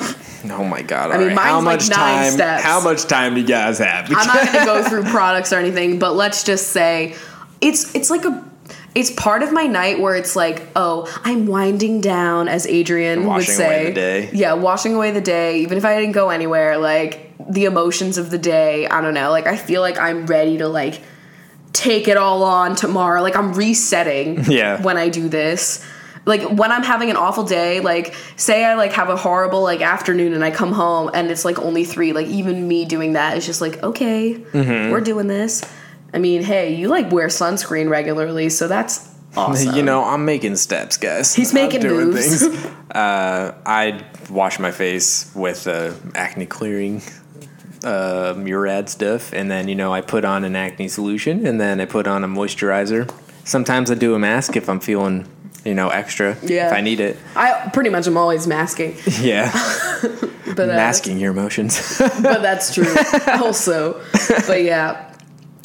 Oh 0.50 0.64
my 0.64 0.82
god! 0.82 1.10
I 1.10 1.18
mean, 1.18 1.30
alright. 1.30 1.38
how 1.38 1.60
mine's 1.60 1.90
like 1.90 1.96
much 1.96 1.98
nine 1.98 2.22
time? 2.22 2.32
steps. 2.32 2.62
How 2.62 2.80
much 2.80 3.04
time 3.06 3.34
do 3.34 3.40
you 3.40 3.46
guys 3.46 3.78
have? 3.78 4.08
I'm 4.08 4.26
not 4.26 4.52
gonna 4.52 4.64
go 4.64 4.88
through 4.88 5.02
products 5.10 5.52
or 5.52 5.56
anything, 5.56 5.98
but 5.98 6.14
let's 6.14 6.44
just 6.44 6.68
say 6.68 7.16
it's 7.60 7.92
it's 7.94 8.08
like 8.08 8.24
a 8.24 8.48
it's 8.94 9.10
part 9.10 9.42
of 9.42 9.52
my 9.52 9.64
night 9.66 10.00
where 10.00 10.14
it's 10.14 10.36
like, 10.36 10.66
oh, 10.74 11.12
I'm 11.24 11.46
winding 11.46 12.00
down, 12.00 12.48
as 12.48 12.66
Adrian 12.66 13.26
would 13.26 13.44
say. 13.44 13.64
away 13.64 13.86
the 13.86 13.94
day. 13.94 14.30
Yeah, 14.32 14.54
washing 14.54 14.94
away 14.94 15.10
the 15.10 15.20
day, 15.20 15.60
even 15.60 15.76
if 15.76 15.84
I 15.84 15.98
didn't 15.98 16.14
go 16.14 16.30
anywhere, 16.30 16.78
like 16.78 17.32
the 17.50 17.64
emotions 17.64 18.18
of 18.18 18.30
the 18.30 18.38
day. 18.38 18.86
I 18.86 19.00
don't 19.00 19.14
know. 19.14 19.30
Like 19.30 19.46
I 19.46 19.56
feel 19.56 19.80
like 19.80 19.98
I'm 19.98 20.26
ready 20.26 20.58
to 20.58 20.68
like 20.68 21.00
take 21.72 22.08
it 22.08 22.16
all 22.16 22.42
on 22.42 22.74
tomorrow. 22.76 23.22
Like 23.22 23.36
I'm 23.36 23.52
resetting 23.54 24.44
Yeah. 24.48 24.80
when 24.82 24.96
I 24.96 25.08
do 25.08 25.28
this. 25.28 25.84
Like 26.26 26.42
when 26.42 26.70
I'm 26.72 26.82
having 26.82 27.08
an 27.10 27.16
awful 27.16 27.44
day, 27.44 27.80
like 27.80 28.14
say 28.36 28.64
I 28.64 28.74
like 28.74 28.92
have 28.92 29.08
a 29.08 29.16
horrible 29.16 29.62
like 29.62 29.80
afternoon 29.80 30.34
and 30.34 30.44
I 30.44 30.50
come 30.50 30.72
home 30.72 31.10
and 31.14 31.30
it's 31.30 31.44
like 31.44 31.58
only 31.58 31.84
three. 31.84 32.12
Like 32.12 32.26
even 32.26 32.68
me 32.68 32.84
doing 32.84 33.14
that 33.14 33.36
is 33.38 33.46
just 33.46 33.60
like 33.60 33.82
okay, 33.82 34.34
Mm-hmm. 34.34 34.90
we're 34.92 35.00
doing 35.00 35.26
this. 35.26 35.62
I 36.12 36.18
mean, 36.18 36.42
hey, 36.42 36.74
you 36.74 36.88
like 36.88 37.10
wear 37.12 37.28
sunscreen 37.28 37.88
regularly, 37.90 38.48
so 38.50 38.66
that's 38.68 39.08
awesome. 39.36 39.74
You 39.74 39.82
know, 39.82 40.04
I'm 40.04 40.24
making 40.24 40.56
steps, 40.56 40.96
guys. 40.96 41.34
He's 41.34 41.50
I'm 41.54 41.62
making 41.62 41.80
doing 41.80 42.08
moves. 42.08 42.40
things. 42.46 42.64
uh, 42.90 43.54
I 43.64 44.04
wash 44.30 44.58
my 44.58 44.70
face 44.70 45.30
with 45.34 45.66
uh, 45.66 45.92
acne 46.14 46.46
clearing 46.46 47.00
uh, 47.88 48.34
Murad 48.36 48.88
stuff, 48.88 49.32
and 49.32 49.50
then 49.50 49.68
you 49.68 49.74
know 49.74 49.92
I 49.92 50.00
put 50.00 50.24
on 50.24 50.44
an 50.44 50.54
acne 50.54 50.88
solution, 50.88 51.46
and 51.46 51.60
then 51.60 51.80
I 51.80 51.86
put 51.86 52.06
on 52.06 52.24
a 52.24 52.28
moisturizer. 52.28 53.10
Sometimes 53.44 53.90
I 53.90 53.94
do 53.94 54.14
a 54.14 54.18
mask 54.18 54.56
if 54.56 54.68
I'm 54.68 54.78
feeling, 54.80 55.26
you 55.64 55.74
know, 55.74 55.88
extra. 55.88 56.36
Yeah. 56.42 56.66
If 56.68 56.72
I 56.74 56.80
need 56.82 57.00
it. 57.00 57.16
I 57.34 57.70
pretty 57.72 57.90
much 57.90 58.06
am 58.06 58.16
always 58.16 58.46
masking, 58.46 58.94
Yeah. 59.20 59.50
but 60.54 60.68
uh, 60.70 60.74
Masking 60.74 61.18
your 61.18 61.32
emotions. 61.32 61.98
but 61.98 62.42
that's 62.42 62.74
true 62.74 62.94
also. 63.28 64.02
But 64.46 64.62
yeah, 64.62 65.14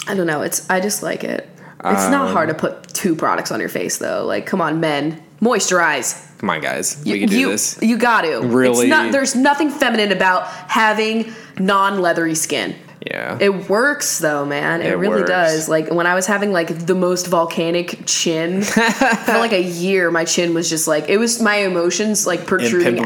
I 0.07 0.15
don't 0.15 0.28
know. 0.28 0.41
It's 0.41 0.69
I 0.69 0.80
just 0.80 1.03
like 1.03 1.24
it. 1.24 1.49
It's 1.86 2.09
not 2.09 2.32
hard 2.32 2.47
to 2.47 2.55
put 2.55 2.88
two 2.93 3.13
products 3.13 3.51
on 3.51 3.59
your 3.59 3.67
face 3.67 3.97
though. 3.97 4.26
Like, 4.26 4.45
come 4.45 4.61
on, 4.61 4.80
men, 4.80 5.21
moisturize. 5.41 6.30
Come 6.44 6.50
on, 6.50 6.60
guys. 6.60 7.02
You, 7.06 7.14
we 7.14 7.20
can 7.22 7.30
do 7.30 7.39
you, 7.39 7.50
this. 7.52 7.82
You 7.82 7.98
got 7.98 8.24
to. 8.24 8.41
Really? 8.41 8.88
It's 8.88 8.89
not, 8.89 9.14
there's 9.14 9.34
nothing 9.34 9.70
feminine 9.70 10.12
about 10.12 10.46
having 10.48 11.32
non-leathery 11.58 12.36
skin. 12.36 12.76
Yeah. 13.06 13.38
It 13.41 13.70
works 13.70 14.20
though, 14.20 14.45
man. 14.45 14.82
It, 14.82 14.91
It 14.91 14.95
really 14.95 15.22
works. 15.22 15.30
does. 15.30 15.70
Like 15.70 15.91
when 15.91 16.08
I 16.08 16.16
was 16.16 16.26
having 16.26 16.51
like 16.54 16.86
the 16.86 16.95
most 16.95 17.28
volcanic 17.28 17.99
chin 18.06 18.62
for 18.64 19.34
like 19.34 19.51
a 19.51 19.62
year, 19.62 20.10
my 20.10 20.24
chin 20.26 20.54
was 20.54 20.70
just 20.70 20.88
like 20.88 21.10
it 21.10 21.18
was 21.18 21.41
my 21.41 21.56
emotions 21.58 22.26
like 22.26 22.45
protruding 22.47 22.99
Impimpable. 22.99 23.06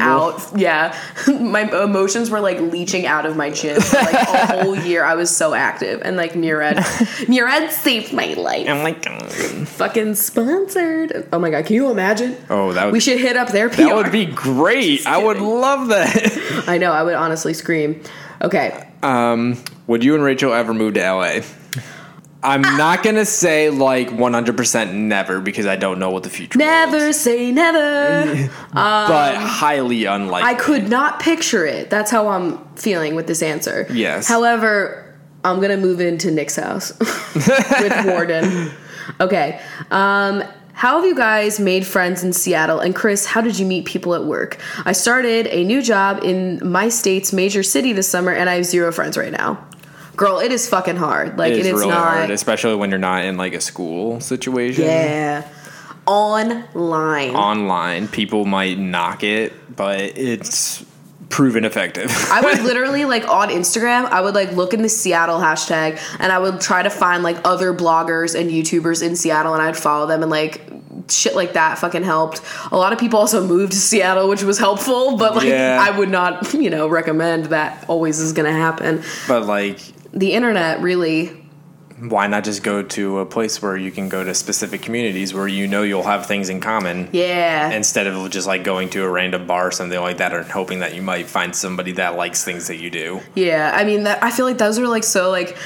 out. 0.52 0.58
Yeah, 0.58 0.96
my 1.40 1.62
emotions 1.82 2.30
were 2.30 2.40
like 2.40 2.60
leaching 2.60 3.06
out 3.06 3.26
of 3.26 3.36
my 3.36 3.50
chin. 3.50 3.80
For, 3.80 3.96
like 3.96 4.14
a 4.14 4.62
whole 4.62 4.76
year, 4.84 5.04
I 5.04 5.14
was 5.14 5.34
so 5.34 5.52
active, 5.54 6.00
and 6.04 6.16
like 6.16 6.36
Murad, 6.36 6.84
Murad 7.28 7.70
saved 7.72 8.12
my 8.12 8.34
life. 8.34 8.68
I'm 8.68 8.82
like, 8.84 9.04
Fucking 9.66 10.14
sponsored. 10.14 11.28
Oh 11.32 11.38
my 11.38 11.50
god, 11.50 11.66
can 11.66 11.74
you 11.74 11.90
imagine? 11.90 12.36
Oh, 12.50 12.72
that 12.72 12.84
would 12.86 12.92
we 12.92 13.00
should 13.00 13.18
hit 13.20 13.36
up 13.36 13.48
their 13.48 13.68
PR. 13.68 13.76
that 13.82 13.96
would 13.96 14.12
be 14.12 14.26
great. 14.26 15.06
I 15.06 15.18
would 15.18 15.38
love 15.40 15.88
that. 15.88 16.64
I 16.68 16.78
know. 16.78 16.92
I 16.92 17.02
would 17.02 17.14
honestly 17.14 17.52
scream. 17.54 18.00
Okay. 18.42 18.88
Um, 19.02 19.56
would 19.88 20.04
you 20.04 20.14
and 20.14 20.22
Rachel 20.22 20.52
ever 20.52 20.72
move 20.72 20.94
to 20.94 21.00
LA? 21.00 21.40
I'm 22.40 22.62
not 22.62 23.02
gonna 23.02 23.24
say 23.24 23.68
like 23.68 24.10
100% 24.10 24.92
never 24.94 25.40
because 25.40 25.66
I 25.66 25.74
don't 25.74 25.98
know 25.98 26.10
what 26.10 26.22
the 26.22 26.30
future 26.30 26.56
Never 26.56 27.04
holds, 27.06 27.18
say 27.18 27.50
never. 27.50 28.48
but 28.72 29.34
highly 29.34 30.04
unlikely. 30.04 30.48
I 30.48 30.54
could 30.54 30.88
not 30.88 31.18
picture 31.18 31.66
it. 31.66 31.90
That's 31.90 32.12
how 32.12 32.28
I'm 32.28 32.64
feeling 32.76 33.16
with 33.16 33.26
this 33.26 33.42
answer. 33.42 33.88
Yes. 33.90 34.28
However, 34.28 35.16
I'm 35.42 35.60
gonna 35.60 35.76
move 35.78 36.00
into 36.00 36.30
Nick's 36.30 36.54
house 36.56 36.96
with 37.34 38.06
Warden. 38.06 38.70
Okay. 39.20 39.60
Um, 39.90 40.44
how 40.74 40.98
have 40.98 41.06
you 41.06 41.16
guys 41.16 41.58
made 41.58 41.84
friends 41.84 42.22
in 42.22 42.32
Seattle? 42.32 42.78
And 42.78 42.94
Chris, 42.94 43.26
how 43.26 43.40
did 43.40 43.58
you 43.58 43.66
meet 43.66 43.84
people 43.84 44.14
at 44.14 44.24
work? 44.24 44.58
I 44.84 44.92
started 44.92 45.48
a 45.48 45.64
new 45.64 45.82
job 45.82 46.22
in 46.22 46.60
my 46.62 46.88
state's 46.88 47.32
major 47.32 47.64
city 47.64 47.92
this 47.92 48.06
summer, 48.06 48.30
and 48.30 48.48
I 48.48 48.54
have 48.54 48.64
zero 48.64 48.92
friends 48.92 49.18
right 49.18 49.32
now. 49.32 49.66
Girl, 50.18 50.38
it 50.40 50.52
is 50.52 50.68
fucking 50.68 50.96
hard. 50.96 51.38
Like 51.38 51.52
it 51.52 51.60
is 51.60 51.66
it 51.66 51.74
is 51.74 51.80
really 51.80 51.88
not. 51.88 52.16
hard, 52.16 52.30
especially 52.30 52.74
when 52.74 52.90
you're 52.90 52.98
not 52.98 53.24
in 53.24 53.36
like 53.36 53.54
a 53.54 53.60
school 53.60 54.20
situation. 54.20 54.84
yeah. 54.84 55.48
Online. 56.06 57.34
Online, 57.36 58.08
people 58.08 58.44
might 58.44 58.78
knock 58.78 59.22
it, 59.22 59.52
but 59.76 60.00
it's 60.00 60.84
proven 61.28 61.64
effective. 61.64 62.10
I 62.32 62.40
would 62.40 62.60
literally 62.64 63.04
like 63.04 63.28
on 63.28 63.50
Instagram, 63.50 64.06
I 64.06 64.20
would 64.22 64.34
like 64.34 64.52
look 64.52 64.72
in 64.74 64.82
the 64.82 64.88
Seattle 64.88 65.38
hashtag 65.38 66.00
and 66.18 66.32
I 66.32 66.38
would 66.38 66.60
try 66.60 66.82
to 66.82 66.90
find 66.90 67.22
like 67.22 67.36
other 67.44 67.74
bloggers 67.74 68.38
and 68.38 68.50
YouTubers 68.50 69.02
in 69.06 69.16
Seattle 69.16 69.52
and 69.54 69.62
I'd 69.62 69.76
follow 69.76 70.06
them 70.06 70.22
and 70.22 70.30
like 70.30 70.62
shit 71.10 71.34
like 71.36 71.52
that 71.52 71.78
fucking 71.78 72.02
helped. 72.04 72.40
A 72.72 72.76
lot 72.76 72.92
of 72.94 72.98
people 72.98 73.18
also 73.18 73.46
moved 73.54 73.72
to 73.72 73.78
Seattle, 73.78 74.28
which 74.28 74.42
was 74.42 74.58
helpful, 74.58 75.16
but 75.18 75.36
like 75.36 75.46
Yeah. 75.48 75.78
I 75.86 75.96
would 75.96 76.08
not, 76.08 76.54
you 76.54 76.70
know, 76.70 76.88
recommend 76.88 77.46
that 77.46 77.84
always 77.88 78.18
is 78.18 78.32
gonna 78.32 78.50
happen. 78.52 79.02
but 79.28 79.44
like, 79.44 79.78
The 80.12 80.32
internet 80.32 80.80
really 80.80 81.48
why 82.00 82.26
not 82.28 82.44
just 82.44 82.62
go 82.62 82.82
to 82.82 83.18
a 83.18 83.26
place 83.26 83.60
where 83.60 83.76
you 83.76 83.90
can 83.90 84.08
go 84.08 84.22
to 84.22 84.34
specific 84.34 84.82
communities 84.82 85.34
where 85.34 85.48
you 85.48 85.66
know 85.66 85.82
you'll 85.82 86.04
have 86.04 86.26
things 86.26 86.48
in 86.48 86.60
common? 86.60 87.08
yeah. 87.12 87.70
Instead 87.70 88.06
of 88.06 88.30
just 88.30 88.46
like 88.46 88.64
going 88.64 88.88
to 88.90 89.04
a 89.04 89.10
random 89.10 89.46
bar 89.46 89.68
or 89.68 89.70
something 89.70 89.98
like 90.00 90.18
that, 90.18 90.32
or 90.32 90.42
hoping 90.44 90.80
that 90.80 90.94
you 90.94 91.02
might 91.02 91.26
find 91.26 91.54
somebody 91.54 91.92
that 91.92 92.16
likes 92.16 92.44
things 92.44 92.68
that 92.68 92.76
you 92.76 92.90
do. 92.90 93.20
Yeah, 93.34 93.72
I 93.74 93.84
mean, 93.84 94.04
that, 94.04 94.22
I 94.22 94.30
feel 94.30 94.46
like 94.46 94.58
those 94.58 94.78
are 94.78 94.86
like 94.86 95.04
so 95.04 95.30
like 95.30 95.56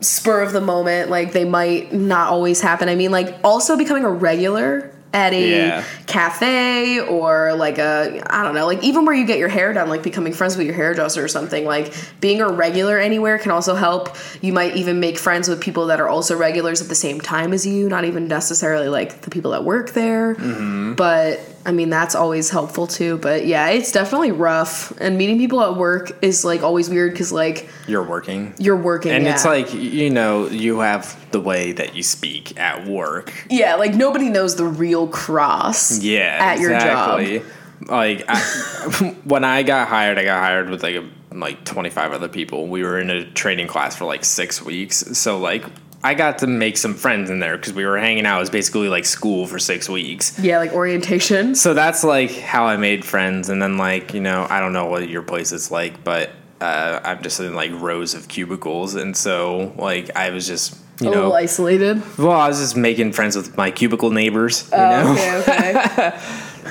spur 0.00 0.42
of 0.42 0.52
the 0.52 0.60
moment. 0.60 1.10
Like 1.10 1.32
they 1.32 1.44
might 1.44 1.92
not 1.92 2.28
always 2.30 2.60
happen. 2.60 2.88
I 2.88 2.96
mean, 2.96 3.10
like 3.10 3.36
also 3.44 3.76
becoming 3.76 4.04
a 4.04 4.10
regular 4.10 4.95
at 5.16 5.32
a 5.32 5.48
Yeah. 5.50 5.84
cafe 6.06 7.00
or 7.00 7.54
like 7.54 7.78
a 7.78 8.22
I 8.28 8.44
don't 8.44 8.54
know, 8.54 8.66
like 8.66 8.84
even 8.84 9.06
where 9.06 9.14
you 9.14 9.24
get 9.24 9.38
your 9.38 9.48
hair 9.48 9.72
done, 9.72 9.88
like 9.88 10.02
becoming 10.02 10.34
friends 10.34 10.58
with 10.58 10.66
your 10.66 10.76
hairdresser 10.76 11.24
or 11.24 11.28
something. 11.28 11.64
Like 11.64 11.92
being 12.20 12.42
a 12.42 12.48
regular 12.48 12.98
anywhere 12.98 13.38
can 13.38 13.50
also 13.50 13.74
help. 13.74 14.14
You 14.42 14.52
might 14.52 14.76
even 14.76 15.00
make 15.00 15.16
friends 15.18 15.48
with 15.48 15.60
people 15.60 15.86
that 15.86 16.00
are 16.00 16.08
also 16.08 16.36
regulars 16.36 16.82
at 16.82 16.88
the 16.88 16.94
same 16.94 17.18
time 17.20 17.54
as 17.54 17.66
you. 17.66 17.88
Not 17.88 18.04
even 18.04 18.28
necessarily 18.28 18.88
like 18.88 19.22
the 19.22 19.30
people 19.30 19.52
that 19.52 19.64
work 19.64 19.90
there, 19.92 20.34
mm-hmm. 20.34 20.92
but. 20.94 21.40
I 21.66 21.72
mean 21.72 21.90
that's 21.90 22.14
always 22.14 22.48
helpful 22.48 22.86
too, 22.86 23.18
but 23.18 23.44
yeah, 23.44 23.68
it's 23.70 23.90
definitely 23.92 24.30
rough. 24.32 24.92
And 25.00 25.18
meeting 25.18 25.36
people 25.36 25.60
at 25.62 25.76
work 25.76 26.16
is 26.22 26.44
like 26.44 26.62
always 26.62 26.88
weird 26.88 27.12
because 27.12 27.32
like 27.32 27.68
You're 27.88 28.04
working. 28.04 28.54
you're 28.58 28.76
working 28.76 29.10
And 29.12 29.24
yeah. 29.24 29.34
it's 29.34 29.44
like, 29.44 29.74
you 29.74 30.08
know, 30.10 30.46
you 30.48 30.78
have 30.78 31.16
the 31.32 31.40
way 31.40 31.72
that 31.72 31.94
you 31.96 32.02
speak 32.02 32.58
at 32.58 32.86
work. 32.86 33.32
yeah 33.50 33.74
like 33.74 33.94
nobody 33.94 34.28
knows 34.30 34.54
the 34.56 34.64
real 34.64 35.08
Chris 35.08 35.98
Yeah, 36.02 36.38
at 36.40 36.60
your 36.60 36.70
job 36.78 37.18
exactly. 37.20 37.52
Like 37.88 38.24
I, 38.28 38.38
when 39.24 39.44
I 39.44 39.62
got 39.62 39.88
hired, 39.88 40.18
I 40.18 40.24
got 40.24 40.40
hired 40.40 40.70
with 40.70 40.82
like 40.82 40.94
a, 40.96 41.04
like 41.34 41.64
25 41.64 42.12
other 42.12 42.28
people. 42.28 42.68
We 42.68 42.82
were 42.82 42.98
in 42.98 43.10
a 43.10 43.24
training 43.32 43.66
class 43.66 43.94
for 43.94 44.06
like 44.06 44.24
six 44.24 44.62
weeks, 44.62 44.96
so 45.18 45.38
like 45.38 45.64
I 46.06 46.14
got 46.14 46.38
to 46.38 46.46
make 46.46 46.76
some 46.76 46.94
friends 46.94 47.30
in 47.30 47.40
there 47.40 47.56
because 47.56 47.72
we 47.72 47.84
were 47.84 47.98
hanging 47.98 48.26
out. 48.26 48.36
It 48.38 48.40
was 48.40 48.50
basically 48.50 48.88
like 48.88 49.04
school 49.04 49.46
for 49.46 49.58
six 49.58 49.88
weeks. 49.88 50.38
yeah 50.38 50.58
like 50.58 50.72
orientation 50.72 51.54
So 51.54 51.74
that's 51.74 52.04
like 52.04 52.30
how 52.30 52.64
I 52.66 52.76
made 52.76 53.04
friends, 53.04 53.48
and 53.48 53.60
then 53.60 53.76
like 53.78 54.14
you 54.14 54.20
know 54.20 54.46
I 54.48 54.60
don't 54.60 54.72
know 54.72 54.86
what 54.86 55.08
your 55.08 55.22
place 55.22 55.52
is 55.52 55.70
like, 55.70 56.04
but 56.04 56.30
uh, 56.60 57.00
I'm 57.04 57.22
just 57.22 57.40
in 57.40 57.54
like 57.54 57.72
rows 57.72 58.14
of 58.14 58.28
cubicles, 58.28 58.94
and 58.94 59.16
so 59.16 59.72
like 59.76 60.14
I 60.16 60.30
was 60.30 60.46
just 60.46 60.76
you 61.00 61.08
a 61.08 61.10
know 61.10 61.16
little 61.16 61.34
isolated 61.34 62.00
well 62.16 62.30
I 62.30 62.48
was 62.48 62.58
just 62.58 62.74
making 62.76 63.12
friends 63.12 63.36
with 63.36 63.54
my 63.56 63.70
cubicle 63.70 64.10
neighbors, 64.10 64.68
you 64.72 64.78
Oh, 64.78 64.88
know, 64.88 65.12
okay 65.12 65.76
okay 65.82 66.18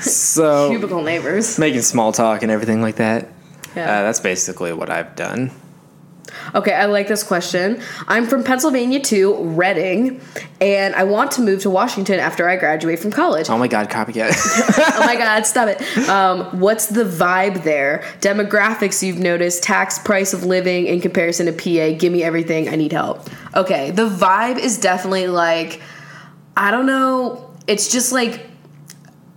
so 0.00 0.68
cubicle 0.70 1.02
neighbors 1.02 1.58
making 1.58 1.82
small 1.82 2.10
talk 2.12 2.42
and 2.42 2.50
everything 2.50 2.82
like 2.82 2.96
that. 2.96 3.28
Yeah. 3.76 3.82
Uh, 3.84 4.02
that's 4.02 4.20
basically 4.20 4.72
what 4.72 4.88
I've 4.90 5.14
done. 5.14 5.50
Okay 6.54 6.72
i 6.72 6.86
like 6.86 7.08
this 7.08 7.22
question. 7.22 7.80
I'm 8.08 8.26
from 8.26 8.44
pennsylvania 8.44 9.00
too 9.00 9.36
reading 9.36 10.20
and 10.60 10.94
i 10.94 11.04
want 11.04 11.30
to 11.32 11.40
move 11.40 11.60
to 11.62 11.70
washington 11.70 12.18
after 12.18 12.48
i 12.48 12.56
graduate 12.56 12.98
from 12.98 13.10
college. 13.10 13.48
Oh 13.50 13.58
my 13.58 13.68
god, 13.68 13.90
copycat! 13.90 14.32
oh 14.96 15.00
my 15.00 15.16
god 15.24 15.46
stop 15.46 15.68
it. 15.68 16.08
Um, 16.08 16.60
what's 16.60 16.86
the 16.86 17.04
vibe 17.04 17.62
there? 17.62 18.04
Demographics 18.20 19.02
you've 19.02 19.18
noticed 19.18 19.62
tax 19.62 19.98
price 19.98 20.32
of 20.32 20.44
living 20.44 20.86
in 20.86 21.00
comparison 21.00 21.46
to 21.46 21.52
pa 21.52 21.96
give 21.98 22.12
me 22.12 22.22
everything 22.22 22.68
i 22.68 22.76
need 22.76 22.92
help. 22.92 23.28
Okay 23.54 23.90
the 23.90 24.08
vibe 24.08 24.58
is 24.58 24.78
definitely 24.78 25.26
like 25.26 25.80
i 26.56 26.70
don't 26.70 26.86
know 26.86 27.50
it's 27.66 27.90
just 27.90 28.12
like 28.12 28.46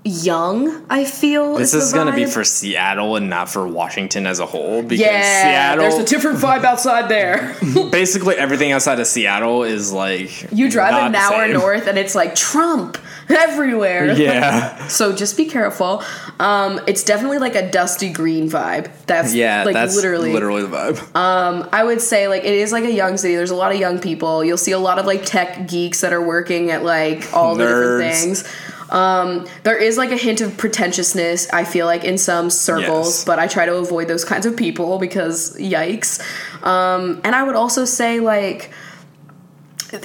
young 0.06 0.86
i 0.90 1.04
feel 1.04 1.56
this 1.56 1.74
is 1.74 1.84
is 1.88 1.94
gonna 1.94 2.16
be 2.16 2.26
for 2.26 2.44
Seattle 2.44 3.18
and 3.18 3.30
not 3.30 3.50
for 3.50 3.68
Washington 3.68 4.26
as 4.26 4.40
a 4.40 4.46
whole 4.46 4.82
because 4.82 5.00
yeah 5.02 5.76
there's 5.76 5.96
a 5.96 6.06
different 6.06 6.38
vibe 6.40 6.64
outside 6.64 7.10
there 7.10 7.56
basically 7.92 8.36
everything 8.36 8.72
outside 8.72 9.00
of 9.00 9.08
Seattle 9.08 9.64
is 9.64 9.92
like 9.92 10.52
you 10.54 10.70
drive 10.72 10.94
an 10.94 11.16
hour 11.16 11.48
north 11.50 11.86
and 11.88 11.98
it's 11.98 12.16
like 12.16 12.34
trump 12.34 12.98
everywhere 13.30 14.14
Yeah. 14.14 14.78
So 14.90 15.16
just 15.16 15.38
be 15.38 15.46
careful. 15.46 16.04
Um, 16.40 16.80
it's 16.88 17.04
definitely 17.04 17.38
like 17.38 17.54
a 17.56 17.70
dusty 17.70 18.12
green 18.12 18.50
vibe. 18.50 18.90
That's 19.06 19.36
Yeah, 19.36 19.64
like 19.64 19.74
that's 19.76 19.96
literally. 19.96 20.34
literally 20.34 20.64
the 20.64 20.68
vibe. 20.70 21.68
I 21.72 21.84
would 21.84 22.02
say 22.02 22.28
like 22.28 22.44
it 22.44 22.54
is 22.54 22.72
like 22.72 22.86
a 22.86 22.92
young 22.92 23.18
city. 23.18 23.36
There's 23.36 23.52
a 23.52 23.56
lot 23.56 23.72
of 23.72 23.80
young 23.80 24.00
people. 24.00 24.44
You'll 24.44 24.58
see 24.58 24.72
a 24.72 24.80
lot 24.80 24.98
of 24.98 25.06
like 25.06 25.26
tech 25.26 25.68
geeks 25.68 26.02
that 26.02 26.12
are 26.12 26.22
working 26.22 26.72
at 26.72 26.84
like 26.84 27.32
all 27.34 27.56
the 27.56 27.66
different 27.66 28.14
things. 28.14 28.44
Um, 28.90 29.48
there 29.64 29.78
is 29.78 29.98
like 29.98 30.12
a 30.12 30.18
hint 30.18 30.42
of 30.42 30.58
pretentiousness. 30.58 31.50
I 31.54 31.64
feel 31.64 31.86
like 31.86 32.04
in 32.04 32.18
some 32.18 32.50
circles, 32.50 33.08
Yes. 33.20 33.26
but 33.26 33.40
I 33.40 33.48
try 33.48 33.66
to 33.66 33.76
avoid 33.76 34.08
those 34.08 34.26
kinds 34.26 34.46
of 34.46 34.56
people 34.58 34.98
because 35.00 35.56
yikes. 35.58 36.20
Um, 36.66 37.22
and 37.24 37.36
I 37.36 37.44
would 37.44 37.56
also 37.56 37.86
say 37.86 38.20
like 38.20 38.72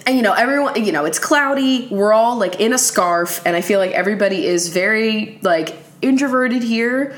and, 0.07 0.17
you 0.17 0.23
know 0.23 0.33
everyone 0.33 0.83
you 0.83 0.93
know 0.93 1.05
it's 1.05 1.19
cloudy 1.19 1.89
we're 1.91 2.13
all 2.13 2.39
like 2.39 2.59
in 2.59 2.73
a 2.73 2.79
scarf 2.79 3.43
and 3.45 3.55
i 3.55 3.61
feel 3.61 3.79
like 3.79 3.91
everybody 3.91 4.47
is 4.47 4.69
very 4.71 5.39
like 5.43 5.77
introverted 6.01 6.63
here 6.63 7.15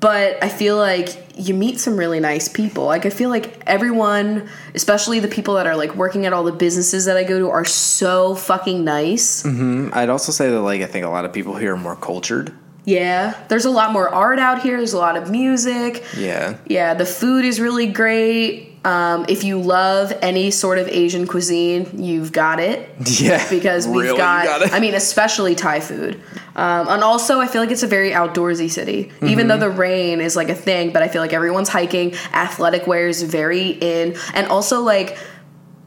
but 0.00 0.42
i 0.42 0.48
feel 0.48 0.76
like 0.76 1.08
you 1.36 1.54
meet 1.54 1.78
some 1.78 1.96
really 1.96 2.20
nice 2.20 2.48
people 2.48 2.84
like 2.84 3.06
i 3.06 3.10
feel 3.10 3.30
like 3.30 3.62
everyone 3.66 4.48
especially 4.74 5.20
the 5.20 5.28
people 5.28 5.54
that 5.54 5.66
are 5.66 5.76
like 5.76 5.94
working 5.94 6.26
at 6.26 6.32
all 6.32 6.42
the 6.44 6.52
businesses 6.52 7.04
that 7.04 7.16
i 7.16 7.22
go 7.24 7.38
to 7.38 7.48
are 7.50 7.64
so 7.64 8.34
fucking 8.34 8.84
nice 8.84 9.42
Mm-hmm. 9.42 9.90
I'd 9.92 10.08
also 10.08 10.32
say 10.32 10.50
that 10.50 10.60
like 10.60 10.82
I 10.82 10.86
think 10.86 11.04
a 11.06 11.08
lot 11.08 11.24
of 11.24 11.32
people 11.32 11.54
here 11.56 11.74
are 11.74 11.76
more 11.76 11.96
cultured. 11.96 12.52
yeah 12.84 13.34
there's 13.48 13.64
a 13.66 13.70
lot 13.70 13.92
more 13.92 14.08
art 14.08 14.38
out 14.38 14.62
here 14.62 14.76
there's 14.78 14.92
a 14.92 14.98
lot 14.98 15.16
of 15.16 15.30
music 15.30 16.04
Yeah. 16.16 16.56
yeah 16.66 16.94
the 16.94 17.06
food 17.06 17.44
is 17.44 17.60
really 17.60 17.86
great 17.86 18.69
Um, 18.82 19.26
if 19.28 19.44
you 19.44 19.60
love 19.60 20.12
any 20.22 20.50
sort 20.50 20.78
of 20.78 20.88
Asian 20.88 21.26
cuisine, 21.26 22.02
you've 22.02 22.32
got 22.32 22.60
it 22.60 22.88
Yeah, 23.20 23.46
because 23.50 23.86
we've 23.86 24.04
really 24.04 24.16
got, 24.18 24.44
got 24.46 24.62
it. 24.62 24.72
I 24.72 24.80
mean, 24.80 24.94
especially 24.94 25.54
Thai 25.54 25.80
food. 25.80 26.14
Um, 26.56 26.88
and 26.88 27.04
also, 27.04 27.40
I 27.40 27.46
feel 27.46 27.60
like 27.60 27.70
it's 27.70 27.82
a 27.82 27.86
very 27.86 28.10
outdoorsy 28.12 28.70
city. 28.70 29.12
Even 29.22 29.48
though 29.48 29.54
Mm-hmm. 29.58 29.60
the 29.60 29.70
rain 29.70 30.20
is 30.20 30.34
like 30.34 30.48
a 30.48 30.54
thing, 30.54 30.92
but 30.92 31.02
I 31.02 31.08
feel 31.08 31.20
like 31.20 31.32
everyone's 31.34 31.68
hiking. 31.68 32.14
Athletic 32.32 32.86
wear 32.86 33.06
is 33.06 33.22
very 33.22 33.68
in, 33.68 34.16
and 34.34 34.46
also 34.48 34.80
like. 34.80 35.16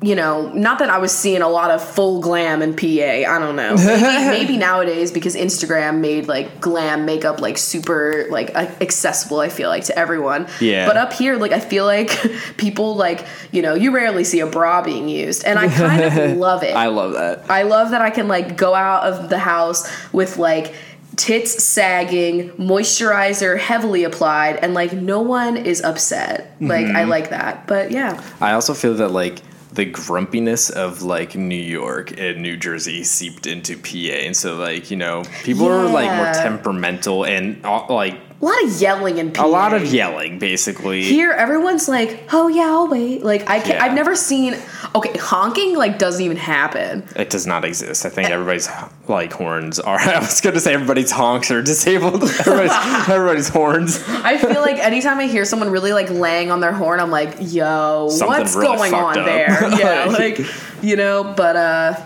You 0.03 0.15
know, 0.15 0.51
not 0.51 0.79
that 0.79 0.89
I 0.89 0.97
was 0.97 1.13
seeing 1.13 1.41
a 1.41 1.47
lot 1.47 1.71
of 1.71 1.81
full 1.81 2.19
glam 2.19 2.61
in 2.61 2.75
PA. 2.75 2.85
I 2.85 3.39
don't 3.39 3.55
know. 3.55 3.75
Maybe, 3.77 4.43
maybe 4.43 4.57
nowadays 4.57 5.11
because 5.13 5.35
Instagram 5.35 5.99
made 6.01 6.27
like 6.27 6.59
glam 6.59 7.05
makeup 7.05 7.39
like 7.39 7.57
super 7.57 8.27
like 8.29 8.53
accessible. 8.53 9.39
I 9.39 9.47
feel 9.47 9.69
like 9.69 9.85
to 9.85 9.97
everyone. 9.97 10.47
Yeah. 10.59 10.85
But 10.87 10.97
up 10.97 11.13
here, 11.13 11.37
like 11.37 11.53
I 11.53 11.61
feel 11.61 11.85
like 11.85 12.09
people 12.57 12.95
like 12.95 13.25
you 13.51 13.61
know 13.61 13.75
you 13.75 13.95
rarely 13.95 14.25
see 14.25 14.41
a 14.41 14.47
bra 14.47 14.81
being 14.81 15.07
used, 15.07 15.45
and 15.45 15.57
I 15.57 15.69
kind 15.69 16.03
of 16.03 16.37
love 16.47 16.63
it. 16.63 16.75
I 16.75 16.87
love 16.87 17.13
that. 17.13 17.49
I 17.49 17.63
love 17.63 17.91
that 17.91 18.01
I 18.01 18.09
can 18.09 18.27
like 18.27 18.57
go 18.57 18.73
out 18.75 19.05
of 19.05 19.29
the 19.29 19.39
house 19.39 19.89
with 20.11 20.37
like 20.37 20.75
tits 21.15 21.63
sagging, 21.63 22.49
moisturizer 22.51 23.57
heavily 23.57 24.03
applied, 24.03 24.57
and 24.57 24.73
like 24.73 24.91
no 24.93 25.21
one 25.21 25.55
is 25.55 25.81
upset. 25.81 26.55
Like 26.59 26.87
Mm-hmm. 26.87 26.97
I 26.97 27.03
like 27.05 27.29
that. 27.29 27.67
But 27.67 27.91
yeah. 27.91 28.21
I 28.41 28.53
also 28.53 28.73
feel 28.73 28.95
that 28.95 29.09
like 29.09 29.39
the 29.73 29.85
grumpiness 29.85 30.69
of 30.69 31.01
like 31.01 31.35
New 31.35 31.55
York 31.55 32.13
and 32.19 32.41
New 32.41 32.57
Jersey 32.57 33.03
seeped 33.03 33.47
into 33.47 33.75
PA, 33.77 34.15
and 34.25 34.35
so 34.37 34.55
like 34.55 34.91
you 34.91 34.97
know 34.97 35.23
people 35.43 35.67
are 35.67 35.87
like 35.87 36.15
more 36.15 36.31
temperamental 36.33 37.25
and 37.25 37.63
uh, 37.65 37.85
like 37.89 38.15
A 38.41 38.45
lot 38.45 38.63
of 38.63 38.81
yelling 38.81 39.17
in 39.17 39.31
PA. 39.31 39.45
a 39.45 39.47
lot 39.47 39.73
of 39.73 39.91
yelling, 39.93 40.37
basically. 40.37 41.01
Here, 41.03 41.31
everyone's 41.31 41.87
like, 41.89 42.27
"Oh 42.31 42.47
yeah, 42.49 42.67
I'll 42.67 42.87
wait." 42.87 43.23
Like 43.23 43.49
I 43.49 43.59
can't. 43.59 43.79
Yeah. 43.79 43.83
I've 43.85 43.93
never 43.95 44.15
seen. 44.15 44.55
Okay, 44.95 45.17
honking 45.17 45.75
like 45.75 45.97
doesn't 45.97 46.21
even 46.23 46.37
happen. 46.37 47.03
It 47.15 47.31
does 47.31 47.47
not 47.47 47.65
exist. 47.65 48.05
I 48.05 48.09
think 48.09 48.29
everybody's 48.29 48.69
like 49.07 49.33
horns 49.33 49.79
are. 49.79 49.99
I 49.99 50.19
was 50.19 50.39
going 50.39 50.53
to 50.53 50.59
say 50.59 50.73
everybody's 50.75 51.09
honks 51.09 51.49
are 51.49 51.63
disabled. 51.63 52.23
everybody's, 52.39 52.71
everybody's 53.09 53.49
horns. 53.49 54.03
I 54.07 54.37
feel 54.37 54.61
like 54.61 54.77
anytime 54.77 55.17
I 55.19 55.25
hear 55.25 55.45
someone 55.45 55.71
really 55.71 55.93
like 55.93 56.09
laying 56.11 56.51
on 56.51 56.59
their 56.59 56.73
horn, 56.73 56.99
I'm 56.99 57.09
like, 57.09 57.35
"Yo, 57.39 58.09
Something 58.09 58.27
what's 58.27 58.55
really 58.55 58.91
going 58.91 58.93
on 58.93 59.17
up. 59.17 59.25
there?" 59.25 59.69
Yeah, 59.79 60.05
Like- 60.05 60.37
like 60.39 60.47
you 60.83 60.95
know. 60.95 61.23
But 61.35 61.55
uh, 61.55 61.99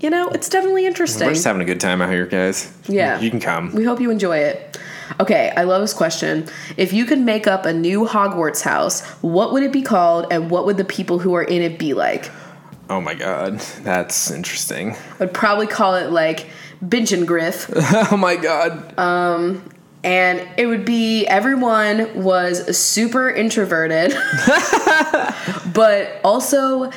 you 0.00 0.10
know, 0.10 0.28
it's 0.30 0.48
definitely 0.48 0.86
interesting. 0.86 1.26
We're 1.28 1.34
just 1.34 1.44
having 1.44 1.62
a 1.62 1.64
good 1.64 1.80
time 1.80 2.02
out 2.02 2.10
here, 2.10 2.26
guys. 2.26 2.72
Yeah. 2.88 3.20
you 3.20 3.30
can 3.30 3.40
come. 3.40 3.72
We 3.74 3.84
hope 3.84 4.00
you 4.00 4.10
enjoy 4.10 4.38
it. 4.38 4.76
Okay, 5.20 5.52
I 5.56 5.64
love 5.64 5.80
this 5.80 5.94
question. 5.94 6.48
If 6.76 6.92
you 6.92 7.04
could 7.04 7.18
make 7.18 7.46
up 7.46 7.66
a 7.66 7.72
new 7.72 8.06
Hogwarts 8.06 8.62
house, 8.62 9.04
what 9.22 9.52
would 9.52 9.62
it 9.62 9.72
be 9.72 9.82
called 9.82 10.26
and 10.30 10.50
what 10.50 10.66
would 10.66 10.76
the 10.76 10.84
people 10.84 11.18
who 11.18 11.34
are 11.34 11.42
in 11.42 11.62
it 11.62 11.78
be 11.78 11.94
like? 11.94 12.30
Oh 12.90 13.00
my 13.00 13.14
god, 13.14 13.58
that's 13.82 14.30
interesting. 14.30 14.96
I'd 15.20 15.34
probably 15.34 15.66
call 15.66 15.94
it 15.94 16.10
like 16.10 16.48
Binch 16.86 17.12
and 17.12 17.26
Griff. 17.26 17.70
oh 18.12 18.16
my 18.16 18.36
god. 18.36 18.98
Um, 18.98 19.68
and 20.04 20.46
it 20.56 20.66
would 20.66 20.84
be 20.84 21.26
everyone 21.26 22.22
was 22.22 22.76
super 22.76 23.28
introverted, 23.28 24.12
but 25.74 26.20
also 26.22 26.92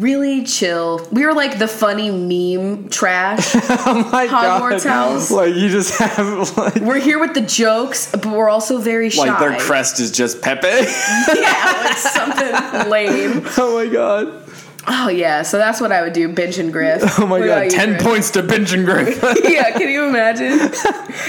really 0.00 0.44
chill. 0.44 1.06
We 1.10 1.24
were 1.24 1.34
like 1.34 1.58
the 1.58 1.68
funny 1.68 2.10
meme 2.10 2.88
trash. 2.88 3.50
oh 3.54 4.08
my 4.12 4.26
Hogwarts 4.26 4.84
house. 4.84 5.30
Like 5.30 5.54
you 5.54 5.68
just 5.68 5.98
have 5.98 6.56
like. 6.56 6.76
we're 6.76 7.00
here 7.00 7.18
with 7.18 7.34
the 7.34 7.40
jokes, 7.40 8.10
but 8.12 8.26
we're 8.26 8.48
also 8.48 8.78
very 8.78 9.10
shy. 9.10 9.26
Like 9.26 9.38
their 9.38 9.58
crest 9.58 10.00
is 10.00 10.10
just 10.12 10.42
Pepe. 10.42 10.66
yeah, 11.34 11.82
like 11.84 11.96
something 11.96 12.90
lame. 12.90 13.42
oh 13.58 13.84
my 13.84 13.92
god. 13.92 14.42
Oh 14.88 15.08
yeah, 15.08 15.42
so 15.42 15.58
that's 15.58 15.80
what 15.80 15.90
I 15.90 16.02
would 16.02 16.12
do, 16.12 16.32
bench 16.32 16.58
and 16.58 16.72
griff. 16.72 17.18
Oh 17.18 17.26
my 17.26 17.40
What 17.40 17.46
god. 17.46 17.52
about 17.52 17.64
you, 17.64 17.70
Ten 17.72 17.88
Griff? 17.90 18.02
points 18.02 18.30
to 18.32 18.42
Bench 18.44 18.72
and 18.72 18.84
Griff. 18.86 19.20
yeah, 19.42 19.72
can 19.72 19.88
you 19.88 20.04
imagine? 20.04 20.70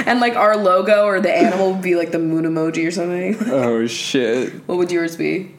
and 0.05 0.19
like 0.19 0.35
our 0.35 0.55
logo 0.55 1.05
or 1.05 1.19
the 1.19 1.35
animal 1.35 1.73
would 1.73 1.81
be 1.81 1.95
like 1.95 2.11
the 2.11 2.19
moon 2.19 2.45
emoji 2.45 2.87
or 2.87 2.91
something. 2.91 3.35
oh 3.49 3.87
shit. 3.87 4.53
What 4.67 4.77
would 4.77 4.91
yours 4.91 5.15
be? 5.15 5.53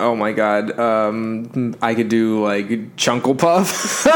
Oh 0.00 0.16
my 0.16 0.32
god. 0.32 0.78
Um, 0.78 1.76
I 1.82 1.94
could 1.94 2.08
do 2.08 2.42
like 2.42 2.68
Chunkle 2.96 3.38
Puff. 3.38 4.06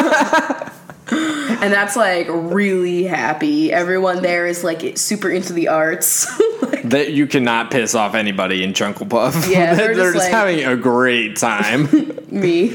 And 1.10 1.72
that's 1.72 1.96
like 1.96 2.26
really 2.30 3.04
happy. 3.04 3.72
Everyone 3.72 4.22
there 4.22 4.46
is 4.46 4.64
like 4.64 4.96
super 4.98 5.30
into 5.30 5.52
the 5.52 5.68
arts. 5.68 6.26
Like, 6.64 6.82
that 6.84 7.12
you 7.12 7.26
cannot 7.26 7.70
piss 7.70 7.94
off 7.94 8.14
anybody 8.14 8.64
in 8.64 8.72
Chunkle 8.72 9.08
Puff. 9.10 9.48
Yeah, 9.50 9.74
they're 9.76 9.94
they're, 9.94 10.12
just 10.12 10.14
just 10.14 10.24
like- 10.24 10.32
having 10.32 10.64
a 10.64 10.76
great 10.76 11.36
time. 11.36 11.88
me. 12.30 12.74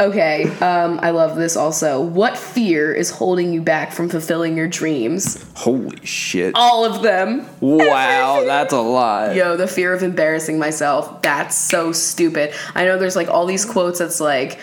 Okay, 0.00 0.44
um, 0.60 0.98
I 1.02 1.10
love 1.10 1.36
this 1.36 1.56
also. 1.56 2.00
What 2.00 2.36
fear 2.36 2.92
is 2.92 3.10
holding 3.10 3.52
you 3.52 3.62
back 3.62 3.92
from 3.92 4.08
fulfilling 4.08 4.56
your 4.56 4.66
dreams? 4.66 5.44
Holy 5.54 6.04
shit! 6.04 6.54
All 6.54 6.84
of 6.84 7.02
them. 7.02 7.46
Wow, 7.60 8.42
that's 8.46 8.72
a 8.72 8.80
lot. 8.80 9.36
Yo, 9.36 9.56
the 9.56 9.68
fear 9.68 9.92
of 9.92 10.02
embarrassing 10.02 10.58
myself. 10.58 11.22
That's 11.22 11.56
so 11.56 11.92
stupid. 11.92 12.52
I 12.74 12.84
know 12.84 12.98
there's 12.98 13.16
like 13.16 13.28
all 13.28 13.46
these 13.46 13.64
quotes 13.64 13.98
that's 13.98 14.20
like, 14.20 14.58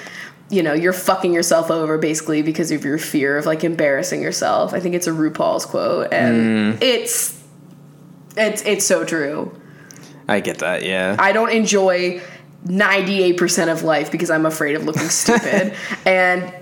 you 0.50 0.64
know, 0.64 0.74
you're 0.74 0.94
fucking 0.94 1.34
yourself 1.34 1.72
over 1.72 1.98
basically 1.98 2.42
because 2.42 2.72
of 2.72 2.84
your 2.84 2.98
fear 2.98 3.38
of 3.38 3.46
like 3.46 3.64
embarrassing 3.64 4.22
yourself. 4.22 4.74
I 4.74 4.80
think 4.80 4.96
it's 4.96 5.08
a 5.08 5.12
RuPaul's 5.12 5.66
quote 5.66 6.12
and 6.12 6.82
it's 6.82 7.42
it's 8.36 8.62
it's 8.64 8.86
so 8.86 9.06
true. 9.06 9.56
I 10.28 10.42
get 10.42 10.60
that. 10.60 10.84
Yeah. 10.84 11.16
I 11.20 11.32
don't 11.32 11.52
enjoy 11.52 12.22
98% 12.68 13.72
of 13.72 13.84
life 13.84 14.11
because 14.11 14.30
I'm 14.30 14.45
afraid 14.45 14.76
of 14.76 14.86
looking 14.86 15.09
stupid. 15.09 15.74
and 16.05 16.53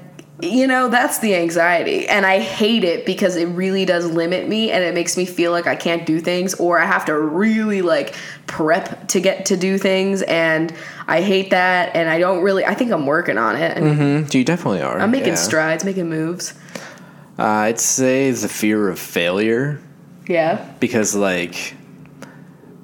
you 0.42 0.68
know, 0.68 0.90
that's 0.90 1.20
the 1.20 1.34
anxiety. 1.36 2.08
And 2.08 2.26
I 2.26 2.40
hate 2.40 2.84
it 2.84 3.06
because 3.06 3.38
it 3.38 3.46
really 3.46 3.86
does 3.86 4.06
limit 4.12 4.50
me 4.50 4.70
and 4.70 4.84
it 4.84 4.94
makes 4.94 5.16
me 5.16 5.26
feel 5.26 5.52
like 5.52 5.66
I 5.66 5.76
can't 5.76 6.06
do 6.06 6.20
things 6.20 6.54
or 6.56 6.78
I 6.78 6.86
have 6.86 7.06
to 7.06 7.18
really 7.18 7.82
like 7.82 8.16
prep 8.46 9.08
to 9.10 9.22
get 9.22 9.46
to 9.48 9.58
do 9.58 9.78
things 9.78 10.22
and 10.24 10.74
I 11.08 11.22
hate 11.22 11.52
that 11.52 11.96
and 11.96 12.10
I 12.10 12.20
don't 12.20 12.44
really 12.44 12.66
I 12.66 12.74
think 12.74 12.92
I'm 12.92 13.06
working 13.06 13.38
on 13.38 13.56
it 13.56 13.78
and 13.78 14.34
you 14.34 14.44
definitely 14.44 14.82
are. 14.82 15.00
I'm 15.00 15.12
making 15.12 15.30
yeah. 15.30 15.36
strides, 15.36 15.86
making 15.86 16.10
moves. 16.10 16.54
Uh, 17.40 17.44
I'd 17.44 17.80
say 17.80 18.30
the 18.32 18.50
fear 18.50 18.90
of 18.90 19.00
failure 19.00 19.80
Yeah. 20.28 20.70
because 20.80 21.16
like 21.16 21.76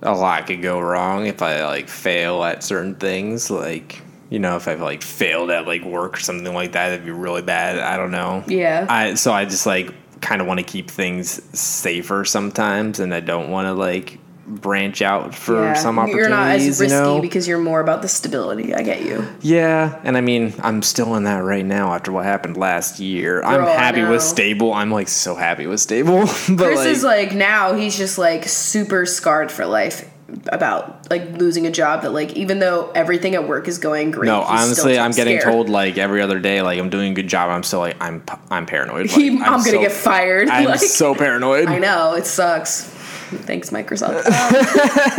a 0.01 0.13
lot 0.13 0.47
could 0.47 0.61
go 0.61 0.79
wrong 0.79 1.27
if 1.27 1.41
I 1.41 1.65
like 1.65 1.87
fail 1.87 2.43
at 2.43 2.63
certain 2.63 2.95
things. 2.95 3.51
Like 3.51 4.01
you 4.29 4.39
know, 4.39 4.55
if 4.55 4.67
I've 4.67 4.81
like 4.81 5.01
failed 5.01 5.51
at 5.51 5.67
like 5.67 5.83
work 5.83 6.17
or 6.17 6.21
something 6.21 6.53
like 6.53 6.71
that, 6.71 6.93
it'd 6.93 7.05
be 7.05 7.11
really 7.11 7.41
bad. 7.41 7.79
I 7.79 7.97
don't 7.97 8.11
know. 8.11 8.43
Yeah. 8.47 8.85
I 8.89 9.15
so 9.15 9.33
I 9.33 9.45
just 9.45 9.65
like 9.65 9.93
kind 10.21 10.39
of 10.41 10.47
want 10.47 10.59
to 10.59 10.63
keep 10.63 10.89
things 10.89 11.41
safer 11.57 12.23
sometimes, 12.25 12.99
and 12.99 13.13
I 13.13 13.19
don't 13.19 13.49
want 13.49 13.67
to 13.67 13.73
like 13.73 14.19
branch 14.51 15.01
out 15.01 15.33
for 15.33 15.63
yeah. 15.63 15.73
some 15.73 15.97
opportunities. 15.97 16.27
You're 16.27 16.37
not 16.37 16.49
as 16.49 16.79
risky 16.79 16.83
you 16.83 16.89
know? 16.89 17.21
because 17.21 17.47
you're 17.47 17.59
more 17.59 17.79
about 17.79 18.01
the 18.01 18.07
stability. 18.07 18.73
I 18.73 18.81
get 18.81 19.03
you. 19.03 19.25
Yeah, 19.41 19.99
and 20.03 20.17
I 20.17 20.21
mean, 20.21 20.53
I'm 20.59 20.81
still 20.81 21.15
in 21.15 21.23
that 21.23 21.39
right 21.39 21.65
now 21.65 21.93
after 21.93 22.11
what 22.11 22.25
happened 22.25 22.57
last 22.57 22.99
year. 22.99 23.41
I'm 23.43 23.61
happy 23.61 24.03
with 24.03 24.21
stable. 24.21 24.73
I'm 24.73 24.91
like 24.91 25.07
so 25.07 25.35
happy 25.35 25.67
with 25.67 25.79
stable. 25.79 26.19
but 26.49 26.57
Chris 26.57 26.77
like, 26.77 26.87
is 26.87 27.03
like 27.03 27.33
now 27.33 27.73
he's 27.73 27.97
just 27.97 28.17
like 28.17 28.47
super 28.47 29.05
scarred 29.05 29.51
for 29.51 29.65
life 29.65 30.09
about 30.47 31.09
like 31.09 31.31
losing 31.33 31.67
a 31.67 31.71
job 31.71 32.03
that 32.03 32.11
like 32.11 32.33
even 32.33 32.59
though 32.59 32.89
everything 32.95 33.35
at 33.35 33.47
work 33.47 33.67
is 33.67 33.77
going 33.77 34.11
great. 34.11 34.27
no, 34.27 34.39
he's 34.39 34.47
still 34.47 34.57
honestly, 34.57 34.99
I'm 34.99 35.11
getting 35.11 35.39
scared. 35.39 35.53
told 35.53 35.69
like 35.69 35.97
every 35.97 36.21
other 36.21 36.39
day, 36.39 36.61
like 36.61 36.79
I'm 36.79 36.89
doing 36.89 37.11
a 37.11 37.15
good 37.15 37.27
job. 37.27 37.49
I'm 37.49 37.63
still 37.63 37.79
like 37.79 37.97
I'm 38.01 38.23
I'm 38.49 38.65
paranoid. 38.65 38.91
Like, 39.11 39.19
He- 39.19 39.29
I'm, 39.29 39.37
gonna 39.37 39.63
so- 39.63 39.81
get 39.81 39.91
fired. 39.91 40.47
I'm 40.49 40.65
like, 40.65 40.79
so 40.79 41.15
paranoid. 41.15 41.67
I 41.67 41.79
know 41.79 42.13
it 42.13 42.25
sucks. 42.25 43.00
Thanks, 43.37 43.69
Microsoft. 43.69 44.25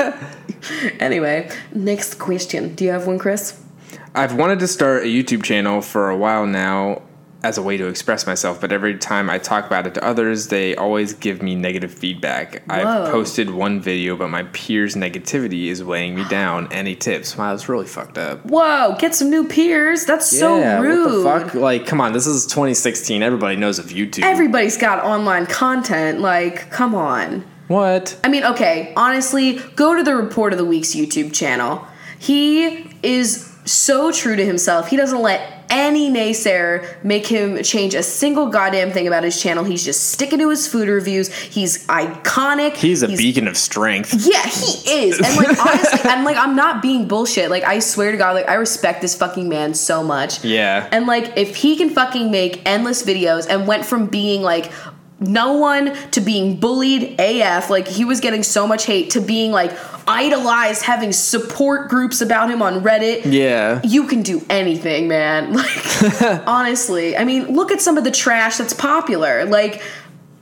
Um, 0.02 0.94
anyway, 1.00 1.50
next 1.74 2.18
question. 2.18 2.74
Do 2.74 2.84
you 2.84 2.90
have 2.90 3.06
one, 3.06 3.18
Chris? 3.18 3.60
I've 4.14 4.34
wanted 4.34 4.58
to 4.60 4.68
start 4.68 5.04
a 5.04 5.06
YouTube 5.06 5.42
channel 5.42 5.80
for 5.80 6.10
a 6.10 6.16
while 6.16 6.46
now 6.46 7.02
as 7.42 7.58
a 7.58 7.62
way 7.62 7.76
to 7.76 7.88
express 7.88 8.26
myself, 8.26 8.60
but 8.60 8.72
every 8.72 8.96
time 8.96 9.28
I 9.28 9.38
talk 9.38 9.66
about 9.66 9.86
it 9.86 9.94
to 9.94 10.04
others, 10.04 10.48
they 10.48 10.76
always 10.76 11.12
give 11.12 11.42
me 11.42 11.54
negative 11.54 11.92
feedback. 11.92 12.62
Whoa. 12.66 12.76
I've 12.76 13.10
posted 13.10 13.50
one 13.50 13.80
video, 13.80 14.16
but 14.16 14.28
my 14.28 14.44
peers' 14.44 14.94
negativity 14.94 15.66
is 15.66 15.82
weighing 15.82 16.14
me 16.14 16.24
down. 16.28 16.72
Any 16.72 16.94
tips? 16.94 17.36
Wow, 17.36 17.52
it's 17.52 17.68
really 17.68 17.86
fucked 17.86 18.18
up. 18.18 18.46
Whoa, 18.46 18.96
get 18.98 19.14
some 19.14 19.28
new 19.28 19.46
peers. 19.46 20.04
That's 20.04 20.26
so 20.26 20.80
rude. 20.80 21.24
What 21.24 21.40
the 21.40 21.50
fuck? 21.50 21.54
Like, 21.54 21.86
come 21.86 22.00
on, 22.00 22.12
this 22.12 22.26
is 22.26 22.46
2016. 22.46 23.22
Everybody 23.22 23.56
knows 23.56 23.78
of 23.78 23.86
YouTube. 23.86 24.22
Everybody's 24.22 24.76
got 24.76 25.04
online 25.04 25.46
content. 25.46 26.20
Like, 26.20 26.70
come 26.70 26.94
on. 26.94 27.44
What? 27.72 28.18
I 28.22 28.28
mean, 28.28 28.44
okay, 28.44 28.92
honestly, 28.96 29.58
go 29.76 29.96
to 29.96 30.02
the 30.02 30.14
Report 30.14 30.52
of 30.52 30.58
the 30.58 30.64
Week's 30.64 30.94
YouTube 30.94 31.32
channel. 31.32 31.86
He 32.18 32.86
is 33.02 33.52
so 33.64 34.12
true 34.12 34.36
to 34.36 34.44
himself. 34.44 34.88
He 34.88 34.96
doesn't 34.96 35.20
let 35.20 35.62
any 35.70 36.10
naysayer 36.10 37.02
make 37.02 37.26
him 37.26 37.62
change 37.62 37.94
a 37.94 38.02
single 38.02 38.48
goddamn 38.48 38.90
thing 38.90 39.06
about 39.06 39.24
his 39.24 39.40
channel. 39.40 39.64
He's 39.64 39.84
just 39.84 40.10
sticking 40.10 40.38
to 40.40 40.50
his 40.50 40.68
food 40.68 40.88
reviews. 40.88 41.32
He's 41.34 41.86
iconic. 41.86 42.76
He's 42.76 43.02
a 43.02 43.08
beacon 43.08 43.48
of 43.48 43.56
strength. 43.56 44.14
Yeah, 44.14 44.42
he 44.42 45.06
is. 45.06 45.18
And 45.18 45.36
like 45.36 45.58
honestly, 45.66 46.10
and 46.10 46.24
like 46.24 46.36
I'm 46.36 46.54
not 46.54 46.82
being 46.82 47.08
bullshit. 47.08 47.50
Like 47.50 47.64
I 47.64 47.78
swear 47.78 48.12
to 48.12 48.18
God, 48.18 48.34
like 48.34 48.48
I 48.48 48.54
respect 48.54 49.00
this 49.00 49.14
fucking 49.14 49.48
man 49.48 49.72
so 49.72 50.02
much. 50.02 50.44
Yeah. 50.44 50.88
And 50.92 51.06
like 51.06 51.32
if 51.36 51.56
he 51.56 51.76
can 51.76 51.88
fucking 51.88 52.30
make 52.30 52.62
endless 52.66 53.02
videos 53.02 53.46
and 53.48 53.66
went 53.66 53.86
from 53.86 54.06
being 54.06 54.42
like 54.42 54.70
no 55.20 55.54
one 55.54 55.94
to 56.10 56.20
being 56.20 56.58
bullied 56.58 57.20
AF, 57.20 57.70
like 57.70 57.86
he 57.86 58.04
was 58.04 58.20
getting 58.20 58.42
so 58.42 58.66
much 58.66 58.86
hate 58.86 59.10
to 59.10 59.20
being 59.20 59.52
like 59.52 59.72
idolized, 60.08 60.82
having 60.82 61.12
support 61.12 61.88
groups 61.88 62.20
about 62.20 62.50
him 62.50 62.62
on 62.62 62.82
Reddit. 62.82 63.22
yeah. 63.24 63.80
You 63.84 64.06
can 64.06 64.22
do 64.22 64.44
anything, 64.50 65.08
man. 65.08 65.52
Like 65.62 66.22
honestly, 66.46 67.16
I 67.16 67.24
mean, 67.24 67.54
look 67.54 67.70
at 67.70 67.80
some 67.80 67.96
of 67.96 68.04
the 68.04 68.10
trash 68.10 68.56
that's 68.56 68.72
popular. 68.72 69.44
Like 69.44 69.82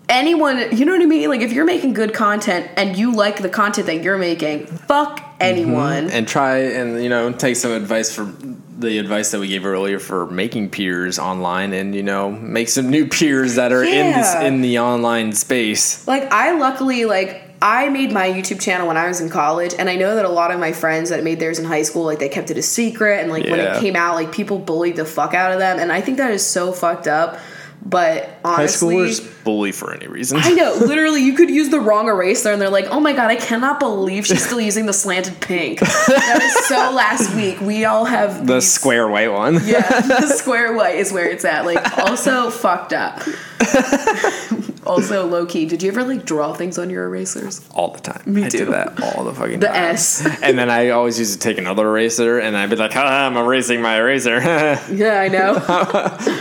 anyone, 0.09 0.77
you 0.77 0.85
know 0.85 0.93
what 0.93 1.03
I 1.03 1.07
mean? 1.07 1.29
Like 1.29 1.41
if 1.41 1.53
you're 1.53 1.64
making 1.64 1.95
good 1.95 2.14
content 2.14 2.71
and 2.77 2.97
you 2.97 3.14
like 3.14 3.43
the 3.43 3.49
content 3.49 3.87
that 3.87 4.03
you're 4.03 4.18
making, 4.18 4.66
fuck 4.66 5.21
mm-hmm. 5.21 5.37
anyone. 5.41 6.11
and 6.11 6.27
try 6.27 6.59
and 6.59 7.03
you 7.03 7.09
know 7.09 7.33
take 7.33 7.57
some 7.57 7.73
advice 7.73 8.14
from 8.14 8.62
the 8.81 8.99
advice 8.99 9.31
that 9.31 9.41
we 9.41 9.49
gave 9.49 9.66
earlier 9.66 9.99
for 9.99 10.26
making 10.26 10.70
peers 10.70 11.18
online 11.18 11.72
and 11.72 11.95
you 11.95 12.03
know 12.03 12.31
make 12.31 12.68
some 12.68 12.89
new 12.89 13.07
peers 13.07 13.57
that 13.57 13.72
are 13.72 13.85
in 13.85 14.12
this 14.12 14.35
in 14.37 14.62
the 14.62 14.78
online 14.78 15.33
space 15.33 16.07
Like 16.07 16.24
I 16.33 16.59
luckily 16.59 17.05
like 17.05 17.51
I 17.62 17.91
made 17.91 18.11
my 18.11 18.26
YouTube 18.26 18.61
channel 18.61 18.89
when 18.89 18.97
I 18.97 19.07
was 19.07 19.20
in 19.20 19.28
college, 19.28 19.74
and 19.78 19.91
I 19.91 19.97
know 19.97 20.14
that 20.14 20.24
a 20.24 20.31
lot 20.31 20.51
of 20.51 20.59
my 20.59 20.72
friends 20.72 21.11
that 21.11 21.22
made 21.22 21.39
theirs 21.41 21.59
in 21.59 21.66
high 21.66 21.83
school, 21.83 22.05
like 22.05 22.18
they 22.18 22.31
kept 22.31 22.51
it 22.51 22.57
a 22.57 22.62
secret, 22.62 23.20
and 23.20 23.31
like 23.31 23.45
when 23.45 23.61
it 23.61 23.78
came 23.81 23.97
out, 23.97 24.14
like 24.14 24.33
people 24.33 24.59
bullied 24.59 24.97
the 24.97 25.05
fuck 25.05 25.35
out 25.35 25.53
of 25.53 25.59
them, 25.59 25.78
and 25.78 25.93
I 25.93 26.01
think 26.01 26.16
that 26.16 26.31
is 26.31 26.47
so 26.47 26.72
fucked 26.72 27.07
up. 27.07 27.39
But 27.83 28.28
honestly, 28.45 28.95
high 28.97 29.03
schoolers 29.05 29.45
bully 29.45 29.72
for 29.72 29.93
any 29.95 30.07
reason 30.07 30.39
I 30.41 30.51
know, 30.53 30.74
literally, 30.81 31.22
you 31.24 31.33
could 31.33 31.49
use 31.49 31.70
the 31.70 31.81
wrong 31.81 32.09
eraser, 32.09 32.53
and 32.53 32.61
they're 32.61 32.68
like, 32.68 32.87
"Oh 32.91 33.01
my 33.01 33.12
god, 33.14 33.31
I 33.31 33.37
cannot 33.37 33.81
believe 33.81 34.26
she's 34.26 34.45
still 34.45 34.61
using 34.61 34.85
the 34.87 34.93
slanted 34.93 35.41
pink." 35.41 35.81
That 35.81 36.41
is 36.43 36.66
so 36.66 36.76
last 36.95 37.35
week. 37.35 37.59
We 37.61 37.87
all 37.87 38.05
have 38.05 38.47
the 38.47 38.55
these- 38.55 38.70
square 38.70 39.09
white 39.09 39.33
one 39.33 39.61
Yeah, 39.64 40.01
the 40.03 40.26
square 40.28 40.74
white 40.74 40.97
is 40.97 41.11
where 41.11 41.28
it's 41.28 41.45
at. 41.45 41.64
Like, 41.64 41.99
also 41.99 42.51
fucked 42.51 42.93
up. 42.93 43.22
also 44.87 45.26
low 45.26 45.47
key. 45.47 45.66
Did 45.66 45.83
you 45.83 45.91
ever 45.91 46.03
like 46.05 46.24
draw 46.24 46.53
things 46.55 46.78
on 46.78 46.91
your 46.91 47.05
erasers? 47.07 47.61
all 47.74 47.89
the 47.93 48.01
time 48.01 48.22
Me 48.26 48.45
I 48.45 48.49
too. 48.49 48.59
do 48.59 48.64
that 48.72 49.01
all 49.03 49.24
the 49.24 49.33
fucking 49.35 49.61
The 49.61 49.66
time 49.68 49.76
S. 49.95 50.26
and 50.43 50.59
then 50.59 50.70
I 50.70 50.91
always 50.91 51.18
used 51.18 51.33
to 51.35 51.39
take 51.39 51.59
another 51.59 51.87
eraser 51.87 52.39
and 52.39 52.57
I'd 52.57 52.70
be 52.70 52.76
like 52.76 52.97
ah, 52.97 53.26
I'm 53.26 53.37
erasing 53.37 53.81
my 53.83 53.97
eraser 53.99 54.39
Yeah, 54.91 55.20
I 55.20 55.28
know. 55.28 55.55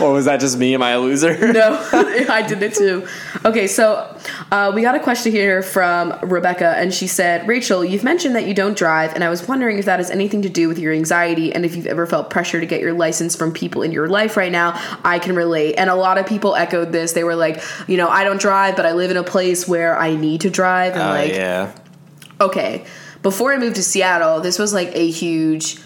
or 0.02 0.12
was 0.12 0.24
that 0.24 0.40
just 0.40 0.58
me 0.58 0.74
am 0.74 0.82
I 0.82 0.90
a 0.92 1.00
loser 1.00 1.52
No, 1.52 1.78
I 1.92 2.42
did 2.46 2.62
it 2.62 2.74
too. 2.74 3.06
Okay, 3.44 3.66
so 3.66 4.14
uh, 4.50 4.72
we 4.74 4.82
got 4.82 4.94
a 4.94 5.00
question 5.00 5.32
here 5.32 5.62
from 5.62 6.18
Rebecca, 6.22 6.74
and 6.76 6.92
she 6.92 7.06
said, 7.06 7.46
Rachel, 7.48 7.84
you've 7.84 8.04
mentioned 8.04 8.36
that 8.36 8.46
you 8.46 8.54
don't 8.54 8.76
drive, 8.76 9.14
and 9.14 9.24
I 9.24 9.28
was 9.28 9.46
wondering 9.46 9.78
if 9.78 9.84
that 9.84 9.98
has 9.98 10.10
anything 10.10 10.42
to 10.42 10.48
do 10.48 10.68
with 10.68 10.78
your 10.78 10.92
anxiety 10.92 11.52
and 11.52 11.64
if 11.64 11.76
you've 11.76 11.86
ever 11.86 12.06
felt 12.06 12.30
pressure 12.30 12.60
to 12.60 12.66
get 12.66 12.80
your 12.80 12.92
license 12.92 13.36
from 13.36 13.52
people 13.52 13.82
in 13.82 13.92
your 13.92 14.08
life 14.08 14.36
right 14.36 14.52
now. 14.52 14.80
I 15.04 15.18
can 15.18 15.34
relate. 15.34 15.74
And 15.76 15.90
a 15.90 15.94
lot 15.94 16.18
of 16.18 16.26
people 16.26 16.54
echoed 16.54 16.92
this. 16.92 17.12
They 17.12 17.24
were 17.24 17.36
like, 17.36 17.62
you 17.86 17.96
know, 17.96 18.08
I 18.08 18.24
don't 18.24 18.40
drive, 18.40 18.76
but 18.76 18.86
I 18.86 18.92
live 18.92 19.10
in 19.10 19.16
a 19.16 19.24
place 19.24 19.68
where 19.68 19.98
I 19.98 20.14
need 20.14 20.42
to 20.42 20.50
drive. 20.50 20.92
And 20.92 21.02
Oh, 21.02 21.06
like, 21.06 21.32
yeah 21.32 21.72
okay, 22.40 22.84
before 23.22 23.52
I 23.52 23.58
moved 23.58 23.76
to 23.76 23.82
Seattle, 23.82 24.40
this 24.40 24.58
was 24.58 24.72
like 24.72 24.90
a 24.94 25.10
huge, 25.10 25.78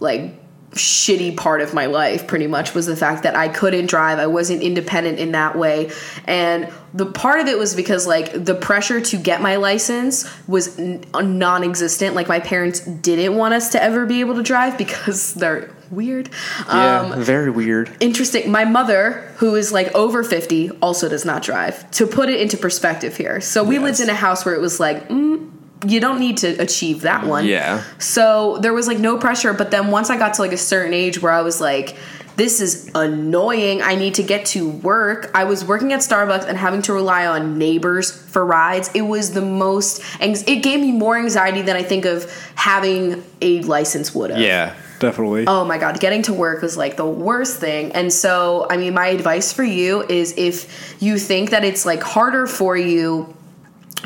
like, 0.00 0.39
shitty 0.72 1.36
part 1.36 1.60
of 1.60 1.74
my 1.74 1.86
life 1.86 2.28
pretty 2.28 2.46
much 2.46 2.74
was 2.74 2.86
the 2.86 2.94
fact 2.96 3.24
that 3.24 3.34
I 3.34 3.48
couldn't 3.48 3.86
drive. 3.86 4.18
I 4.18 4.28
wasn't 4.28 4.62
independent 4.62 5.18
in 5.18 5.32
that 5.32 5.58
way. 5.58 5.90
And 6.26 6.72
the 6.94 7.06
part 7.06 7.40
of 7.40 7.48
it 7.48 7.58
was 7.58 7.74
because 7.74 8.06
like 8.06 8.32
the 8.44 8.54
pressure 8.54 9.00
to 9.00 9.16
get 9.16 9.40
my 9.40 9.56
license 9.56 10.30
was 10.46 10.78
n- 10.78 11.04
non-existent. 11.12 12.14
Like 12.14 12.28
my 12.28 12.38
parents 12.40 12.80
didn't 12.80 13.36
want 13.36 13.54
us 13.54 13.70
to 13.70 13.82
ever 13.82 14.06
be 14.06 14.20
able 14.20 14.36
to 14.36 14.42
drive 14.42 14.78
because 14.78 15.34
they're 15.40 15.70
weird. 15.90 16.30
yeah 16.68 17.00
Um 17.00 17.20
very 17.20 17.50
weird 17.50 17.90
interesting. 17.98 18.50
My 18.52 18.64
mother, 18.64 19.28
who 19.38 19.56
is 19.56 19.72
like 19.72 19.92
over 19.94 20.22
50, 20.22 20.70
also 20.80 21.08
does 21.08 21.24
not 21.24 21.42
drive. 21.42 21.90
To 21.92 22.06
put 22.06 22.28
it 22.28 22.40
into 22.40 22.56
perspective 22.56 23.16
here. 23.16 23.40
So 23.40 23.64
we 23.64 23.80
lived 23.80 23.98
in 23.98 24.08
a 24.08 24.14
house 24.14 24.44
where 24.44 24.54
it 24.54 24.60
was 24.60 24.78
like, 24.78 25.08
mm, 25.08 25.50
you 25.86 26.00
don't 26.00 26.20
need 26.20 26.38
to 26.38 26.48
achieve 26.58 27.02
that 27.02 27.26
one. 27.26 27.46
Yeah. 27.46 27.82
So 27.98 28.58
there 28.58 28.72
was 28.72 28.86
like 28.86 28.98
no 28.98 29.18
pressure. 29.18 29.52
But 29.52 29.70
then 29.70 29.90
once 29.90 30.10
I 30.10 30.18
got 30.18 30.34
to 30.34 30.42
like 30.42 30.52
a 30.52 30.58
certain 30.58 30.92
age 30.92 31.22
where 31.22 31.32
I 31.32 31.40
was 31.42 31.60
like, 31.60 31.96
this 32.36 32.60
is 32.60 32.90
annoying. 32.94 33.82
I 33.82 33.96
need 33.96 34.14
to 34.14 34.22
get 34.22 34.46
to 34.46 34.68
work. 34.68 35.30
I 35.34 35.44
was 35.44 35.64
working 35.64 35.92
at 35.92 36.00
Starbucks 36.00 36.46
and 36.46 36.56
having 36.56 36.80
to 36.82 36.92
rely 36.92 37.26
on 37.26 37.58
neighbors 37.58 38.10
for 38.10 38.44
rides. 38.46 38.90
It 38.94 39.02
was 39.02 39.32
the 39.32 39.42
most, 39.42 40.02
it 40.20 40.62
gave 40.62 40.80
me 40.80 40.92
more 40.92 41.18
anxiety 41.18 41.60
than 41.60 41.76
I 41.76 41.82
think 41.82 42.04
of 42.06 42.30
having 42.54 43.22
a 43.42 43.60
license 43.62 44.14
would 44.14 44.30
have. 44.30 44.40
yeah 44.40 44.74
definitely 45.00 45.44
Oh 45.46 45.64
my 45.64 45.78
god, 45.78 45.98
getting 45.98 46.22
to 46.24 46.34
work 46.34 46.62
was 46.62 46.76
like 46.76 46.96
the 46.96 47.06
worst 47.06 47.58
thing. 47.58 47.92
And 47.92 48.12
so, 48.12 48.66
I 48.70 48.76
mean, 48.76 48.94
my 48.94 49.08
advice 49.08 49.52
for 49.52 49.64
you 49.64 50.02
is 50.08 50.34
if 50.36 51.02
you 51.02 51.18
think 51.18 51.50
that 51.50 51.64
it's 51.64 51.84
like 51.84 52.02
harder 52.02 52.46
for 52.46 52.76
you 52.76 53.34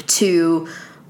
to 0.06 0.68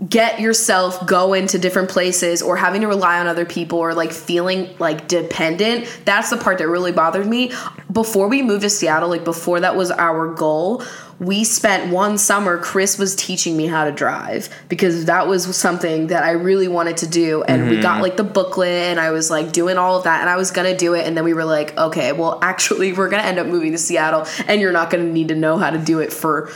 get 0.09 0.41
yourself 0.41 1.07
going 1.07 1.47
to 1.47 1.59
different 1.59 1.89
places 1.89 2.43
or 2.43 2.57
having 2.57 2.81
to 2.81 2.89
rely 2.89 3.21
on 3.21 3.29
other 3.29 3.45
people 3.45 3.79
or 3.79 3.95
like 3.95 4.13
feeling 4.13 4.69
like 4.79 5.07
dependent 5.07 5.87
that's 6.05 6.31
the 6.31 6.37
part 6.37 6.59
that 6.59 6.69
really 6.69 6.91
bothered 6.91 7.27
me. 7.27 7.53
Before 7.93 8.27
we 8.27 8.43
moved 8.43 8.63
to 8.63 8.71
seattle 8.71 9.09
like 9.09 9.25
before 9.25 9.61
that 9.61 9.77
was 9.77 9.93
our 9.93 10.35
goal 10.35 10.83
we 11.21 11.45
spent 11.45 11.93
one 11.93 12.19
summer 12.19 12.59
chris 12.59 12.99
was 12.99 13.15
teaching 13.15 13.57
me 13.57 13.67
how 13.67 13.85
to 13.85 13.93
drive 13.93 14.49
because 14.69 15.05
that 15.05 15.29
was 15.29 15.57
something 15.57 16.09
that 16.09 16.25
i 16.25 16.33
really 16.33 16.67
wanted 16.67 16.97
to 16.97 17.07
do 17.07 17.45
and 17.45 17.71
we 17.71 17.81
got 17.81 17.95
mm-hmm. 17.95 18.03
like 18.03 18.17
the 18.17 18.25
booklet 18.25 18.91
and 18.91 18.99
i 18.99 19.13
was 19.13 19.31
like 19.31 19.53
doing 19.53 19.79
all 19.79 19.97
of 19.97 20.03
that 20.03 20.23
and 20.23 20.29
i 20.29 20.35
was 20.35 20.51
gonna 20.51 20.77
do 20.77 20.95
it 20.95 21.07
and 21.07 21.17
then 21.17 21.23
we 21.23 21.33
were 21.33 21.45
like 21.45 21.77
okay 21.79 22.11
well 22.11 22.41
actually 22.43 22.93
we're 22.93 23.09
gonna 23.09 23.23
end 23.23 23.39
up 23.39 23.47
moving 23.47 23.71
to 23.71 23.79
seattle 23.79 24.27
and 24.49 24.61
you're 24.61 24.73
not 24.73 24.91
gonna 24.91 25.05
need 25.05 25.29
to 25.29 25.37
know 25.37 25.57
how 25.57 25.71
to 25.71 25.79
do 25.79 26.01
it 26.01 26.13
for 26.13 26.51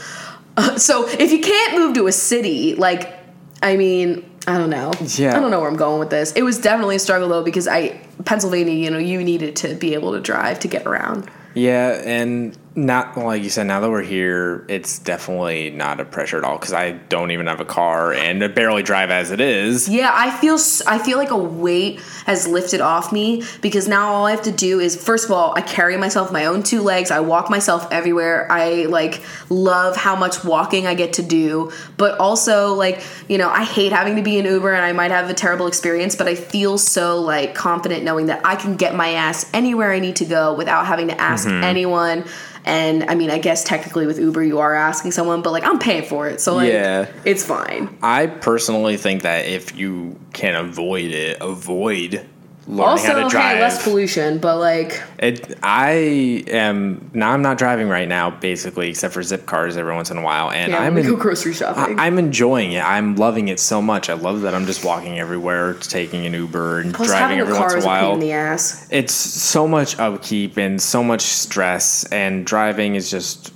so 0.77 1.07
if 1.07 1.31
you 1.31 1.39
can't 1.39 1.75
move 1.75 1.95
to 1.95 2.07
a 2.07 2.11
city, 2.11 2.75
like, 2.75 3.18
I 3.61 3.75
mean, 3.77 4.29
I 4.47 4.57
don't 4.57 4.69
know. 4.69 4.91
Yeah. 5.15 5.35
I 5.35 5.39
don't 5.39 5.51
know 5.51 5.59
where 5.59 5.69
I'm 5.69 5.77
going 5.77 5.99
with 5.99 6.09
this. 6.09 6.31
It 6.33 6.43
was 6.43 6.59
definitely 6.59 6.95
a 6.95 6.99
struggle 6.99 7.29
though 7.29 7.43
because 7.43 7.67
I 7.67 7.99
Pennsylvania, 8.25 8.73
you 8.73 8.89
know, 8.89 8.97
you 8.97 9.23
needed 9.23 9.55
to 9.57 9.75
be 9.75 9.93
able 9.93 10.13
to 10.13 10.21
drive 10.21 10.59
to 10.61 10.67
get 10.67 10.85
around. 10.85 11.29
Yeah, 11.55 12.01
and 12.05 12.57
not 12.85 13.17
like 13.17 13.43
you 13.43 13.49
said. 13.49 13.67
Now 13.67 13.79
that 13.79 13.89
we're 13.89 14.01
here, 14.01 14.65
it's 14.67 14.99
definitely 14.99 15.69
not 15.69 15.99
a 15.99 16.05
pressure 16.05 16.37
at 16.37 16.43
all 16.43 16.57
because 16.57 16.73
I 16.73 16.93
don't 16.93 17.31
even 17.31 17.47
have 17.47 17.59
a 17.59 17.65
car 17.65 18.13
and 18.13 18.43
I 18.43 18.47
barely 18.47 18.83
drive 18.83 19.09
as 19.11 19.31
it 19.31 19.41
is. 19.41 19.89
Yeah, 19.89 20.11
I 20.13 20.31
feel 20.31 20.57
I 20.87 20.97
feel 20.97 21.17
like 21.17 21.31
a 21.31 21.37
weight 21.37 21.99
has 22.25 22.47
lifted 22.47 22.81
off 22.81 23.11
me 23.11 23.43
because 23.61 23.87
now 23.87 24.13
all 24.13 24.25
I 24.25 24.31
have 24.31 24.43
to 24.43 24.51
do 24.51 24.79
is 24.79 24.95
first 24.95 25.25
of 25.25 25.31
all, 25.31 25.53
I 25.57 25.61
carry 25.61 25.97
myself 25.97 26.31
my 26.31 26.45
own 26.45 26.63
two 26.63 26.81
legs. 26.81 27.11
I 27.11 27.19
walk 27.19 27.49
myself 27.49 27.87
everywhere. 27.91 28.49
I 28.51 28.85
like 28.85 29.21
love 29.49 29.97
how 29.97 30.15
much 30.15 30.43
walking 30.43 30.87
I 30.87 30.95
get 30.95 31.13
to 31.13 31.23
do, 31.23 31.71
but 31.97 32.19
also 32.19 32.73
like, 32.75 33.03
you 33.27 33.37
know, 33.37 33.49
I 33.49 33.63
hate 33.63 33.91
having 33.91 34.15
to 34.15 34.21
be 34.21 34.37
in 34.37 34.45
Uber 34.45 34.73
and 34.73 34.85
I 34.85 34.93
might 34.93 35.11
have 35.11 35.29
a 35.29 35.33
terrible 35.33 35.67
experience, 35.67 36.15
but 36.15 36.27
I 36.27 36.35
feel 36.35 36.77
so 36.77 37.21
like 37.21 37.55
confident 37.55 38.03
knowing 38.03 38.27
that 38.27 38.45
I 38.45 38.55
can 38.55 38.75
get 38.75 38.95
my 38.95 39.09
ass 39.09 39.49
anywhere 39.53 39.91
I 39.91 39.99
need 39.99 40.15
to 40.17 40.25
go 40.25 40.53
without 40.53 40.85
having 40.85 41.09
to 41.09 41.19
ask 41.19 41.47
mm-hmm. 41.47 41.63
anyone. 41.63 42.25
And 42.69 43.05
I 43.09 43.15
mean, 43.15 43.31
I 43.31 43.39
guess 43.39 43.63
technically 43.63 44.05
with 44.05 44.19
Uber 44.19 44.43
you 44.43 44.59
are 44.59 44.75
asking 44.75 45.11
someone, 45.11 45.41
but 45.41 45.51
like 45.51 45.63
I'm 45.63 45.79
paying 45.79 46.05
for 46.07 46.29
it. 46.29 46.39
So 46.39 46.53
like 46.53 46.71
Yeah. 46.71 47.07
it's 47.25 47.43
fine. 47.43 47.97
I 48.03 48.27
personally 48.27 48.95
think 48.95 49.23
that 49.23 49.47
if 49.47 49.75
you 49.75 50.19
can 50.33 50.53
avoid 50.53 51.09
it, 51.09 51.37
avoid 51.41 52.28
learning 52.69 52.89
Also, 52.89 53.07
how 53.13 53.27
to 53.27 53.37
hey, 53.37 53.59
less 53.59 53.83
pollution, 53.83 54.37
but 54.37 54.57
like 54.57 55.01
It, 55.17 55.57
I 55.63 56.43
am 56.47 57.09
now. 57.13 57.31
I'm 57.31 57.41
not 57.41 57.57
driving 57.57 57.89
right 57.89 58.07
now, 58.07 58.29
basically, 58.29 58.89
except 58.89 59.13
for 59.13 59.21
Zipcars 59.21 59.75
every 59.75 59.93
once 59.93 60.11
in 60.11 60.17
a 60.17 60.21
while, 60.21 60.51
and 60.51 60.71
Yeah, 60.71 60.79
I'm 60.79 60.97
in, 60.97 61.05
go 61.05 61.15
grocery 61.15 61.53
shopping. 61.53 61.99
I, 61.99 62.07
am 62.07 62.19
enjoying 62.19 62.73
it. 62.73 62.83
I'm 62.83 63.15
loving 63.15 63.47
it 63.47 63.59
so 63.59 63.81
much. 63.81 64.09
I 64.09 64.13
love 64.13 64.41
that 64.41 64.53
I'm 64.53 64.65
just 64.65 64.85
walking 64.85 65.19
everywhere, 65.19 65.73
taking 65.73 66.25
an 66.25 66.33
Uber 66.33 66.81
and 66.81 66.93
Plus, 66.93 67.07
driving 67.07 67.39
every 67.39 67.53
once 67.53 67.73
in 67.73 67.79
a 67.79 67.83
a 67.83 67.85
while. 67.85 68.13
in 68.13 68.19
the 68.19 68.31
ass. 68.31 68.87
it's 68.91 69.13
so 69.13 69.67
much 69.67 69.97
upkeep 69.97 70.57
and 70.57 70.81
so 70.81 71.03
much 71.03 71.21
stress, 71.21 72.05
and 72.05 72.45
driving 72.45 72.95
is 72.95 73.09
just 73.09 73.53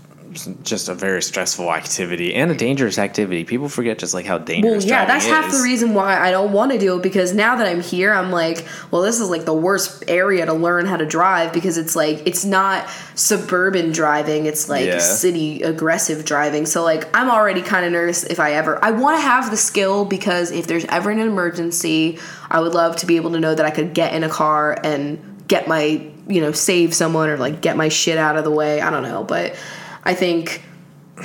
just 0.64 0.90
a 0.90 0.94
very 0.94 1.22
stressful 1.22 1.72
activity 1.72 2.34
and 2.36 2.52
a 2.52 2.56
dangerous 2.56 2.98
activity. 2.98 3.44
People 3.44 3.70
forget 3.70 4.00
just 4.00 4.14
like 4.14 4.26
how 4.26 4.38
dangerous. 4.38 4.84
Well, 4.84 4.90
yeah, 4.90 5.06
that's 5.06 5.26
half 5.26 5.52
the 5.52 5.62
reason 5.62 5.94
why 5.94 6.18
I 6.20 6.32
don't 6.32 6.52
want 6.52 6.72
to 6.72 6.78
do 6.78 6.98
it 6.98 7.04
because 7.04 7.34
now 7.34 7.56
that 7.56 7.68
I'm 7.68 7.82
here, 7.82 8.14
I'm 8.14 8.32
like, 8.32 8.66
well, 8.92 9.02
this 9.02 9.20
is 9.20 9.30
like 9.30 9.46
the 9.46 9.54
worst 9.54 10.04
area 10.08 10.46
to 10.46 10.54
learn 10.54 10.86
how 10.86 10.98
to 10.98 11.06
drive 11.06 11.54
because 11.54 11.78
it's 11.78 11.96
like 11.96 12.26
it's 12.26 12.46
not 12.46 12.88
suburban 13.16 13.92
driving, 13.92 14.46
it's 14.46 14.70
like 14.70 14.86
Yeah. 14.86 15.00
city 15.00 15.62
aggressive 15.62 16.26
driving. 16.26 16.66
So 16.66 16.84
like 16.84 17.08
I'm 17.16 17.30
already 17.30 17.62
kind 17.62 17.86
of 17.86 17.92
nervous 17.92 18.24
if 18.24 18.40
I 18.40 18.54
ever 18.54 18.84
I 18.84 18.92
want 18.92 19.18
to 19.18 19.22
have 19.22 19.52
the 19.52 19.58
skill 19.58 20.06
because 20.06 20.52
if 20.52 20.68
there's 20.68 20.86
ever 20.86 21.10
an 21.12 21.20
emergency, 21.20 22.20
I 22.50 22.60
would 22.60 22.74
love 22.74 22.96
to 22.98 23.06
be 23.06 23.16
able 23.16 23.32
to 23.32 23.40
know 23.40 23.56
that 23.56 23.66
I 23.66 23.72
could 23.72 23.94
get 23.94 24.14
in 24.14 24.24
a 24.24 24.30
car 24.30 24.78
and 24.84 25.46
get 25.48 25.68
my, 25.68 26.02
you 26.28 26.42
know, 26.42 26.52
save 26.52 26.94
someone 26.94 27.30
or 27.30 27.38
like 27.38 27.62
get 27.62 27.76
my 27.78 27.90
shit 27.90 28.18
out 28.18 28.38
of 28.38 28.44
the 28.44 28.52
way. 28.52 28.82
I 28.82 28.90
don't 28.90 29.04
know, 29.04 29.24
but 29.24 29.56
I 30.04 30.14
think 30.14 30.62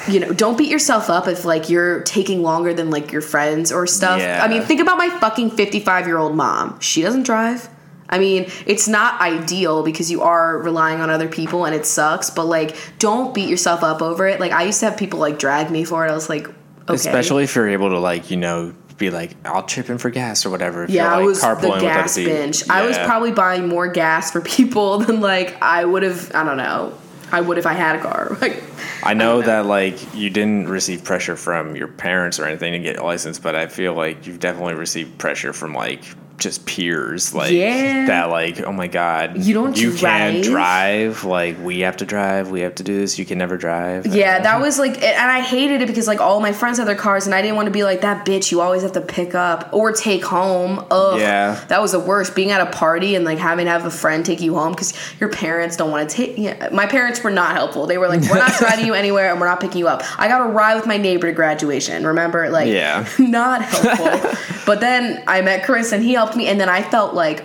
you 0.08 0.20
know, 0.20 0.32
don't 0.32 0.58
beat 0.58 0.70
yourself 0.70 1.08
up 1.08 1.26
if 1.26 1.44
like 1.44 1.70
you're 1.70 2.02
taking 2.02 2.42
longer 2.42 2.74
than 2.74 2.90
like 2.90 3.10
your 3.10 3.22
friends 3.22 3.72
or 3.72 3.86
stuff. 3.86 4.20
Yeah. 4.20 4.42
I 4.44 4.48
mean, 4.48 4.62
think 4.62 4.80
about 4.80 4.98
my 4.98 5.08
fucking 5.08 5.50
55 5.50 6.06
year 6.06 6.18
old 6.18 6.36
mom. 6.36 6.78
She 6.80 7.02
doesn't 7.02 7.22
drive. 7.24 7.68
I 8.10 8.18
mean, 8.18 8.50
it's 8.66 8.88
not 8.88 9.20
ideal 9.20 9.82
because 9.82 10.10
you 10.10 10.22
are 10.22 10.58
relying 10.58 11.00
on 11.00 11.10
other 11.10 11.28
people 11.28 11.64
and 11.66 11.74
it 11.74 11.84
sucks, 11.84 12.30
but 12.30 12.44
like, 12.44 12.76
don't 12.98 13.34
beat 13.34 13.48
yourself 13.50 13.82
up 13.82 14.00
over 14.00 14.26
it. 14.26 14.40
Like, 14.40 14.52
I 14.52 14.62
used 14.64 14.80
to 14.80 14.86
have 14.90 14.98
people 14.98 15.18
like 15.18 15.38
drag 15.38 15.70
me 15.70 15.84
for 15.84 16.06
it. 16.06 16.10
I 16.10 16.14
was 16.14 16.28
like, 16.28 16.48
okay. 16.48 16.94
Especially 16.94 17.44
if 17.44 17.54
you're 17.54 17.68
able 17.68 17.90
to 17.90 17.98
like, 17.98 18.30
you 18.30 18.36
know, 18.36 18.74
be 18.96 19.10
like, 19.10 19.36
I'll 19.44 19.64
chip 19.66 19.90
in 19.90 19.98
for 19.98 20.10
gas 20.10 20.44
or 20.46 20.50
whatever. 20.50 20.84
If 20.84 20.90
Yeah, 20.90 21.02
you're, 21.18 21.32
like, 21.34 21.44
I 21.44 21.52
was 21.52 21.60
the 21.62 21.78
gas 21.80 22.16
people. 22.16 22.32
binge. 22.32 22.68
I 22.68 22.86
was 22.86 22.96
probably 22.98 23.32
buying 23.32 23.68
more 23.68 23.88
gas 23.88 24.30
for 24.30 24.40
people 24.56 24.98
than 24.98 25.20
like 25.20 25.60
I 25.62 25.84
would 25.84 26.02
have. 26.02 26.30
I 26.34 26.44
don't 26.44 26.56
know. 26.56 26.96
I 27.32 27.40
would 27.40 27.58
if 27.58 27.66
I 27.66 27.74
had 27.74 27.96
a 27.96 28.00
car. 28.00 28.36
Like, 28.40 28.62
I 29.02 29.14
know 29.14 29.36
don't 29.36 29.40
know. 29.40 29.46
that 29.46 29.66
like 29.66 30.14
you 30.14 30.30
didn't 30.30 30.68
receive 30.68 31.04
pressure 31.04 31.36
from 31.36 31.76
your 31.76 31.88
parents 31.88 32.38
or 32.40 32.46
anything 32.46 32.72
to 32.72 32.78
get 32.78 32.96
a 32.98 33.02
license, 33.04 33.38
but 33.38 33.54
I 33.54 33.66
feel 33.66 33.94
like 33.94 34.26
you've 34.26 34.40
definitely 34.40 34.74
received 34.74 35.18
pressure 35.18 35.52
from 35.52 35.74
like 35.74 36.04
just 36.38 36.64
peers, 36.66 37.34
like 37.34 37.52
Yeah. 37.52 38.06
that. 38.06 38.30
Like, 38.30 38.60
oh 38.60 38.72
my 38.72 38.86
god, 38.86 39.38
You 39.44 39.54
don't 39.54 39.76
you 39.78 39.92
can't 39.94 40.42
drive? 40.44 41.14
drive. 41.18 41.24
Like, 41.24 41.56
we 41.62 41.80
have 41.80 41.96
to 41.98 42.06
drive. 42.06 42.50
We 42.50 42.60
have 42.60 42.76
to 42.76 42.82
do 42.82 42.98
this. 42.98 43.18
You 43.18 43.24
can 43.24 43.38
never 43.38 43.56
drive. 43.56 44.06
yeah, 44.06 44.38
that 44.38 44.46
uh-huh. 44.54 44.64
was 44.64 44.78
like, 44.78 45.02
and 45.02 45.30
I 45.30 45.40
hated 45.40 45.82
it 45.82 45.86
because 45.88 46.06
like 46.06 46.20
all 46.20 46.40
my 46.40 46.52
friends 46.52 46.78
had 46.78 46.86
their 46.86 46.94
cars, 46.94 47.26
and 47.26 47.34
I 47.34 47.42
didn't 47.42 47.56
want 47.56 47.66
to 47.66 47.72
be 47.72 47.84
like 47.84 48.00
that 48.02 48.24
bitch. 48.26 48.50
You 48.52 48.60
always 48.60 48.82
have 48.82 48.92
to 48.92 49.00
pick 49.00 49.34
up 49.34 49.70
or 49.72 49.92
take 49.92 50.24
home. 50.24 50.84
Ugh, 50.90 51.18
Yeah. 51.20 51.60
that 51.68 51.80
was 51.82 51.92
the 51.92 52.00
worst. 52.00 52.34
Being 52.34 52.50
at 52.50 52.60
a 52.60 52.66
party 52.70 53.14
and 53.14 53.24
like 53.24 53.38
having 53.38 53.66
to 53.66 53.70
have 53.72 53.84
a 53.84 53.90
friend 53.90 54.24
take 54.24 54.40
you 54.40 54.54
home 54.54 54.72
because 54.72 54.94
your 55.20 55.30
parents 55.30 55.76
don't 55.76 55.90
want 55.90 56.08
to 56.08 56.16
take. 56.16 56.38
Yeah, 56.38 56.68
my 56.72 56.86
parents 56.86 57.22
were 57.22 57.30
not 57.30 57.52
helpful. 57.54 57.86
They 57.86 57.98
were 57.98 58.08
like, 58.08 58.20
we're 58.30 58.38
not 58.38 58.52
driving 58.58 58.86
you 58.86 58.94
anywhere, 58.94 59.30
and 59.30 59.40
we're 59.40 59.48
not 59.48 59.60
picking 59.60 59.78
you 59.78 59.88
up. 59.88 60.02
I 60.18 60.28
got 60.28 60.40
a 60.40 60.50
ride 60.50 60.76
with 60.76 60.86
my 60.86 60.96
neighbor 60.96 61.26
to 61.26 61.32
graduation. 61.32 62.06
Remember, 62.06 62.48
like, 62.50 62.68
Yeah. 62.68 63.06
not 63.18 63.62
helpful. 63.62 64.30
but 64.66 64.80
then 64.80 65.22
I 65.26 65.40
met 65.42 65.64
Chris 65.64 65.92
and 65.92 66.02
he 66.02 66.12
helped 66.12 66.27
me, 66.36 66.46
and 66.48 66.60
then 66.60 66.68
I 66.68 66.82
felt 66.82 67.14
like 67.14 67.44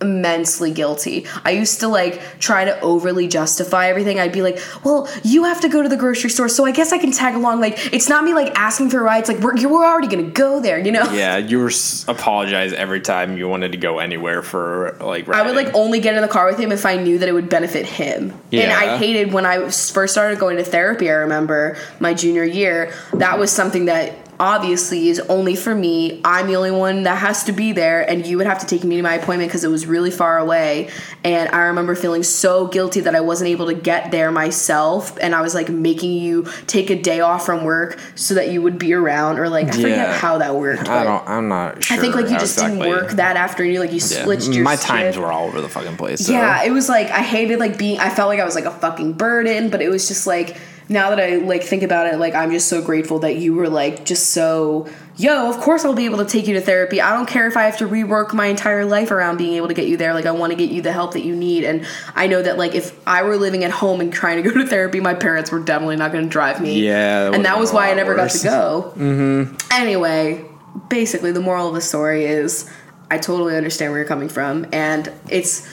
immensely 0.00 0.70
guilty. 0.72 1.24
I 1.44 1.52
used 1.52 1.80
to 1.80 1.88
like 1.88 2.20
try 2.38 2.64
to 2.64 2.78
overly 2.80 3.26
justify 3.28 3.88
everything. 3.88 4.18
I'd 4.18 4.32
be 4.32 4.42
like, 4.42 4.58
"Well, 4.84 5.08
you 5.22 5.44
have 5.44 5.60
to 5.62 5.68
go 5.68 5.82
to 5.82 5.88
the 5.88 5.96
grocery 5.96 6.30
store, 6.30 6.48
so 6.48 6.66
I 6.66 6.72
guess 6.72 6.92
I 6.92 6.98
can 6.98 7.10
tag 7.12 7.34
along." 7.34 7.60
Like, 7.60 7.92
it's 7.92 8.08
not 8.08 8.24
me 8.24 8.34
like 8.34 8.52
asking 8.58 8.90
for 8.90 9.02
rides. 9.02 9.28
Like, 9.28 9.38
we're 9.38 9.56
you're 9.56 9.72
already 9.84 10.08
gonna 10.08 10.24
go 10.30 10.60
there, 10.60 10.78
you 10.78 10.92
know? 10.92 11.10
Yeah, 11.12 11.36
you 11.38 11.58
were 11.60 11.68
s- 11.68 12.04
apologize 12.08 12.72
every 12.72 13.00
time 13.00 13.38
you 13.38 13.48
wanted 13.48 13.72
to 13.72 13.78
go 13.78 13.98
anywhere 14.00 14.42
for 14.42 14.96
like. 15.00 15.28
I 15.28 15.42
would 15.42 15.54
like 15.56 15.74
only 15.74 16.00
get 16.00 16.14
in 16.16 16.22
the 16.22 16.28
car 16.28 16.46
with 16.46 16.58
him 16.58 16.72
if 16.72 16.84
I 16.84 16.96
knew 16.96 17.18
that 17.18 17.28
it 17.28 17.32
would 17.32 17.48
benefit 17.48 17.86
him. 17.86 18.32
Yeah. 18.50 18.62
And 18.62 18.72
I 18.72 18.98
hated 18.98 19.32
when 19.32 19.46
I 19.46 19.70
first 19.70 20.12
started 20.12 20.38
going 20.38 20.56
to 20.58 20.64
therapy. 20.64 21.08
I 21.08 21.14
remember 21.14 21.76
my 22.00 22.14
junior 22.14 22.44
year. 22.44 22.92
That 23.14 23.38
was 23.38 23.50
something 23.50 23.86
that 23.86 24.12
obviously 24.40 25.08
is 25.08 25.20
only 25.20 25.54
for 25.56 25.74
me. 25.74 26.20
I'm 26.24 26.46
the 26.46 26.56
only 26.56 26.70
one 26.70 27.04
that 27.04 27.18
has 27.18 27.44
to 27.44 27.52
be 27.52 27.72
there, 27.72 28.08
and 28.08 28.26
you 28.26 28.36
would 28.36 28.46
have 28.46 28.58
to 28.60 28.66
take 28.66 28.84
me 28.84 28.96
to 28.96 29.02
my 29.02 29.14
appointment 29.14 29.48
because 29.50 29.64
it 29.64 29.68
was 29.70 29.86
really 29.86 30.10
far 30.10 30.38
away. 30.38 30.90
And 31.24 31.48
I 31.50 31.62
remember 31.62 31.94
feeling 31.94 32.22
so 32.22 32.66
guilty 32.66 33.00
that 33.00 33.14
I 33.14 33.20
wasn't 33.20 33.50
able 33.50 33.66
to 33.66 33.74
get 33.74 34.10
there 34.10 34.30
myself, 34.30 35.16
and 35.20 35.34
I 35.34 35.40
was 35.40 35.54
like 35.54 35.68
making 35.68 36.12
you 36.12 36.46
take 36.66 36.90
a 36.90 37.00
day 37.00 37.20
off 37.20 37.46
from 37.46 37.64
work 37.64 37.98
so 38.14 38.34
that 38.34 38.50
you 38.50 38.62
would 38.62 38.78
be 38.78 38.92
around, 38.92 39.38
or 39.38 39.48
like 39.48 39.68
I 39.68 39.72
forget 39.72 40.16
how 40.20 40.38
that 40.38 40.54
worked. 40.56 40.88
I 40.88 41.04
don't. 41.04 41.26
I'm 41.28 41.48
not 41.48 41.82
sure. 41.84 41.96
I 41.96 42.00
think 42.00 42.14
like 42.14 42.26
you 42.30 42.38
just 42.38 42.56
exactly- 42.58 42.78
didn't 42.80 42.90
work 42.90 43.10
that 43.12 43.36
afternoon. 43.36 43.78
Like 43.80 43.90
you 43.92 43.96
Yeah. 44.00 44.24
switched 44.24 44.48
mm, 44.48 44.54
your 44.54 44.64
My 44.64 44.76
times 44.76 45.14
shift. 45.14 45.18
were 45.18 45.32
all 45.32 45.46
over 45.46 45.60
the 45.60 45.68
fucking 45.68 45.96
place. 45.96 46.26
So. 46.26 46.32
Yeah, 46.32 46.62
it 46.64 46.70
was 46.70 46.88
like 46.88 47.08
I 47.10 47.20
hated 47.22 47.58
like 47.58 47.78
being. 47.78 47.98
I 48.00 48.10
felt 48.10 48.28
like 48.28 48.40
I 48.40 48.44
was 48.44 48.54
like 48.54 48.64
a 48.66 48.70
fucking 48.70 49.14
burden, 49.14 49.70
but 49.70 49.80
it 49.80 49.88
was 49.88 50.08
just 50.08 50.26
like 50.26 50.56
now 50.88 51.10
that 51.10 51.20
I 51.20 51.36
like 51.36 51.62
think 51.62 51.82
about 51.82 52.06
it, 52.06 52.18
like 52.18 52.34
I'm 52.34 52.50
just 52.50 52.68
so 52.68 52.82
grateful 52.82 53.20
that 53.20 53.36
you 53.36 53.54
were 53.54 53.68
like 53.68 54.04
just 54.04 54.30
so. 54.30 54.88
Yo, 55.16 55.48
of 55.48 55.58
course 55.58 55.84
I'll 55.84 55.94
be 55.94 56.06
able 56.06 56.18
to 56.18 56.24
take 56.24 56.48
you 56.48 56.54
to 56.54 56.60
therapy. 56.60 57.00
I 57.00 57.12
don't 57.12 57.28
care 57.28 57.46
if 57.46 57.56
I 57.56 57.62
have 57.62 57.78
to 57.78 57.86
rework 57.86 58.34
my 58.34 58.46
entire 58.46 58.84
life 58.84 59.12
around 59.12 59.36
being 59.36 59.54
able 59.54 59.68
to 59.68 59.74
get 59.74 59.86
you 59.86 59.96
there. 59.96 60.12
Like 60.12 60.26
I 60.26 60.32
want 60.32 60.50
to 60.50 60.56
get 60.56 60.70
you 60.70 60.82
the 60.82 60.92
help 60.92 61.12
that 61.12 61.24
you 61.24 61.36
need, 61.36 61.64
and 61.64 61.86
I 62.14 62.26
know 62.26 62.42
that 62.42 62.58
like 62.58 62.74
if 62.74 62.98
I 63.06 63.22
were 63.22 63.36
living 63.36 63.64
at 63.64 63.70
home 63.70 64.00
and 64.00 64.12
trying 64.12 64.42
to 64.42 64.48
go 64.48 64.54
to 64.60 64.66
therapy, 64.66 65.00
my 65.00 65.14
parents 65.14 65.50
were 65.50 65.60
definitely 65.60 65.96
not 65.96 66.12
going 66.12 66.24
to 66.24 66.30
drive 66.30 66.60
me. 66.60 66.84
Yeah, 66.84 67.24
that 67.24 67.34
and 67.34 67.44
that 67.44 67.58
was 67.58 67.72
why 67.72 67.90
I 67.90 67.94
never 67.94 68.14
got 68.14 68.30
to 68.30 68.42
go. 68.42 68.92
Mm-hmm. 69.04 69.56
Anyway, 69.70 70.44
basically 70.88 71.30
the 71.30 71.40
moral 71.40 71.68
of 71.68 71.74
the 71.74 71.80
story 71.80 72.24
is 72.24 72.70
I 73.10 73.18
totally 73.18 73.56
understand 73.56 73.92
where 73.92 74.00
you're 74.00 74.08
coming 74.08 74.28
from, 74.28 74.66
and 74.72 75.12
it's 75.28 75.66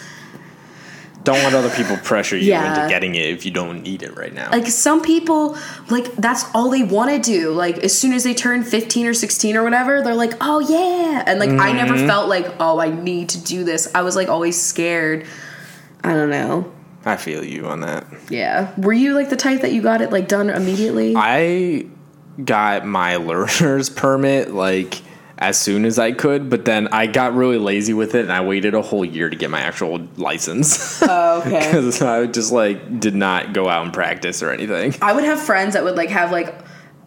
Don't 1.24 1.38
let 1.44 1.54
other 1.54 1.70
people 1.70 1.98
pressure 1.98 2.36
you 2.36 2.50
Yeah. 2.50 2.76
into 2.84 2.90
getting 2.90 3.16
it 3.16 3.28
if 3.28 3.46
you 3.46 3.52
don't 3.52 3.84
need 3.84 4.02
it 4.02 4.16
right 4.18 4.34
now. 4.34 4.50
like 4.52 4.68
some 4.68 5.02
people 5.02 5.58
like 5.90 6.16
that's 6.16 6.46
all 6.54 6.70
they 6.70 6.84
want 6.84 7.12
to 7.12 7.20
do. 7.20 7.52
Like 7.52 7.78
as 7.80 7.98
soon 7.98 8.14
as 8.14 8.24
they 8.24 8.34
turn 8.34 8.64
15 8.64 9.08
or 9.08 9.14
16 9.14 9.56
or 9.56 9.64
whatever 9.64 10.02
they're 10.02 10.16
like 10.16 10.34
oh 10.42 10.60
yeah. 10.60 11.24
And 11.26 11.40
like 11.40 11.50
i 11.52 11.72
never 11.72 11.96
mm-hmm. 11.96 12.08
felt 12.08 12.30
like 12.30 12.48
oh 12.60 12.80
i 12.80 12.90
need 12.90 13.30
to 13.30 13.44
do 13.44 13.64
this. 13.64 13.88
I 13.94 14.02
was 14.02 14.16
like 14.16 14.30
always 14.30 14.60
scared. 14.62 15.26
I 16.04 16.14
don't 16.14 16.30
know. 16.30 16.72
I 17.06 17.18
feel 17.18 17.44
you 17.44 17.68
on 17.68 17.82
that. 17.82 18.06
yeah. 18.30 18.74
Were 18.78 18.94
you 18.94 19.14
like 19.16 19.30
the 19.30 19.36
type 19.36 19.62
that 19.62 19.72
you 19.72 19.82
got 19.82 20.02
it 20.02 20.12
like 20.12 20.28
done 20.28 20.50
immediately? 20.50 21.14
I 21.16 21.88
got 22.44 22.86
my 22.86 23.16
learner's 23.18 23.90
permit 23.90 24.52
like 24.54 25.02
as 25.42 25.60
soon 25.60 25.86
as 25.86 25.98
I 25.98 26.12
could, 26.12 26.50
but 26.52 26.66
then 26.66 26.88
I 26.92 27.08
got 27.08 27.34
really 27.34 27.58
lazy 27.58 27.94
with 27.94 28.14
it 28.16 28.22
and 28.22 28.32
I 28.32 28.42
waited 28.42 28.76
a 28.76 28.82
whole 28.82 29.04
year 29.04 29.28
to 29.28 29.36
get 29.36 29.50
my 29.50 29.60
actual 29.60 30.08
license. 30.16 31.02
oh 31.02 31.42
okay 31.42 31.60
Because 31.72 32.02
I 32.02 32.28
just 32.28 32.52
like 32.52 33.00
did 33.00 33.16
not 33.16 33.52
go 33.52 33.68
out 33.68 33.84
and 33.84 33.92
practice 33.94 34.44
or 34.44 34.52
anything. 34.52 34.94
i 35.02 35.12
would 35.12 35.24
have 35.24 35.40
friends 35.42 35.74
that 35.74 35.84
would 35.84 35.96
like 35.98 36.10
have 36.10 36.32
like 36.32 36.56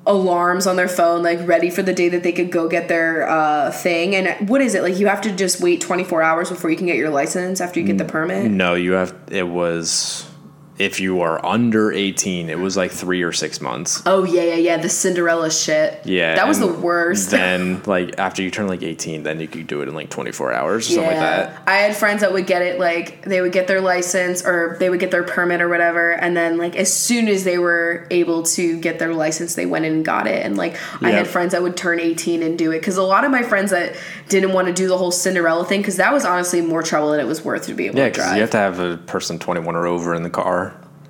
alarms 0.07 0.67
on 0.67 0.77
their 0.77 0.89
phone 0.89 1.23
like 1.23 1.39
ready 1.49 1.71
for 1.71 1.83
the 1.83 1.93
day 1.95 2.11
that 2.11 2.23
they 2.23 2.33
could 2.33 2.51
go 2.51 2.69
get 2.69 2.89
their 2.89 3.27
uh 3.27 3.71
thing 3.71 4.15
and 4.15 4.51
what 4.51 4.61
is 4.61 4.75
it 4.75 4.83
like 4.83 4.99
you 4.99 5.07
have 5.07 5.21
to 5.23 5.35
just 5.35 5.63
wait 5.63 5.81
24 5.81 6.21
hours 6.23 6.51
before 6.51 6.69
you 6.71 6.77
can 6.77 6.87
get 6.87 6.97
your 6.97 7.09
license 7.09 7.59
after 7.61 7.81
you 7.81 7.87
get 7.87 7.97
the 7.97 8.05
permit 8.05 8.51
No, 8.51 8.75
you 8.75 8.93
have. 8.93 9.15
It 9.31 9.49
was 9.49 10.29
if 10.77 10.99
you 10.99 11.21
are 11.21 11.45
under 11.47 11.93
eighteen, 11.93 12.51
it 12.51 12.59
was 12.59 12.77
like 12.77 12.91
three 12.91 13.23
or 13.23 13.31
six 13.33 13.61
months. 13.61 14.03
oh 14.07 14.25
yeah 14.25 14.43
yeah 14.43 14.55
yeah 14.57 14.77
the 14.77 14.89
cinderella 14.89 15.51
shit 15.51 16.05
Yeah, 16.05 16.35
that 16.35 16.49
was 16.49 16.59
the 16.59 16.67
worst 16.67 17.31
Then, 17.31 17.81
like 17.87 18.19
after 18.19 18.43
you 18.43 18.51
turn 18.51 18.67
like 18.67 18.83
eighteen, 18.83 19.23
then 19.23 19.39
you 19.39 19.47
could 19.47 19.67
do 19.69 19.83
it 19.83 19.89
in 19.89 19.95
like 19.95 20.11
twenty 20.11 20.33
four 20.33 20.53
hours 20.53 20.89
or 20.91 20.95
something 20.95 21.07
like 21.13 21.21
that. 21.21 21.63
I 21.67 21.75
had 21.77 21.97
friends 21.97 22.23
that 22.23 22.33
would 22.33 22.47
get 22.47 22.63
it 22.63 22.81
like 22.81 23.23
they 23.23 23.41
would 23.41 23.53
get 23.53 23.67
their 23.69 23.81
license 23.81 24.45
or 24.45 24.77
they 24.81 24.91
would 24.91 24.99
get 25.01 25.11
their 25.13 25.23
permit 25.23 25.61
or 25.61 25.69
whatever, 25.69 26.11
and 26.13 26.37
then 26.37 26.59
like 26.59 26.75
as 26.77 26.93
soon 26.93 27.29
as 27.29 27.45
they 27.45 27.59
were 27.59 28.07
able 28.11 28.43
to 28.43 28.81
get 28.81 28.99
their 28.99 29.15
license, 29.15 29.55
they 29.55 29.67
went 29.67 29.85
in 29.85 29.93
and 29.95 30.05
got 30.05 30.27
it. 30.27 30.45
And 30.45 30.57
like 30.57 30.75
I 31.01 31.11
Yeah. 31.11 31.19
had 31.19 31.29
friends 31.29 31.53
that 31.53 31.63
would 31.63 31.77
turn 31.77 32.01
eighteen 32.01 32.43
and 32.43 32.59
do 32.59 32.73
it 32.73 32.81
because 32.81 32.97
a 32.97 33.03
lot 33.03 33.25
of 33.25 33.31
my 33.31 33.43
friends 33.43 33.71
that 33.71 33.95
didn't 34.29 34.53
want 34.53 34.67
to 34.67 34.73
do 34.75 34.89
the 34.89 34.99
whole 34.99 35.13
Cinderella 35.13 35.65
thing 35.65 35.81
because 35.81 35.99
that 35.99 36.13
was 36.13 36.25
honestly 36.25 36.61
more 36.61 36.83
trouble 36.83 37.13
than 37.13 37.21
it 37.21 37.27
was 37.27 37.45
worth 37.45 37.67
to 37.67 37.75
be 37.75 37.87
able 37.87 37.99
Yeah, 37.99 38.07
to 38.07 38.11
drive. 38.11 38.35
you 38.35 38.41
have 38.41 38.51
to 38.51 38.57
have 38.59 38.81
a 38.81 38.97
person 38.97 39.39
twenty 39.39 39.61
one 39.61 39.77
or 39.77 39.87
over 39.87 40.15
in 40.15 40.25
the 40.25 40.31
car. 40.31 40.64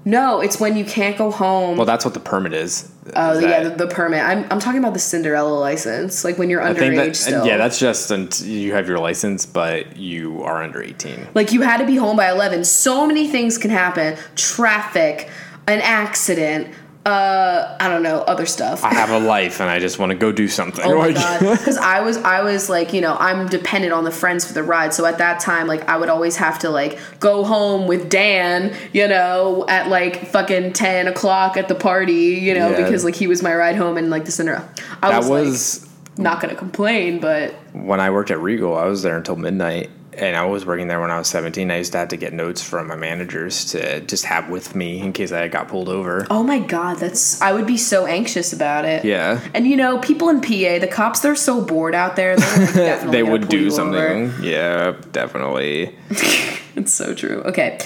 No, 0.05 0.41
it's 0.41 0.61
when 0.61 0.77
you 0.77 0.85
can't 0.85 1.17
go 1.17 1.31
home. 1.31 1.77
Well, 1.77 1.87
that's 1.87 2.05
what 2.05 2.15
the 2.15 2.21
permit 2.21 2.53
is. 2.53 2.91
oh 3.17 3.33
Is 3.33 3.43
yeah, 3.43 3.63
the, 3.65 3.71
the 3.71 3.87
permit. 3.87 4.23
I'm 4.23 4.45
I'm 4.51 4.61
talking 4.61 4.79
about 4.79 4.93
the 4.93 5.01
Cinderella 5.01 5.59
license, 5.59 6.25
like 6.25 6.37
when 6.39 6.51
you're 6.51 6.61
underage 6.61 6.97
that, 6.97 7.17
still. 7.17 7.47
yeah, 7.47 7.57
that's 7.57 7.79
just 7.79 8.11
you 8.43 8.73
have 8.75 8.87
your 8.87 8.99
license, 8.99 9.47
but 9.47 9.97
you 9.97 10.43
are 10.43 10.63
under 10.63 10.83
18. 10.83 11.29
Like 11.35 11.53
you 11.53 11.63
had 11.63 11.79
to 11.79 11.87
be 11.87 11.97
home 11.97 12.17
by 12.17 12.31
11. 12.31 12.65
So 12.65 13.07
many 13.07 13.29
things 13.29 13.57
can 13.57 13.71
happen. 13.71 14.17
Traffic, 14.37 15.31
an 15.67 15.81
accident, 15.81 16.69
uh 17.07 17.77
I 17.79 17.89
don't 17.89 18.03
know, 18.03 18.21
other 18.23 18.47
stuff. 18.47 18.83
I 18.83 18.95
have 18.95 19.11
a 19.11 19.19
life 19.19 19.61
and 19.61 19.69
I 19.69 19.79
just 19.79 19.99
want 19.99 20.11
to 20.11 20.17
go 20.17 20.33
do 20.33 20.49
something. 20.49 20.85
Oh 20.95 20.99
my 20.99 21.13
god! 21.13 21.41
Because 21.41 21.77
I 21.77 22.01
was, 22.01 22.17
I 22.19 22.43
was 22.43 22.69
like, 22.71 22.93
you 22.93 23.01
know, 23.01 23.17
I'm 23.19 23.47
dependent 23.49 23.93
on 23.93 24.05
the 24.05 24.11
friends 24.11 24.45
for 24.47 24.53
the 24.55 24.63
ride. 24.63 24.95
So 24.95 25.05
at 25.05 25.19
that 25.19 25.41
time, 25.41 25.67
like, 25.67 25.87
I 25.89 25.97
would 25.97 26.09
always 26.09 26.37
have 26.37 26.59
to 26.61 26.71
like 26.71 26.99
go 27.21 27.45
home 27.45 27.87
with 27.87 28.09
Dan, 28.09 28.75
you 28.93 29.07
know, 29.09 29.67
at 29.69 29.89
like 29.89 30.27
fucking 30.29 30.73
ten 30.73 31.07
o'clock 31.09 31.57
at 31.57 31.69
the 31.69 31.75
party, 31.75 32.13
you 32.41 32.55
know, 32.55 32.71
Yeah. 32.71 32.85
because 32.85 33.05
like 33.05 33.15
he 33.17 33.27
was 33.27 33.43
my 33.43 33.55
ride 33.55 33.77
home 33.77 33.97
and 33.99 34.09
like 34.11 34.25
the 34.25 34.33
Cinderella. 34.33 34.69
I 35.03 35.11
that 35.11 35.19
was, 35.21 35.29
was 35.29 35.83
like, 35.83 36.19
not 36.19 36.41
gonna 36.41 36.55
complain, 36.55 37.19
but 37.21 37.53
when 37.73 38.01
I 38.01 38.11
worked 38.11 38.31
at 38.31 38.41
Regal, 38.41 38.77
I 38.77 38.87
was 38.87 39.03
there 39.03 39.17
until 39.17 39.37
midnight. 39.37 39.91
And 40.19 40.37
I 40.37 40.45
was 40.47 40.65
working 40.65 40.89
there 40.89 41.01
when 41.01 41.11
I 41.11 41.19
was 41.19 41.29
17. 41.29 41.71
I 41.71 41.79
used 41.79 41.93
to 41.93 41.99
have 41.99 42.09
to 42.09 42.17
get 42.17 42.33
notes 42.33 42.63
from 42.63 42.89
my 42.89 42.97
managers 42.97 43.65
to 43.67 44.01
just 44.01 44.25
have 44.25 44.49
with 44.49 44.75
me 44.75 45.01
in 45.01 45.13
case 45.13 45.33
I 45.33 45.49
got 45.49 45.69
pulled 45.69 45.89
over. 45.89 46.27
oh 46.31 46.43
my 46.43 46.59
god, 46.59 46.99
that's 46.99 47.41
I 47.41 47.53
would 47.53 47.67
be 47.67 47.77
so 47.77 48.07
anxious 48.07 48.53
about 48.53 48.85
it. 48.85 49.05
Yeah. 49.05 49.41
And 49.55 49.67
you 49.67 49.77
know, 49.77 49.99
people 49.99 50.29
in 50.29 50.41
PA, 50.41 50.79
the 50.79 50.89
cops, 50.91 51.21
they're 51.21 51.35
so 51.37 51.61
bored 51.61 51.95
out 51.95 52.17
there. 52.17 52.37
Like, 52.37 52.47
definitely 52.75 53.11
They 53.13 53.23
would 53.23 53.49
do 53.49 53.71
something. 53.71 54.31
over. 54.31 54.43
Yeah, 54.43 54.97
definitely. 55.13 55.95
It's 56.77 56.93
so 56.93 57.15
true. 57.15 57.41
Okay. 57.43 57.79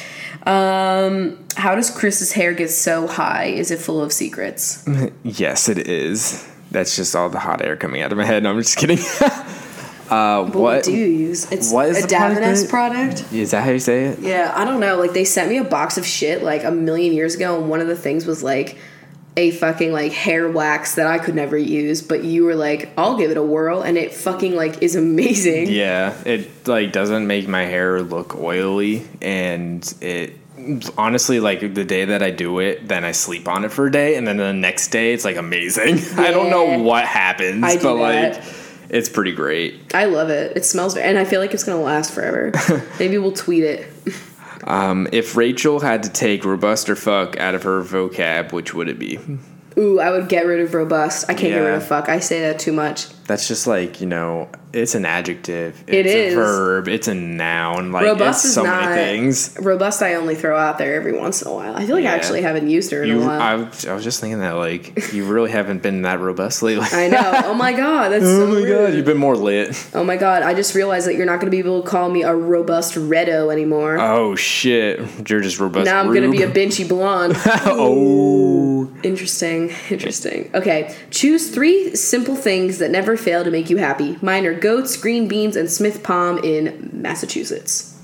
Um, 0.46 1.44
how 1.56 1.74
does 1.74 1.90
Chris's 1.90 2.32
hair 2.32 2.54
get 2.54 2.70
so 2.70 3.06
high? 3.06 3.44
Is 3.44 3.70
it 3.70 3.80
full 3.80 4.00
of 4.02 4.12
secrets? 4.14 4.82
Yes, 5.22 5.68
it 5.68 5.76
is. 5.86 6.48
That's 6.70 6.96
just 6.96 7.14
all 7.14 7.28
the 7.28 7.38
hot 7.38 7.60
air 7.62 7.76
coming 7.76 8.00
out 8.00 8.12
of 8.12 8.18
my 8.18 8.24
head. 8.24 8.42
No, 8.44 8.50
I'm 8.50 8.56
just 8.58 8.78
kidding. 8.78 8.96
Uh, 10.10 10.44
What, 10.44 10.84
do 10.84 10.92
you 10.92 11.06
use? 11.06 11.50
It's 11.50 11.72
what 11.72 11.88
is 11.88 12.04
a 12.04 12.06
the 12.06 12.16
product 12.16 12.70
product. 12.70 13.32
is 13.32 13.50
that 13.52 13.64
how 13.64 13.70
you 13.70 13.78
say 13.78 14.06
it? 14.06 14.18
Yeah, 14.18 14.52
I 14.54 14.64
don't 14.64 14.80
know. 14.80 14.96
Like 14.96 15.12
they 15.12 15.24
sent 15.24 15.50
me 15.50 15.58
a 15.58 15.64
box 15.64 15.98
of 15.98 16.06
shit 16.06 16.42
like 16.42 16.64
a 16.64 16.70
million 16.70 17.12
years 17.12 17.34
ago, 17.34 17.60
and 17.60 17.68
one 17.70 17.80
of 17.80 17.86
the 17.88 17.96
things 17.96 18.26
was 18.26 18.42
like 18.42 18.78
a 19.36 19.52
fucking 19.52 19.92
like 19.92 20.12
hair 20.12 20.50
wax 20.50 20.96
that 20.96 21.06
I 21.06 21.18
could 21.18 21.34
never 21.36 21.56
use, 21.56 22.02
but 22.02 22.24
you 22.24 22.44
were 22.44 22.56
like, 22.56 22.90
I'll 22.98 23.16
give 23.16 23.30
it 23.30 23.36
a 23.36 23.42
whirl, 23.42 23.82
and 23.82 23.96
it 23.96 24.12
fucking 24.12 24.56
like 24.56 24.82
is 24.82 24.96
amazing. 24.96 25.70
Yeah, 25.70 26.14
it 26.24 26.66
like 26.66 26.92
doesn't 26.92 27.26
make 27.26 27.46
my 27.46 27.64
hair 27.64 28.02
look 28.02 28.34
oily, 28.34 29.06
and 29.22 29.82
it 30.00 30.34
honestly 30.96 31.38
like 31.40 31.60
the 31.60 31.84
day 31.84 32.06
that 32.06 32.22
I 32.22 32.30
do 32.30 32.58
it, 32.58 32.88
then 32.88 33.04
I 33.04 33.12
sleep 33.12 33.46
on 33.46 33.64
it 33.64 33.70
for 33.70 33.86
a 33.86 33.92
day, 33.92 34.16
and 34.16 34.26
then 34.26 34.38
the 34.38 34.52
next 34.52 34.88
day 34.88 35.12
it's 35.12 35.24
like 35.24 35.36
amazing. 35.36 35.98
I 36.18 36.30
don't 36.30 36.50
know 36.50 36.78
what 36.80 37.04
happens, 37.04 37.76
do 37.76 37.82
but 37.82 37.94
like 37.94 38.34
that. 38.34 38.54
It's 38.88 39.08
pretty 39.08 39.32
great. 39.32 39.94
I 39.94 40.06
love 40.06 40.30
it. 40.30 40.56
It 40.56 40.64
smells, 40.64 40.96
and 40.96 41.18
I 41.18 41.24
feel 41.24 41.40
like 41.40 41.54
it's 41.54 41.64
gonna 41.64 41.80
last 41.80 42.12
forever. 42.12 42.52
Maybe 42.98 43.18
we'll 43.18 43.32
tweet 43.32 43.64
it. 43.64 43.92
Um, 44.64 45.08
if 45.12 45.36
Rachel 45.36 45.80
had 45.80 46.02
to 46.02 46.10
take 46.10 46.44
robust 46.44 46.90
or 46.90 46.96
fuck 46.96 47.38
out 47.38 47.54
of 47.54 47.62
her 47.62 47.82
vocab, 47.82 48.52
which 48.52 48.74
would 48.74 48.88
it 48.88 48.98
be? 48.98 49.18
Ooh, 49.78 50.00
I 50.00 50.10
would 50.10 50.28
get 50.28 50.46
rid 50.46 50.60
of 50.60 50.74
robust. 50.74 51.24
I 51.28 51.34
can't 51.34 51.54
get 51.54 51.60
rid 51.60 51.74
of 51.74 51.86
fuck. 51.86 52.08
I 52.08 52.18
say 52.18 52.40
that 52.40 52.58
too 52.58 52.72
much. 52.72 53.06
That's 53.28 53.46
just 53.46 53.66
like 53.66 54.00
you 54.00 54.06
know, 54.06 54.48
it's 54.72 54.94
an 54.94 55.04
adjective. 55.04 55.84
It 55.86 56.06
It's 56.06 56.32
a 56.32 56.34
verb. 56.34 56.88
It's 56.88 57.08
a 57.08 57.14
noun. 57.14 57.92
Like 57.92 58.04
Robust 58.04 58.38
it's 58.40 58.44
is 58.46 58.54
so 58.54 58.64
not 58.64 58.86
many 58.86 58.96
things. 58.96 59.54
robust. 59.60 60.02
I 60.02 60.14
only 60.14 60.34
throw 60.34 60.56
out 60.58 60.78
there 60.78 60.94
every 60.94 61.12
once 61.12 61.42
in 61.42 61.48
a 61.48 61.54
while. 61.54 61.76
I 61.76 61.84
feel 61.86 61.94
like 61.96 62.06
I 62.06 62.14
actually 62.14 62.40
haven't 62.40 62.68
used 62.70 62.90
her 62.90 63.02
in 63.02 63.10
You, 63.10 63.22
a 63.22 63.26
while. 63.26 63.40
I, 63.40 63.52
I 63.90 63.94
was 63.94 64.02
just 64.02 64.20
thinking 64.20 64.40
that 64.40 64.52
like 64.52 65.12
you 65.12 65.26
really 65.26 65.50
haven't 65.50 65.82
been 65.82 66.02
that 66.02 66.20
robust 66.20 66.62
lately. 66.62 66.86
I 66.90 67.08
know. 67.08 67.34
Oh 67.48 67.54
my 67.54 67.72
god, 67.72 68.10
that's 68.12 68.24
oh 68.24 68.36
so 68.38 68.42
oh 68.44 68.46
my 68.46 68.54
rude. 68.56 68.68
god, 68.68 68.94
you've 68.94 69.04
been 69.06 69.16
more 69.18 69.36
lit. 69.36 69.88
Oh 69.94 70.04
my 70.04 70.16
god, 70.16 70.42
I 70.42 70.54
just 70.54 70.74
realized 70.74 71.06
that 71.06 71.14
you're 71.14 71.26
not 71.26 71.36
going 71.40 71.46
to 71.46 71.50
be 71.50 71.58
able 71.58 71.82
to 71.82 71.88
call 71.88 72.08
me 72.10 72.22
a 72.22 72.34
robust 72.34 72.94
redo 72.94 73.52
anymore. 73.52 73.98
Oh 73.98 74.34
shit, 74.36 74.98
you're 75.28 75.40
just 75.40 75.58
robust. 75.60 75.84
now 75.86 76.00
I'm 76.00 76.06
going 76.08 76.22
to 76.22 76.30
be 76.30 76.42
a 76.42 76.50
benchy 76.50 76.88
blonde. 76.88 77.34
oh. 77.92 78.90
Interesting. 79.02 79.70
Interesting. 79.90 80.50
Okay. 80.54 80.94
Choose 81.10 81.50
three 81.50 81.94
simple 81.94 82.36
things 82.36 82.78
that 82.78 82.90
never 82.90 83.16
fail 83.18 83.44
to 83.44 83.50
make 83.50 83.68
you 83.70 83.76
happy. 83.76 84.18
Mine 84.22 84.46
are 84.46 84.54
goats, 84.54 84.96
green 84.96 85.28
beans, 85.28 85.56
and 85.56 85.70
Smith 85.70 86.02
Palm 86.02 86.38
in 86.44 86.90
Massachusetts. 86.92 87.94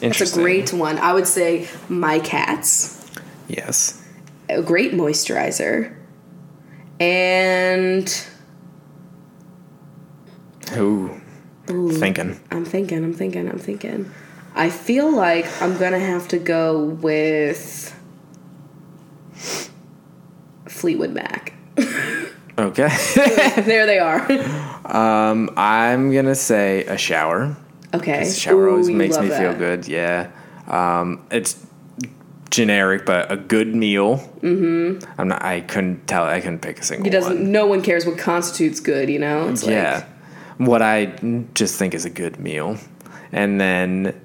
That's 0.00 0.20
a 0.20 0.34
great 0.34 0.72
one. 0.72 0.98
I 0.98 1.14
would 1.14 1.26
say 1.26 1.68
my 1.88 2.18
cats, 2.18 3.00
Yes. 3.48 4.02
a 4.50 4.60
great 4.62 4.92
moisturizer, 4.92 5.94
and 7.00 8.26
Ooh. 10.76 11.20
Thinking. 11.66 12.38
I'm 12.50 12.64
thinking, 12.64 13.04
I'm 13.04 13.14
thinking, 13.14 13.48
I'm 13.48 13.58
thinking. 13.58 14.10
I 14.54 14.68
feel 14.70 15.10
like 15.10 15.46
I'm 15.62 15.78
gonna 15.78 15.98
have 15.98 16.28
to 16.28 16.38
go 16.38 16.84
with 16.84 17.94
Fleetwood 20.66 21.12
Mac. 21.12 21.53
Okay. 22.58 22.88
there 23.62 23.86
they 23.86 23.98
are. 23.98 24.20
um, 24.84 25.50
I'm 25.56 26.12
gonna 26.12 26.34
say 26.34 26.84
a 26.84 26.96
shower. 26.96 27.56
Okay. 27.92 28.30
Shower 28.30 28.68
always 28.70 28.88
Ooh, 28.88 28.92
you 28.92 28.96
makes 28.96 29.18
me 29.18 29.28
feel 29.28 29.54
good. 29.54 29.88
Yeah. 29.88 30.30
Um, 30.66 31.26
it's 31.30 31.64
generic, 32.50 33.04
but 33.04 33.30
a 33.30 33.36
good 33.36 33.74
meal. 33.74 34.18
Mm-hmm. 34.40 35.04
I'm 35.20 35.28
not. 35.28 35.42
I 35.42 35.60
couldn't 35.60 36.06
tell. 36.06 36.24
I 36.24 36.40
couldn't 36.40 36.60
pick 36.60 36.78
a 36.78 36.84
single 36.84 37.04
He 37.04 37.10
doesn't. 37.10 37.34
one. 37.34 37.52
No 37.52 37.66
one 37.66 37.82
cares 37.82 38.06
what 38.06 38.18
constitutes 38.18 38.80
good. 38.80 39.10
You 39.10 39.18
know. 39.18 39.48
It's 39.48 39.64
like, 39.64 39.72
yeah. 39.72 40.06
What 40.58 40.82
I 40.82 41.06
just 41.54 41.76
think 41.78 41.94
is 41.94 42.04
a 42.04 42.10
good 42.10 42.38
meal, 42.38 42.78
and 43.32 43.60
then 43.60 44.20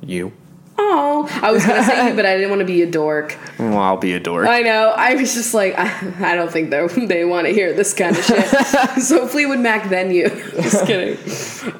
you. 0.00 0.32
Oh, 0.78 1.28
I 1.42 1.52
was 1.52 1.64
gonna 1.64 1.82
say 1.82 2.08
you, 2.08 2.14
but 2.14 2.26
I 2.26 2.34
didn't 2.34 2.50
want 2.50 2.60
to 2.60 2.66
be 2.66 2.82
a 2.82 2.90
dork. 2.90 3.36
Well, 3.58 3.78
I'll 3.78 3.96
be 3.96 4.12
a 4.12 4.20
dork. 4.20 4.46
I 4.46 4.60
know. 4.60 4.92
I 4.94 5.14
was 5.14 5.32
just 5.34 5.54
like, 5.54 5.74
I, 5.78 5.86
I 6.32 6.34
don't 6.34 6.52
think 6.52 6.68
they 6.70 6.86
they 7.06 7.24
want 7.24 7.46
to 7.46 7.54
hear 7.54 7.72
this 7.72 7.94
kind 7.94 8.16
of 8.16 8.22
shit. 8.22 8.46
so 9.02 9.26
Fleetwood 9.26 9.60
Mac, 9.60 9.88
then 9.88 10.10
you. 10.10 10.28
just 10.28 10.86
kidding. 10.86 11.18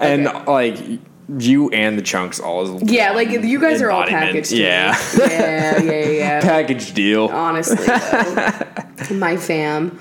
and 0.01 0.27
okay. 0.27 0.51
like 0.51 1.01
you 1.39 1.69
and 1.71 1.99
the 1.99 2.03
chunks 2.03 2.41
all. 2.41 2.83
Yeah, 2.83 3.13
like 3.13 3.29
you 3.29 3.61
guys 3.61 3.83
are 3.83 3.91
all 3.91 4.07
packaged. 4.07 4.53
Yeah. 4.53 4.99
Yeah, 5.19 5.83
yeah, 5.83 5.83
yeah. 5.83 6.09
yeah. 6.09 6.41
Package 6.41 6.95
deal. 6.95 7.27
Honestly, 7.27 7.77
though, 7.77 9.15
my 9.15 9.37
fam. 9.37 9.99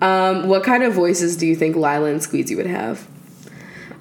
Um, 0.00 0.48
what 0.48 0.62
kind 0.64 0.82
of 0.82 0.94
voices 0.94 1.36
do 1.36 1.46
you 1.46 1.56
think 1.56 1.76
Lila 1.76 2.04
and 2.04 2.20
Squeezy 2.20 2.56
would 2.56 2.66
have? 2.66 3.06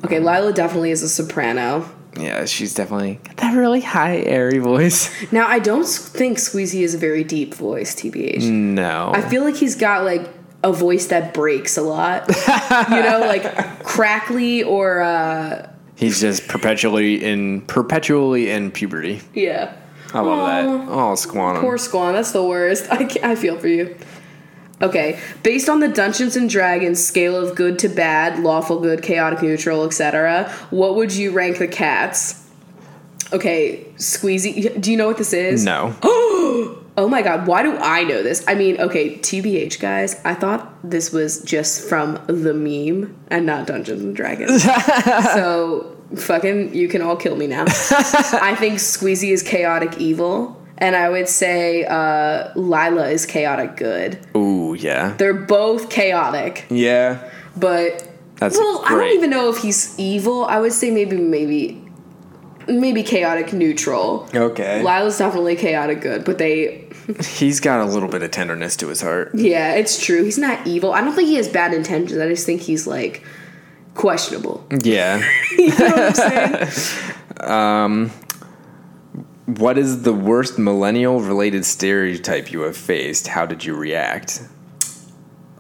Okay, 0.06 0.20
Lila 0.20 0.54
definitely 0.54 0.92
is 0.92 1.02
a 1.02 1.10
soprano. 1.10 1.90
Yeah, 2.18 2.46
she's 2.46 2.74
definitely 2.74 3.20
got 3.24 3.38
that 3.38 3.56
really 3.56 3.82
high, 3.82 4.18
airy 4.18 4.58
voice. 4.60 5.10
Now, 5.32 5.48
I 5.48 5.60
don't 5.60 5.86
think 5.86 6.38
Squeezy 6.38 6.82
is 6.82 6.94
a 6.96 6.98
very 6.98 7.24
deep 7.24 7.54
voice, 7.54 7.96
TBH. 7.96 8.50
No. 8.50 9.12
I 9.14 9.22
feel 9.22 9.44
like 9.44 9.56
he's 9.56 9.76
got 9.76 10.04
like 10.04 10.30
a 10.64 10.72
voice 10.74 11.08
that 11.08 11.34
breaks 11.34 11.78
a 11.78 11.82
lot. 11.84 12.28
you 12.90 13.02
know, 13.04 13.20
like 13.28 13.84
crackly 13.84 14.64
or 14.64 15.02
uh 15.02 15.70
He's 15.96 16.22
just 16.22 16.48
perpetually 16.48 17.24
in 17.24 17.62
perpetually 17.62 18.50
in 18.52 18.72
puberty. 18.72 19.22
yeah. 19.34 19.76
I 20.14 20.22
love 20.22 20.40
Aw. 20.40 20.46
that. 20.48 20.66
Oh, 20.90 21.14
Squanum. 21.16 21.60
Poor 21.60 21.78
Squan, 21.78 22.14
that's 22.14 22.32
the 22.32 22.44
worst. 22.44 22.88
I, 22.90 23.10
I 23.24 23.36
feel 23.36 23.60
for 23.60 23.68
you. 23.68 23.96
Okay, 24.82 25.20
based 25.42 25.70
on 25.70 25.80
the 25.80 25.88
Dungeons 25.88 26.36
and 26.36 26.48
Dragons 26.50 27.04
scale 27.04 27.36
of 27.36 27.56
good 27.56 27.80
to 27.80 27.90
bad, 27.90 28.40
lawful 28.40 28.80
good, 28.80 29.02
chaotic 29.02 29.42
neutral, 29.42 29.84
etc., 29.86 30.52
what 30.70 30.96
would 30.96 31.14
you 31.14 31.32
rank 31.32 31.58
the 31.58 31.68
cats? 31.68 32.48
Okay, 33.34 33.86
Squeezy, 33.96 34.80
do 34.80 34.92
you 34.92 34.98
know 34.98 35.08
what 35.08 35.18
this 35.18 35.34
is? 35.34 35.66
No. 35.66 35.96
Oh 37.00 37.08
my 37.08 37.22
god, 37.22 37.46
why 37.46 37.62
do 37.62 37.78
I 37.78 38.04
know 38.04 38.24
this? 38.24 38.44
I 38.48 38.56
mean, 38.56 38.82
okay, 38.82 39.20
TBH 39.20 39.80
guys, 39.80 40.20
I 40.26 40.34
thought 40.34 40.74
this 40.84 41.12
was 41.12 41.44
just 41.44 41.88
from 41.88 42.20
the 42.26 42.56
meme 42.56 43.16
and 43.28 43.46
not 43.46 43.68
Dungeons 43.68 44.02
and 44.02 44.16
Dragons. 44.16 44.64
so, 45.34 45.96
fucking, 46.16 46.74
you 46.74 46.88
can 46.88 47.04
all 47.04 47.16
kill 47.16 47.36
me 47.36 47.46
now. 47.46 47.66
I 47.68 48.56
think 48.58 48.80
Squeezy 48.80 49.32
is 49.32 49.44
chaotic 49.44 50.00
evil, 50.00 50.57
and 50.80 50.96
I 50.96 51.10
would 51.10 51.28
say 51.28 51.86
uh, 51.86 52.52
Lila 52.56 53.10
is 53.10 53.26
chaotic 53.26 53.78
good. 53.78 54.20
Ooh, 54.36 54.76
yeah. 54.78 55.16
They're 55.18 55.34
both 55.34 55.90
chaotic, 55.90 56.66
Yeah. 56.70 57.20
but 57.56 58.08
That's 58.38 58.58
well, 58.58 58.84
I 58.86 58.90
don't 58.92 59.12
even 59.16 59.30
know 59.30 59.50
if 59.50 59.58
he's 59.58 59.98
evil. 60.00 60.46
I 60.46 60.60
would 60.60 60.74
say 60.74 60.92
maybe, 60.92 61.18
maybe, 61.18 61.84
maybe 62.68 63.02
chaotic 63.04 63.54
neutral. 63.54 64.28
Okay. 64.36 64.82
Lila's 64.84 65.18
definitely 65.18 65.56
chaotic 65.56 66.02
good, 66.02 66.24
but 66.26 66.38
they 66.38 66.84
He's 67.24 67.60
got 67.62 67.80
a 67.80 67.86
little 67.86 68.10
bit 68.10 68.22
of 68.22 68.32
tenderness 68.32 68.76
to 68.78 68.88
his 68.90 69.02
heart. 69.02 69.32
Yeah, 69.34 69.74
it's 69.76 70.04
true. 70.04 70.24
He's 70.24 70.38
not 70.38 70.68
evil. 70.68 70.92
I 70.92 71.00
don't 71.02 71.16
think 71.16 71.30
he 71.30 71.36
has 71.36 71.48
bad 71.48 71.74
intentions. 71.74 72.20
I 72.20 72.28
just 72.28 72.46
think 72.46 72.62
he's 72.62 72.86
like 72.86 73.24
questionable. 73.96 74.66
Yeah. 74.84 75.18
you 75.58 75.70
know 75.70 75.86
what 75.88 76.00
I'm 76.00 76.14
saying? 76.14 76.70
what 79.48 79.78
is 79.78 80.04
the 80.04 80.14
worst 80.14 80.60
millennial 80.60 81.20
related 81.22 81.66
stereotype 81.66 82.52
you 82.52 82.62
have 82.62 82.78
faced? 82.78 83.28
How 83.28 83.46
did 83.46 83.66
you 83.66 83.76
react? 83.76 84.44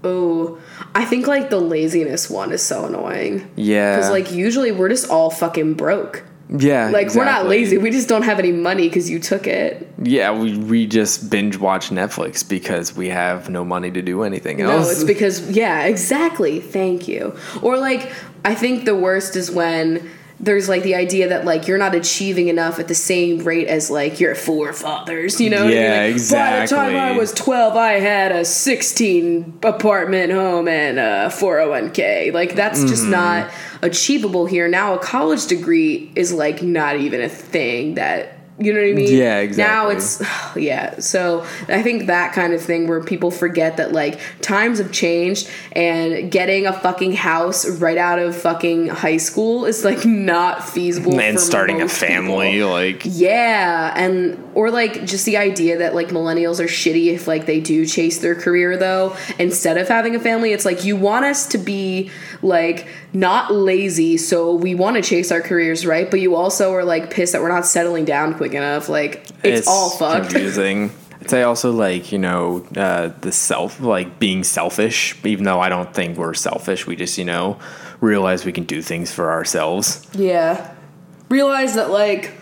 Oh, 0.03 0.59
I 0.93 1.05
think 1.05 1.25
like 1.25 1.49
the 1.49 1.59
laziness 1.59 2.29
one 2.29 2.51
is 2.51 2.61
so 2.61 2.85
annoying. 2.85 3.49
Yeah. 3.55 3.95
Because 3.95 4.11
like 4.11 4.31
usually 4.31 4.71
we're 4.71 4.89
just 4.89 5.09
all 5.09 5.29
fucking 5.29 5.73
broke. 5.73 6.23
yeah. 6.49 6.89
Like 6.89 7.13
we're 7.15 7.25
not 7.25 7.47
lazy. 7.47 7.77
We 7.77 7.89
just 7.89 8.07
don't 8.07 8.21
have 8.23 8.39
any 8.39 8.51
money 8.51 8.87
because 8.87 9.09
you 9.09 9.19
took 9.19 9.47
it. 9.47 9.91
Yeah, 10.01 10.37
we, 10.37 10.57
we 10.57 10.85
just 10.85 11.29
binge 11.29 11.57
watch 11.57 11.89
Netflix 11.89 12.47
because 12.47 12.95
we 12.95 13.09
have 13.09 13.49
no 13.49 13.65
money 13.65 13.89
to 13.91 14.01
do 14.01 14.23
anything 14.23 14.61
else. 14.61 14.85
No, 14.85 14.91
it's 14.91 15.03
because 15.03 15.49
yeah, 15.49 15.85
exactly. 15.85 16.59
Thank 16.59 17.07
you. 17.07 17.35
Or 17.61 17.77
like 17.77 18.11
I 18.45 18.53
think 18.53 18.85
the 18.85 18.95
worst 18.95 19.35
is 19.35 19.49
when 19.49 20.09
there's 20.39 20.69
like 20.69 20.83
the 20.83 20.93
idea 20.95 21.29
that 21.29 21.45
like 21.45 21.67
you're 21.67 21.77
not 21.79 21.95
achieving 21.95 22.47
enough 22.47 22.77
at 22.79 22.87
the 22.87 22.93
same 22.95 23.39
rate 23.39 23.67
as 23.67 23.89
like 23.89 24.19
your 24.19 24.35
forefathers, 24.35 25.41
you 25.41 25.49
know? 25.49 25.63
what 25.65 25.73
I 25.73 25.75
mean? 25.75 25.77
Yeah, 25.77 26.01
Like, 26.15 26.29
By 26.31 26.59
the 26.61 26.67
time 26.67 26.95
I 26.95 27.11
was 27.17 27.33
12, 27.33 27.75
I 27.75 27.93
had 27.93 28.31
a 28.31 28.45
16 28.45 29.59
apartment 29.63 30.31
home 30.31 30.67
and 30.67 30.99
a 30.99 31.29
401k. 31.29 32.33
Like 32.33 32.55
that's 32.55 32.81
just 32.83 33.03
Mm-hmm. 33.03 33.11
not 33.11 33.51
achievable 33.81 34.45
here. 34.45 34.67
Now 34.67 34.93
a 34.93 34.99
college 34.99 35.47
degree 35.47 36.11
is 36.15 36.31
like 36.33 36.61
not 36.61 36.97
even 36.97 37.21
a 37.21 37.29
thing 37.29 37.95
that 37.95 38.36
you 38.59 38.73
know 38.73 38.79
what 38.79 38.89
I 38.89 38.93
mean? 38.93 39.15
Yeah, 39.15 39.39
exactly. 39.39 39.73
Now 39.73 39.89
it's 39.89 40.21
yeah 40.55 40.99
so 40.99 41.45
i 41.67 41.81
think 41.81 42.07
that 42.07 42.33
kind 42.33 42.53
of 42.53 42.61
thing 42.61 42.87
where 42.87 43.03
people 43.03 43.31
forget 43.31 43.77
that 43.77 43.91
like 43.91 44.19
times 44.41 44.79
have 44.79 44.91
changed 44.91 45.49
and 45.73 46.31
getting 46.31 46.65
a 46.65 46.73
fucking 46.73 47.13
house 47.13 47.67
right 47.79 47.97
out 47.97 48.19
of 48.19 48.35
fucking 48.35 48.87
high 48.87 49.17
school 49.17 49.65
is 49.65 49.83
like 49.83 50.05
not 50.05 50.67
feasible 50.67 51.19
and 51.19 51.39
starting 51.39 51.81
a 51.81 51.87
family, 51.87 52.53
people. 52.53 52.69
like 52.69 53.01
yeah 53.05 53.93
and 53.95 54.43
or 54.53 54.71
like 54.71 55.05
just 55.05 55.25
the 55.25 55.37
idea 55.37 55.77
that 55.77 55.93
like 55.93 56.09
millennials 56.09 56.59
are 56.59 56.67
shitty 56.67 57.07
if 57.07 57.27
like 57.27 57.45
they 57.45 57.59
do 57.59 57.85
chase 57.85 58.19
their 58.19 58.35
career 58.35 58.77
though 58.77 59.15
instead 59.39 59.77
of 59.77 59.87
having 59.87 60.15
a 60.15 60.19
family 60.19 60.51
it's 60.51 60.65
like 60.65 60.83
you 60.83 60.95
want 60.95 61.25
us 61.25 61.47
to 61.47 61.57
be 61.57 62.09
like 62.41 62.87
not 63.13 63.53
lazy 63.53 64.17
so 64.17 64.53
we 64.53 64.75
want 64.75 64.95
to 64.95 65.01
chase 65.01 65.31
our 65.31 65.41
careers 65.41 65.85
right 65.85 66.09
but 66.11 66.19
you 66.19 66.35
also 66.35 66.73
are 66.73 66.83
like 66.83 67.09
pissed 67.09 67.33
that 67.33 67.41
we're 67.41 67.47
not 67.47 67.65
settling 67.65 68.05
down 68.05 68.33
quick 68.49 68.57
enough 68.57 68.89
like 68.89 69.27
it's, 69.43 69.67
all 69.67 69.89
fucked 69.89 70.29
confusing. 70.29 70.91
I'd 71.19 71.29
say 71.29 71.43
also 71.43 71.71
like 71.71 72.11
you 72.11 72.19
know 72.19 72.65
uh, 72.75 73.11
the 73.21 73.31
self 73.31 73.79
like 73.79 74.19
being 74.19 74.43
selfish. 74.43 75.15
Even 75.23 75.45
though 75.45 75.59
I 75.59 75.69
don't 75.69 75.93
think 75.93 76.17
we're 76.17 76.33
selfish, 76.33 76.87
we 76.87 76.95
just 76.95 77.17
you 77.17 77.25
know 77.25 77.59
realize 77.99 78.45
we 78.45 78.51
can 78.51 78.63
do 78.63 78.81
things 78.81 79.11
for 79.11 79.31
ourselves. 79.31 80.07
Yeah. 80.13 80.73
Realize 81.29 81.75
that 81.75 81.89
like 81.89 82.33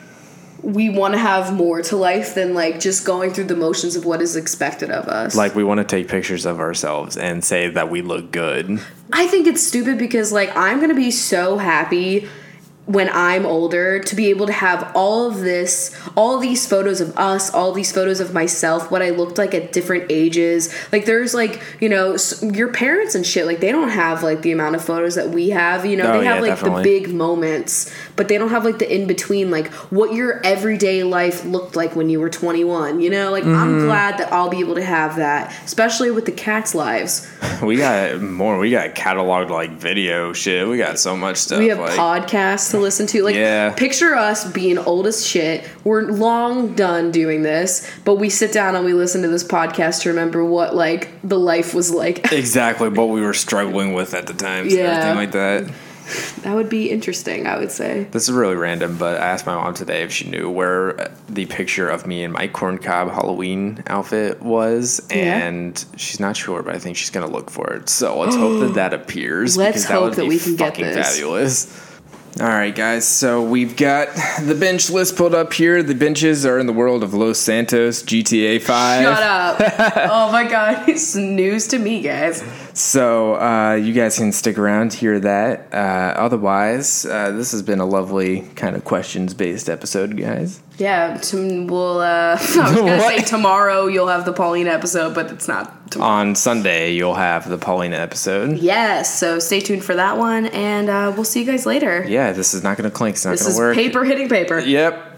we 0.62 0.90
want 0.90 1.14
to 1.14 1.18
have 1.20 1.54
more 1.54 1.82
to 1.84 1.96
life 1.96 2.36
than 2.36 2.54
like 2.54 2.80
just 2.80 3.06
going 3.06 3.32
through 3.32 3.46
the 3.46 3.56
motions 3.56 3.96
of 3.96 4.06
what 4.06 4.22
is 4.22 4.36
expected 4.36 4.90
of 4.90 5.08
us. 5.08 5.36
Like 5.36 5.56
we 5.56 5.64
want 5.64 5.80
to 5.80 5.84
take 5.84 6.08
pictures 6.08 6.46
of 6.46 6.60
ourselves 6.60 7.18
and 7.18 7.44
say 7.44 7.70
that 7.70 7.90
we 7.90 8.02
look 8.02 8.32
good. 8.32 8.80
I 9.14 9.28
think 9.28 9.48
it's 9.48 9.64
stupid 9.64 9.98
because 9.98 10.32
like 10.32 10.56
I'm 10.56 10.80
gonna 10.80 10.94
be 10.94 11.12
so 11.12 11.58
happy 11.58 12.28
when 12.88 13.10
I'm 13.12 13.48
older 13.48 14.00
to 14.00 14.16
be 14.16 14.30
able 14.30 14.46
to 14.46 14.54
have 14.54 14.92
all 14.96 15.26
of 15.28 15.40
this, 15.40 15.96
all 16.16 16.38
these 16.38 16.68
photos 16.68 17.02
of 17.02 17.18
us, 17.18 17.52
all 17.52 17.72
these 17.72 17.92
photos 17.92 18.20
of 18.20 18.32
myself, 18.34 18.92
what 18.92 19.02
I 19.02 19.10
looked 19.10 19.40
like 19.40 19.56
at 19.56 19.72
different 19.74 20.06
ages. 20.12 20.72
Like 20.92 21.06
there's 21.06 21.34
like 21.34 21.62
you 21.80 21.90
know 21.90 22.16
your 22.42 22.72
parents 22.72 23.16
and 23.16 23.26
shit. 23.26 23.48
Like 23.48 23.60
they 23.60 23.72
don't 23.72 23.90
have 23.90 24.22
like 24.22 24.44
the 24.44 24.52
amount 24.52 24.76
of 24.76 24.86
photos 24.86 25.16
that 25.16 25.30
we 25.30 25.50
have. 25.50 25.86
You 25.86 25.98
know 25.98 26.06
Oh, 26.14 26.20
they 26.20 26.26
have 26.26 26.36
yeah, 26.36 26.42
like 26.42 26.52
definitely. 26.52 26.84
the 26.84 27.00
big 27.02 27.14
moments, 27.14 27.92
but 28.16 28.28
they 28.28 28.38
don't 28.38 28.50
have 28.50 28.64
like 28.66 28.78
the 28.80 28.94
in 28.94 29.08
between. 29.08 29.50
Like 29.50 29.72
what 29.92 30.14
your 30.14 30.40
everyday 30.46 31.04
life 31.04 31.44
looked 31.44 31.76
like 31.76 31.96
when 31.96 32.10
you 32.10 32.20
were 32.20 32.30
21. 32.30 33.00
You 33.02 33.10
know, 33.10 33.32
like 33.32 33.44
I'm 33.46 33.66
Mm-hmm. 33.76 33.86
glad 33.88 34.18
that 34.20 34.32
I'll 34.32 34.50
be 34.50 34.60
able 34.60 34.76
to 34.76 34.84
have 34.84 35.16
that, 35.16 35.52
especially 35.66 36.12
with 36.12 36.26
the 36.26 36.32
cats' 36.32 36.76
lives. 36.76 37.28
We 37.64 37.78
got 37.78 38.22
more. 38.22 38.60
We 38.60 38.70
got 38.70 38.96
cataloged 38.96 39.50
like 39.50 39.72
video 39.72 40.34
shit. 40.34 40.68
We 40.68 40.78
got 40.78 41.00
so 41.00 41.16
much 41.16 41.38
stuff. 41.38 41.60
We 41.60 41.70
have 41.70 41.80
like, 41.80 41.92
podcasts 41.98 42.75
to 42.76 42.82
listen 42.82 43.08
to. 43.08 43.24
Like, 43.24 43.36
Yeah. 43.36 43.72
picture 43.72 44.16
us 44.16 44.46
being 44.46 44.78
old 44.78 45.08
as 45.08 45.26
shit. 45.26 45.64
We're 45.84 46.04
long 46.04 46.74
done 46.76 47.12
doing 47.12 47.42
this, 47.44 47.90
but 48.04 48.16
we 48.16 48.30
sit 48.30 48.52
down 48.52 48.76
and 48.76 48.86
we 48.86 48.94
listen 48.94 49.22
to 49.24 49.28
this 49.28 49.44
podcast 49.44 50.02
to 50.04 50.10
remember 50.10 50.44
what 50.44 50.76
like 50.76 51.10
the 51.24 51.40
life 51.40 51.74
was 51.74 51.92
like. 51.92 52.32
exactly 52.32 52.90
what 52.90 53.10
we 53.10 53.22
were 53.22 53.34
struggling 53.34 53.94
with 53.94 54.14
at 54.14 54.28
the 54.28 54.34
time. 54.34 54.70
So 54.70 54.76
Yeah. 54.78 54.84
everything 54.92 55.16
like 55.16 55.32
that. 55.32 55.74
that 56.44 56.54
would 56.54 56.70
be 56.70 56.92
interesting, 56.92 57.48
I 57.48 57.58
would 57.58 57.72
say. 57.72 58.06
This 58.12 58.24
is 58.30 58.32
really 58.32 58.54
random, 58.56 58.96
but 58.98 59.20
I 59.20 59.26
asked 59.26 59.48
my 59.48 59.56
mom 59.56 59.74
today 59.74 60.04
if 60.04 60.12
she 60.12 60.30
knew 60.30 60.52
where 60.52 61.10
the 61.28 61.48
picture 61.48 61.90
of 61.90 62.06
me 62.06 62.24
in 62.24 62.32
my 62.32 62.48
corn 62.48 62.78
cob 62.78 63.10
Halloween 63.12 63.82
outfit 63.88 64.40
was, 64.44 65.02
Yeah. 65.10 65.16
and 65.48 65.84
she's 65.98 66.20
not 66.20 66.38
sure, 66.38 66.62
but 66.62 66.76
I 66.76 66.78
think 66.78 66.96
she's 66.96 67.10
gonna 67.10 67.26
look 67.32 67.50
for 67.50 67.74
it. 67.74 67.90
So 67.90 68.20
let's 68.20 68.36
hope 68.36 68.60
that 68.60 68.74
that 68.76 68.94
appears. 68.94 69.58
Let's 69.58 69.70
because 69.70 69.88
that 69.88 69.94
hope 69.96 70.14
that 70.16 70.22
be 70.22 70.28
we 70.30 70.38
can 70.38 70.56
get 70.56 70.76
this. 70.76 70.96
Fabulous. 71.16 71.68
All 72.38 72.48
right, 72.48 72.76
guys. 72.76 73.08
So 73.08 73.42
we've 73.42 73.78
got 73.78 74.10
the 74.42 74.56
bench 74.56 74.90
list 74.90 75.16
pulled 75.16 75.34
up 75.34 75.54
here. 75.54 75.82
The 75.82 75.96
benches 75.96 76.46
are 76.46 76.60
in 76.60 76.66
the 76.66 76.74
world 76.74 77.02
of 77.02 77.14
Los 77.14 77.40
Santos, 77.40 78.04
GTA 78.04 78.62
Five. 78.62 79.04
Shut 79.04 79.24
up. 79.24 79.58
oh 80.12 80.32
my 80.34 80.44
god, 80.44 80.90
it's 80.90 81.16
news 81.16 81.68
to 81.68 81.80
me, 81.80 82.02
guys. 82.02 82.44
So 82.76 83.36
uh, 83.36 83.76
you 83.76 83.94
guys 83.94 84.18
can 84.18 84.34
stick 84.34 84.58
around, 84.58 84.94
hear 84.94 85.18
that. 85.22 85.74
Uh, 85.74 85.78
otherwise, 86.20 87.06
uh, 87.06 87.32
this 87.32 87.54
has 87.54 87.64
been 87.64 87.80
a 87.80 87.86
lovely 87.86 88.42
kind 88.56 88.76
of 88.76 88.84
questions-based 88.84 89.70
episode, 89.70 90.18
guys. 90.18 90.62
Yeah, 90.78 91.16
to, 91.16 91.66
we'll, 91.68 92.00
uh, 92.00 92.38
I 92.38 92.38
was 92.38 92.76
gonna 92.76 93.00
say 93.08 93.20
tomorrow 93.20 93.88
you'll 93.88 94.10
have 94.10 94.26
the 94.26 94.34
Pauline 94.34 94.68
episode, 94.68 95.16
but 95.16 95.32
it's 95.32 95.48
not 95.48 95.90
tomorrow. 95.90 96.12
On 96.12 96.36
Sunday, 96.36 96.94
you'll 96.94 97.16
have 97.16 97.48
the 97.48 97.58
Paulina 97.58 97.96
episode. 97.96 98.58
Yes, 98.58 99.18
so 99.18 99.40
stay 99.40 99.62
tuned 99.62 99.86
for 99.86 99.96
that 99.96 100.18
one, 100.18 100.48
and 100.48 100.90
uh, 100.90 101.14
we'll 101.16 101.24
see 101.24 101.40
you 101.40 101.46
guys 101.46 101.66
later. 101.66 102.04
Yeah, 102.06 102.34
this 102.34 102.54
is 102.54 102.62
not 102.62 102.78
going 102.78 102.90
to 102.90 102.94
clink. 102.94 103.16
It's 103.16 103.24
not 103.24 103.38
This 103.38 103.48
to 103.56 103.58
work. 103.58 103.76
paper 103.76 104.04
hitting 104.04 104.28
paper. 104.28 104.60
Yep, 104.60 105.15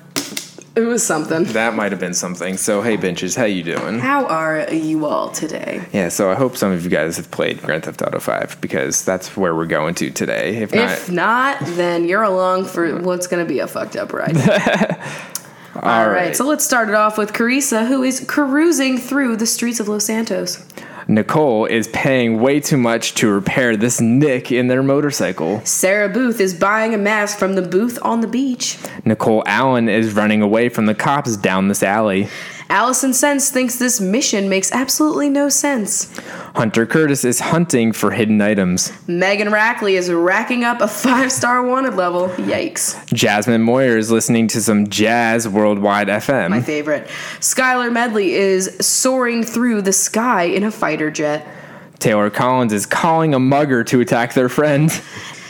It 0.77 0.81
was 0.85 1.03
something. 1.03 1.43
that 1.45 1.73
might 1.73 1.91
have 1.91 1.99
been 1.99 2.13
something. 2.13 2.55
So, 2.55 2.83
hey, 2.83 2.97
benches, 2.97 3.35
how 3.35 3.45
you 3.45 3.63
doing? 3.63 3.97
How 3.97 4.27
are 4.27 4.71
you 4.71 5.07
all 5.07 5.31
today? 5.31 5.83
Yeah, 5.91 6.09
so 6.09 6.29
I 6.29 6.35
hope 6.35 6.55
some 6.55 6.71
of 6.71 6.83
you 6.83 6.91
guys 6.91 7.17
have 7.17 7.31
played 7.31 7.63
Grand 7.63 7.83
Theft 7.85 7.99
Auto 8.03 8.19
5 8.19 8.61
because 8.61 9.03
that's 9.03 9.35
where 9.35 9.55
we're 9.55 9.65
going 9.65 9.95
to 9.95 10.11
today. 10.11 10.57
If 10.57 10.73
not, 10.75 10.91
If 10.91 11.11
not, 11.11 11.57
then 11.61 12.05
you're 12.07 12.21
along 12.21 12.65
for 12.65 13.01
what's 13.01 13.25
going 13.25 13.43
to 13.43 13.51
be 13.51 13.57
a 13.57 13.67
fucked 13.67 13.95
up 13.95 14.13
ride. 14.13 14.37
All 15.81 16.09
right. 16.09 16.35
so 16.35 16.45
let's 16.45 16.63
start 16.65 16.89
it 16.89 16.95
off 16.95 17.17
with 17.17 17.33
Carissa, 17.33 17.87
who 17.87 18.03
is 18.03 18.23
cruising 18.27 18.97
through 18.99 19.37
the 19.37 19.45
streets 19.47 19.79
of 19.79 19.87
Los 19.87 20.05
Santos. 20.05 20.63
Nicole 21.09 21.65
is 21.65 21.87
paying 21.87 22.41
way 22.41 22.59
too 22.59 22.75
much 22.75 23.13
to 23.15 23.29
repair 23.29 23.77
this 23.77 24.01
nick 24.01 24.51
in 24.51 24.67
their 24.67 24.83
motorcycle. 24.83 25.61
Sarah 25.63 26.09
Booth 26.09 26.41
is 26.41 26.53
buying 26.53 26.93
a 26.93 26.97
mask 26.97 27.39
from 27.39 27.55
the 27.55 27.61
booth 27.61 27.97
on 28.01 28.19
the 28.19 28.27
beach. 28.27 28.77
Nicole 29.05 29.41
Allen 29.45 29.87
is 29.87 30.13
running 30.13 30.41
away 30.41 30.67
from 30.67 30.85
the 30.85 30.95
cops 30.95 31.37
down 31.37 31.69
this 31.69 31.81
alley. 31.81 32.27
Allison 32.69 33.13
Sense 33.13 33.49
thinks 33.49 33.77
this 33.77 34.01
mission 34.01 34.49
makes 34.49 34.71
absolutely 34.73 35.29
no 35.29 35.47
sense. 35.47 36.13
Hunter 36.55 36.85
Curtis 36.85 37.23
is 37.23 37.39
hunting 37.39 37.93
for 37.93 38.11
hidden 38.11 38.41
items. 38.41 38.91
Megan 39.07 39.47
Rackley 39.49 39.93
is 39.93 40.11
racking 40.11 40.65
up 40.65 40.81
a 40.81 40.87
five 40.87 41.31
star 41.31 41.63
wanted 41.63 41.93
level. 41.95 42.27
Yikes. 42.29 43.05
Jasmine 43.13 43.61
Moyer 43.61 43.97
is 43.97 44.11
listening 44.11 44.47
to 44.49 44.61
some 44.61 44.87
jazz 44.89 45.47
worldwide 45.47 46.09
FM. 46.09 46.49
My 46.49 46.61
favorite. 46.61 47.07
Skylar 47.39 47.91
Medley 47.91 48.33
is 48.33 48.75
soaring 48.85 49.43
through 49.43 49.83
the 49.83 49.93
sky 49.93 50.43
in 50.43 50.63
a 50.63 50.71
fighter 50.71 51.09
jet. 51.09 51.47
Taylor 51.99 52.29
Collins 52.29 52.73
is 52.73 52.85
calling 52.85 53.33
a 53.33 53.39
mugger 53.39 53.83
to 53.85 54.01
attack 54.01 54.33
their 54.33 54.49
friend. 54.49 54.91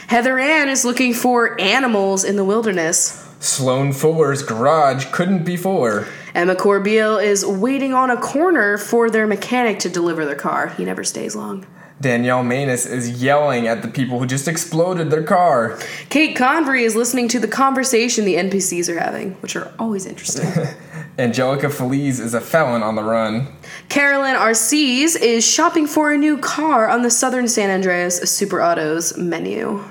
Heather 0.07 0.39
Ann 0.39 0.69
is 0.69 0.85
looking 0.85 1.13
for 1.13 1.59
animals 1.59 2.23
in 2.23 2.35
the 2.35 2.45
wilderness. 2.45 3.23
Sloan 3.39 3.91
Fuller's 3.91 4.41
garage 4.41 5.05
couldn't 5.11 5.43
be 5.43 5.57
fuller. 5.57 6.07
Emma 6.35 6.55
Corbeil 6.55 7.17
is 7.17 7.45
waiting 7.45 7.93
on 7.93 8.09
a 8.09 8.17
corner 8.17 8.77
for 8.77 9.09
their 9.09 9.27
mechanic 9.27 9.79
to 9.79 9.89
deliver 9.89 10.25
their 10.25 10.35
car. 10.35 10.67
He 10.69 10.85
never 10.85 11.03
stays 11.03 11.35
long. 11.35 11.65
Danielle 11.99 12.43
Manus 12.43 12.85
is 12.85 13.23
yelling 13.23 13.67
at 13.67 13.81
the 13.81 13.87
people 13.87 14.19
who 14.19 14.27
just 14.27 14.47
exploded 14.47 15.09
their 15.09 15.23
car. 15.23 15.79
Kate 16.09 16.35
Convery 16.35 16.83
is 16.83 16.95
listening 16.95 17.27
to 17.29 17.39
the 17.39 17.47
conversation 17.47 18.23
the 18.25 18.35
NPCs 18.35 18.87
are 18.87 18.99
having, 18.99 19.33
which 19.35 19.55
are 19.55 19.73
always 19.79 20.05
interesting. 20.05 20.47
Angelica 21.17 21.69
Feliz 21.69 22.19
is 22.19 22.35
a 22.35 22.41
felon 22.41 22.83
on 22.83 22.95
the 22.95 23.03
run. 23.03 23.47
Carolyn 23.89 24.35
Arcees 24.35 25.19
is 25.19 25.49
shopping 25.49 25.87
for 25.87 26.11
a 26.11 26.17
new 26.17 26.37
car 26.37 26.87
on 26.87 27.01
the 27.01 27.09
Southern 27.09 27.47
San 27.47 27.71
Andreas 27.71 28.17
Super 28.29 28.61
Autos 28.61 29.17
menu. 29.17 29.83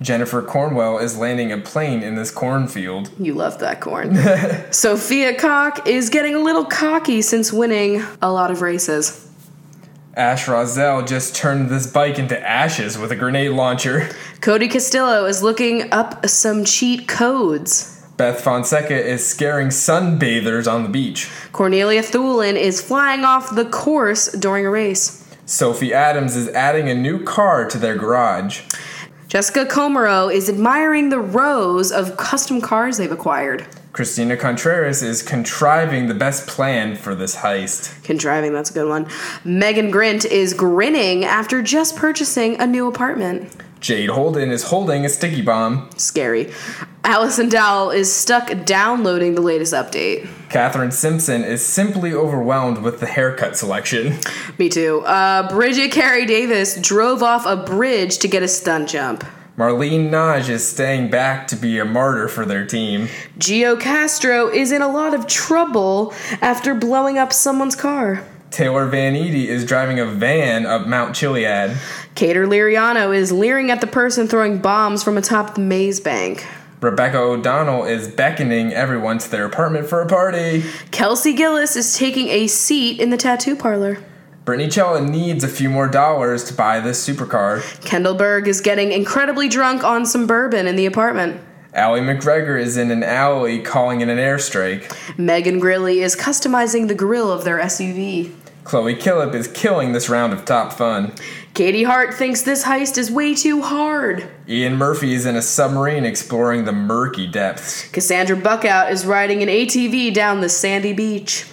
Jennifer 0.00 0.42
Cornwell 0.42 0.98
is 0.98 1.16
landing 1.16 1.52
a 1.52 1.58
plane 1.58 2.02
in 2.02 2.16
this 2.16 2.30
cornfield. 2.30 3.10
You 3.18 3.34
love 3.34 3.58
that 3.60 3.80
corn. 3.80 4.16
Sophia 4.72 5.34
Cock 5.34 5.86
is 5.86 6.08
getting 6.08 6.34
a 6.34 6.40
little 6.40 6.64
cocky 6.64 7.22
since 7.22 7.52
winning 7.52 8.02
a 8.20 8.32
lot 8.32 8.50
of 8.50 8.62
races. 8.62 9.28
Ash 10.14 10.46
Rozelle 10.46 11.04
just 11.04 11.34
turned 11.34 11.70
this 11.70 11.90
bike 11.90 12.18
into 12.18 12.38
ashes 12.46 12.98
with 12.98 13.12
a 13.12 13.16
grenade 13.16 13.52
launcher. 13.52 14.10
Cody 14.40 14.68
Castillo 14.68 15.24
is 15.24 15.42
looking 15.42 15.90
up 15.92 16.28
some 16.28 16.64
cheat 16.64 17.08
codes. 17.08 18.04
Beth 18.18 18.42
Fonseca 18.42 18.94
is 18.94 19.26
scaring 19.26 19.68
sunbathers 19.68 20.70
on 20.70 20.82
the 20.82 20.88
beach. 20.90 21.30
Cornelia 21.52 22.02
Thulin 22.02 22.56
is 22.56 22.82
flying 22.82 23.24
off 23.24 23.54
the 23.54 23.64
course 23.64 24.30
during 24.32 24.66
a 24.66 24.70
race. 24.70 25.18
Sophie 25.46 25.94
Adams 25.94 26.36
is 26.36 26.48
adding 26.50 26.90
a 26.90 26.94
new 26.94 27.24
car 27.24 27.66
to 27.68 27.78
their 27.78 27.96
garage. 27.96 28.62
Jessica 29.32 29.64
Comero 29.64 30.28
is 30.28 30.50
admiring 30.50 31.08
the 31.08 31.18
rows 31.18 31.90
of 31.90 32.18
custom 32.18 32.60
cars 32.60 32.98
they've 32.98 33.10
acquired. 33.10 33.66
Christina 33.94 34.36
Contreras 34.36 35.02
is 35.02 35.22
contriving 35.22 36.06
the 36.06 36.12
best 36.12 36.46
plan 36.46 36.96
for 36.96 37.14
this 37.14 37.36
heist. 37.36 38.04
Contriving, 38.04 38.52
that's 38.52 38.68
a 38.68 38.74
good 38.74 38.90
one. 38.90 39.08
Megan 39.42 39.90
Grint 39.90 40.26
is 40.26 40.52
grinning 40.52 41.24
after 41.24 41.62
just 41.62 41.96
purchasing 41.96 42.60
a 42.60 42.66
new 42.66 42.86
apartment. 42.86 43.50
Jade 43.82 44.10
Holden 44.10 44.50
is 44.52 44.62
holding 44.62 45.04
a 45.04 45.08
sticky 45.08 45.42
bomb. 45.42 45.90
Scary. 45.96 46.52
Allison 47.02 47.48
Dowell 47.48 47.90
is 47.90 48.14
stuck 48.14 48.64
downloading 48.64 49.34
the 49.34 49.40
latest 49.40 49.74
update. 49.74 50.28
Catherine 50.48 50.92
Simpson 50.92 51.42
is 51.42 51.66
simply 51.66 52.12
overwhelmed 52.12 52.78
with 52.78 53.00
the 53.00 53.06
haircut 53.06 53.56
selection. 53.56 54.18
Me 54.56 54.68
too. 54.68 55.00
Uh, 55.00 55.48
Bridget 55.48 55.90
Carey 55.90 56.24
Davis 56.26 56.80
drove 56.80 57.24
off 57.24 57.44
a 57.44 57.56
bridge 57.56 58.18
to 58.18 58.28
get 58.28 58.44
a 58.44 58.48
stunt 58.48 58.88
jump. 58.88 59.24
Marlene 59.58 60.08
Naj 60.08 60.48
is 60.48 60.66
staying 60.66 61.10
back 61.10 61.46
to 61.48 61.56
be 61.56 61.78
a 61.78 61.84
martyr 61.84 62.28
for 62.28 62.46
their 62.46 62.64
team. 62.64 63.08
Gio 63.38 63.78
Castro 63.78 64.48
is 64.48 64.72
in 64.72 64.80
a 64.80 64.88
lot 64.88 65.12
of 65.12 65.26
trouble 65.26 66.14
after 66.40 66.74
blowing 66.74 67.18
up 67.18 67.32
someone's 67.32 67.76
car. 67.76 68.24
Taylor 68.52 68.86
Van 68.86 69.16
Eady 69.16 69.48
is 69.48 69.64
driving 69.64 69.98
a 69.98 70.04
van 70.04 70.66
up 70.66 70.86
Mount 70.86 71.16
Chiliad. 71.16 71.76
Cater 72.14 72.46
Liriano 72.46 73.16
is 73.16 73.32
leering 73.32 73.70
at 73.70 73.80
the 73.80 73.86
person 73.86 74.28
throwing 74.28 74.58
bombs 74.58 75.02
from 75.02 75.16
atop 75.16 75.54
the 75.54 75.62
maze 75.62 76.00
bank. 76.00 76.46
Rebecca 76.82 77.16
O'Donnell 77.16 77.84
is 77.84 78.08
beckoning 78.08 78.74
everyone 78.74 79.18
to 79.18 79.30
their 79.30 79.46
apartment 79.46 79.86
for 79.86 80.02
a 80.02 80.06
party. 80.06 80.64
Kelsey 80.90 81.32
Gillis 81.32 81.76
is 81.76 81.96
taking 81.96 82.28
a 82.28 82.46
seat 82.46 83.00
in 83.00 83.08
the 83.08 83.16
tattoo 83.16 83.56
parlor. 83.56 83.98
Brittany 84.44 84.68
Chella 84.68 85.00
needs 85.00 85.44
a 85.44 85.48
few 85.48 85.70
more 85.70 85.88
dollars 85.88 86.44
to 86.44 86.54
buy 86.54 86.80
this 86.80 87.06
supercar. 87.06 87.62
Kendall 87.84 88.14
Berg 88.14 88.48
is 88.48 88.60
getting 88.60 88.92
incredibly 88.92 89.48
drunk 89.48 89.84
on 89.84 90.04
some 90.04 90.26
bourbon 90.26 90.66
in 90.66 90.76
the 90.76 90.84
apartment. 90.84 91.40
Allie 91.72 92.00
McGregor 92.00 92.60
is 92.60 92.76
in 92.76 92.90
an 92.90 93.02
alley 93.02 93.62
calling 93.62 94.02
in 94.02 94.10
an 94.10 94.18
airstrike. 94.18 94.92
Megan 95.16 95.58
Grilly 95.58 96.00
is 96.00 96.14
customizing 96.14 96.88
the 96.88 96.94
grill 96.94 97.30
of 97.30 97.44
their 97.44 97.58
SUV. 97.60 98.30
Chloe 98.64 98.94
Killip 98.94 99.34
is 99.34 99.48
killing 99.48 99.92
this 99.92 100.08
round 100.08 100.32
of 100.32 100.44
top 100.44 100.72
fun. 100.72 101.12
Katie 101.54 101.82
Hart 101.82 102.14
thinks 102.14 102.42
this 102.42 102.64
heist 102.64 102.96
is 102.96 103.10
way 103.10 103.34
too 103.34 103.60
hard. 103.60 104.28
Ian 104.48 104.76
Murphy 104.76 105.14
is 105.14 105.26
in 105.26 105.36
a 105.36 105.42
submarine 105.42 106.04
exploring 106.04 106.64
the 106.64 106.72
murky 106.72 107.26
depths. 107.26 107.88
Cassandra 107.90 108.36
Buckout 108.36 108.92
is 108.92 109.04
riding 109.04 109.42
an 109.42 109.48
ATV 109.48 110.14
down 110.14 110.40
the 110.40 110.48
sandy 110.48 110.92
beach. 110.92 111.46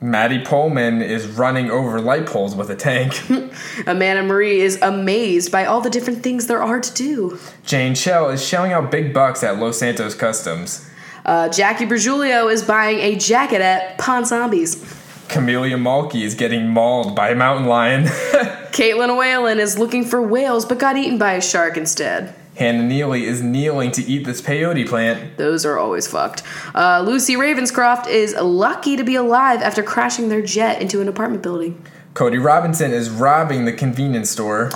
Maddie 0.00 0.38
Pullman 0.44 1.02
is 1.02 1.26
running 1.26 1.70
over 1.70 2.00
light 2.00 2.26
poles 2.26 2.54
with 2.54 2.70
a 2.70 2.76
tank. 2.76 3.20
Amanda 3.86 4.22
Marie 4.22 4.60
is 4.60 4.80
amazed 4.80 5.50
by 5.50 5.64
all 5.64 5.80
the 5.80 5.90
different 5.90 6.22
things 6.22 6.46
there 6.46 6.62
are 6.62 6.78
to 6.78 6.94
do. 6.94 7.38
Jane 7.64 7.94
Shell 7.94 8.30
is 8.30 8.46
shelling 8.46 8.72
out 8.72 8.92
big 8.92 9.12
bucks 9.12 9.42
at 9.42 9.58
Los 9.58 9.78
Santos 9.78 10.14
Customs. 10.14 10.88
Uh, 11.24 11.48
Jackie 11.48 11.84
Bergiulio 11.84 12.50
is 12.50 12.62
buying 12.62 13.00
a 13.00 13.16
jacket 13.16 13.60
at 13.60 13.98
Ponsonbys. 13.98 14.97
Camellia 15.28 15.76
Malky 15.76 16.22
is 16.22 16.34
getting 16.34 16.68
mauled 16.68 17.14
by 17.14 17.30
a 17.30 17.34
mountain 17.34 17.66
lion. 17.66 18.04
Caitlin 18.72 19.18
Whalen 19.18 19.58
is 19.58 19.78
looking 19.78 20.04
for 20.04 20.22
whales 20.22 20.64
but 20.64 20.78
got 20.78 20.96
eaten 20.96 21.18
by 21.18 21.32
a 21.34 21.40
shark 21.40 21.76
instead. 21.76 22.34
Hannah 22.56 22.82
Neely 22.82 23.24
is 23.24 23.40
kneeling 23.40 23.92
to 23.92 24.02
eat 24.02 24.24
this 24.24 24.42
peyote 24.42 24.88
plant. 24.88 25.36
Those 25.36 25.64
are 25.64 25.78
always 25.78 26.08
fucked. 26.08 26.42
Uh, 26.74 27.04
Lucy 27.06 27.36
Ravenscroft 27.36 28.08
is 28.08 28.34
lucky 28.34 28.96
to 28.96 29.04
be 29.04 29.14
alive 29.14 29.62
after 29.62 29.82
crashing 29.82 30.28
their 30.28 30.42
jet 30.42 30.82
into 30.82 31.00
an 31.00 31.06
apartment 31.06 31.42
building. 31.42 31.84
Cody 32.14 32.38
Robinson 32.38 32.92
is 32.92 33.10
robbing 33.10 33.64
the 33.64 33.72
convenience 33.72 34.30
store. 34.30 34.72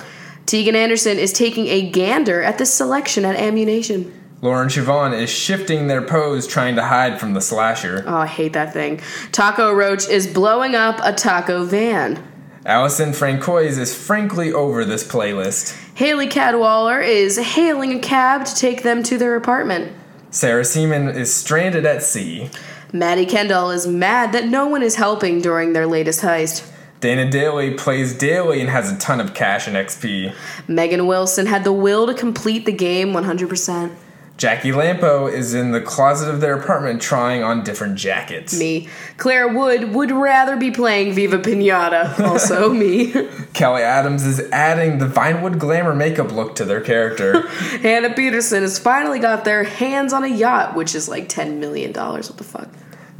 Tegan 0.46 0.76
Anderson 0.76 1.18
is 1.18 1.32
taking 1.32 1.66
a 1.68 1.90
gander 1.90 2.40
at 2.40 2.58
the 2.58 2.66
selection 2.66 3.24
at 3.24 3.34
Ammunition. 3.34 4.21
Lauren 4.42 4.68
Siobhan 4.68 5.16
is 5.16 5.30
shifting 5.30 5.86
their 5.86 6.02
pose 6.02 6.48
trying 6.48 6.74
to 6.74 6.82
hide 6.82 7.20
from 7.20 7.32
the 7.32 7.40
slasher. 7.40 8.02
Oh, 8.08 8.16
I 8.16 8.26
hate 8.26 8.54
that 8.54 8.72
thing. 8.72 9.00
Taco 9.30 9.72
Roach 9.72 10.08
is 10.08 10.26
blowing 10.26 10.74
up 10.74 10.98
a 11.04 11.12
taco 11.12 11.64
van. 11.64 12.20
Allison 12.66 13.12
Francois 13.12 13.58
is 13.58 13.94
frankly 13.94 14.52
over 14.52 14.84
this 14.84 15.06
playlist. 15.06 15.78
Haley 15.94 16.26
Cadwaller 16.26 17.00
is 17.06 17.38
hailing 17.38 17.92
a 17.92 18.00
cab 18.00 18.44
to 18.46 18.54
take 18.56 18.82
them 18.82 19.04
to 19.04 19.16
their 19.16 19.36
apartment. 19.36 19.92
Sarah 20.32 20.64
Seaman 20.64 21.10
is 21.10 21.32
stranded 21.32 21.86
at 21.86 22.02
sea. 22.02 22.50
Maddie 22.92 23.26
Kendall 23.26 23.70
is 23.70 23.86
mad 23.86 24.32
that 24.32 24.46
no 24.46 24.66
one 24.66 24.82
is 24.82 24.96
helping 24.96 25.40
during 25.40 25.72
their 25.72 25.86
latest 25.86 26.20
heist. 26.20 26.68
Dana 26.98 27.30
Daly 27.30 27.74
plays 27.74 28.12
daily 28.16 28.60
and 28.60 28.70
has 28.70 28.90
a 28.90 28.98
ton 28.98 29.20
of 29.20 29.34
cash 29.34 29.68
and 29.68 29.76
XP. 29.76 30.34
Megan 30.66 31.06
Wilson 31.06 31.46
had 31.46 31.62
the 31.62 31.72
will 31.72 32.08
to 32.08 32.14
complete 32.14 32.64
the 32.64 32.72
game 32.72 33.12
100%. 33.12 33.94
Jackie 34.42 34.72
Lampo 34.72 35.32
is 35.32 35.54
in 35.54 35.70
the 35.70 35.80
closet 35.80 36.28
of 36.28 36.40
their 36.40 36.58
apartment 36.58 37.00
trying 37.00 37.44
on 37.44 37.62
different 37.62 37.94
jackets. 37.94 38.58
Me. 38.58 38.88
Claire 39.16 39.46
Wood 39.46 39.94
would 39.94 40.10
rather 40.10 40.56
be 40.56 40.72
playing 40.72 41.12
Viva 41.12 41.38
Pinata. 41.38 42.18
Also 42.18 42.72
me. 42.72 43.12
Kelly 43.52 43.82
Adams 43.82 44.24
is 44.24 44.40
adding 44.50 44.98
the 44.98 45.06
Vinewood 45.06 45.60
glamour 45.60 45.94
makeup 45.94 46.32
look 46.32 46.56
to 46.56 46.64
their 46.64 46.80
character. 46.80 47.46
Hannah 47.82 48.12
Peterson 48.14 48.62
has 48.62 48.80
finally 48.80 49.20
got 49.20 49.44
their 49.44 49.62
hands 49.62 50.12
on 50.12 50.24
a 50.24 50.26
yacht, 50.26 50.74
which 50.74 50.96
is 50.96 51.08
like 51.08 51.28
$10 51.28 51.58
million. 51.58 51.92
What 51.92 52.36
the 52.36 52.42
fuck? 52.42 52.68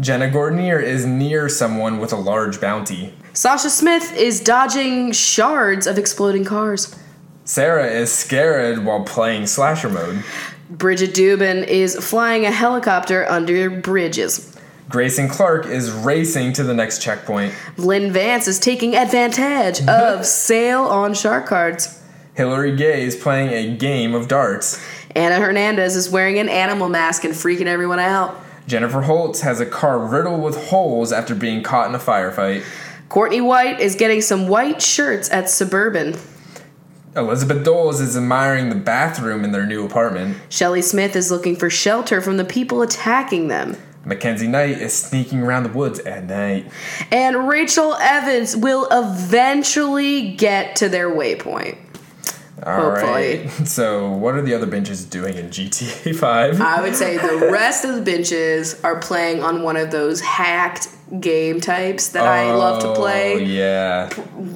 Jenna 0.00 0.28
Gordonier 0.28 0.82
is 0.82 1.06
near 1.06 1.48
someone 1.48 2.00
with 2.00 2.12
a 2.12 2.16
large 2.16 2.60
bounty. 2.60 3.14
Sasha 3.32 3.70
Smith 3.70 4.12
is 4.16 4.40
dodging 4.40 5.12
shards 5.12 5.86
of 5.86 5.98
exploding 5.98 6.44
cars. 6.44 6.96
Sarah 7.44 7.86
is 7.86 8.12
scared 8.12 8.84
while 8.84 9.04
playing 9.04 9.46
slasher 9.46 9.88
mode. 9.88 10.24
Bridget 10.72 11.12
Dubin 11.12 11.66
is 11.66 11.94
flying 11.96 12.46
a 12.46 12.50
helicopter 12.50 13.28
under 13.28 13.68
bridges. 13.68 14.56
Grayson 14.88 15.28
Clark 15.28 15.66
is 15.66 15.90
racing 15.90 16.54
to 16.54 16.64
the 16.64 16.72
next 16.72 17.02
checkpoint. 17.02 17.54
Lynn 17.76 18.10
Vance 18.10 18.48
is 18.48 18.58
taking 18.58 18.96
advantage 18.96 19.86
of 19.88 20.24
sale 20.24 20.84
on 20.84 21.12
shark 21.12 21.44
cards. 21.44 22.02
Hillary 22.34 22.74
Gay 22.74 23.02
is 23.02 23.14
playing 23.14 23.50
a 23.50 23.76
game 23.76 24.14
of 24.14 24.28
darts. 24.28 24.82
Anna 25.14 25.36
Hernandez 25.36 25.94
is 25.94 26.08
wearing 26.08 26.38
an 26.38 26.48
animal 26.48 26.88
mask 26.88 27.24
and 27.24 27.34
freaking 27.34 27.66
everyone 27.66 27.98
out. 27.98 28.42
Jennifer 28.66 29.02
Holtz 29.02 29.42
has 29.42 29.60
a 29.60 29.66
car 29.66 29.98
riddled 29.98 30.42
with 30.42 30.68
holes 30.68 31.12
after 31.12 31.34
being 31.34 31.62
caught 31.62 31.90
in 31.90 31.94
a 31.94 31.98
firefight. 31.98 32.64
Courtney 33.10 33.42
White 33.42 33.78
is 33.78 33.94
getting 33.94 34.22
some 34.22 34.48
white 34.48 34.80
shirts 34.80 35.30
at 35.30 35.50
Suburban. 35.50 36.16
Elizabeth 37.14 37.64
Doles 37.64 38.00
is 38.00 38.16
admiring 38.16 38.70
the 38.70 38.74
bathroom 38.74 39.44
in 39.44 39.52
their 39.52 39.66
new 39.66 39.84
apartment. 39.84 40.38
Shelley 40.48 40.80
Smith 40.80 41.14
is 41.14 41.30
looking 41.30 41.56
for 41.56 41.68
shelter 41.68 42.22
from 42.22 42.38
the 42.38 42.44
people 42.44 42.80
attacking 42.80 43.48
them. 43.48 43.76
Mackenzie 44.04 44.48
Knight 44.48 44.80
is 44.80 44.94
sneaking 44.94 45.42
around 45.42 45.64
the 45.64 45.68
woods 45.68 46.00
at 46.00 46.24
night. 46.24 46.72
And 47.10 47.48
Rachel 47.48 47.94
Evans 47.96 48.56
will 48.56 48.88
eventually 48.90 50.32
get 50.34 50.76
to 50.76 50.88
their 50.88 51.10
waypoint. 51.10 51.76
All 52.64 52.90
Hopefully. 52.90 53.38
right. 53.38 53.50
So, 53.66 54.10
what 54.10 54.34
are 54.34 54.42
the 54.42 54.54
other 54.54 54.66
benches 54.66 55.04
doing 55.04 55.36
in 55.36 55.46
GTA 55.50 56.16
5? 56.16 56.60
I 56.60 56.80
would 56.80 56.96
say 56.96 57.16
the 57.18 57.50
rest 57.52 57.84
of 57.84 57.94
the 57.94 58.02
benches 58.02 58.80
are 58.82 58.98
playing 59.00 59.42
on 59.42 59.62
one 59.62 59.76
of 59.76 59.90
those 59.90 60.20
hacked 60.20 60.88
game 61.20 61.60
types 61.60 62.08
that 62.10 62.24
I 62.26 62.54
love 62.54 62.80
to 62.82 62.88
Oh, 62.88 62.94
play. 62.94 63.44
yeah. 63.44 64.08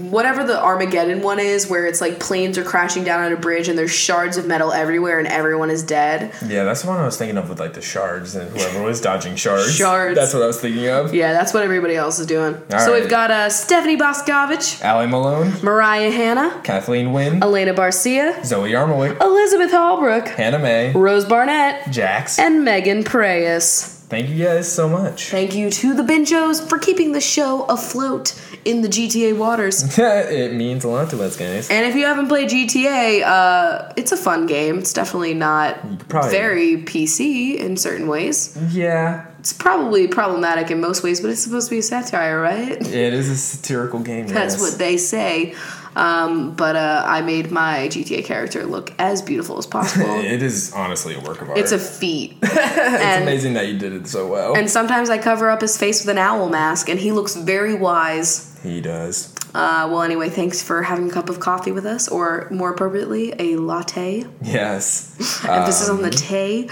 Whatever 0.09 0.42
the 0.44 0.59
Armageddon 0.61 1.20
one 1.22 1.38
is, 1.38 1.68
where 1.68 1.86
it's 1.86 2.00
like 2.00 2.18
planes 2.18 2.57
are 2.57 2.64
crashing 2.64 3.04
down 3.04 3.22
on 3.22 3.32
a 3.32 3.36
bridge 3.36 3.68
and 3.68 3.78
there's 3.78 3.90
shards 3.92 4.36
of 4.38 4.46
metal 4.46 4.72
everywhere 4.72 5.18
and 5.18 5.28
everyone 5.28 5.68
is 5.70 5.82
dead. 5.82 6.32
Yeah, 6.46 6.64
that's 6.64 6.82
the 6.82 6.88
one 6.88 6.98
I 6.98 7.04
was 7.04 7.16
thinking 7.18 7.36
of 7.36 7.48
with 7.50 7.61
like 7.61 7.74
the 7.74 7.82
shards 7.82 8.34
and 8.36 8.48
whoever 8.57 8.82
was 8.82 9.00
dodging 9.00 9.36
shards. 9.36 9.74
Shards. 9.74 10.16
That's 10.16 10.32
what 10.32 10.42
I 10.42 10.46
was 10.46 10.61
thinking 10.61 10.88
of. 10.88 11.14
Yeah, 11.14 11.32
that's 11.32 11.52
what 11.52 11.62
everybody 11.62 11.94
else 11.94 12.18
is 12.18 12.26
doing. 12.26 12.54
All 12.72 12.78
so 12.80 12.92
right. 12.92 13.00
we've 13.02 13.11
got 13.11 13.30
uh, 13.30 13.50
Stephanie 13.50 13.98
Boscovich, 13.98 14.80
Allie 14.82 15.07
Malone, 15.09 15.52
Mariah 15.62 16.11
Hanna, 16.11 16.61
Kathleen 16.64 17.12
Wynn, 17.12 17.42
Elena 17.42 17.74
Barcia, 17.74 18.42
Zoe 18.44 18.70
Yarmowick, 18.70 19.20
Elizabeth 19.20 19.72
Hallbrook, 19.72 20.28
Hannah 20.28 20.59
May, 20.59 20.92
Rose 20.92 21.24
Barnett, 21.26 21.90
Jax. 21.90 22.38
and 22.38 22.64
Megan 22.64 23.04
Preyes. 23.04 23.95
Thank 24.09 24.28
you 24.28 24.44
guys 24.44 24.70
so 24.72 24.88
much. 24.88 25.30
Thank 25.30 25.54
you 25.57 25.68
to 25.68 25.92
the 25.92 26.04
Benjos 26.04 26.66
for 26.68 26.78
keeping 26.78 27.11
the 27.11 27.20
show 27.20 27.64
afloat 27.64 28.40
in 28.64 28.82
the 28.82 28.88
GTA 28.88 29.36
waters. 29.36 29.98
it 29.98 30.54
means 30.54 30.84
a 30.84 30.88
lot 30.88 31.11
to 31.11 31.22
us, 31.24 31.36
guys. 31.36 31.68
And 31.70 31.84
if 31.84 31.96
you 31.96 32.04
haven't 32.04 32.28
played 32.28 32.48
GTA, 32.48 33.22
uh, 33.24 33.92
it's 33.96 34.12
a 34.12 34.16
fun 34.16 34.46
game. 34.46 34.78
It's 34.78 34.92
definitely 34.92 35.34
not 35.34 36.09
probably- 36.09 36.30
very 36.30 36.76
PC 36.84 37.57
in 37.59 37.76
certain 37.76 38.07
ways. 38.07 38.57
Yeah, 38.70 39.26
It's 39.40 39.52
probably 39.52 40.07
problematic 40.07 40.70
in 40.70 40.80
most 40.80 41.02
ways, 41.02 41.20
but 41.20 41.30
it's 41.30 41.42
supposed 41.42 41.68
to 41.68 41.74
be 41.74 41.78
a 41.78 41.82
satire, 41.82 42.40
right? 42.40 42.80
it 42.80 43.12
is 43.12 43.28
a 43.28 43.36
satirical 43.36 44.00
game. 44.00 44.28
That's 44.28 44.54
yes. 44.54 44.61
what 44.61 44.78
they 44.78 44.96
say. 44.98 45.54
Um, 45.97 46.55
but 46.55 46.76
uh, 46.76 47.03
I 47.07 47.22
made 47.22 47.51
my 47.51 47.88
GTA 47.88 48.24
character 48.24 48.64
look 48.64 48.92
as 48.99 49.22
beautiful 49.22 49.59
as 49.59 49.66
possible. 49.66 50.07
It 50.26 50.42
is 50.42 50.72
honestly 50.74 51.14
a 51.14 51.20
work 51.20 51.40
of 51.40 51.49
art. 51.49 51.59
it's 51.59 51.72
a 51.72 51.78
feat. 51.78 52.36
it's 52.42 52.57
and, 52.57 53.22
amazing 53.22 53.54
that 53.54 53.68
you 53.68 53.79
did 53.79 53.92
it 53.92 54.07
so 54.07 54.26
well. 54.26 54.57
and 54.57 54.68
sometimes 54.68 55.08
I 55.08 55.18
cover 55.18 55.49
up 55.49 55.61
his 55.61 55.76
face 55.79 56.04
with 56.04 56.11
an 56.11 56.18
owl 56.18 56.49
mask, 56.49 56.88
and 56.88 57.00
he 57.00 57.12
looks 57.12 57.34
very 57.34 57.75
wise. 57.75 58.58
he 58.62 58.80
does. 58.80 59.34
Uh, 59.54 59.88
well, 59.91 60.03
anyway, 60.03 60.29
thanks 60.29 60.62
for 60.62 60.83
having 60.83 61.08
a 61.08 61.12
cup 61.12 61.30
of 61.30 61.41
coffee 61.41 61.72
with 61.72 61.87
us, 61.87 62.08
or 62.08 62.46
more 62.50 62.72
appropriately, 62.72 63.33
a 63.38 63.57
latte. 63.57 64.26
Yes. 64.42 65.16
Emphasis 65.49 65.88
on 65.88 66.03
the 66.03 66.11
tay. 66.11 66.68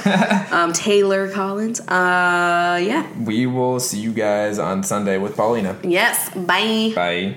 um, 0.51 0.75
Taylor 0.75 1.31
Collins. 1.31 1.81
Uh, 1.81 2.79
yeah. 2.83 3.07
we 3.23 3.47
will 3.47 3.81
see 3.81 4.01
you 4.01 4.13
guys 4.13 4.59
on 4.59 4.83
Sunday 4.83 5.17
with 5.17 5.35
Paulina. 5.35 5.79
Yes. 5.83 6.29
Bye. 6.35 6.93
Bye. 6.95 7.37